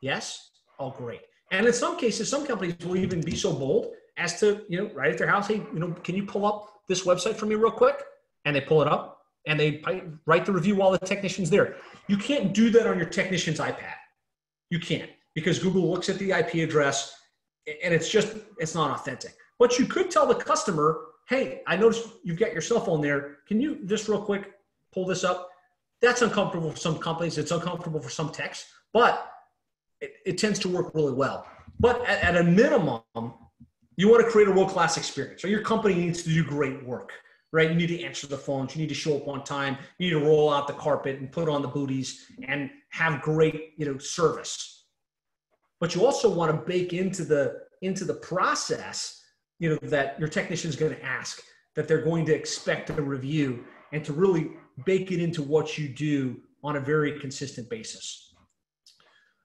Yes? 0.00 0.50
Oh, 0.78 0.90
great. 0.90 1.20
And 1.50 1.66
in 1.66 1.72
some 1.72 1.98
cases, 1.98 2.28
some 2.28 2.46
companies 2.46 2.76
will 2.84 2.96
even 2.96 3.20
be 3.20 3.36
so 3.36 3.52
bold 3.52 3.92
as 4.16 4.38
to, 4.40 4.64
you 4.68 4.78
know, 4.78 4.90
right 4.94 5.10
at 5.10 5.18
their 5.18 5.26
house, 5.26 5.48
hey, 5.48 5.62
you 5.72 5.78
know, 5.78 5.92
can 6.04 6.14
you 6.14 6.24
pull 6.24 6.46
up 6.46 6.80
this 6.88 7.04
website 7.04 7.36
for 7.36 7.46
me 7.46 7.56
real 7.56 7.70
quick? 7.70 8.02
And 8.44 8.54
they 8.54 8.60
pull 8.60 8.80
it 8.80 8.88
up 8.88 9.18
and 9.46 9.58
they 9.58 9.82
write 10.26 10.46
the 10.46 10.52
review 10.52 10.76
while 10.76 10.90
the 10.90 10.98
technician's 10.98 11.50
there. 11.50 11.76
You 12.08 12.16
can't 12.16 12.54
do 12.54 12.70
that 12.70 12.86
on 12.86 12.96
your 12.96 13.08
technician's 13.08 13.58
iPad. 13.58 13.94
You 14.70 14.78
can't 14.78 15.10
because 15.34 15.58
Google 15.58 15.90
looks 15.90 16.08
at 16.08 16.18
the 16.18 16.30
IP 16.30 16.54
address 16.54 17.14
and 17.82 17.92
it's 17.92 18.08
just, 18.08 18.36
it's 18.58 18.74
not 18.74 18.90
authentic. 18.90 19.34
But 19.60 19.78
you 19.78 19.84
could 19.84 20.10
tell 20.10 20.26
the 20.26 20.34
customer, 20.34 21.02
hey, 21.28 21.62
I 21.66 21.76
noticed 21.76 22.08
you've 22.24 22.38
got 22.38 22.52
your 22.52 22.62
cell 22.62 22.80
phone 22.80 23.02
there. 23.02 23.36
Can 23.46 23.60
you 23.60 23.84
just 23.84 24.08
real 24.08 24.22
quick 24.22 24.54
pull 24.92 25.06
this 25.06 25.22
up? 25.22 25.50
That's 26.00 26.22
uncomfortable 26.22 26.70
for 26.70 26.78
some 26.78 26.98
companies. 26.98 27.36
It's 27.36 27.52
uncomfortable 27.52 28.00
for 28.00 28.08
some 28.08 28.30
techs. 28.32 28.64
But 28.94 29.30
it, 30.00 30.14
it 30.24 30.38
tends 30.38 30.58
to 30.60 30.68
work 30.68 30.94
really 30.94 31.12
well. 31.12 31.46
But 31.78 32.04
at, 32.08 32.22
at 32.22 32.36
a 32.38 32.42
minimum, 32.42 33.02
you 33.96 34.08
want 34.08 34.24
to 34.24 34.30
create 34.30 34.48
a 34.48 34.50
world 34.50 34.70
class 34.70 34.96
experience. 34.96 35.42
So 35.42 35.48
your 35.48 35.60
company 35.60 35.94
needs 35.94 36.22
to 36.22 36.30
do 36.30 36.42
great 36.42 36.82
work, 36.82 37.12
right? 37.52 37.68
You 37.68 37.76
need 37.76 37.88
to 37.88 38.02
answer 38.02 38.26
the 38.26 38.38
phones. 38.38 38.74
You 38.74 38.80
need 38.80 38.88
to 38.88 38.94
show 38.94 39.18
up 39.18 39.28
on 39.28 39.44
time. 39.44 39.76
You 39.98 40.08
need 40.08 40.20
to 40.20 40.26
roll 40.26 40.50
out 40.50 40.68
the 40.68 40.72
carpet 40.72 41.20
and 41.20 41.30
put 41.30 41.50
on 41.50 41.60
the 41.60 41.68
booties 41.68 42.24
and 42.48 42.70
have 42.88 43.20
great, 43.20 43.74
you 43.76 43.84
know, 43.84 43.98
service. 43.98 44.86
But 45.80 45.94
you 45.94 46.06
also 46.06 46.30
want 46.30 46.50
to 46.50 46.66
bake 46.66 46.94
into 46.94 47.24
the 47.24 47.60
into 47.82 48.04
the 48.04 48.14
process, 48.14 49.19
you 49.60 49.70
know, 49.70 49.78
that 49.82 50.18
your 50.18 50.28
technician 50.28 50.68
is 50.68 50.74
going 50.74 50.92
to 50.92 51.04
ask, 51.04 51.40
that 51.76 51.86
they're 51.86 52.02
going 52.02 52.24
to 52.26 52.34
expect 52.34 52.90
a 52.90 53.00
review, 53.00 53.64
and 53.92 54.04
to 54.04 54.12
really 54.12 54.52
bake 54.84 55.12
it 55.12 55.22
into 55.22 55.42
what 55.42 55.78
you 55.78 55.88
do 55.88 56.40
on 56.64 56.76
a 56.76 56.80
very 56.80 57.20
consistent 57.20 57.70
basis. 57.70 58.34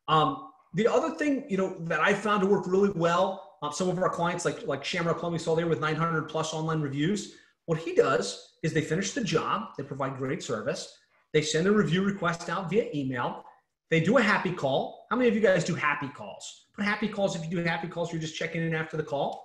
Um, 0.08 0.50
the 0.74 0.88
other 0.88 1.16
thing, 1.16 1.46
you 1.50 1.58
know, 1.58 1.78
that 1.82 2.00
I 2.00 2.14
found 2.14 2.42
to 2.42 2.48
work 2.48 2.66
really 2.66 2.92
well 2.96 3.46
uh, 3.62 3.72
some 3.72 3.90
of 3.90 3.98
our 3.98 4.10
clients, 4.10 4.46
like 4.46 4.66
like 4.68 4.84
Shamrock 4.84 5.20
Plumbing, 5.20 5.40
saw 5.40 5.56
there 5.56 5.68
with 5.68 5.80
900 5.80 6.24
plus 6.24 6.54
online 6.54 6.82
reviews. 6.82 7.36
What 7.66 7.80
he 7.80 7.96
does 7.96 8.58
is 8.64 8.74
they 8.74 8.82
finish 8.82 9.12
the 9.12 9.24
job, 9.24 9.70
they 9.78 9.84
provide 9.84 10.18
great 10.18 10.44
service, 10.44 10.98
they 11.34 11.42
send 11.42 11.68
a 11.68 11.72
review 11.72 12.04
request 12.04 12.50
out 12.50 12.70
via 12.70 12.90
email, 12.94 13.44
they 13.90 14.02
do 14.02 14.18
a 14.18 14.22
happy 14.22 14.52
call. 14.52 15.08
How 15.10 15.18
many 15.18 15.30
of 15.30 15.36
you 15.36 15.42
guys 15.42 15.64
do 15.64 15.74
happy 15.74 16.10
calls? 16.10 16.68
Put 16.76 16.86
happy 16.86 17.08
calls. 17.08 17.36
If 17.36 17.44
you 17.44 17.50
do 17.50 17.64
happy 17.64 17.88
calls, 17.88 18.12
you're 18.12 18.22
just 18.22 18.36
checking 18.36 18.62
in 18.62 18.76
after 18.76 18.98
the 18.98 19.04
call. 19.04 19.44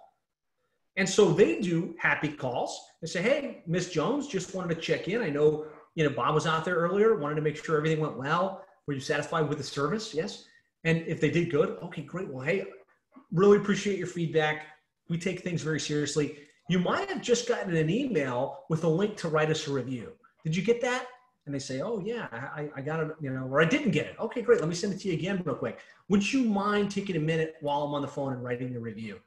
And 0.97 1.09
so 1.09 1.33
they 1.33 1.61
do 1.61 1.95
happy 1.99 2.29
calls. 2.29 2.79
They 3.01 3.07
say, 3.07 3.23
"Hey, 3.23 3.63
Miss 3.67 3.91
Jones, 3.91 4.27
just 4.27 4.55
wanted 4.55 4.75
to 4.75 4.81
check 4.81 5.09
in. 5.09 5.23
I 5.23 5.31
know 5.31 5.67
you 5.95 6.05
know 6.05 6.11
Bob 6.11 6.35
was 6.35 6.47
out 6.47 6.65
there 6.65 6.77
earlier. 6.77 7.17
Wanted 7.17 7.37
to 7.37 7.43
make 7.43 7.63
sure 7.63 7.77
everything 7.77 8.01
went 8.01 8.17
well. 8.17 8.65
Were 8.87 8.95
you 8.95 9.01
satisfied 9.01 9.49
with 9.49 9.59
the 9.59 9.65
service? 9.65 10.15
Yes. 10.15 10.45
And 10.85 11.05
if 11.07 11.21
they 11.21 11.31
did 11.31 11.51
good, 11.51 11.79
okay, 11.83 12.03
great. 12.03 12.29
Well, 12.29 12.45
hey, 12.45 12.65
really 13.33 13.59
appreciate 13.59 13.99
your 13.99 14.07
feedback. 14.07 14.67
We 15.09 15.19
take 15.19 15.41
things 15.41 15.63
very 15.63 15.81
seriously. 15.81 16.39
You 16.69 16.79
might 16.79 17.09
have 17.09 17.21
just 17.21 17.49
gotten 17.49 17.75
an 17.77 17.91
email 17.91 18.65
with 18.69 18.85
a 18.85 18.89
link 18.89 19.17
to 19.19 19.29
write 19.29 19.51
us 19.51 19.67
a 19.67 19.73
review. 19.73 20.13
Did 20.45 20.57
you 20.57 20.63
get 20.63 20.81
that? 20.83 21.07
And 21.47 21.55
they 21.55 21.59
say, 21.59 21.81
oh, 21.81 22.01
yeah, 22.05 22.29
I, 22.31 22.71
I 22.77 22.81
got 22.81 23.01
it, 23.01 23.09
you 23.21 23.31
know, 23.31 23.47
or 23.47 23.61
I 23.61 23.65
didn't 23.65 23.91
get 23.91 24.07
it. 24.07 24.17
Okay, 24.21 24.41
great. 24.41 24.61
Let 24.61 24.69
me 24.69 24.75
send 24.75 24.93
it 24.93 25.01
to 25.01 25.09
you 25.09 25.15
again 25.15 25.43
real 25.45 25.57
quick. 25.57 25.81
Would 26.09 26.33
you 26.33 26.45
mind 26.45 26.91
taking 26.91 27.17
a 27.17 27.21
minute 27.21 27.57
while 27.61 27.83
I'm 27.83 27.95
on 27.95 28.03
the 28.03 28.09
phone 28.09 28.33
and 28.33 28.45
writing 28.45 28.73
the 28.73 28.81
review? 28.81 29.19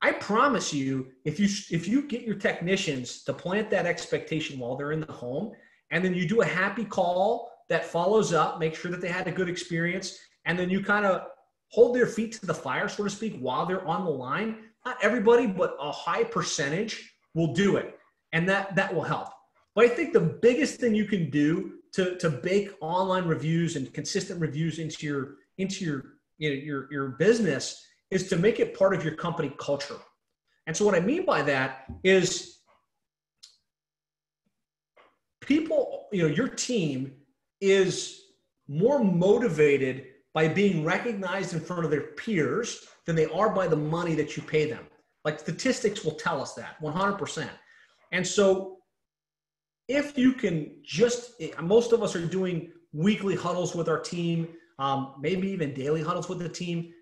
I 0.00 0.12
promise 0.12 0.72
you, 0.72 1.08
if 1.24 1.40
you 1.40 1.48
if 1.70 1.88
you 1.88 2.02
get 2.02 2.22
your 2.22 2.36
technicians 2.36 3.24
to 3.24 3.32
plant 3.32 3.68
that 3.70 3.86
expectation 3.86 4.58
while 4.58 4.76
they're 4.76 4.92
in 4.92 5.00
the 5.00 5.12
home, 5.12 5.52
and 5.90 6.04
then 6.04 6.14
you 6.14 6.28
do 6.28 6.42
a 6.42 6.46
happy 6.46 6.84
call 6.84 7.50
that 7.68 7.84
follows 7.84 8.32
up, 8.32 8.58
make 8.58 8.74
sure 8.74 8.90
that 8.90 9.00
they 9.00 9.08
had 9.08 9.26
a 9.26 9.32
good 9.32 9.48
experience, 9.48 10.18
and 10.44 10.58
then 10.58 10.70
you 10.70 10.82
kind 10.82 11.04
of 11.04 11.26
hold 11.70 11.94
their 11.94 12.06
feet 12.06 12.32
to 12.32 12.46
the 12.46 12.54
fire, 12.54 12.88
so 12.88 13.04
to 13.04 13.10
speak, 13.10 13.38
while 13.40 13.66
they're 13.66 13.86
on 13.86 14.04
the 14.04 14.10
line. 14.10 14.64
Not 14.86 14.96
everybody, 15.02 15.46
but 15.46 15.76
a 15.80 15.92
high 15.92 16.24
percentage 16.24 17.12
will 17.34 17.52
do 17.52 17.76
it. 17.76 17.98
And 18.32 18.48
that, 18.48 18.74
that 18.76 18.94
will 18.94 19.02
help. 19.02 19.28
But 19.74 19.84
I 19.84 19.88
think 19.88 20.12
the 20.12 20.20
biggest 20.20 20.80
thing 20.80 20.94
you 20.94 21.04
can 21.04 21.28
do 21.30 21.74
to, 21.92 22.16
to 22.18 22.30
bake 22.30 22.70
online 22.80 23.24
reviews 23.24 23.76
and 23.76 23.92
consistent 23.92 24.40
reviews 24.40 24.78
into 24.78 25.06
your, 25.06 25.34
into 25.58 25.84
your, 25.84 26.04
you 26.38 26.50
know, 26.50 26.56
your, 26.56 26.92
your 26.92 27.08
business 27.10 27.84
is 28.10 28.28
to 28.28 28.36
make 28.36 28.60
it 28.60 28.78
part 28.78 28.94
of 28.94 29.04
your 29.04 29.14
company 29.14 29.52
culture. 29.58 29.98
And 30.66 30.76
so 30.76 30.84
what 30.84 30.94
I 30.94 31.00
mean 31.00 31.24
by 31.24 31.42
that 31.42 31.84
is 32.04 32.58
people, 35.40 36.06
you 36.12 36.22
know, 36.22 36.28
your 36.28 36.48
team 36.48 37.12
is 37.60 38.22
more 38.68 39.02
motivated 39.02 40.06
by 40.34 40.46
being 40.46 40.84
recognized 40.84 41.54
in 41.54 41.60
front 41.60 41.84
of 41.84 41.90
their 41.90 42.12
peers 42.12 42.86
than 43.06 43.16
they 43.16 43.26
are 43.26 43.50
by 43.50 43.66
the 43.66 43.76
money 43.76 44.14
that 44.14 44.36
you 44.36 44.42
pay 44.42 44.68
them. 44.68 44.86
Like 45.24 45.40
statistics 45.40 46.04
will 46.04 46.14
tell 46.14 46.40
us 46.40 46.54
that 46.54 46.80
100%. 46.82 47.48
And 48.12 48.26
so 48.26 48.78
if 49.88 50.18
you 50.18 50.32
can 50.32 50.76
just, 50.84 51.42
most 51.62 51.92
of 51.92 52.02
us 52.02 52.14
are 52.14 52.24
doing 52.24 52.70
weekly 52.92 53.34
huddles 53.34 53.74
with 53.74 53.88
our 53.88 53.98
team, 53.98 54.48
um, 54.78 55.14
maybe 55.18 55.48
even 55.48 55.74
daily 55.74 56.02
huddles 56.02 56.28
with 56.28 56.38
the 56.38 56.48
team. 56.48 56.92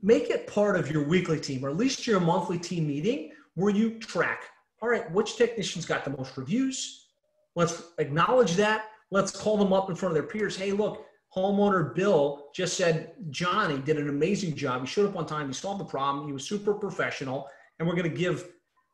Make 0.00 0.30
it 0.30 0.46
part 0.46 0.76
of 0.76 0.90
your 0.90 1.04
weekly 1.04 1.40
team, 1.40 1.64
or 1.64 1.70
at 1.70 1.76
least 1.76 2.06
your 2.06 2.20
monthly 2.20 2.58
team 2.58 2.86
meeting 2.86 3.32
where 3.54 3.74
you 3.74 3.98
track. 3.98 4.44
All 4.80 4.88
right, 4.88 5.10
which 5.12 5.36
technicians 5.36 5.84
got 5.84 6.04
the 6.04 6.10
most 6.10 6.36
reviews? 6.36 7.08
Let's 7.56 7.82
acknowledge 7.98 8.54
that. 8.54 8.86
Let's 9.10 9.32
call 9.32 9.56
them 9.56 9.72
up 9.72 9.90
in 9.90 9.96
front 9.96 10.12
of 10.12 10.14
their 10.14 10.30
peers. 10.30 10.56
Hey, 10.56 10.70
look, 10.70 11.04
homeowner 11.34 11.94
Bill 11.94 12.46
just 12.54 12.76
said 12.76 13.14
Johnny 13.30 13.78
did 13.78 13.96
an 13.96 14.08
amazing 14.08 14.54
job. 14.54 14.82
He 14.82 14.86
showed 14.86 15.08
up 15.08 15.16
on 15.16 15.26
time. 15.26 15.48
He 15.48 15.52
solved 15.52 15.80
the 15.80 15.84
problem. 15.84 16.26
He 16.26 16.32
was 16.32 16.46
super 16.46 16.74
professional, 16.74 17.48
and 17.78 17.88
we're 17.88 17.96
going 17.96 18.10
to 18.10 18.16
give 18.16 18.48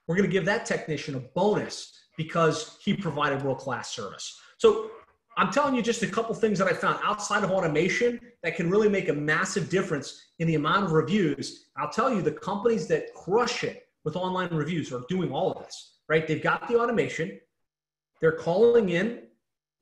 we're 0.06 0.16
going 0.16 0.28
to 0.28 0.32
give 0.32 0.44
that 0.44 0.66
technician 0.66 1.14
a 1.14 1.20
bonus 1.20 1.92
because 2.16 2.78
he 2.82 2.94
provided 2.94 3.42
world 3.42 3.58
class 3.58 3.90
service. 3.94 4.38
So 4.58 4.90
I'm 5.36 5.50
telling 5.50 5.74
you 5.74 5.82
just 5.82 6.02
a 6.02 6.06
couple 6.06 6.34
things 6.34 6.58
that 6.58 6.68
I 6.68 6.72
found 6.72 7.00
outside 7.02 7.42
of 7.42 7.50
automation 7.50 8.20
that 8.42 8.54
can 8.54 8.70
really 8.70 8.88
make 8.88 9.08
a 9.08 9.12
massive 9.12 9.68
difference 9.68 10.26
in 10.38 10.46
the 10.46 10.54
amount 10.54 10.84
of 10.84 10.92
reviews. 10.92 11.66
I'll 11.76 11.90
tell 11.90 12.12
you 12.12 12.22
the 12.22 12.32
companies 12.32 12.86
that 12.88 13.12
crush 13.14 13.64
it 13.64 13.88
with 14.04 14.16
online 14.16 14.54
reviews 14.54 14.92
are 14.92 15.02
doing 15.08 15.32
all 15.32 15.52
of 15.52 15.64
this, 15.64 15.96
right? 16.08 16.26
They've 16.26 16.42
got 16.42 16.68
the 16.68 16.78
automation. 16.78 17.40
They're 18.20 18.32
calling 18.32 18.90
in 18.90 19.22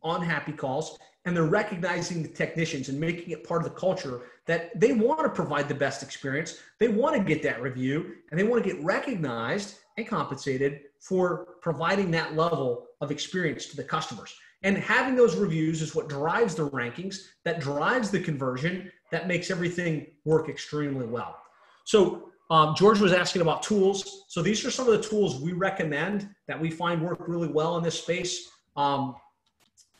on 0.02 0.22
happy 0.22 0.52
calls 0.52 0.98
and 1.24 1.36
they're 1.36 1.44
recognizing 1.44 2.22
the 2.22 2.28
technicians 2.28 2.88
and 2.88 2.98
making 2.98 3.30
it 3.30 3.44
part 3.44 3.64
of 3.64 3.72
the 3.72 3.78
culture 3.78 4.22
that 4.46 4.78
they 4.78 4.92
want 4.92 5.22
to 5.22 5.28
provide 5.28 5.68
the 5.68 5.74
best 5.74 6.02
experience. 6.02 6.58
They 6.80 6.88
want 6.88 7.16
to 7.16 7.22
get 7.22 7.42
that 7.42 7.62
review 7.62 8.14
and 8.30 8.40
they 8.40 8.44
want 8.44 8.64
to 8.64 8.72
get 8.72 8.82
recognized 8.82 9.76
and 9.98 10.06
compensated 10.06 10.80
for 10.98 11.48
providing 11.60 12.10
that 12.12 12.34
level 12.34 12.86
of 13.00 13.10
experience 13.10 13.66
to 13.66 13.76
the 13.76 13.84
customers. 13.84 14.34
And 14.62 14.76
having 14.78 15.16
those 15.16 15.36
reviews 15.36 15.82
is 15.82 15.94
what 15.94 16.08
drives 16.08 16.54
the 16.54 16.70
rankings, 16.70 17.28
that 17.44 17.60
drives 17.60 18.10
the 18.10 18.20
conversion, 18.20 18.90
that 19.10 19.26
makes 19.26 19.50
everything 19.50 20.06
work 20.24 20.48
extremely 20.48 21.06
well. 21.06 21.36
So, 21.84 22.30
um, 22.50 22.74
George 22.76 23.00
was 23.00 23.12
asking 23.12 23.42
about 23.42 23.62
tools. 23.62 24.24
So, 24.28 24.42
these 24.42 24.64
are 24.64 24.70
some 24.70 24.88
of 24.88 24.92
the 24.92 25.08
tools 25.08 25.40
we 25.40 25.52
recommend 25.52 26.28
that 26.46 26.60
we 26.60 26.70
find 26.70 27.02
work 27.02 27.26
really 27.26 27.48
well 27.48 27.76
in 27.76 27.82
this 27.82 28.00
space. 28.00 28.50
Um, 28.76 29.16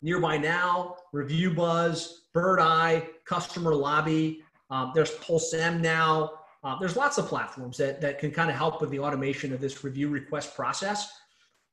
Nearby 0.03 0.37
Now, 0.37 0.97
ReviewBuzz, 1.15 2.09
Bird 2.33 2.61
Eye, 2.61 3.09
Customer 3.25 3.75
Lobby. 3.75 4.43
Um, 4.71 4.93
there's 4.95 5.13
PulseM 5.13 5.81
now. 5.81 6.33
Uh, 6.65 6.79
there's 6.79 6.97
lots 6.97 7.19
of 7.19 7.27
platforms 7.27 7.77
that, 7.77 8.01
that 8.01 8.19
can 8.19 8.31
kind 8.31 8.51
of 8.51 8.57
help 8.57 8.81
with 8.81 8.91
the 8.91 8.99
automation 8.99 9.53
of 9.53 9.61
this 9.61 9.83
review 9.85 10.09
request 10.09 10.55
process. 10.55 11.11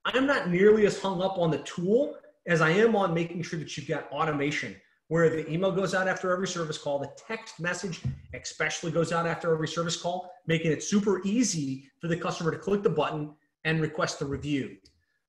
I'm 0.06 0.26
not 0.26 0.50
nearly 0.50 0.86
as 0.86 1.00
hung 1.00 1.22
up 1.22 1.38
on 1.38 1.52
the 1.52 1.60
tool 1.60 2.16
as 2.50 2.62
I 2.62 2.72
am 2.72 2.96
on 2.96 3.14
making 3.14 3.44
sure 3.44 3.60
that 3.60 3.78
you've 3.78 3.88
got 3.88 4.12
automation 4.12 4.76
where 5.08 5.30
the 5.30 5.50
email 5.52 5.72
goes 5.72 5.94
out 5.94 6.08
after 6.08 6.32
every 6.32 6.48
service 6.48 6.78
call, 6.78 7.00
the 7.00 7.12
text 7.28 7.60
message 7.60 8.02
especially 8.34 8.92
goes 8.92 9.12
out 9.12 9.26
after 9.26 9.54
every 9.54 9.68
service 9.68 9.96
call, 9.96 10.32
making 10.48 10.72
it 10.72 10.84
super 10.84 11.22
easy 11.26 11.86
for 12.00 12.08
the 12.08 12.18
customer 12.18 12.52
to 12.52 12.58
click 12.58 12.84
the 12.84 12.90
button 12.90 13.32
and 13.66 13.82
request 13.82 14.20
the 14.20 14.26
review. 14.26 14.78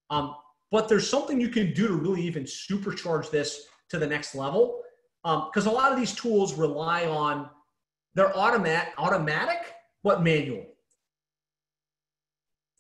Um, 0.09 0.35
but 0.71 0.89
there's 0.89 1.09
something 1.09 1.41
you 1.41 1.49
can 1.49 1.73
do 1.73 1.89
to 1.89 1.95
really 1.95 2.23
even 2.23 2.45
supercharge 2.45 3.31
this 3.31 3.67
to 3.91 3.99
the 3.99 4.07
next 4.07 4.35
level. 4.35 4.81
Because 5.23 5.67
um, 5.67 5.73
a 5.73 5.77
lot 5.77 5.93
of 5.93 5.99
these 5.99 6.15
tools 6.15 6.55
rely 6.55 7.05
on, 7.07 7.51
they're 8.15 8.37
automat, 8.37 8.93
automatic, 8.97 9.75
but 10.03 10.23
manual. 10.23 10.65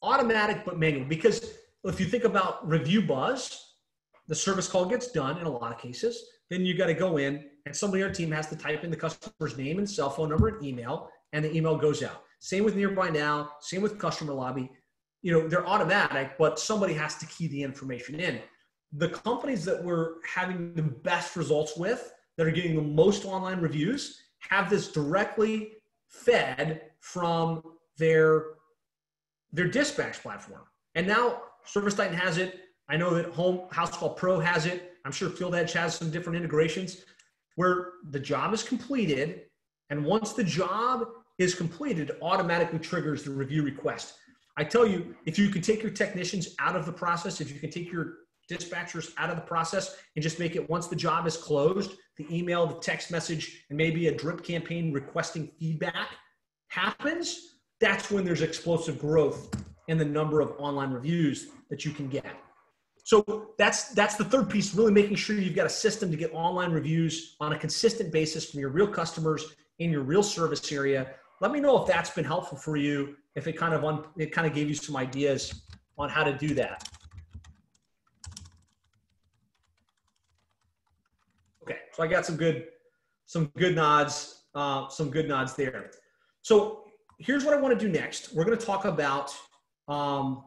Automatic, 0.02 0.64
but 0.64 0.78
manual. 0.78 1.04
Because 1.04 1.54
if 1.84 2.00
you 2.00 2.06
think 2.06 2.24
about 2.24 2.68
ReviewBuzz, 2.68 3.58
the 4.30 4.34
service 4.34 4.66
call 4.66 4.86
gets 4.86 5.12
done 5.12 5.36
in 5.36 5.44
a 5.44 5.50
lot 5.50 5.72
of 5.72 5.78
cases. 5.78 6.24
Then 6.48 6.64
you 6.64 6.74
got 6.74 6.86
to 6.86 6.94
go 6.94 7.18
in 7.18 7.44
and 7.66 7.76
somebody 7.76 8.02
on 8.02 8.08
your 8.08 8.14
team 8.14 8.30
has 8.30 8.46
to 8.46 8.56
type 8.56 8.82
in 8.84 8.90
the 8.90 8.96
customer's 8.96 9.58
name 9.58 9.76
and 9.76 9.88
cell 9.88 10.08
phone 10.08 10.30
number 10.30 10.48
and 10.48 10.64
email, 10.64 11.10
and 11.34 11.44
the 11.44 11.54
email 11.54 11.76
goes 11.76 12.02
out. 12.02 12.22
Same 12.38 12.64
with 12.64 12.74
Nearby 12.74 13.10
Now, 13.10 13.50
same 13.60 13.82
with 13.82 13.98
Customer 13.98 14.32
Lobby 14.32 14.70
you 15.22 15.32
know 15.32 15.48
they're 15.48 15.66
automatic 15.66 16.36
but 16.38 16.58
somebody 16.58 16.94
has 16.94 17.16
to 17.16 17.26
key 17.26 17.46
the 17.48 17.62
information 17.62 18.18
in 18.18 18.40
the 18.92 19.08
companies 19.08 19.64
that 19.64 19.82
we're 19.82 20.14
having 20.26 20.74
the 20.74 20.82
best 20.82 21.36
results 21.36 21.76
with 21.76 22.12
that 22.36 22.46
are 22.46 22.50
getting 22.50 22.74
the 22.74 22.82
most 22.82 23.24
online 23.24 23.60
reviews 23.60 24.22
have 24.38 24.70
this 24.70 24.88
directly 24.88 25.72
fed 26.06 26.82
from 27.00 27.62
their 27.98 28.44
their 29.52 29.68
dispatch 29.68 30.20
platform 30.22 30.62
and 30.94 31.06
now 31.06 31.42
ServiceTitan 31.66 32.14
has 32.14 32.38
it 32.38 32.60
i 32.90 32.96
know 32.96 33.14
that 33.14 33.26
home 33.26 33.68
Housecall 33.72 34.16
Pro 34.16 34.38
has 34.38 34.66
it 34.66 34.94
i'm 35.04 35.12
sure 35.12 35.30
FieldEdge 35.30 35.72
has 35.72 35.94
some 35.94 36.10
different 36.10 36.36
integrations 36.36 37.04
where 37.56 37.92
the 38.10 38.20
job 38.20 38.52
is 38.52 38.62
completed 38.62 39.42
and 39.90 40.04
once 40.04 40.32
the 40.32 40.44
job 40.44 41.06
is 41.38 41.54
completed 41.54 42.12
automatically 42.20 42.78
triggers 42.78 43.22
the 43.22 43.30
review 43.30 43.62
request 43.62 44.14
I 44.56 44.64
tell 44.64 44.86
you, 44.86 45.14
if 45.24 45.38
you 45.38 45.48
can 45.48 45.62
take 45.62 45.82
your 45.82 45.92
technicians 45.92 46.54
out 46.58 46.76
of 46.76 46.84
the 46.84 46.92
process, 46.92 47.40
if 47.40 47.50
you 47.50 47.58
can 47.58 47.70
take 47.70 47.90
your 47.90 48.14
dispatchers 48.50 49.12
out 49.16 49.30
of 49.30 49.36
the 49.36 49.42
process 49.42 49.96
and 50.16 50.22
just 50.22 50.38
make 50.38 50.56
it 50.56 50.68
once 50.68 50.86
the 50.88 50.96
job 50.96 51.26
is 51.26 51.36
closed, 51.36 51.94
the 52.18 52.26
email, 52.30 52.66
the 52.66 52.78
text 52.80 53.10
message, 53.10 53.64
and 53.70 53.76
maybe 53.76 54.08
a 54.08 54.14
drip 54.14 54.44
campaign 54.44 54.92
requesting 54.92 55.50
feedback 55.58 56.08
happens, 56.68 57.58
that's 57.80 58.10
when 58.10 58.22
there's 58.22 58.42
explosive 58.42 58.98
growth 58.98 59.48
in 59.88 59.96
the 59.96 60.04
number 60.04 60.42
of 60.42 60.52
online 60.58 60.90
reviews 60.90 61.48
that 61.70 61.86
you 61.86 61.92
can 61.92 62.08
get. 62.08 62.26
So 63.10 63.50
that's 63.58 63.88
that's 63.88 64.14
the 64.14 64.24
third 64.24 64.48
piece, 64.48 64.72
really 64.72 64.92
making 64.92 65.16
sure 65.16 65.34
you've 65.34 65.56
got 65.56 65.66
a 65.66 65.76
system 65.84 66.12
to 66.12 66.16
get 66.16 66.32
online 66.32 66.70
reviews 66.70 67.34
on 67.40 67.52
a 67.52 67.58
consistent 67.58 68.12
basis 68.12 68.48
from 68.48 68.60
your 68.60 68.70
real 68.70 68.86
customers 68.86 69.56
in 69.80 69.90
your 69.90 70.02
real 70.02 70.22
service 70.22 70.70
area. 70.70 71.08
Let 71.40 71.50
me 71.50 71.58
know 71.58 71.76
if 71.82 71.88
that's 71.88 72.10
been 72.10 72.24
helpful 72.24 72.56
for 72.56 72.76
you 72.76 73.16
if 73.34 73.48
it 73.48 73.54
kind 73.54 73.74
of 73.74 73.84
un, 73.84 74.04
it 74.16 74.30
kind 74.30 74.46
of 74.46 74.54
gave 74.54 74.68
you 74.68 74.76
some 74.76 74.96
ideas 74.96 75.62
on 75.98 76.08
how 76.08 76.22
to 76.22 76.32
do 76.32 76.54
that. 76.54 76.88
Okay, 81.64 81.78
so 81.92 82.04
I 82.04 82.06
got 82.06 82.24
some 82.24 82.36
good 82.36 82.68
some 83.26 83.46
good 83.58 83.74
nods, 83.74 84.44
uh, 84.54 84.88
some 84.88 85.10
good 85.10 85.26
nods 85.26 85.56
there. 85.56 85.90
So 86.42 86.84
here's 87.18 87.44
what 87.44 87.54
I 87.54 87.60
want 87.60 87.76
to 87.76 87.86
do 87.86 87.90
next. 87.90 88.32
We're 88.36 88.44
going 88.44 88.56
to 88.56 88.64
talk 88.64 88.84
about 88.84 89.34
um, 89.88 90.44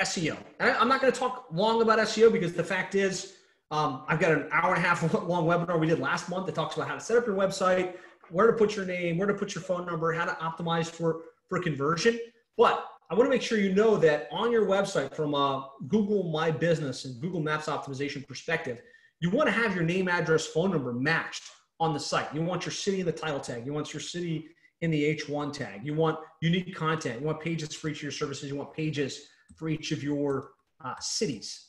SEO. 0.00 0.36
I, 0.58 0.72
I'm 0.72 0.88
not 0.88 1.00
going 1.00 1.12
to 1.12 1.18
talk 1.18 1.46
long 1.52 1.82
about 1.82 1.98
SEO 2.00 2.32
because 2.32 2.52
the 2.52 2.64
fact 2.64 2.94
is, 2.94 3.34
um, 3.70 4.02
I've 4.08 4.18
got 4.18 4.32
an 4.32 4.48
hour 4.50 4.74
and 4.74 4.84
a 4.84 4.86
half 4.86 5.02
long 5.28 5.46
webinar 5.46 5.78
we 5.78 5.86
did 5.86 6.00
last 6.00 6.28
month 6.28 6.46
that 6.46 6.54
talks 6.54 6.76
about 6.76 6.88
how 6.88 6.94
to 6.94 7.00
set 7.00 7.16
up 7.16 7.26
your 7.26 7.36
website, 7.36 7.96
where 8.30 8.46
to 8.46 8.52
put 8.52 8.76
your 8.76 8.84
name, 8.84 9.18
where 9.18 9.28
to 9.28 9.34
put 9.34 9.54
your 9.54 9.62
phone 9.62 9.86
number, 9.86 10.12
how 10.12 10.24
to 10.24 10.32
optimize 10.32 10.86
for, 10.86 11.22
for 11.48 11.60
conversion. 11.60 12.18
But 12.56 12.84
I 13.10 13.14
want 13.14 13.26
to 13.26 13.30
make 13.30 13.42
sure 13.42 13.58
you 13.58 13.72
know 13.72 13.96
that 13.96 14.28
on 14.30 14.52
your 14.52 14.66
website, 14.66 15.14
from 15.14 15.34
a 15.34 15.68
Google 15.88 16.30
My 16.30 16.50
Business 16.50 17.04
and 17.04 17.20
Google 17.20 17.40
Maps 17.40 17.66
optimization 17.66 18.26
perspective, 18.26 18.80
you 19.20 19.30
want 19.30 19.48
to 19.48 19.52
have 19.52 19.74
your 19.74 19.84
name, 19.84 20.08
address, 20.08 20.46
phone 20.46 20.70
number 20.70 20.92
matched 20.92 21.42
on 21.78 21.92
the 21.92 22.00
site. 22.00 22.32
You 22.34 22.42
want 22.42 22.64
your 22.64 22.72
city 22.72 23.00
in 23.00 23.06
the 23.06 23.12
title 23.12 23.40
tag. 23.40 23.66
You 23.66 23.72
want 23.72 23.92
your 23.92 24.00
city 24.00 24.48
in 24.80 24.90
the 24.90 25.16
H1 25.16 25.52
tag. 25.52 25.84
You 25.84 25.94
want 25.94 26.18
unique 26.40 26.74
content. 26.74 27.20
You 27.20 27.26
want 27.26 27.40
pages 27.40 27.74
for 27.74 27.88
each 27.88 27.98
of 27.98 28.02
your 28.04 28.12
services. 28.12 28.48
You 28.48 28.56
want 28.56 28.72
pages 28.72 29.28
for 29.60 29.68
each 29.68 29.92
of 29.92 30.02
your 30.02 30.52
uh, 30.82 30.94
cities. 31.00 31.66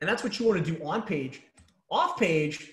And 0.00 0.10
that's 0.10 0.24
what 0.24 0.40
you 0.40 0.46
want 0.48 0.64
to 0.64 0.72
do 0.72 0.84
on 0.84 1.02
page. 1.02 1.42
Off 1.88 2.18
page, 2.18 2.68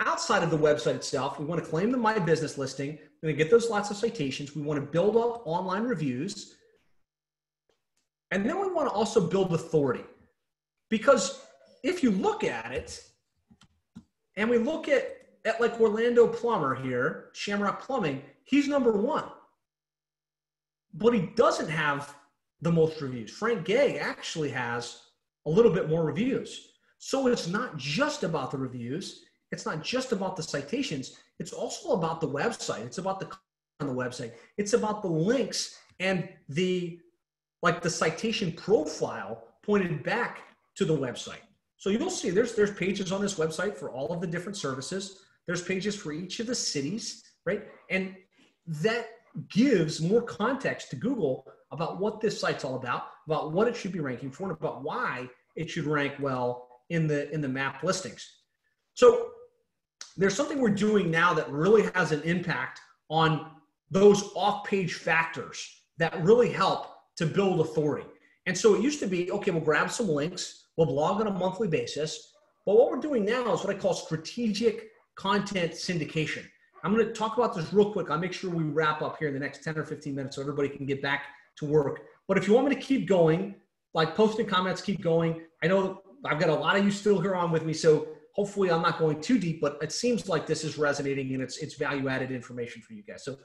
outside 0.00 0.42
of 0.42 0.50
the 0.50 0.58
website 0.58 0.96
itself, 0.96 1.38
we 1.38 1.46
want 1.46 1.64
to 1.64 1.70
claim 1.70 1.90
the 1.90 1.96
My 1.96 2.18
Business 2.18 2.58
listing. 2.58 2.98
We're 3.22 3.28
going 3.28 3.38
to 3.38 3.42
get 3.42 3.50
those 3.50 3.70
lots 3.70 3.90
of 3.90 3.96
citations. 3.96 4.54
We 4.54 4.60
want 4.60 4.78
to 4.78 4.86
build 4.86 5.16
up 5.16 5.46
online 5.46 5.84
reviews. 5.84 6.56
And 8.30 8.44
then 8.44 8.60
we 8.60 8.70
want 8.70 8.86
to 8.86 8.94
also 8.94 9.26
build 9.26 9.54
authority. 9.54 10.04
Because 10.90 11.40
if 11.82 12.02
you 12.02 12.10
look 12.10 12.44
at 12.44 12.70
it, 12.70 13.02
and 14.36 14.50
we 14.50 14.58
look 14.58 14.88
at, 14.88 15.08
at 15.46 15.58
like 15.58 15.80
Orlando 15.80 16.26
Plumber 16.26 16.74
here, 16.74 17.30
Shamrock 17.32 17.80
Plumbing, 17.80 18.20
he's 18.44 18.68
number 18.68 18.92
one. 18.92 19.24
But 20.92 21.14
he 21.14 21.20
doesn't 21.34 21.70
have 21.70 22.14
the 22.62 22.72
most 22.72 23.00
reviews. 23.00 23.30
Frank 23.30 23.64
Gay 23.64 23.98
actually 23.98 24.50
has 24.50 25.02
a 25.46 25.50
little 25.50 25.72
bit 25.72 25.88
more 25.88 26.04
reviews. 26.04 26.68
So 26.98 27.26
it's 27.26 27.48
not 27.48 27.76
just 27.76 28.22
about 28.22 28.52
the 28.52 28.58
reviews. 28.58 29.24
It's 29.50 29.66
not 29.66 29.82
just 29.82 30.12
about 30.12 30.36
the 30.36 30.42
citations. 30.42 31.18
It's 31.40 31.52
also 31.52 31.92
about 31.92 32.20
the 32.20 32.28
website. 32.28 32.86
It's 32.86 32.98
about 32.98 33.20
the 33.20 33.28
on 33.80 33.88
the 33.88 33.92
website. 33.92 34.32
It's 34.56 34.74
about 34.74 35.02
the 35.02 35.08
links 35.08 35.76
and 35.98 36.28
the 36.48 37.00
like 37.62 37.82
the 37.82 37.90
citation 37.90 38.52
profile 38.52 39.44
pointed 39.62 40.02
back 40.02 40.42
to 40.76 40.84
the 40.84 40.96
website. 40.96 41.42
So 41.76 41.90
you'll 41.90 42.10
see 42.10 42.30
there's 42.30 42.54
there's 42.54 42.72
pages 42.72 43.10
on 43.10 43.20
this 43.20 43.34
website 43.34 43.76
for 43.76 43.90
all 43.90 44.12
of 44.12 44.20
the 44.20 44.26
different 44.26 44.56
services. 44.56 45.24
There's 45.46 45.62
pages 45.62 45.96
for 45.96 46.12
each 46.12 46.38
of 46.38 46.46
the 46.46 46.54
cities, 46.54 47.24
right? 47.44 47.64
And 47.90 48.14
that 48.66 49.08
gives 49.48 50.00
more 50.00 50.22
context 50.22 50.90
to 50.90 50.96
Google 50.96 51.46
about 51.72 51.98
what 51.98 52.20
this 52.20 52.38
site's 52.38 52.64
all 52.64 52.76
about, 52.76 53.04
about 53.26 53.52
what 53.52 53.66
it 53.66 53.74
should 53.74 53.92
be 53.92 54.00
ranking 54.00 54.30
for, 54.30 54.44
and 54.44 54.52
about 54.52 54.82
why 54.82 55.28
it 55.56 55.68
should 55.68 55.86
rank 55.86 56.14
well 56.20 56.68
in 56.90 57.06
the 57.06 57.30
in 57.32 57.40
the 57.40 57.48
map 57.48 57.82
listings. 57.82 58.28
So 58.94 59.30
there's 60.16 60.34
something 60.34 60.60
we're 60.60 60.70
doing 60.70 61.10
now 61.10 61.32
that 61.34 61.50
really 61.50 61.90
has 61.94 62.12
an 62.12 62.22
impact 62.22 62.80
on 63.08 63.50
those 63.90 64.30
off-page 64.34 64.94
factors 64.94 65.82
that 65.98 66.22
really 66.22 66.50
help 66.50 66.88
to 67.16 67.26
build 67.26 67.60
authority. 67.60 68.06
And 68.46 68.56
so 68.56 68.74
it 68.74 68.82
used 68.82 69.00
to 69.00 69.06
be, 69.06 69.30
okay, 69.30 69.50
we'll 69.50 69.60
grab 69.60 69.90
some 69.90 70.08
links, 70.08 70.66
we'll 70.76 70.86
blog 70.86 71.20
on 71.20 71.26
a 71.26 71.30
monthly 71.30 71.68
basis. 71.68 72.32
But 72.66 72.76
what 72.76 72.90
we're 72.90 73.00
doing 73.00 73.24
now 73.24 73.52
is 73.52 73.64
what 73.64 73.74
I 73.74 73.78
call 73.78 73.94
strategic 73.94 74.90
content 75.14 75.72
syndication. 75.72 76.44
I'm 76.84 76.94
going 76.94 77.06
to 77.06 77.12
talk 77.12 77.36
about 77.36 77.54
this 77.54 77.72
real 77.72 77.92
quick. 77.92 78.10
I'll 78.10 78.18
make 78.18 78.32
sure 78.32 78.50
we 78.50 78.64
wrap 78.64 79.02
up 79.02 79.18
here 79.18 79.28
in 79.28 79.34
the 79.34 79.40
next 79.40 79.62
10 79.62 79.78
or 79.78 79.84
15 79.84 80.14
minutes 80.14 80.36
so 80.36 80.42
everybody 80.42 80.68
can 80.68 80.84
get 80.84 81.00
back 81.00 81.26
to 81.58 81.64
work. 81.64 82.00
But 82.28 82.38
if 82.38 82.46
you 82.48 82.54
want 82.54 82.68
me 82.68 82.74
to 82.74 82.80
keep 82.80 83.08
going, 83.08 83.56
like 83.94 84.14
posting 84.14 84.46
comments, 84.46 84.80
keep 84.80 85.02
going. 85.02 85.42
I 85.62 85.66
know 85.66 86.02
I've 86.24 86.38
got 86.38 86.48
a 86.48 86.54
lot 86.54 86.76
of 86.76 86.84
you 86.84 86.90
still 86.90 87.20
here 87.20 87.34
on 87.34 87.50
with 87.50 87.64
me, 87.64 87.72
so 87.72 88.08
hopefully 88.34 88.70
I'm 88.70 88.82
not 88.82 88.98
going 88.98 89.20
too 89.20 89.38
deep, 89.38 89.60
but 89.60 89.78
it 89.82 89.92
seems 89.92 90.28
like 90.28 90.46
this 90.46 90.64
is 90.64 90.78
resonating 90.78 91.34
and 91.34 91.42
it's 91.42 91.58
it's 91.58 91.74
value 91.74 92.08
added 92.08 92.30
information 92.30 92.82
for 92.82 92.94
you 92.94 93.02
guys. 93.02 93.24
So, 93.24 93.36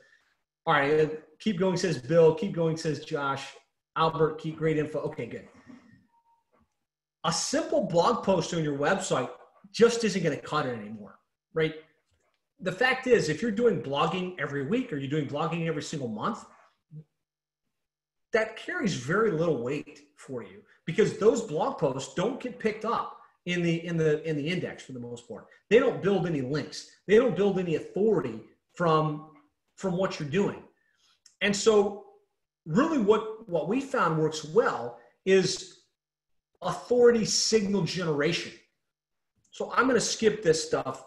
all 0.66 0.74
right, 0.74 1.00
uh, 1.00 1.08
keep 1.40 1.60
going 1.60 1.78
says 1.78 1.98
Bill. 1.98 2.36
Keep 2.36 2.54
going 2.54 2.78
says 2.78 3.04
Josh. 3.04 3.48
Albert, 3.96 4.40
keep 4.40 4.58
great 4.58 4.78
info. 4.78 5.00
Okay, 5.00 5.26
good. 5.26 5.48
A 7.24 7.32
simple 7.34 7.88
blog 7.88 8.24
post 8.24 8.54
on 8.54 8.64
your 8.64 8.78
website 8.78 9.30
just 9.72 10.04
isn't 10.04 10.24
going 10.24 10.36
to 10.36 10.42
cut 10.42 10.66
it 10.66 10.78
anymore, 10.78 11.20
right? 11.54 11.76
The 12.62 12.72
fact 12.72 13.08
is, 13.08 13.28
if 13.28 13.42
you're 13.42 13.52
doing 13.52 13.82
blogging 13.82 14.36
every 14.40 14.66
week 14.66 14.94
or 14.94 14.98
you're 14.98 15.10
doing 15.10 15.28
blogging 15.28 15.68
every 15.68 15.82
single 15.84 16.08
month, 16.08 16.46
that 18.38 18.56
carries 18.56 18.94
very 18.94 19.32
little 19.32 19.64
weight 19.64 20.10
for 20.16 20.44
you 20.44 20.62
because 20.86 21.18
those 21.18 21.42
blog 21.42 21.80
posts 21.80 22.14
don't 22.14 22.40
get 22.40 22.60
picked 22.60 22.86
up 22.86 23.18
in 23.48 23.64
the 23.64 23.84
in 23.84 23.98
the 23.98 24.24
in 24.30 24.38
the 24.38 24.48
index 24.48 24.84
for 24.84 24.92
the 24.92 25.00
most 25.00 25.28
part. 25.28 25.48
They 25.72 25.80
don't 25.80 26.04
build 26.04 26.28
any 26.28 26.42
links. 26.42 26.88
They 27.08 27.16
don't 27.16 27.36
build 27.36 27.58
any 27.58 27.76
authority 27.76 28.40
from 28.76 29.32
from 29.76 29.98
what 29.98 30.20
you're 30.20 30.30
doing. 30.30 30.62
And 31.42 31.56
so 31.56 32.06
really 32.68 33.00
what 33.00 33.50
what 33.50 33.68
we 33.68 33.82
found 33.82 34.20
works 34.20 34.46
well 34.46 35.00
is 35.26 35.80
authority 36.62 37.26
signal 37.26 37.86
generation. 37.86 38.52
So 39.50 39.72
I'm 39.76 39.86
going 39.86 39.96
to 39.96 40.12
skip 40.16 40.44
this 40.44 40.64
stuff 40.64 41.04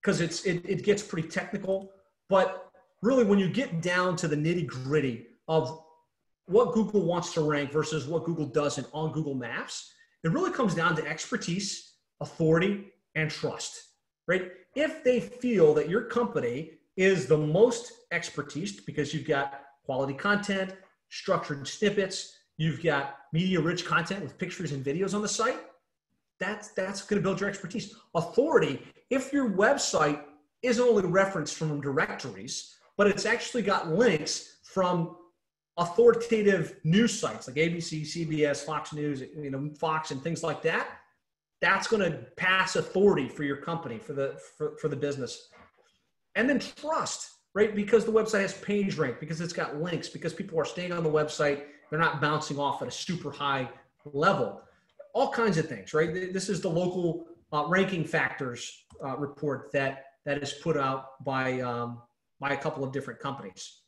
because 0.00 0.22
it's 0.22 0.46
it, 0.46 0.64
it 0.64 0.84
gets 0.84 1.02
pretty 1.02 1.28
technical, 1.28 1.92
but 2.30 2.70
really 3.02 3.24
when 3.24 3.38
you 3.38 3.50
get 3.50 3.82
down 3.82 4.16
to 4.16 4.26
the 4.26 4.36
nitty 4.36 4.66
gritty 4.66 5.26
of 5.48 5.84
what 6.48 6.72
Google 6.72 7.02
wants 7.02 7.34
to 7.34 7.42
rank 7.42 7.70
versus 7.70 8.06
what 8.06 8.24
Google 8.24 8.46
doesn't 8.46 8.86
on 8.92 9.12
Google 9.12 9.34
Maps, 9.34 9.92
it 10.24 10.32
really 10.32 10.50
comes 10.50 10.74
down 10.74 10.96
to 10.96 11.06
expertise, 11.06 11.92
authority, 12.20 12.86
and 13.14 13.30
trust, 13.30 13.82
right? 14.26 14.50
If 14.74 15.04
they 15.04 15.20
feel 15.20 15.74
that 15.74 15.90
your 15.90 16.02
company 16.02 16.72
is 16.96 17.26
the 17.26 17.36
most 17.36 17.92
expertise 18.12 18.80
because 18.80 19.12
you've 19.12 19.28
got 19.28 19.62
quality 19.84 20.14
content, 20.14 20.74
structured 21.10 21.68
snippets, 21.68 22.38
you've 22.56 22.82
got 22.82 23.18
media 23.32 23.60
rich 23.60 23.84
content 23.84 24.22
with 24.22 24.38
pictures 24.38 24.72
and 24.72 24.84
videos 24.84 25.14
on 25.14 25.20
the 25.20 25.28
site, 25.28 25.60
that's, 26.40 26.68
that's 26.68 27.02
going 27.02 27.20
to 27.20 27.22
build 27.22 27.40
your 27.40 27.48
expertise. 27.48 27.94
Authority, 28.14 28.82
if 29.10 29.32
your 29.32 29.50
website 29.50 30.22
isn't 30.62 30.82
only 30.82 31.04
referenced 31.04 31.56
from 31.56 31.80
directories, 31.80 32.76
but 32.96 33.06
it's 33.06 33.26
actually 33.26 33.62
got 33.62 33.90
links 33.90 34.56
from 34.64 35.16
authoritative 35.78 36.76
news 36.84 37.18
sites 37.18 37.46
like 37.46 37.56
ABC, 37.56 38.02
CBS, 38.02 38.64
Fox 38.64 38.92
News, 38.92 39.20
you 39.20 39.50
know, 39.50 39.70
Fox 39.78 40.10
and 40.10 40.22
things 40.22 40.42
like 40.42 40.60
that, 40.62 40.88
that's 41.60 41.86
going 41.86 42.02
to 42.02 42.18
pass 42.36 42.76
authority 42.76 43.28
for 43.28 43.44
your 43.44 43.56
company, 43.56 43.98
for 43.98 44.12
the 44.12 44.38
for, 44.56 44.76
for 44.78 44.88
the 44.88 44.96
business. 44.96 45.48
And 46.34 46.48
then 46.48 46.58
trust, 46.58 47.30
right? 47.54 47.74
Because 47.74 48.04
the 48.04 48.12
website 48.12 48.42
has 48.42 48.54
page 48.54 48.96
rank, 48.96 49.18
because 49.20 49.40
it's 49.40 49.52
got 49.52 49.80
links, 49.80 50.08
because 50.08 50.34
people 50.34 50.58
are 50.58 50.64
staying 50.64 50.92
on 50.92 51.02
the 51.02 51.10
website, 51.10 51.62
they're 51.90 51.98
not 51.98 52.20
bouncing 52.20 52.58
off 52.58 52.82
at 52.82 52.88
a 52.88 52.92
super 52.92 53.30
high 53.30 53.68
level. 54.04 54.60
All 55.14 55.30
kinds 55.30 55.58
of 55.58 55.68
things, 55.68 55.94
right? 55.94 56.12
This 56.32 56.48
is 56.48 56.60
the 56.60 56.68
local 56.68 57.26
uh, 57.52 57.64
ranking 57.68 58.04
factors 58.04 58.84
uh, 59.02 59.16
report 59.16 59.70
that 59.72 60.04
that 60.26 60.42
is 60.42 60.52
put 60.52 60.76
out 60.76 61.24
by 61.24 61.60
um, 61.60 62.02
by 62.40 62.50
a 62.50 62.56
couple 62.56 62.84
of 62.84 62.92
different 62.92 63.20
companies 63.20 63.82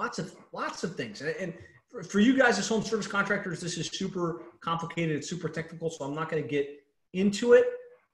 lots 0.00 0.18
of 0.18 0.34
lots 0.52 0.82
of 0.84 0.96
things. 0.96 1.20
And, 1.20 1.30
and 1.36 1.54
for, 1.90 2.02
for 2.02 2.20
you 2.20 2.36
guys 2.36 2.58
as 2.58 2.68
home 2.68 2.82
service 2.82 3.06
contractors, 3.06 3.60
this 3.60 3.76
is 3.76 3.86
super 3.88 4.42
complicated. 4.60 5.16
It's 5.16 5.28
super 5.28 5.48
technical, 5.48 5.90
so 5.90 6.04
I'm 6.04 6.14
not 6.14 6.30
going 6.30 6.42
to 6.42 6.48
get 6.48 6.66
into 7.12 7.52
it. 7.52 7.66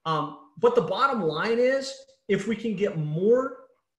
Um, 0.05 0.39
but 0.59 0.75
the 0.75 0.83
bottom 0.83 1.23
line 1.23 1.59
is, 1.59 1.93
if 2.29 2.49
we 2.49 2.57
can 2.57 2.75
get 2.75 2.99
more 2.99 3.59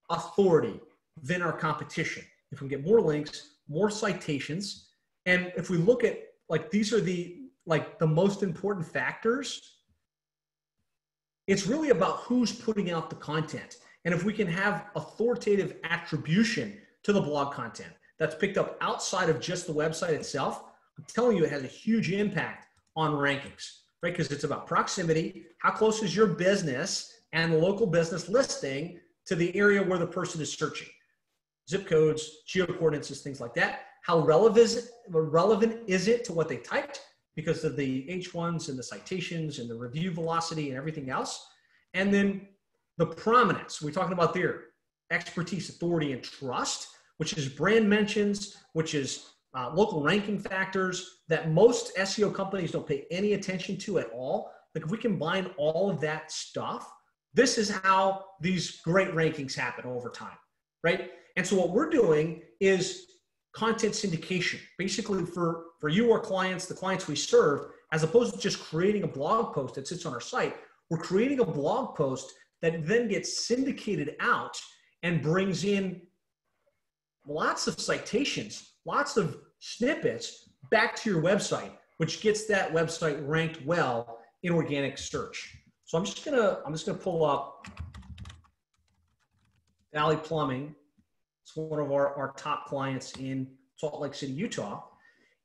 authority 0.09 0.79
than 1.23 1.41
our 1.41 1.53
competition, 1.53 2.23
if 2.51 2.61
we 2.61 2.67
get 2.67 2.85
more 2.85 3.01
links, 3.01 3.55
more 3.67 3.89
citations, 3.89 4.89
and 5.25 5.51
if 5.55 5.69
we 5.69 5.77
look 5.77 6.03
at 6.03 6.19
like 6.49 6.69
these 6.71 6.93
are 6.93 7.01
the 7.01 7.19
like 7.65 7.99
the 7.99 8.07
most 8.07 8.43
important 8.43 8.85
factors 8.85 9.73
it's 11.47 11.65
really 11.65 11.89
about 11.91 12.17
who's 12.19 12.51
putting 12.51 12.91
out 12.91 13.09
the 13.09 13.15
content 13.15 13.77
and 14.05 14.13
if 14.13 14.23
we 14.23 14.33
can 14.33 14.47
have 14.47 14.85
authoritative 14.95 15.75
attribution 15.83 16.77
to 17.07 17.13
the 17.13 17.21
blog 17.21 17.53
content 17.53 17.93
that's 18.19 18.35
picked 18.35 18.57
up 18.57 18.77
outside 18.81 19.29
of 19.29 19.39
just 19.39 19.65
the 19.65 19.71
website 19.71 20.09
itself, 20.09 20.65
I'm 20.97 21.05
telling 21.07 21.37
you, 21.37 21.45
it 21.45 21.49
has 21.51 21.63
a 21.63 21.67
huge 21.67 22.11
impact 22.11 22.67
on 22.97 23.13
rankings, 23.13 23.77
right? 24.03 24.11
Because 24.11 24.29
it's 24.29 24.43
about 24.43 24.67
proximity. 24.67 25.45
How 25.59 25.71
close 25.71 26.03
is 26.03 26.13
your 26.13 26.27
business 26.27 27.13
and 27.31 27.53
the 27.53 27.57
local 27.57 27.87
business 27.87 28.27
listing 28.27 28.99
to 29.25 29.35
the 29.35 29.55
area 29.55 29.81
where 29.81 29.97
the 29.97 30.05
person 30.05 30.41
is 30.41 30.51
searching? 30.51 30.89
Zip 31.69 31.87
codes, 31.87 32.39
geocoordinates, 32.45 33.21
things 33.21 33.39
like 33.39 33.53
that. 33.53 33.85
How 34.03 34.19
relevant, 34.19 35.79
is 35.87 36.09
it 36.09 36.25
to 36.25 36.33
what 36.33 36.49
they 36.49 36.57
typed 36.57 36.99
because 37.37 37.63
of 37.63 37.77
the 37.77 38.05
H1s 38.09 38.67
and 38.67 38.77
the 38.77 38.83
citations 38.83 39.59
and 39.59 39.69
the 39.69 39.75
review 39.75 40.11
velocity 40.11 40.71
and 40.71 40.77
everything 40.77 41.09
else? 41.09 41.47
And 41.93 42.13
then 42.13 42.49
the 42.97 43.05
prominence 43.05 43.81
we're 43.81 43.91
talking 43.91 44.11
about 44.11 44.33
there, 44.33 44.65
expertise, 45.09 45.69
authority, 45.69 46.11
and 46.11 46.21
trust, 46.21 46.89
which 47.17 47.33
is 47.33 47.47
brand 47.49 47.89
mentions, 47.89 48.57
which 48.73 48.93
is 48.93 49.31
uh, 49.55 49.71
local 49.73 50.03
ranking 50.03 50.39
factors 50.39 51.19
that 51.27 51.51
most 51.51 51.95
SEO 51.97 52.33
companies 52.33 52.71
don't 52.71 52.87
pay 52.87 53.05
any 53.11 53.33
attention 53.33 53.77
to 53.77 53.99
at 53.99 54.09
all. 54.11 54.51
Like 54.75 54.85
if 54.85 54.91
we 54.91 54.97
combine 54.97 55.49
all 55.57 55.89
of 55.89 55.99
that 56.01 56.31
stuff, 56.31 56.91
this 57.33 57.57
is 57.57 57.69
how 57.69 58.25
these 58.41 58.81
great 58.81 59.09
rankings 59.09 59.55
happen 59.55 59.85
over 59.85 60.09
time, 60.09 60.37
right? 60.83 61.11
And 61.35 61.45
so 61.45 61.55
what 61.55 61.71
we're 61.71 61.89
doing 61.89 62.41
is 62.59 63.05
content 63.53 63.93
syndication, 63.93 64.59
basically 64.77 65.25
for, 65.25 65.65
for 65.79 65.89
you, 65.89 66.09
or 66.09 66.19
clients, 66.19 66.65
the 66.65 66.73
clients 66.73 67.07
we 67.07 67.15
serve, 67.15 67.71
as 67.91 68.03
opposed 68.03 68.33
to 68.35 68.39
just 68.39 68.59
creating 68.59 69.03
a 69.03 69.07
blog 69.07 69.53
post 69.53 69.75
that 69.75 69.87
sits 69.87 70.05
on 70.05 70.13
our 70.13 70.21
site, 70.21 70.55
we're 70.89 70.97
creating 70.97 71.39
a 71.39 71.45
blog 71.45 71.95
post 71.95 72.33
that 72.61 72.85
then 72.85 73.07
gets 73.07 73.45
syndicated 73.47 74.15
out 74.19 74.59
and 75.03 75.21
brings 75.21 75.63
in 75.63 76.01
lots 77.27 77.67
of 77.67 77.79
citations, 77.79 78.73
lots 78.85 79.17
of 79.17 79.37
snippets 79.59 80.49
back 80.71 80.95
to 80.97 81.09
your 81.09 81.21
website, 81.21 81.71
which 81.97 82.21
gets 82.21 82.45
that 82.47 82.73
website 82.73 83.25
ranked 83.27 83.65
well 83.65 84.19
in 84.43 84.53
organic 84.53 84.97
search. 84.97 85.57
So 85.85 85.97
I'm 85.97 86.05
just 86.05 86.23
gonna 86.23 86.59
I'm 86.65 86.73
just 86.73 86.85
gonna 86.85 86.97
pull 86.97 87.25
up 87.25 87.67
Valley 89.93 90.17
Plumbing. 90.17 90.75
It's 91.43 91.55
one 91.55 91.79
of 91.79 91.91
our, 91.91 92.13
our 92.15 92.33
top 92.33 92.65
clients 92.65 93.13
in 93.13 93.47
Salt 93.77 94.01
Lake 94.01 94.13
City, 94.13 94.33
Utah. 94.33 94.83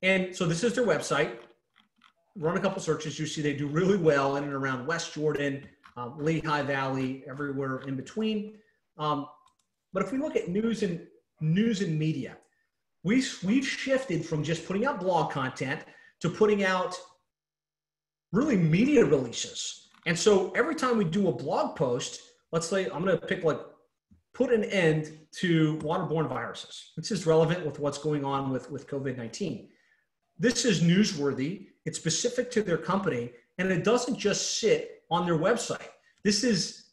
And 0.02 0.34
so 0.34 0.46
this 0.46 0.64
is 0.64 0.74
their 0.74 0.84
website. 0.84 1.36
Run 2.36 2.56
a 2.56 2.60
couple 2.60 2.82
searches. 2.82 3.18
You 3.20 3.26
see 3.26 3.40
they 3.40 3.54
do 3.54 3.68
really 3.68 3.96
well 3.96 4.36
in 4.36 4.44
and 4.44 4.52
around 4.52 4.86
West 4.86 5.14
Jordan, 5.14 5.64
um, 5.96 6.18
Lehi 6.18 6.66
Valley, 6.66 7.22
everywhere 7.28 7.82
in 7.86 7.94
between. 7.94 8.58
Um, 8.98 9.26
but 9.92 10.02
if 10.02 10.10
we 10.10 10.18
look 10.18 10.34
at 10.34 10.48
news 10.48 10.82
and 10.82 11.06
news 11.42 11.80
and 11.80 11.98
media, 11.98 12.36
we, 13.04 13.24
we've 13.44 13.66
shifted 13.66 14.24
from 14.24 14.44
just 14.44 14.66
putting 14.66 14.86
out 14.86 15.00
blog 15.00 15.32
content 15.32 15.80
to 16.20 16.30
putting 16.30 16.64
out 16.64 16.96
really 18.32 18.56
media 18.56 19.04
releases. 19.04 19.88
And 20.06 20.18
so 20.18 20.50
every 20.52 20.74
time 20.74 20.96
we 20.96 21.04
do 21.04 21.28
a 21.28 21.32
blog 21.32 21.76
post, 21.76 22.20
let's 22.52 22.68
say 22.68 22.86
I'm 22.86 23.04
going 23.04 23.18
to 23.18 23.26
pick 23.26 23.44
like 23.44 23.60
put 24.34 24.52
an 24.52 24.64
end 24.64 25.18
to 25.40 25.78
waterborne 25.78 26.28
viruses. 26.28 26.92
This 26.96 27.10
is 27.10 27.26
relevant 27.26 27.66
with 27.66 27.78
what's 27.78 27.98
going 27.98 28.24
on 28.24 28.50
with, 28.50 28.70
with 28.70 28.86
COVID 28.86 29.16
19. 29.16 29.68
This 30.38 30.64
is 30.64 30.82
newsworthy, 30.82 31.66
it's 31.84 31.98
specific 31.98 32.50
to 32.52 32.62
their 32.62 32.78
company, 32.78 33.32
and 33.58 33.70
it 33.70 33.84
doesn't 33.84 34.18
just 34.18 34.58
sit 34.58 35.02
on 35.10 35.26
their 35.26 35.38
website. 35.38 35.88
This 36.24 36.42
is 36.42 36.86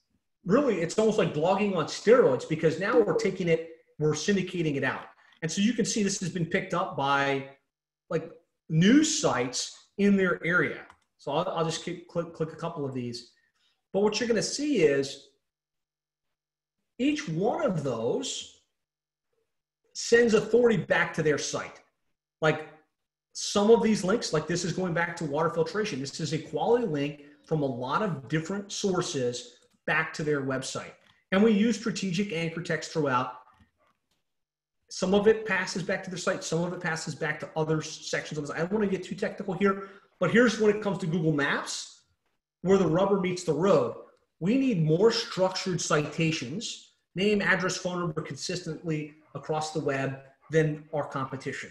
really, 0.45 0.81
it's 0.81 0.99
almost 0.99 1.17
like 1.17 1.33
blogging 1.33 1.75
on 1.75 1.85
steroids 1.85 2.47
because 2.47 2.79
now 2.79 2.99
we're 2.99 3.15
taking 3.15 3.47
it, 3.47 3.68
we're 3.99 4.13
syndicating 4.13 4.75
it 4.75 4.83
out. 4.83 5.05
And 5.41 5.51
so 5.51 5.61
you 5.61 5.73
can 5.73 5.85
see 5.85 6.03
this 6.03 6.19
has 6.21 6.29
been 6.29 6.45
picked 6.45 6.73
up 6.73 6.97
by 6.97 7.49
like 8.09 8.31
news 8.69 9.19
sites 9.19 9.87
in 9.97 10.17
their 10.17 10.43
area. 10.45 10.81
So 11.17 11.31
I'll, 11.33 11.47
I'll 11.49 11.65
just 11.65 11.83
click, 11.83 12.07
click, 12.07 12.33
click 12.33 12.53
a 12.53 12.55
couple 12.55 12.85
of 12.85 12.93
these. 12.93 13.31
But 13.93 14.01
what 14.01 14.19
you're 14.19 14.29
going 14.29 14.41
to 14.41 14.43
see 14.43 14.83
is 14.83 15.27
each 16.97 17.27
one 17.27 17.63
of 17.65 17.83
those 17.83 18.61
sends 19.93 20.33
authority 20.33 20.77
back 20.77 21.13
to 21.15 21.23
their 21.23 21.37
site. 21.37 21.81
Like 22.41 22.67
some 23.33 23.69
of 23.69 23.81
these 23.83 24.03
links, 24.03 24.31
like 24.31 24.47
this 24.47 24.63
is 24.63 24.73
going 24.73 24.93
back 24.93 25.15
to 25.17 25.25
water 25.25 25.49
filtration. 25.49 25.99
This 25.99 26.19
is 26.19 26.33
a 26.33 26.37
quality 26.37 26.85
link 26.85 27.23
from 27.45 27.63
a 27.63 27.65
lot 27.65 28.01
of 28.01 28.27
different 28.27 28.71
sources 28.71 29.55
back 29.85 30.13
to 30.13 30.23
their 30.23 30.41
website. 30.41 30.91
And 31.31 31.43
we 31.43 31.51
use 31.51 31.77
strategic 31.77 32.31
anchor 32.31 32.61
text 32.61 32.91
throughout. 32.91 33.38
Some 34.89 35.13
of 35.13 35.27
it 35.27 35.45
passes 35.45 35.83
back 35.83 36.03
to 36.03 36.09
the 36.09 36.17
site, 36.17 36.43
some 36.43 36.63
of 36.63 36.73
it 36.73 36.81
passes 36.81 37.13
back 37.13 37.39
to 37.41 37.49
other 37.55 37.81
sections 37.81 38.39
of 38.39 38.47
this. 38.47 38.55
I 38.55 38.59
don't 38.59 38.71
want 38.71 38.83
to 38.83 38.89
get 38.89 39.05
too 39.05 39.15
technical 39.15 39.53
here, 39.53 39.89
but 40.19 40.31
here's 40.31 40.59
when 40.59 40.75
it 40.75 40.81
comes 40.81 40.97
to 40.99 41.07
Google 41.07 41.31
Maps, 41.31 42.01
where 42.61 42.77
the 42.77 42.87
rubber 42.87 43.19
meets 43.19 43.43
the 43.43 43.53
road. 43.53 43.95
We 44.39 44.57
need 44.57 44.83
more 44.83 45.11
structured 45.11 45.79
citations, 45.79 46.93
name, 47.15 47.41
address, 47.41 47.77
phone 47.77 47.99
number 47.99 48.21
consistently 48.21 49.13
across 49.35 49.73
the 49.73 49.79
web 49.79 50.21
than 50.49 50.83
our 50.91 51.05
competition, 51.05 51.69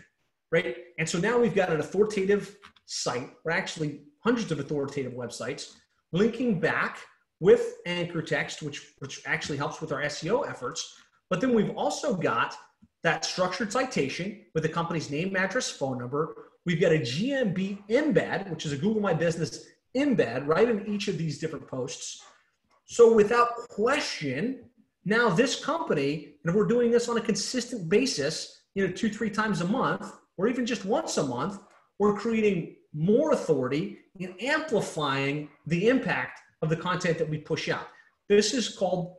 right? 0.52 0.76
And 0.98 1.08
so 1.08 1.18
now 1.18 1.38
we've 1.38 1.54
got 1.54 1.70
an 1.70 1.80
authoritative 1.80 2.56
site, 2.86 3.30
or 3.44 3.50
actually 3.50 4.02
hundreds 4.20 4.52
of 4.52 4.60
authoritative 4.60 5.14
websites, 5.14 5.74
linking 6.12 6.60
back 6.60 6.98
with 7.40 7.76
anchor 7.86 8.22
text, 8.22 8.62
which, 8.62 8.94
which 8.98 9.22
actually 9.26 9.58
helps 9.58 9.80
with 9.80 9.90
our 9.90 10.02
SEO 10.02 10.48
efforts. 10.48 10.96
But 11.30 11.40
then 11.40 11.52
we've 11.52 11.76
also 11.76 12.14
got 12.14 12.56
that 13.02 13.24
structured 13.24 13.72
citation 13.72 14.44
with 14.54 14.62
the 14.62 14.68
company's 14.68 15.10
name, 15.10 15.36
address, 15.36 15.70
phone 15.70 15.98
number. 15.98 16.34
We've 16.66 16.80
got 16.80 16.92
a 16.92 16.98
GMB 16.98 17.88
embed, 17.88 18.50
which 18.50 18.66
is 18.66 18.72
a 18.72 18.76
Google 18.76 19.00
My 19.00 19.14
Business 19.14 19.66
embed 19.96 20.46
right 20.46 20.68
in 20.68 20.86
each 20.86 21.08
of 21.08 21.16
these 21.16 21.38
different 21.38 21.66
posts. 21.66 22.22
So 22.84 23.12
without 23.12 23.68
question, 23.68 24.64
now 25.04 25.28
this 25.28 25.62
company, 25.62 26.34
and 26.42 26.50
if 26.50 26.54
we're 26.54 26.66
doing 26.66 26.90
this 26.90 27.08
on 27.08 27.16
a 27.16 27.20
consistent 27.20 27.88
basis, 27.88 28.62
you 28.74 28.86
know, 28.86 28.92
two, 28.92 29.08
three 29.08 29.30
times 29.30 29.60
a 29.60 29.66
month, 29.66 30.12
or 30.36 30.48
even 30.48 30.66
just 30.66 30.84
once 30.84 31.16
a 31.16 31.24
month, 31.24 31.58
we're 31.98 32.16
creating 32.16 32.76
more 32.92 33.32
authority 33.32 33.98
and 34.20 34.40
amplifying 34.42 35.48
the 35.66 35.88
impact 35.88 36.40
of 36.62 36.68
the 36.68 36.76
content 36.76 37.18
that 37.18 37.28
we 37.28 37.38
push 37.38 37.68
out. 37.68 37.88
This 38.28 38.54
is 38.54 38.68
called 38.68 39.16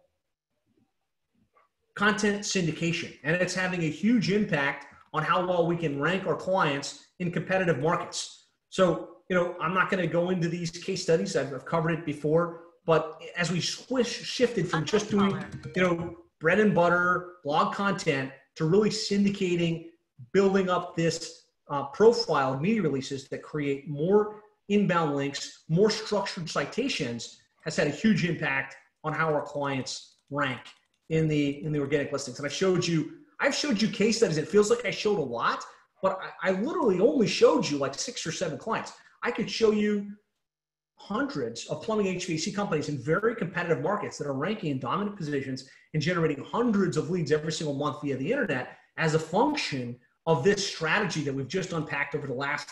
content 2.00 2.44
syndication, 2.44 3.14
and 3.26 3.36
it's 3.36 3.54
having 3.54 3.84
a 3.84 3.90
huge 3.90 4.32
impact 4.32 4.86
on 5.14 5.22
how 5.22 5.46
well 5.46 5.68
we 5.68 5.76
can 5.76 6.00
rank 6.00 6.26
our 6.28 6.36
clients 6.36 7.08
in 7.20 7.30
competitive 7.30 7.80
markets. 7.80 8.46
So, 8.70 9.18
you 9.30 9.36
know, 9.36 9.58
I'm 9.60 9.74
not 9.74 9.90
going 9.92 10.02
to 10.02 10.08
go 10.08 10.30
into 10.30 10.48
these 10.48 10.72
case 10.72 11.04
studies. 11.04 11.36
I've, 11.36 11.54
I've 11.54 11.66
covered 11.66 11.92
it 11.92 12.06
before, 12.06 12.62
but 12.86 13.22
as 13.36 13.52
we 13.52 13.60
swish, 13.60 14.12
shifted 14.24 14.70
from 14.70 14.86
just 14.86 15.12
doing, 15.12 15.44
you 15.76 15.82
know, 15.84 16.16
bread 16.40 16.62
and 16.62 16.74
butter 16.74 17.34
blog 17.44 17.76
content 17.76 18.32
to 18.56 18.64
really 18.64 18.90
syndicating, 18.90 19.88
building 20.32 20.70
up 20.70 20.96
this 20.96 21.48
uh, 21.70 21.84
profile 21.88 22.58
media 22.58 22.82
releases 22.82 23.28
that 23.28 23.44
create 23.44 23.90
more 23.90 24.40
inbound 24.70 25.18
links, 25.18 25.64
more 25.68 25.90
structured 25.90 26.50
citations, 26.50 27.40
has 27.66 27.76
had 27.76 27.88
a 27.88 27.92
huge 27.92 28.24
impact 28.24 28.78
on 29.04 29.12
how 29.12 29.34
our 29.34 29.42
clients 29.42 30.20
rank 30.30 30.62
in 31.10 31.28
the 31.28 31.64
in 31.64 31.72
the 31.72 31.80
organic 31.80 32.12
listings. 32.12 32.40
And 32.40 32.46
I 32.46 32.50
showed 32.50 32.86
you, 32.86 33.12
I've 33.40 33.56
showed 33.56 33.82
you 33.82 33.88
case 33.90 34.18
studies. 34.18 34.38
It 34.38 34.48
feels 34.48 34.70
like 34.70 34.86
I 34.86 34.92
showed 34.92 35.20
a 35.20 35.22
lot, 35.22 35.64
but 36.02 36.20
I, 36.42 36.50
I 36.50 36.52
literally 36.52 37.00
only 37.00 37.28
showed 37.28 37.70
you 37.70 37.78
like 37.78 37.96
six 37.96 38.26
or 38.26 38.32
seven 38.32 38.58
clients. 38.58 38.94
I 39.24 39.32
could 39.32 39.50
show 39.50 39.72
you 39.72 40.08
hundreds 40.96 41.66
of 41.68 41.82
plumbing 41.82 42.08
HVAC 42.08 42.54
companies 42.54 42.90
in 42.90 42.98
very 42.98 43.36
competitive 43.36 43.82
markets 43.82 44.18
that 44.18 44.28
are 44.28 44.34
ranking 44.34 44.72
in 44.72 44.80
dominant 44.80 45.16
positions 45.18 45.70
and 45.94 46.04
generating 46.04 46.44
hundreds 46.44 46.98
of 46.98 47.10
leads 47.10 47.32
every 47.32 47.52
single 47.52 47.74
month 47.74 48.02
via 48.02 48.18
the 48.18 48.32
internet 48.32 48.78
as 48.98 49.14
a 49.14 49.20
function 49.20 49.98
of 50.28 50.44
this 50.44 50.66
strategy 50.68 51.24
that 51.24 51.34
we've 51.34 51.48
just 51.48 51.72
unpacked 51.72 52.16
over 52.16 52.28
the 52.28 52.34
last 52.34 52.70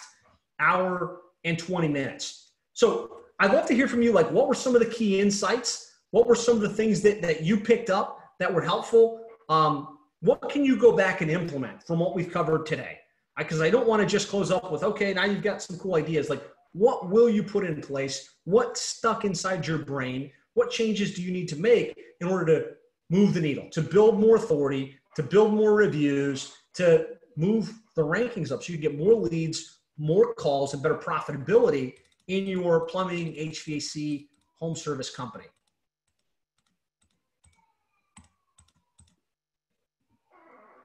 hour 0.59 1.21
and 1.45 1.57
20 1.57 1.87
minutes. 1.87 2.51
So 2.73 3.21
I'd 3.39 3.53
love 3.53 3.65
to 3.67 3.73
hear 3.73 3.87
from 3.87 4.01
you. 4.01 4.11
Like, 4.11 4.29
what 4.29 4.47
were 4.47 4.55
some 4.55 4.75
of 4.75 4.81
the 4.81 4.89
key 4.89 5.19
insights? 5.19 5.91
What 6.11 6.27
were 6.27 6.35
some 6.35 6.55
of 6.57 6.61
the 6.61 6.69
things 6.69 7.01
that, 7.01 7.21
that 7.21 7.43
you 7.43 7.57
picked 7.57 7.89
up 7.89 8.16
that 8.39 8.53
were 8.53 8.61
helpful? 8.61 9.21
Um, 9.49 9.99
what 10.21 10.49
can 10.49 10.65
you 10.65 10.77
go 10.77 10.95
back 10.95 11.21
and 11.21 11.29
implement 11.29 11.83
from 11.83 11.99
what 11.99 12.15
we've 12.15 12.31
covered 12.31 12.65
today? 12.65 12.99
Because 13.37 13.61
I, 13.61 13.67
I 13.67 13.69
don't 13.69 13.87
want 13.87 14.01
to 14.01 14.07
just 14.07 14.29
close 14.29 14.51
up 14.51 14.71
with, 14.71 14.83
okay, 14.83 15.13
now 15.13 15.25
you've 15.25 15.43
got 15.43 15.61
some 15.61 15.77
cool 15.77 15.95
ideas. 15.95 16.29
Like, 16.29 16.43
what 16.73 17.09
will 17.09 17.29
you 17.29 17.43
put 17.43 17.65
in 17.65 17.81
place? 17.81 18.35
What 18.45 18.77
stuck 18.77 19.25
inside 19.25 19.65
your 19.65 19.79
brain? 19.79 20.31
What 20.53 20.71
changes 20.71 21.13
do 21.13 21.21
you 21.21 21.31
need 21.31 21.47
to 21.49 21.55
make 21.55 21.95
in 22.19 22.27
order 22.27 22.45
to 22.45 22.67
move 23.09 23.33
the 23.33 23.41
needle, 23.41 23.69
to 23.71 23.81
build 23.81 24.19
more 24.19 24.35
authority, 24.35 24.97
to 25.15 25.23
build 25.23 25.53
more 25.53 25.73
reviews, 25.73 26.53
to 26.73 27.07
move 27.35 27.71
the 27.95 28.03
rankings 28.03 28.51
up 28.51 28.63
so 28.63 28.73
you 28.73 28.79
get 28.79 28.97
more 28.97 29.13
leads, 29.13 29.79
more 29.97 30.33
calls, 30.33 30.73
and 30.73 30.83
better 30.83 30.95
profitability 30.95 31.93
in 32.27 32.45
your 32.45 32.81
plumbing, 32.81 33.33
HVAC, 33.33 34.27
home 34.55 34.75
service 34.75 35.09
company. 35.09 35.45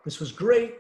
This 0.05 0.21
was 0.21 0.33
great. 0.33 0.75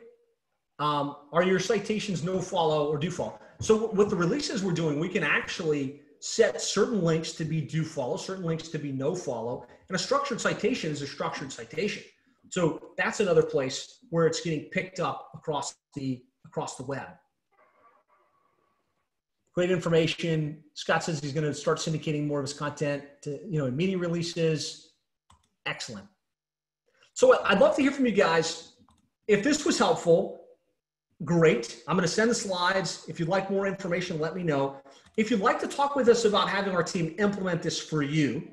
Um, 0.78 1.16
are 1.32 1.42
your 1.42 1.60
citations 1.60 2.22
no 2.22 2.40
follow 2.40 2.88
or 2.88 2.98
do 2.98 3.10
follow? 3.10 3.38
So 3.60 3.92
with 3.92 4.10
the 4.10 4.16
releases 4.16 4.64
we're 4.64 4.72
doing, 4.72 4.98
we 4.98 5.08
can 5.08 5.22
actually 5.22 6.00
set 6.18 6.60
certain 6.60 7.02
links 7.02 7.32
to 7.32 7.44
be 7.44 7.60
do 7.60 7.84
follow, 7.84 8.16
certain 8.16 8.44
links 8.44 8.68
to 8.68 8.78
be 8.78 8.92
no 8.92 9.14
follow, 9.14 9.66
and 9.88 9.96
a 9.96 9.98
structured 9.98 10.40
citation 10.40 10.90
is 10.90 11.02
a 11.02 11.06
structured 11.06 11.52
citation. 11.52 12.02
So 12.50 12.90
that's 12.96 13.20
another 13.20 13.42
place 13.42 13.98
where 14.10 14.26
it's 14.26 14.40
getting 14.40 14.64
picked 14.70 15.00
up 15.00 15.30
across 15.34 15.74
the 15.94 16.22
across 16.44 16.76
the 16.76 16.84
web. 16.84 17.08
Great 19.54 19.70
information. 19.70 20.62
Scott 20.74 21.04
says 21.04 21.20
he's 21.20 21.32
going 21.32 21.46
to 21.46 21.54
start 21.54 21.78
syndicating 21.78 22.26
more 22.26 22.40
of 22.40 22.44
his 22.44 22.54
content 22.54 23.04
to 23.22 23.40
you 23.48 23.58
know 23.58 23.66
in 23.66 23.76
media 23.76 23.98
releases. 23.98 24.92
Excellent. 25.66 26.06
So 27.14 27.42
I'd 27.44 27.60
love 27.60 27.76
to 27.76 27.82
hear 27.82 27.92
from 27.92 28.06
you 28.06 28.12
guys. 28.12 28.71
If 29.28 29.42
this 29.42 29.64
was 29.64 29.78
helpful, 29.78 30.40
great. 31.24 31.82
I'm 31.86 31.96
going 31.96 32.06
to 32.06 32.12
send 32.12 32.30
the 32.30 32.34
slides. 32.34 33.04
If 33.08 33.20
you'd 33.20 33.28
like 33.28 33.50
more 33.50 33.66
information, 33.66 34.18
let 34.18 34.34
me 34.34 34.42
know. 34.42 34.76
If 35.16 35.30
you'd 35.30 35.40
like 35.40 35.60
to 35.60 35.68
talk 35.68 35.94
with 35.94 36.08
us 36.08 36.24
about 36.24 36.48
having 36.48 36.74
our 36.74 36.82
team 36.82 37.14
implement 37.18 37.62
this 37.62 37.80
for 37.80 38.02
you, 38.02 38.48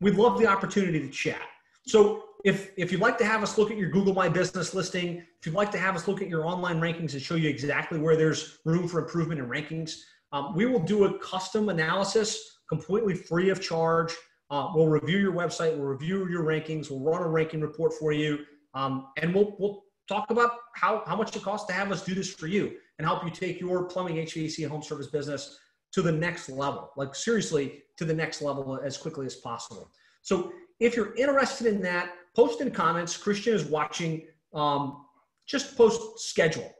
we'd 0.00 0.16
love 0.16 0.38
the 0.38 0.46
opportunity 0.46 1.00
to 1.00 1.08
chat. 1.08 1.42
So 1.86 2.24
if, 2.44 2.70
if 2.76 2.92
you'd 2.92 3.00
like 3.00 3.18
to 3.18 3.24
have 3.24 3.42
us 3.42 3.56
look 3.56 3.70
at 3.70 3.78
your 3.78 3.90
Google 3.90 4.14
My 4.14 4.28
Business 4.28 4.74
listing, 4.74 5.24
if 5.40 5.46
you'd 5.46 5.54
like 5.54 5.72
to 5.72 5.78
have 5.78 5.96
us 5.96 6.06
look 6.06 6.20
at 6.22 6.28
your 6.28 6.46
online 6.46 6.80
rankings 6.80 7.14
and 7.14 7.22
show 7.22 7.34
you 7.34 7.48
exactly 7.48 7.98
where 7.98 8.16
there's 8.16 8.58
room 8.64 8.86
for 8.86 9.00
improvement 9.00 9.40
in 9.40 9.48
rankings, 9.48 9.96
um, 10.32 10.54
we 10.54 10.66
will 10.66 10.80
do 10.80 11.04
a 11.04 11.18
custom 11.18 11.68
analysis 11.68 12.58
completely 12.68 13.14
free 13.14 13.48
of 13.48 13.60
charge. 13.60 14.14
Uh, 14.50 14.68
we'll 14.74 14.88
review 14.88 15.18
your 15.18 15.32
website, 15.32 15.76
we'll 15.76 15.86
review 15.86 16.28
your 16.28 16.44
rankings, 16.44 16.90
we'll 16.90 17.00
run 17.00 17.22
a 17.22 17.28
ranking 17.28 17.60
report 17.60 17.92
for 17.94 18.12
you, 18.12 18.38
um, 18.74 19.08
and 19.16 19.34
we'll, 19.34 19.56
we'll 19.58 19.84
talk 20.08 20.30
about 20.30 20.52
how, 20.74 21.02
how 21.06 21.16
much 21.16 21.34
it 21.36 21.42
costs 21.42 21.66
to 21.66 21.72
have 21.72 21.92
us 21.92 22.04
do 22.04 22.14
this 22.14 22.32
for 22.32 22.46
you 22.46 22.76
and 22.98 23.06
help 23.06 23.24
you 23.24 23.30
take 23.30 23.60
your 23.60 23.84
plumbing, 23.84 24.16
HVAC, 24.16 24.62
and 24.62 24.70
home 24.70 24.82
service 24.82 25.08
business 25.08 25.58
to 25.92 26.02
the 26.02 26.12
next 26.12 26.48
level, 26.48 26.90
like 26.96 27.14
seriously 27.14 27.82
to 27.96 28.04
the 28.04 28.14
next 28.14 28.42
level 28.42 28.78
as 28.82 28.96
quickly 28.96 29.26
as 29.26 29.36
possible. 29.36 29.90
So 30.22 30.52
if 30.80 30.96
you're 30.96 31.14
interested 31.16 31.66
in 31.66 31.80
that, 31.82 32.12
post 32.34 32.60
in 32.60 32.70
comments. 32.70 33.16
Christian 33.16 33.54
is 33.54 33.64
watching. 33.64 34.26
Um, 34.54 35.04
just 35.46 35.76
post 35.76 36.20
schedule. 36.20 36.72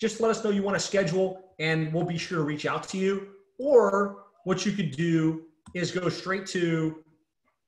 Just 0.00 0.20
let 0.20 0.30
us 0.30 0.42
know 0.42 0.50
you 0.50 0.62
want 0.62 0.76
to 0.76 0.84
schedule, 0.84 1.52
and 1.58 1.92
we'll 1.92 2.04
be 2.04 2.18
sure 2.18 2.38
to 2.38 2.44
reach 2.44 2.66
out 2.66 2.88
to 2.88 2.98
you. 2.98 3.28
Or 3.58 4.24
what 4.44 4.66
you 4.66 4.72
could 4.72 4.90
do 4.90 5.44
is 5.74 5.90
go 5.90 6.08
straight 6.08 6.46
to 6.48 7.04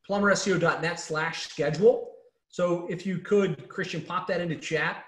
plumberseo.net 0.08 0.98
slash 0.98 1.48
schedule. 1.48 2.10
So 2.48 2.86
if 2.88 3.06
you 3.06 3.18
could, 3.18 3.68
Christian, 3.68 4.00
pop 4.00 4.26
that 4.28 4.40
into 4.40 4.56
chat, 4.56 5.04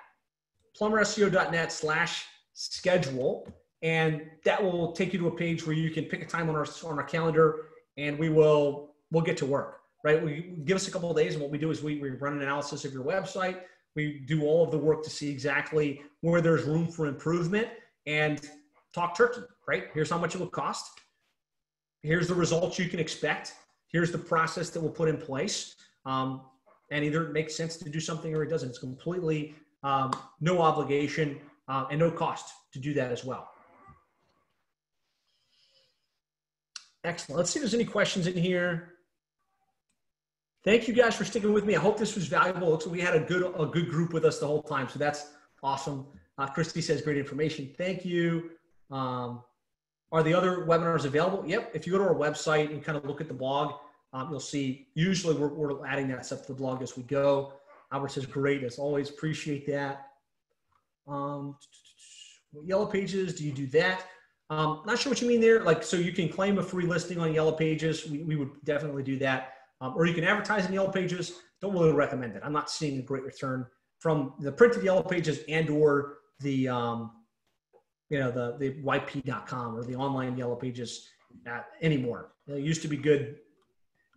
plumberseo.net 0.79 1.73
slash 1.73 2.27
schedule, 2.53 3.49
and 3.83 4.23
that 4.45 4.63
will 4.63 4.93
take 4.93 5.13
you 5.13 5.19
to 5.21 5.29
a 5.29 5.37
page 5.37 5.67
where 5.67 5.75
you 5.75 5.91
can 5.91 6.05
pick 6.05 6.23
a 6.23 6.27
time 6.27 6.49
on 6.49 6.57
our 6.57 6.67
on 6.85 6.99
our 6.99 7.05
calendar, 7.05 7.69
and 7.97 8.19
we 8.19 8.29
will 8.29 8.95
we'll 9.11 9.25
get 9.25 9.37
to 9.39 9.47
work. 9.47 9.81
Right? 10.05 10.23
We 10.23 10.55
give 10.65 10.77
us 10.77 10.89
a 10.89 10.91
couple 10.91 11.11
of 11.11 11.17
days, 11.17 11.35
and 11.35 11.43
what 11.43 11.51
we 11.51 11.59
do 11.59 11.71
is 11.71 11.83
we, 11.83 11.99
we 11.99 12.11
run 12.11 12.35
an 12.35 12.43
analysis 12.43 12.85
of 12.85 12.93
your 12.93 13.05
website. 13.05 13.61
We 13.97 14.25
do 14.27 14.45
all 14.45 14.65
of 14.65 14.71
the 14.71 14.79
work 14.79 15.03
to 15.05 15.11
see 15.11 15.29
exactly 15.31 16.03
where 16.21 16.41
there's 16.41 16.65
room 16.65 16.87
for 16.87 17.07
improvement 17.07 17.69
and 18.07 18.41
talk 18.95 19.17
turkey. 19.17 19.43
Right? 19.67 19.89
Here's 19.93 20.11
how 20.11 20.19
much 20.19 20.35
it 20.35 20.41
will 20.41 20.49
cost. 20.49 21.01
Here's 22.03 22.29
the 22.29 22.35
results 22.35 22.79
you 22.79 22.89
can 22.89 22.99
expect. 22.99 23.55
Here's 23.89 24.11
the 24.11 24.19
process 24.19 24.71
that 24.71 24.81
we'll 24.81 24.93
put 24.93 25.09
in 25.09 25.19
place. 25.19 25.75
Um, 26.07 26.43
and 26.91 27.05
either 27.05 27.27
it 27.27 27.33
makes 27.33 27.55
sense 27.55 27.77
to 27.77 27.89
do 27.89 28.01
something 28.01 28.35
or 28.35 28.43
it 28.43 28.49
doesn't. 28.49 28.71
It's 28.71 28.79
completely 28.79 29.55
um, 29.83 30.11
no 30.41 30.61
obligation 30.61 31.39
uh, 31.69 31.87
and 31.91 32.01
no 32.01 32.11
cost 32.11 32.53
to 32.73 32.79
do 32.79 32.95
that 32.95 33.13
as 33.13 33.25
well. 33.25 33.51
Excellent. 37.05 37.39
Let's 37.39 37.51
see 37.51 37.59
if 37.59 37.63
there's 37.63 37.75
any 37.75 37.85
questions 37.85 38.27
in 38.27 38.37
here. 38.37 38.95
Thank 40.63 40.87
you 40.87 40.93
guys 40.93 41.15
for 41.15 41.25
sticking 41.25 41.55
with 41.55 41.65
me. 41.65 41.75
I 41.75 41.81
hope 41.81 41.97
this 41.97 42.15
was 42.15 42.27
valuable. 42.27 42.69
Looks 42.69 42.85
like 42.85 42.93
we 42.93 43.01
had 43.01 43.15
a 43.15 43.21
good 43.21 43.55
a 43.59 43.65
good 43.65 43.89
group 43.89 44.13
with 44.13 44.27
us 44.27 44.39
the 44.39 44.47
whole 44.47 44.63
time, 44.63 44.89
so 44.89 44.99
that's 44.99 45.31
awesome. 45.63 46.07
Uh, 46.37 46.47
Christy 46.47 46.83
says 46.83 47.01
great 47.01 47.17
information. 47.17 47.71
Thank 47.79 48.05
you. 48.05 48.51
Um, 48.91 49.43
are 50.13 50.23
the 50.23 50.35
other 50.35 50.67
webinars 50.67 51.07
available? 51.07 51.45
Yep. 51.47 51.71
If 51.73 51.87
you 51.87 51.93
go 51.93 51.99
to 51.99 52.05
our 52.05 52.15
website 52.15 52.71
and 52.71 52.85
kind 52.85 52.99
of 52.99 53.07
look 53.07 53.23
at 53.23 53.29
the 53.29 53.35
blog, 53.35 53.75
um, 54.13 54.29
you'll 54.31 54.41
see 54.41 54.89
usually 54.95 55.35
we're, 55.35 55.49
we're 55.49 55.87
adding 55.87 56.09
that 56.09 56.27
stuff 56.27 56.43
to 56.43 56.49
the 56.49 56.59
blog 56.59 56.83
as 56.83 56.97
we 56.97 57.03
go. 57.05 57.53
Albert 57.93 58.13
says 58.13 58.27
great 58.27 58.63
as 58.63 58.79
always. 58.79 59.11
Appreciate 59.11 59.67
that. 59.67 60.07
Um, 61.09 61.57
yellow 62.65 62.87
pages, 62.87 63.35
do 63.35 63.45
you 63.45 63.53
do 63.53 63.67
that? 63.69 64.05
Um, 64.51 64.83
not 64.85 64.99
sure 64.99 65.11
what 65.11 65.23
you 65.23 65.29
mean 65.29 65.41
there. 65.41 65.63
Like, 65.63 65.83
so 65.85 65.97
you 65.97 66.13
can 66.13 66.29
claim 66.29 66.59
a 66.59 66.63
free 66.63 66.85
listing 66.85 67.19
on 67.21 67.33
Yellow 67.33 67.53
Pages. 67.53 68.09
We, 68.09 68.25
we 68.25 68.37
would 68.37 68.51
definitely 68.65 69.05
do 69.05 69.17
that. 69.21 69.55
Um, 69.81 69.95
or 69.97 70.07
you 70.07 70.15
can 70.15 70.25
advertise 70.25 70.67
in 70.67 70.73
Yellow 70.73 70.91
Pages. 70.91 71.35
Don't 71.61 71.73
really 71.73 71.93
recommend 71.93 72.35
it. 72.35 72.43
I'm 72.45 72.53
not 72.53 72.69
seeing 72.69 72.99
a 72.99 73.03
great 73.03 73.23
return 73.23 73.65
from 74.01 74.35
the 74.41 74.51
printed 74.51 74.83
Yellow 74.83 75.03
Pages 75.05 75.41
and 75.49 75.71
or 75.71 76.19
the, 76.41 76.69
um, 76.69 77.13
you 78.09 78.19
know, 78.19 78.31
the, 78.31 78.57
the 78.59 78.83
YP.com 78.83 79.77
or 79.77 79.85
the 79.85 79.95
online 79.95 80.37
Yellow 80.37 80.57
Pages 80.57 81.09
uh, 81.49 81.61
anymore. 81.81 82.33
It 82.49 82.65
used 82.65 82.83
to 82.83 82.89
be 82.89 82.97
good. 82.97 83.37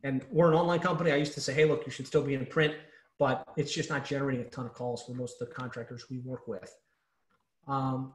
And 0.04 0.24
we're 0.32 0.50
an 0.50 0.56
online 0.56 0.80
company. 0.80 1.12
I 1.12 1.16
used 1.16 1.34
to 1.34 1.42
say, 1.42 1.54
hey, 1.54 1.66
look, 1.66 1.86
you 1.86 1.92
should 1.92 2.08
still 2.08 2.24
be 2.24 2.34
in 2.34 2.46
print, 2.46 2.76
but 3.20 3.48
it's 3.56 3.74
just 3.74 3.90
not 3.90 4.04
generating 4.06 4.46
a 4.46 4.50
ton 4.50 4.66
of 4.66 4.74
calls 4.74 5.04
for 5.04 5.14
most 5.14 5.42
of 5.42 5.48
the 5.48 5.54
contractors 5.54 6.10
we 6.10 6.20
work 6.20 6.48
with. 6.48 6.76
Um, 7.68 8.14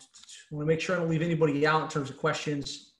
I 0.50 0.54
want 0.54 0.64
to 0.64 0.66
make 0.66 0.80
sure 0.80 0.96
I 0.96 0.98
don't 0.98 1.08
leave 1.08 1.22
anybody 1.22 1.66
out 1.66 1.82
in 1.82 1.88
terms 1.88 2.10
of 2.10 2.18
questions. 2.18 2.92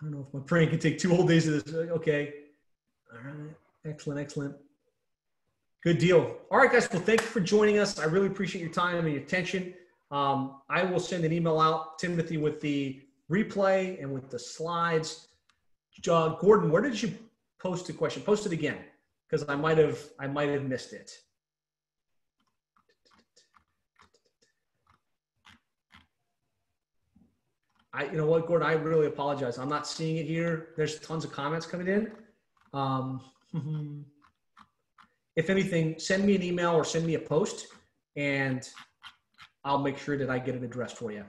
I 0.00 0.04
don't 0.04 0.12
know 0.12 0.26
if 0.28 0.34
my 0.34 0.40
brain 0.40 0.68
can 0.68 0.78
take 0.78 0.98
two 0.98 1.08
whole 1.08 1.26
days 1.26 1.48
of 1.48 1.64
this. 1.64 1.74
Okay. 1.74 2.34
All 3.12 3.18
right. 3.24 3.50
Excellent. 3.86 4.20
Excellent. 4.20 4.54
Good 5.82 5.98
deal. 5.98 6.36
All 6.50 6.58
right, 6.58 6.70
guys. 6.70 6.88
Well, 6.92 7.00
thank 7.00 7.20
you 7.20 7.26
for 7.26 7.40
joining 7.40 7.78
us. 7.78 7.98
I 7.98 8.04
really 8.04 8.26
appreciate 8.26 8.60
your 8.60 8.72
time 8.72 8.96
and 8.98 9.08
your 9.08 9.22
attention. 9.22 9.74
Um, 10.10 10.60
I 10.68 10.82
will 10.82 11.00
send 11.00 11.24
an 11.24 11.32
email 11.32 11.60
out, 11.60 11.98
Timothy, 11.98 12.36
with 12.36 12.60
the 12.60 13.00
replay 13.30 14.00
and 14.02 14.12
with 14.12 14.28
the 14.30 14.38
slides. 14.38 15.27
Uh, 16.06 16.28
Gordon, 16.36 16.70
where 16.70 16.82
did 16.82 17.00
you 17.00 17.14
post 17.58 17.86
the 17.86 17.92
question? 17.92 18.22
Post 18.22 18.46
it 18.46 18.52
again 18.52 18.78
because 19.28 19.48
I 19.48 19.56
might 19.56 19.78
have 19.78 19.98
I 20.18 20.26
might 20.26 20.48
have 20.50 20.64
missed 20.64 20.92
it. 20.92 21.10
I, 27.92 28.04
you 28.04 28.16
know 28.16 28.26
what, 28.26 28.46
Gordon, 28.46 28.68
I 28.68 28.74
really 28.74 29.06
apologize. 29.06 29.58
I'm 29.58 29.68
not 29.68 29.86
seeing 29.86 30.18
it 30.18 30.26
here. 30.26 30.68
There's 30.76 31.00
tons 31.00 31.24
of 31.24 31.32
comments 31.32 31.66
coming 31.66 31.88
in. 31.88 32.12
Um, 32.72 33.20
if 35.36 35.50
anything, 35.50 35.98
send 35.98 36.24
me 36.24 36.36
an 36.36 36.42
email 36.42 36.74
or 36.74 36.84
send 36.84 37.06
me 37.06 37.14
a 37.14 37.18
post 37.18 37.66
and 38.14 38.68
I'll 39.64 39.78
make 39.78 39.98
sure 39.98 40.16
that 40.16 40.30
I 40.30 40.38
get 40.38 40.54
it 40.54 40.62
addressed 40.62 40.96
for 40.96 41.10
you. 41.10 41.24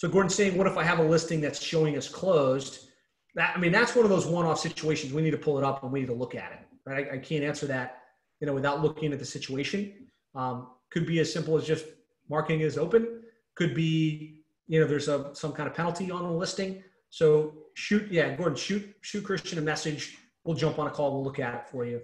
So 0.00 0.08
Gordon's 0.08 0.34
saying, 0.34 0.56
what 0.56 0.66
if 0.66 0.78
I 0.78 0.82
have 0.82 0.98
a 0.98 1.02
listing 1.02 1.42
that's 1.42 1.62
showing 1.62 1.98
us 1.98 2.08
closed? 2.08 2.88
That, 3.34 3.54
I 3.54 3.60
mean, 3.60 3.70
that's 3.70 3.94
one 3.94 4.06
of 4.06 4.10
those 4.10 4.24
one-off 4.24 4.58
situations. 4.58 5.12
We 5.12 5.20
need 5.20 5.32
to 5.32 5.36
pull 5.36 5.58
it 5.58 5.62
up 5.62 5.82
and 5.82 5.92
we 5.92 6.00
need 6.00 6.06
to 6.06 6.14
look 6.14 6.34
at 6.34 6.52
it, 6.52 6.58
right? 6.86 7.06
I, 7.10 7.16
I 7.16 7.18
can't 7.18 7.44
answer 7.44 7.66
that, 7.66 7.98
you 8.40 8.46
know, 8.46 8.54
without 8.54 8.80
looking 8.80 9.12
at 9.12 9.18
the 9.18 9.26
situation. 9.26 9.92
Um, 10.34 10.68
could 10.90 11.04
be 11.04 11.18
as 11.18 11.30
simple 11.30 11.54
as 11.54 11.66
just 11.66 11.84
marking 12.30 12.60
is 12.60 12.78
open 12.78 13.20
could 13.60 13.74
be, 13.74 14.42
you 14.68 14.80
know, 14.80 14.86
there's 14.86 15.08
a 15.08 15.34
some 15.34 15.52
kind 15.52 15.68
of 15.68 15.74
penalty 15.74 16.10
on 16.10 16.22
the 16.22 16.30
listing. 16.30 16.82
So 17.10 17.52
shoot, 17.74 18.10
yeah, 18.10 18.34
Gordon, 18.34 18.56
shoot, 18.56 18.96
shoot 19.02 19.22
Christian 19.22 19.58
a 19.58 19.60
message. 19.60 20.16
We'll 20.44 20.56
jump 20.56 20.78
on 20.78 20.86
a 20.86 20.90
call. 20.90 21.12
We'll 21.12 21.24
look 21.24 21.38
at 21.38 21.54
it 21.54 21.68
for 21.68 21.84
you. 21.84 22.00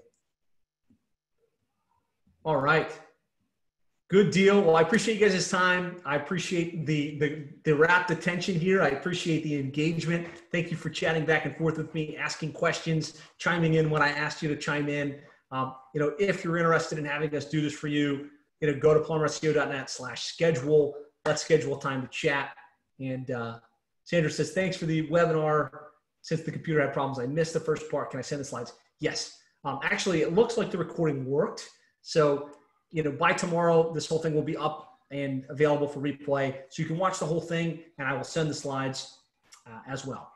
All 2.44 2.59
right. 2.59 2.93
Good 4.09 4.31
deal. 4.31 4.62
Well, 4.62 4.77
I 4.77 4.83
appreciate 4.83 5.19
you 5.19 5.28
guys' 5.28 5.51
time. 5.51 6.01
I 6.05 6.15
appreciate 6.15 6.87
the, 6.87 7.19
the 7.19 7.49
the 7.65 7.74
rapt 7.74 8.12
attention 8.12 8.55
here. 8.55 8.81
I 8.81 8.91
appreciate 8.91 9.43
the 9.43 9.59
engagement. 9.59 10.28
Thank 10.53 10.70
you 10.70 10.77
for 10.77 10.91
chatting 10.91 11.24
back 11.24 11.45
and 11.45 11.57
forth 11.57 11.77
with 11.77 11.93
me, 11.93 12.16
asking 12.16 12.53
questions, 12.53 13.20
chiming 13.39 13.74
in 13.74 13.91
when 13.91 14.03
I 14.03 14.11
asked 14.11 14.43
you 14.43 14.49
to 14.49 14.57
chime 14.57 14.89
in. 14.89 15.19
Um, 15.51 15.74
you 15.93 16.01
know, 16.01 16.12
if 16.20 16.45
you're 16.45 16.57
interested 16.57 16.99
in 16.99 17.05
having 17.05 17.35
us 17.35 17.47
do 17.47 17.61
this 17.61 17.73
for 17.73 17.89
you, 17.89 18.28
you 18.61 18.70
know, 18.70 18.78
go 18.78 18.95
to 18.95 19.01
plumberseo.net 19.01 19.91
slash 19.91 20.23
schedule 20.24 20.95
let's 21.27 21.43
schedule 21.43 21.77
time 21.77 22.03
to 22.03 22.09
chat. 22.09 22.57
And 23.01 23.31
uh, 23.31 23.59
Sandra 24.05 24.31
says, 24.31 24.53
thanks 24.53 24.77
for 24.77 24.87
the 24.87 25.07
webinar. 25.09 25.70
Since 26.23 26.43
the 26.43 26.51
computer 26.51 26.81
had 26.81 26.93
problems, 26.93 27.19
I 27.19 27.27
missed 27.27 27.53
the 27.53 27.61
first 27.61 27.89
part. 27.91 28.11
Can 28.11 28.19
I 28.19 28.23
send 28.23 28.41
the 28.41 28.45
slides? 28.45 28.73
Yes. 28.99 29.39
Um, 29.65 29.78
actually, 29.85 30.23
it 30.23 30.35
looks 30.35 30.57
like 30.57 30.70
the 30.70 30.78
recording 30.78 31.24
worked. 31.24 31.69
So, 32.03 32.51
you 32.93 33.03
know, 33.03 33.13
by 33.13 33.33
tomorrow, 33.33 33.93
this 33.93 34.07
whole 34.07 34.19
thing 34.19 34.35
will 34.35 34.43
be 34.43 34.57
up 34.57 34.99
and 35.11 35.45
available 35.49 35.87
for 35.87 36.01
replay. 36.01 36.57
So 36.69 36.83
you 36.83 36.89
can 36.89 36.99
watch 36.99 37.19
the 37.19 37.27
whole 37.27 37.41
thing, 37.41 37.81
and 37.99 38.09
I 38.09 38.15
will 38.15 38.25
send 38.25 38.51
the 38.51 38.55
slides 38.55 39.19
uh, 39.67 39.81
as 39.89 40.07
well. 40.07 40.33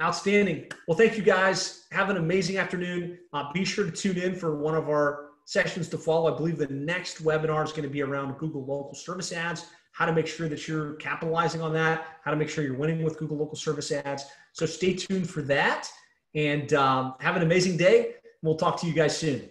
Outstanding. 0.00 0.70
Well, 0.86 0.96
thank 0.96 1.16
you 1.16 1.24
guys. 1.24 1.86
Have 1.90 2.08
an 2.08 2.18
amazing 2.18 2.56
afternoon. 2.56 3.18
Uh, 3.32 3.52
be 3.52 3.64
sure 3.64 3.84
to 3.84 3.90
tune 3.90 4.16
in 4.16 4.34
for 4.34 4.56
one 4.56 4.76
of 4.76 4.88
our 4.88 5.30
sessions 5.44 5.88
to 5.88 5.98
follow. 5.98 6.32
I 6.32 6.36
believe 6.36 6.58
the 6.58 6.68
next 6.68 7.24
webinar 7.24 7.64
is 7.64 7.72
going 7.72 7.82
to 7.82 7.88
be 7.88 8.02
around 8.02 8.36
Google 8.38 8.64
local 8.64 8.94
service 8.94 9.32
ads, 9.32 9.66
how 9.92 10.06
to 10.06 10.12
make 10.12 10.26
sure 10.26 10.48
that 10.48 10.68
you're 10.68 10.94
capitalizing 10.94 11.60
on 11.62 11.72
that, 11.72 12.06
how 12.22 12.30
to 12.30 12.36
make 12.36 12.48
sure 12.48 12.62
you're 12.62 12.76
winning 12.76 13.02
with 13.02 13.18
Google 13.18 13.38
local 13.38 13.56
service 13.56 13.90
ads. 13.90 14.26
So 14.52 14.66
stay 14.66 14.94
tuned 14.94 15.28
for 15.28 15.42
that 15.42 15.90
and 16.34 16.72
um, 16.74 17.14
have 17.18 17.34
an 17.34 17.42
amazing 17.42 17.76
day. 17.76 18.14
We'll 18.42 18.56
talk 18.56 18.80
to 18.82 18.86
you 18.86 18.92
guys 18.92 19.16
soon. 19.16 19.48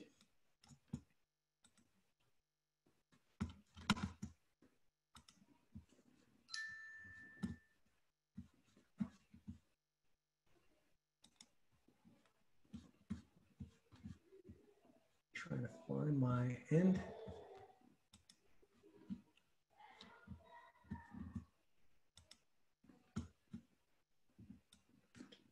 Find 16.08 16.20
my 16.20 16.58
end. 16.72 17.00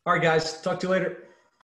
All 0.05 0.13
right, 0.13 0.21
guys. 0.21 0.61
Talk 0.61 0.79
to 0.79 0.87
you 0.87 0.91
later. 0.91 1.24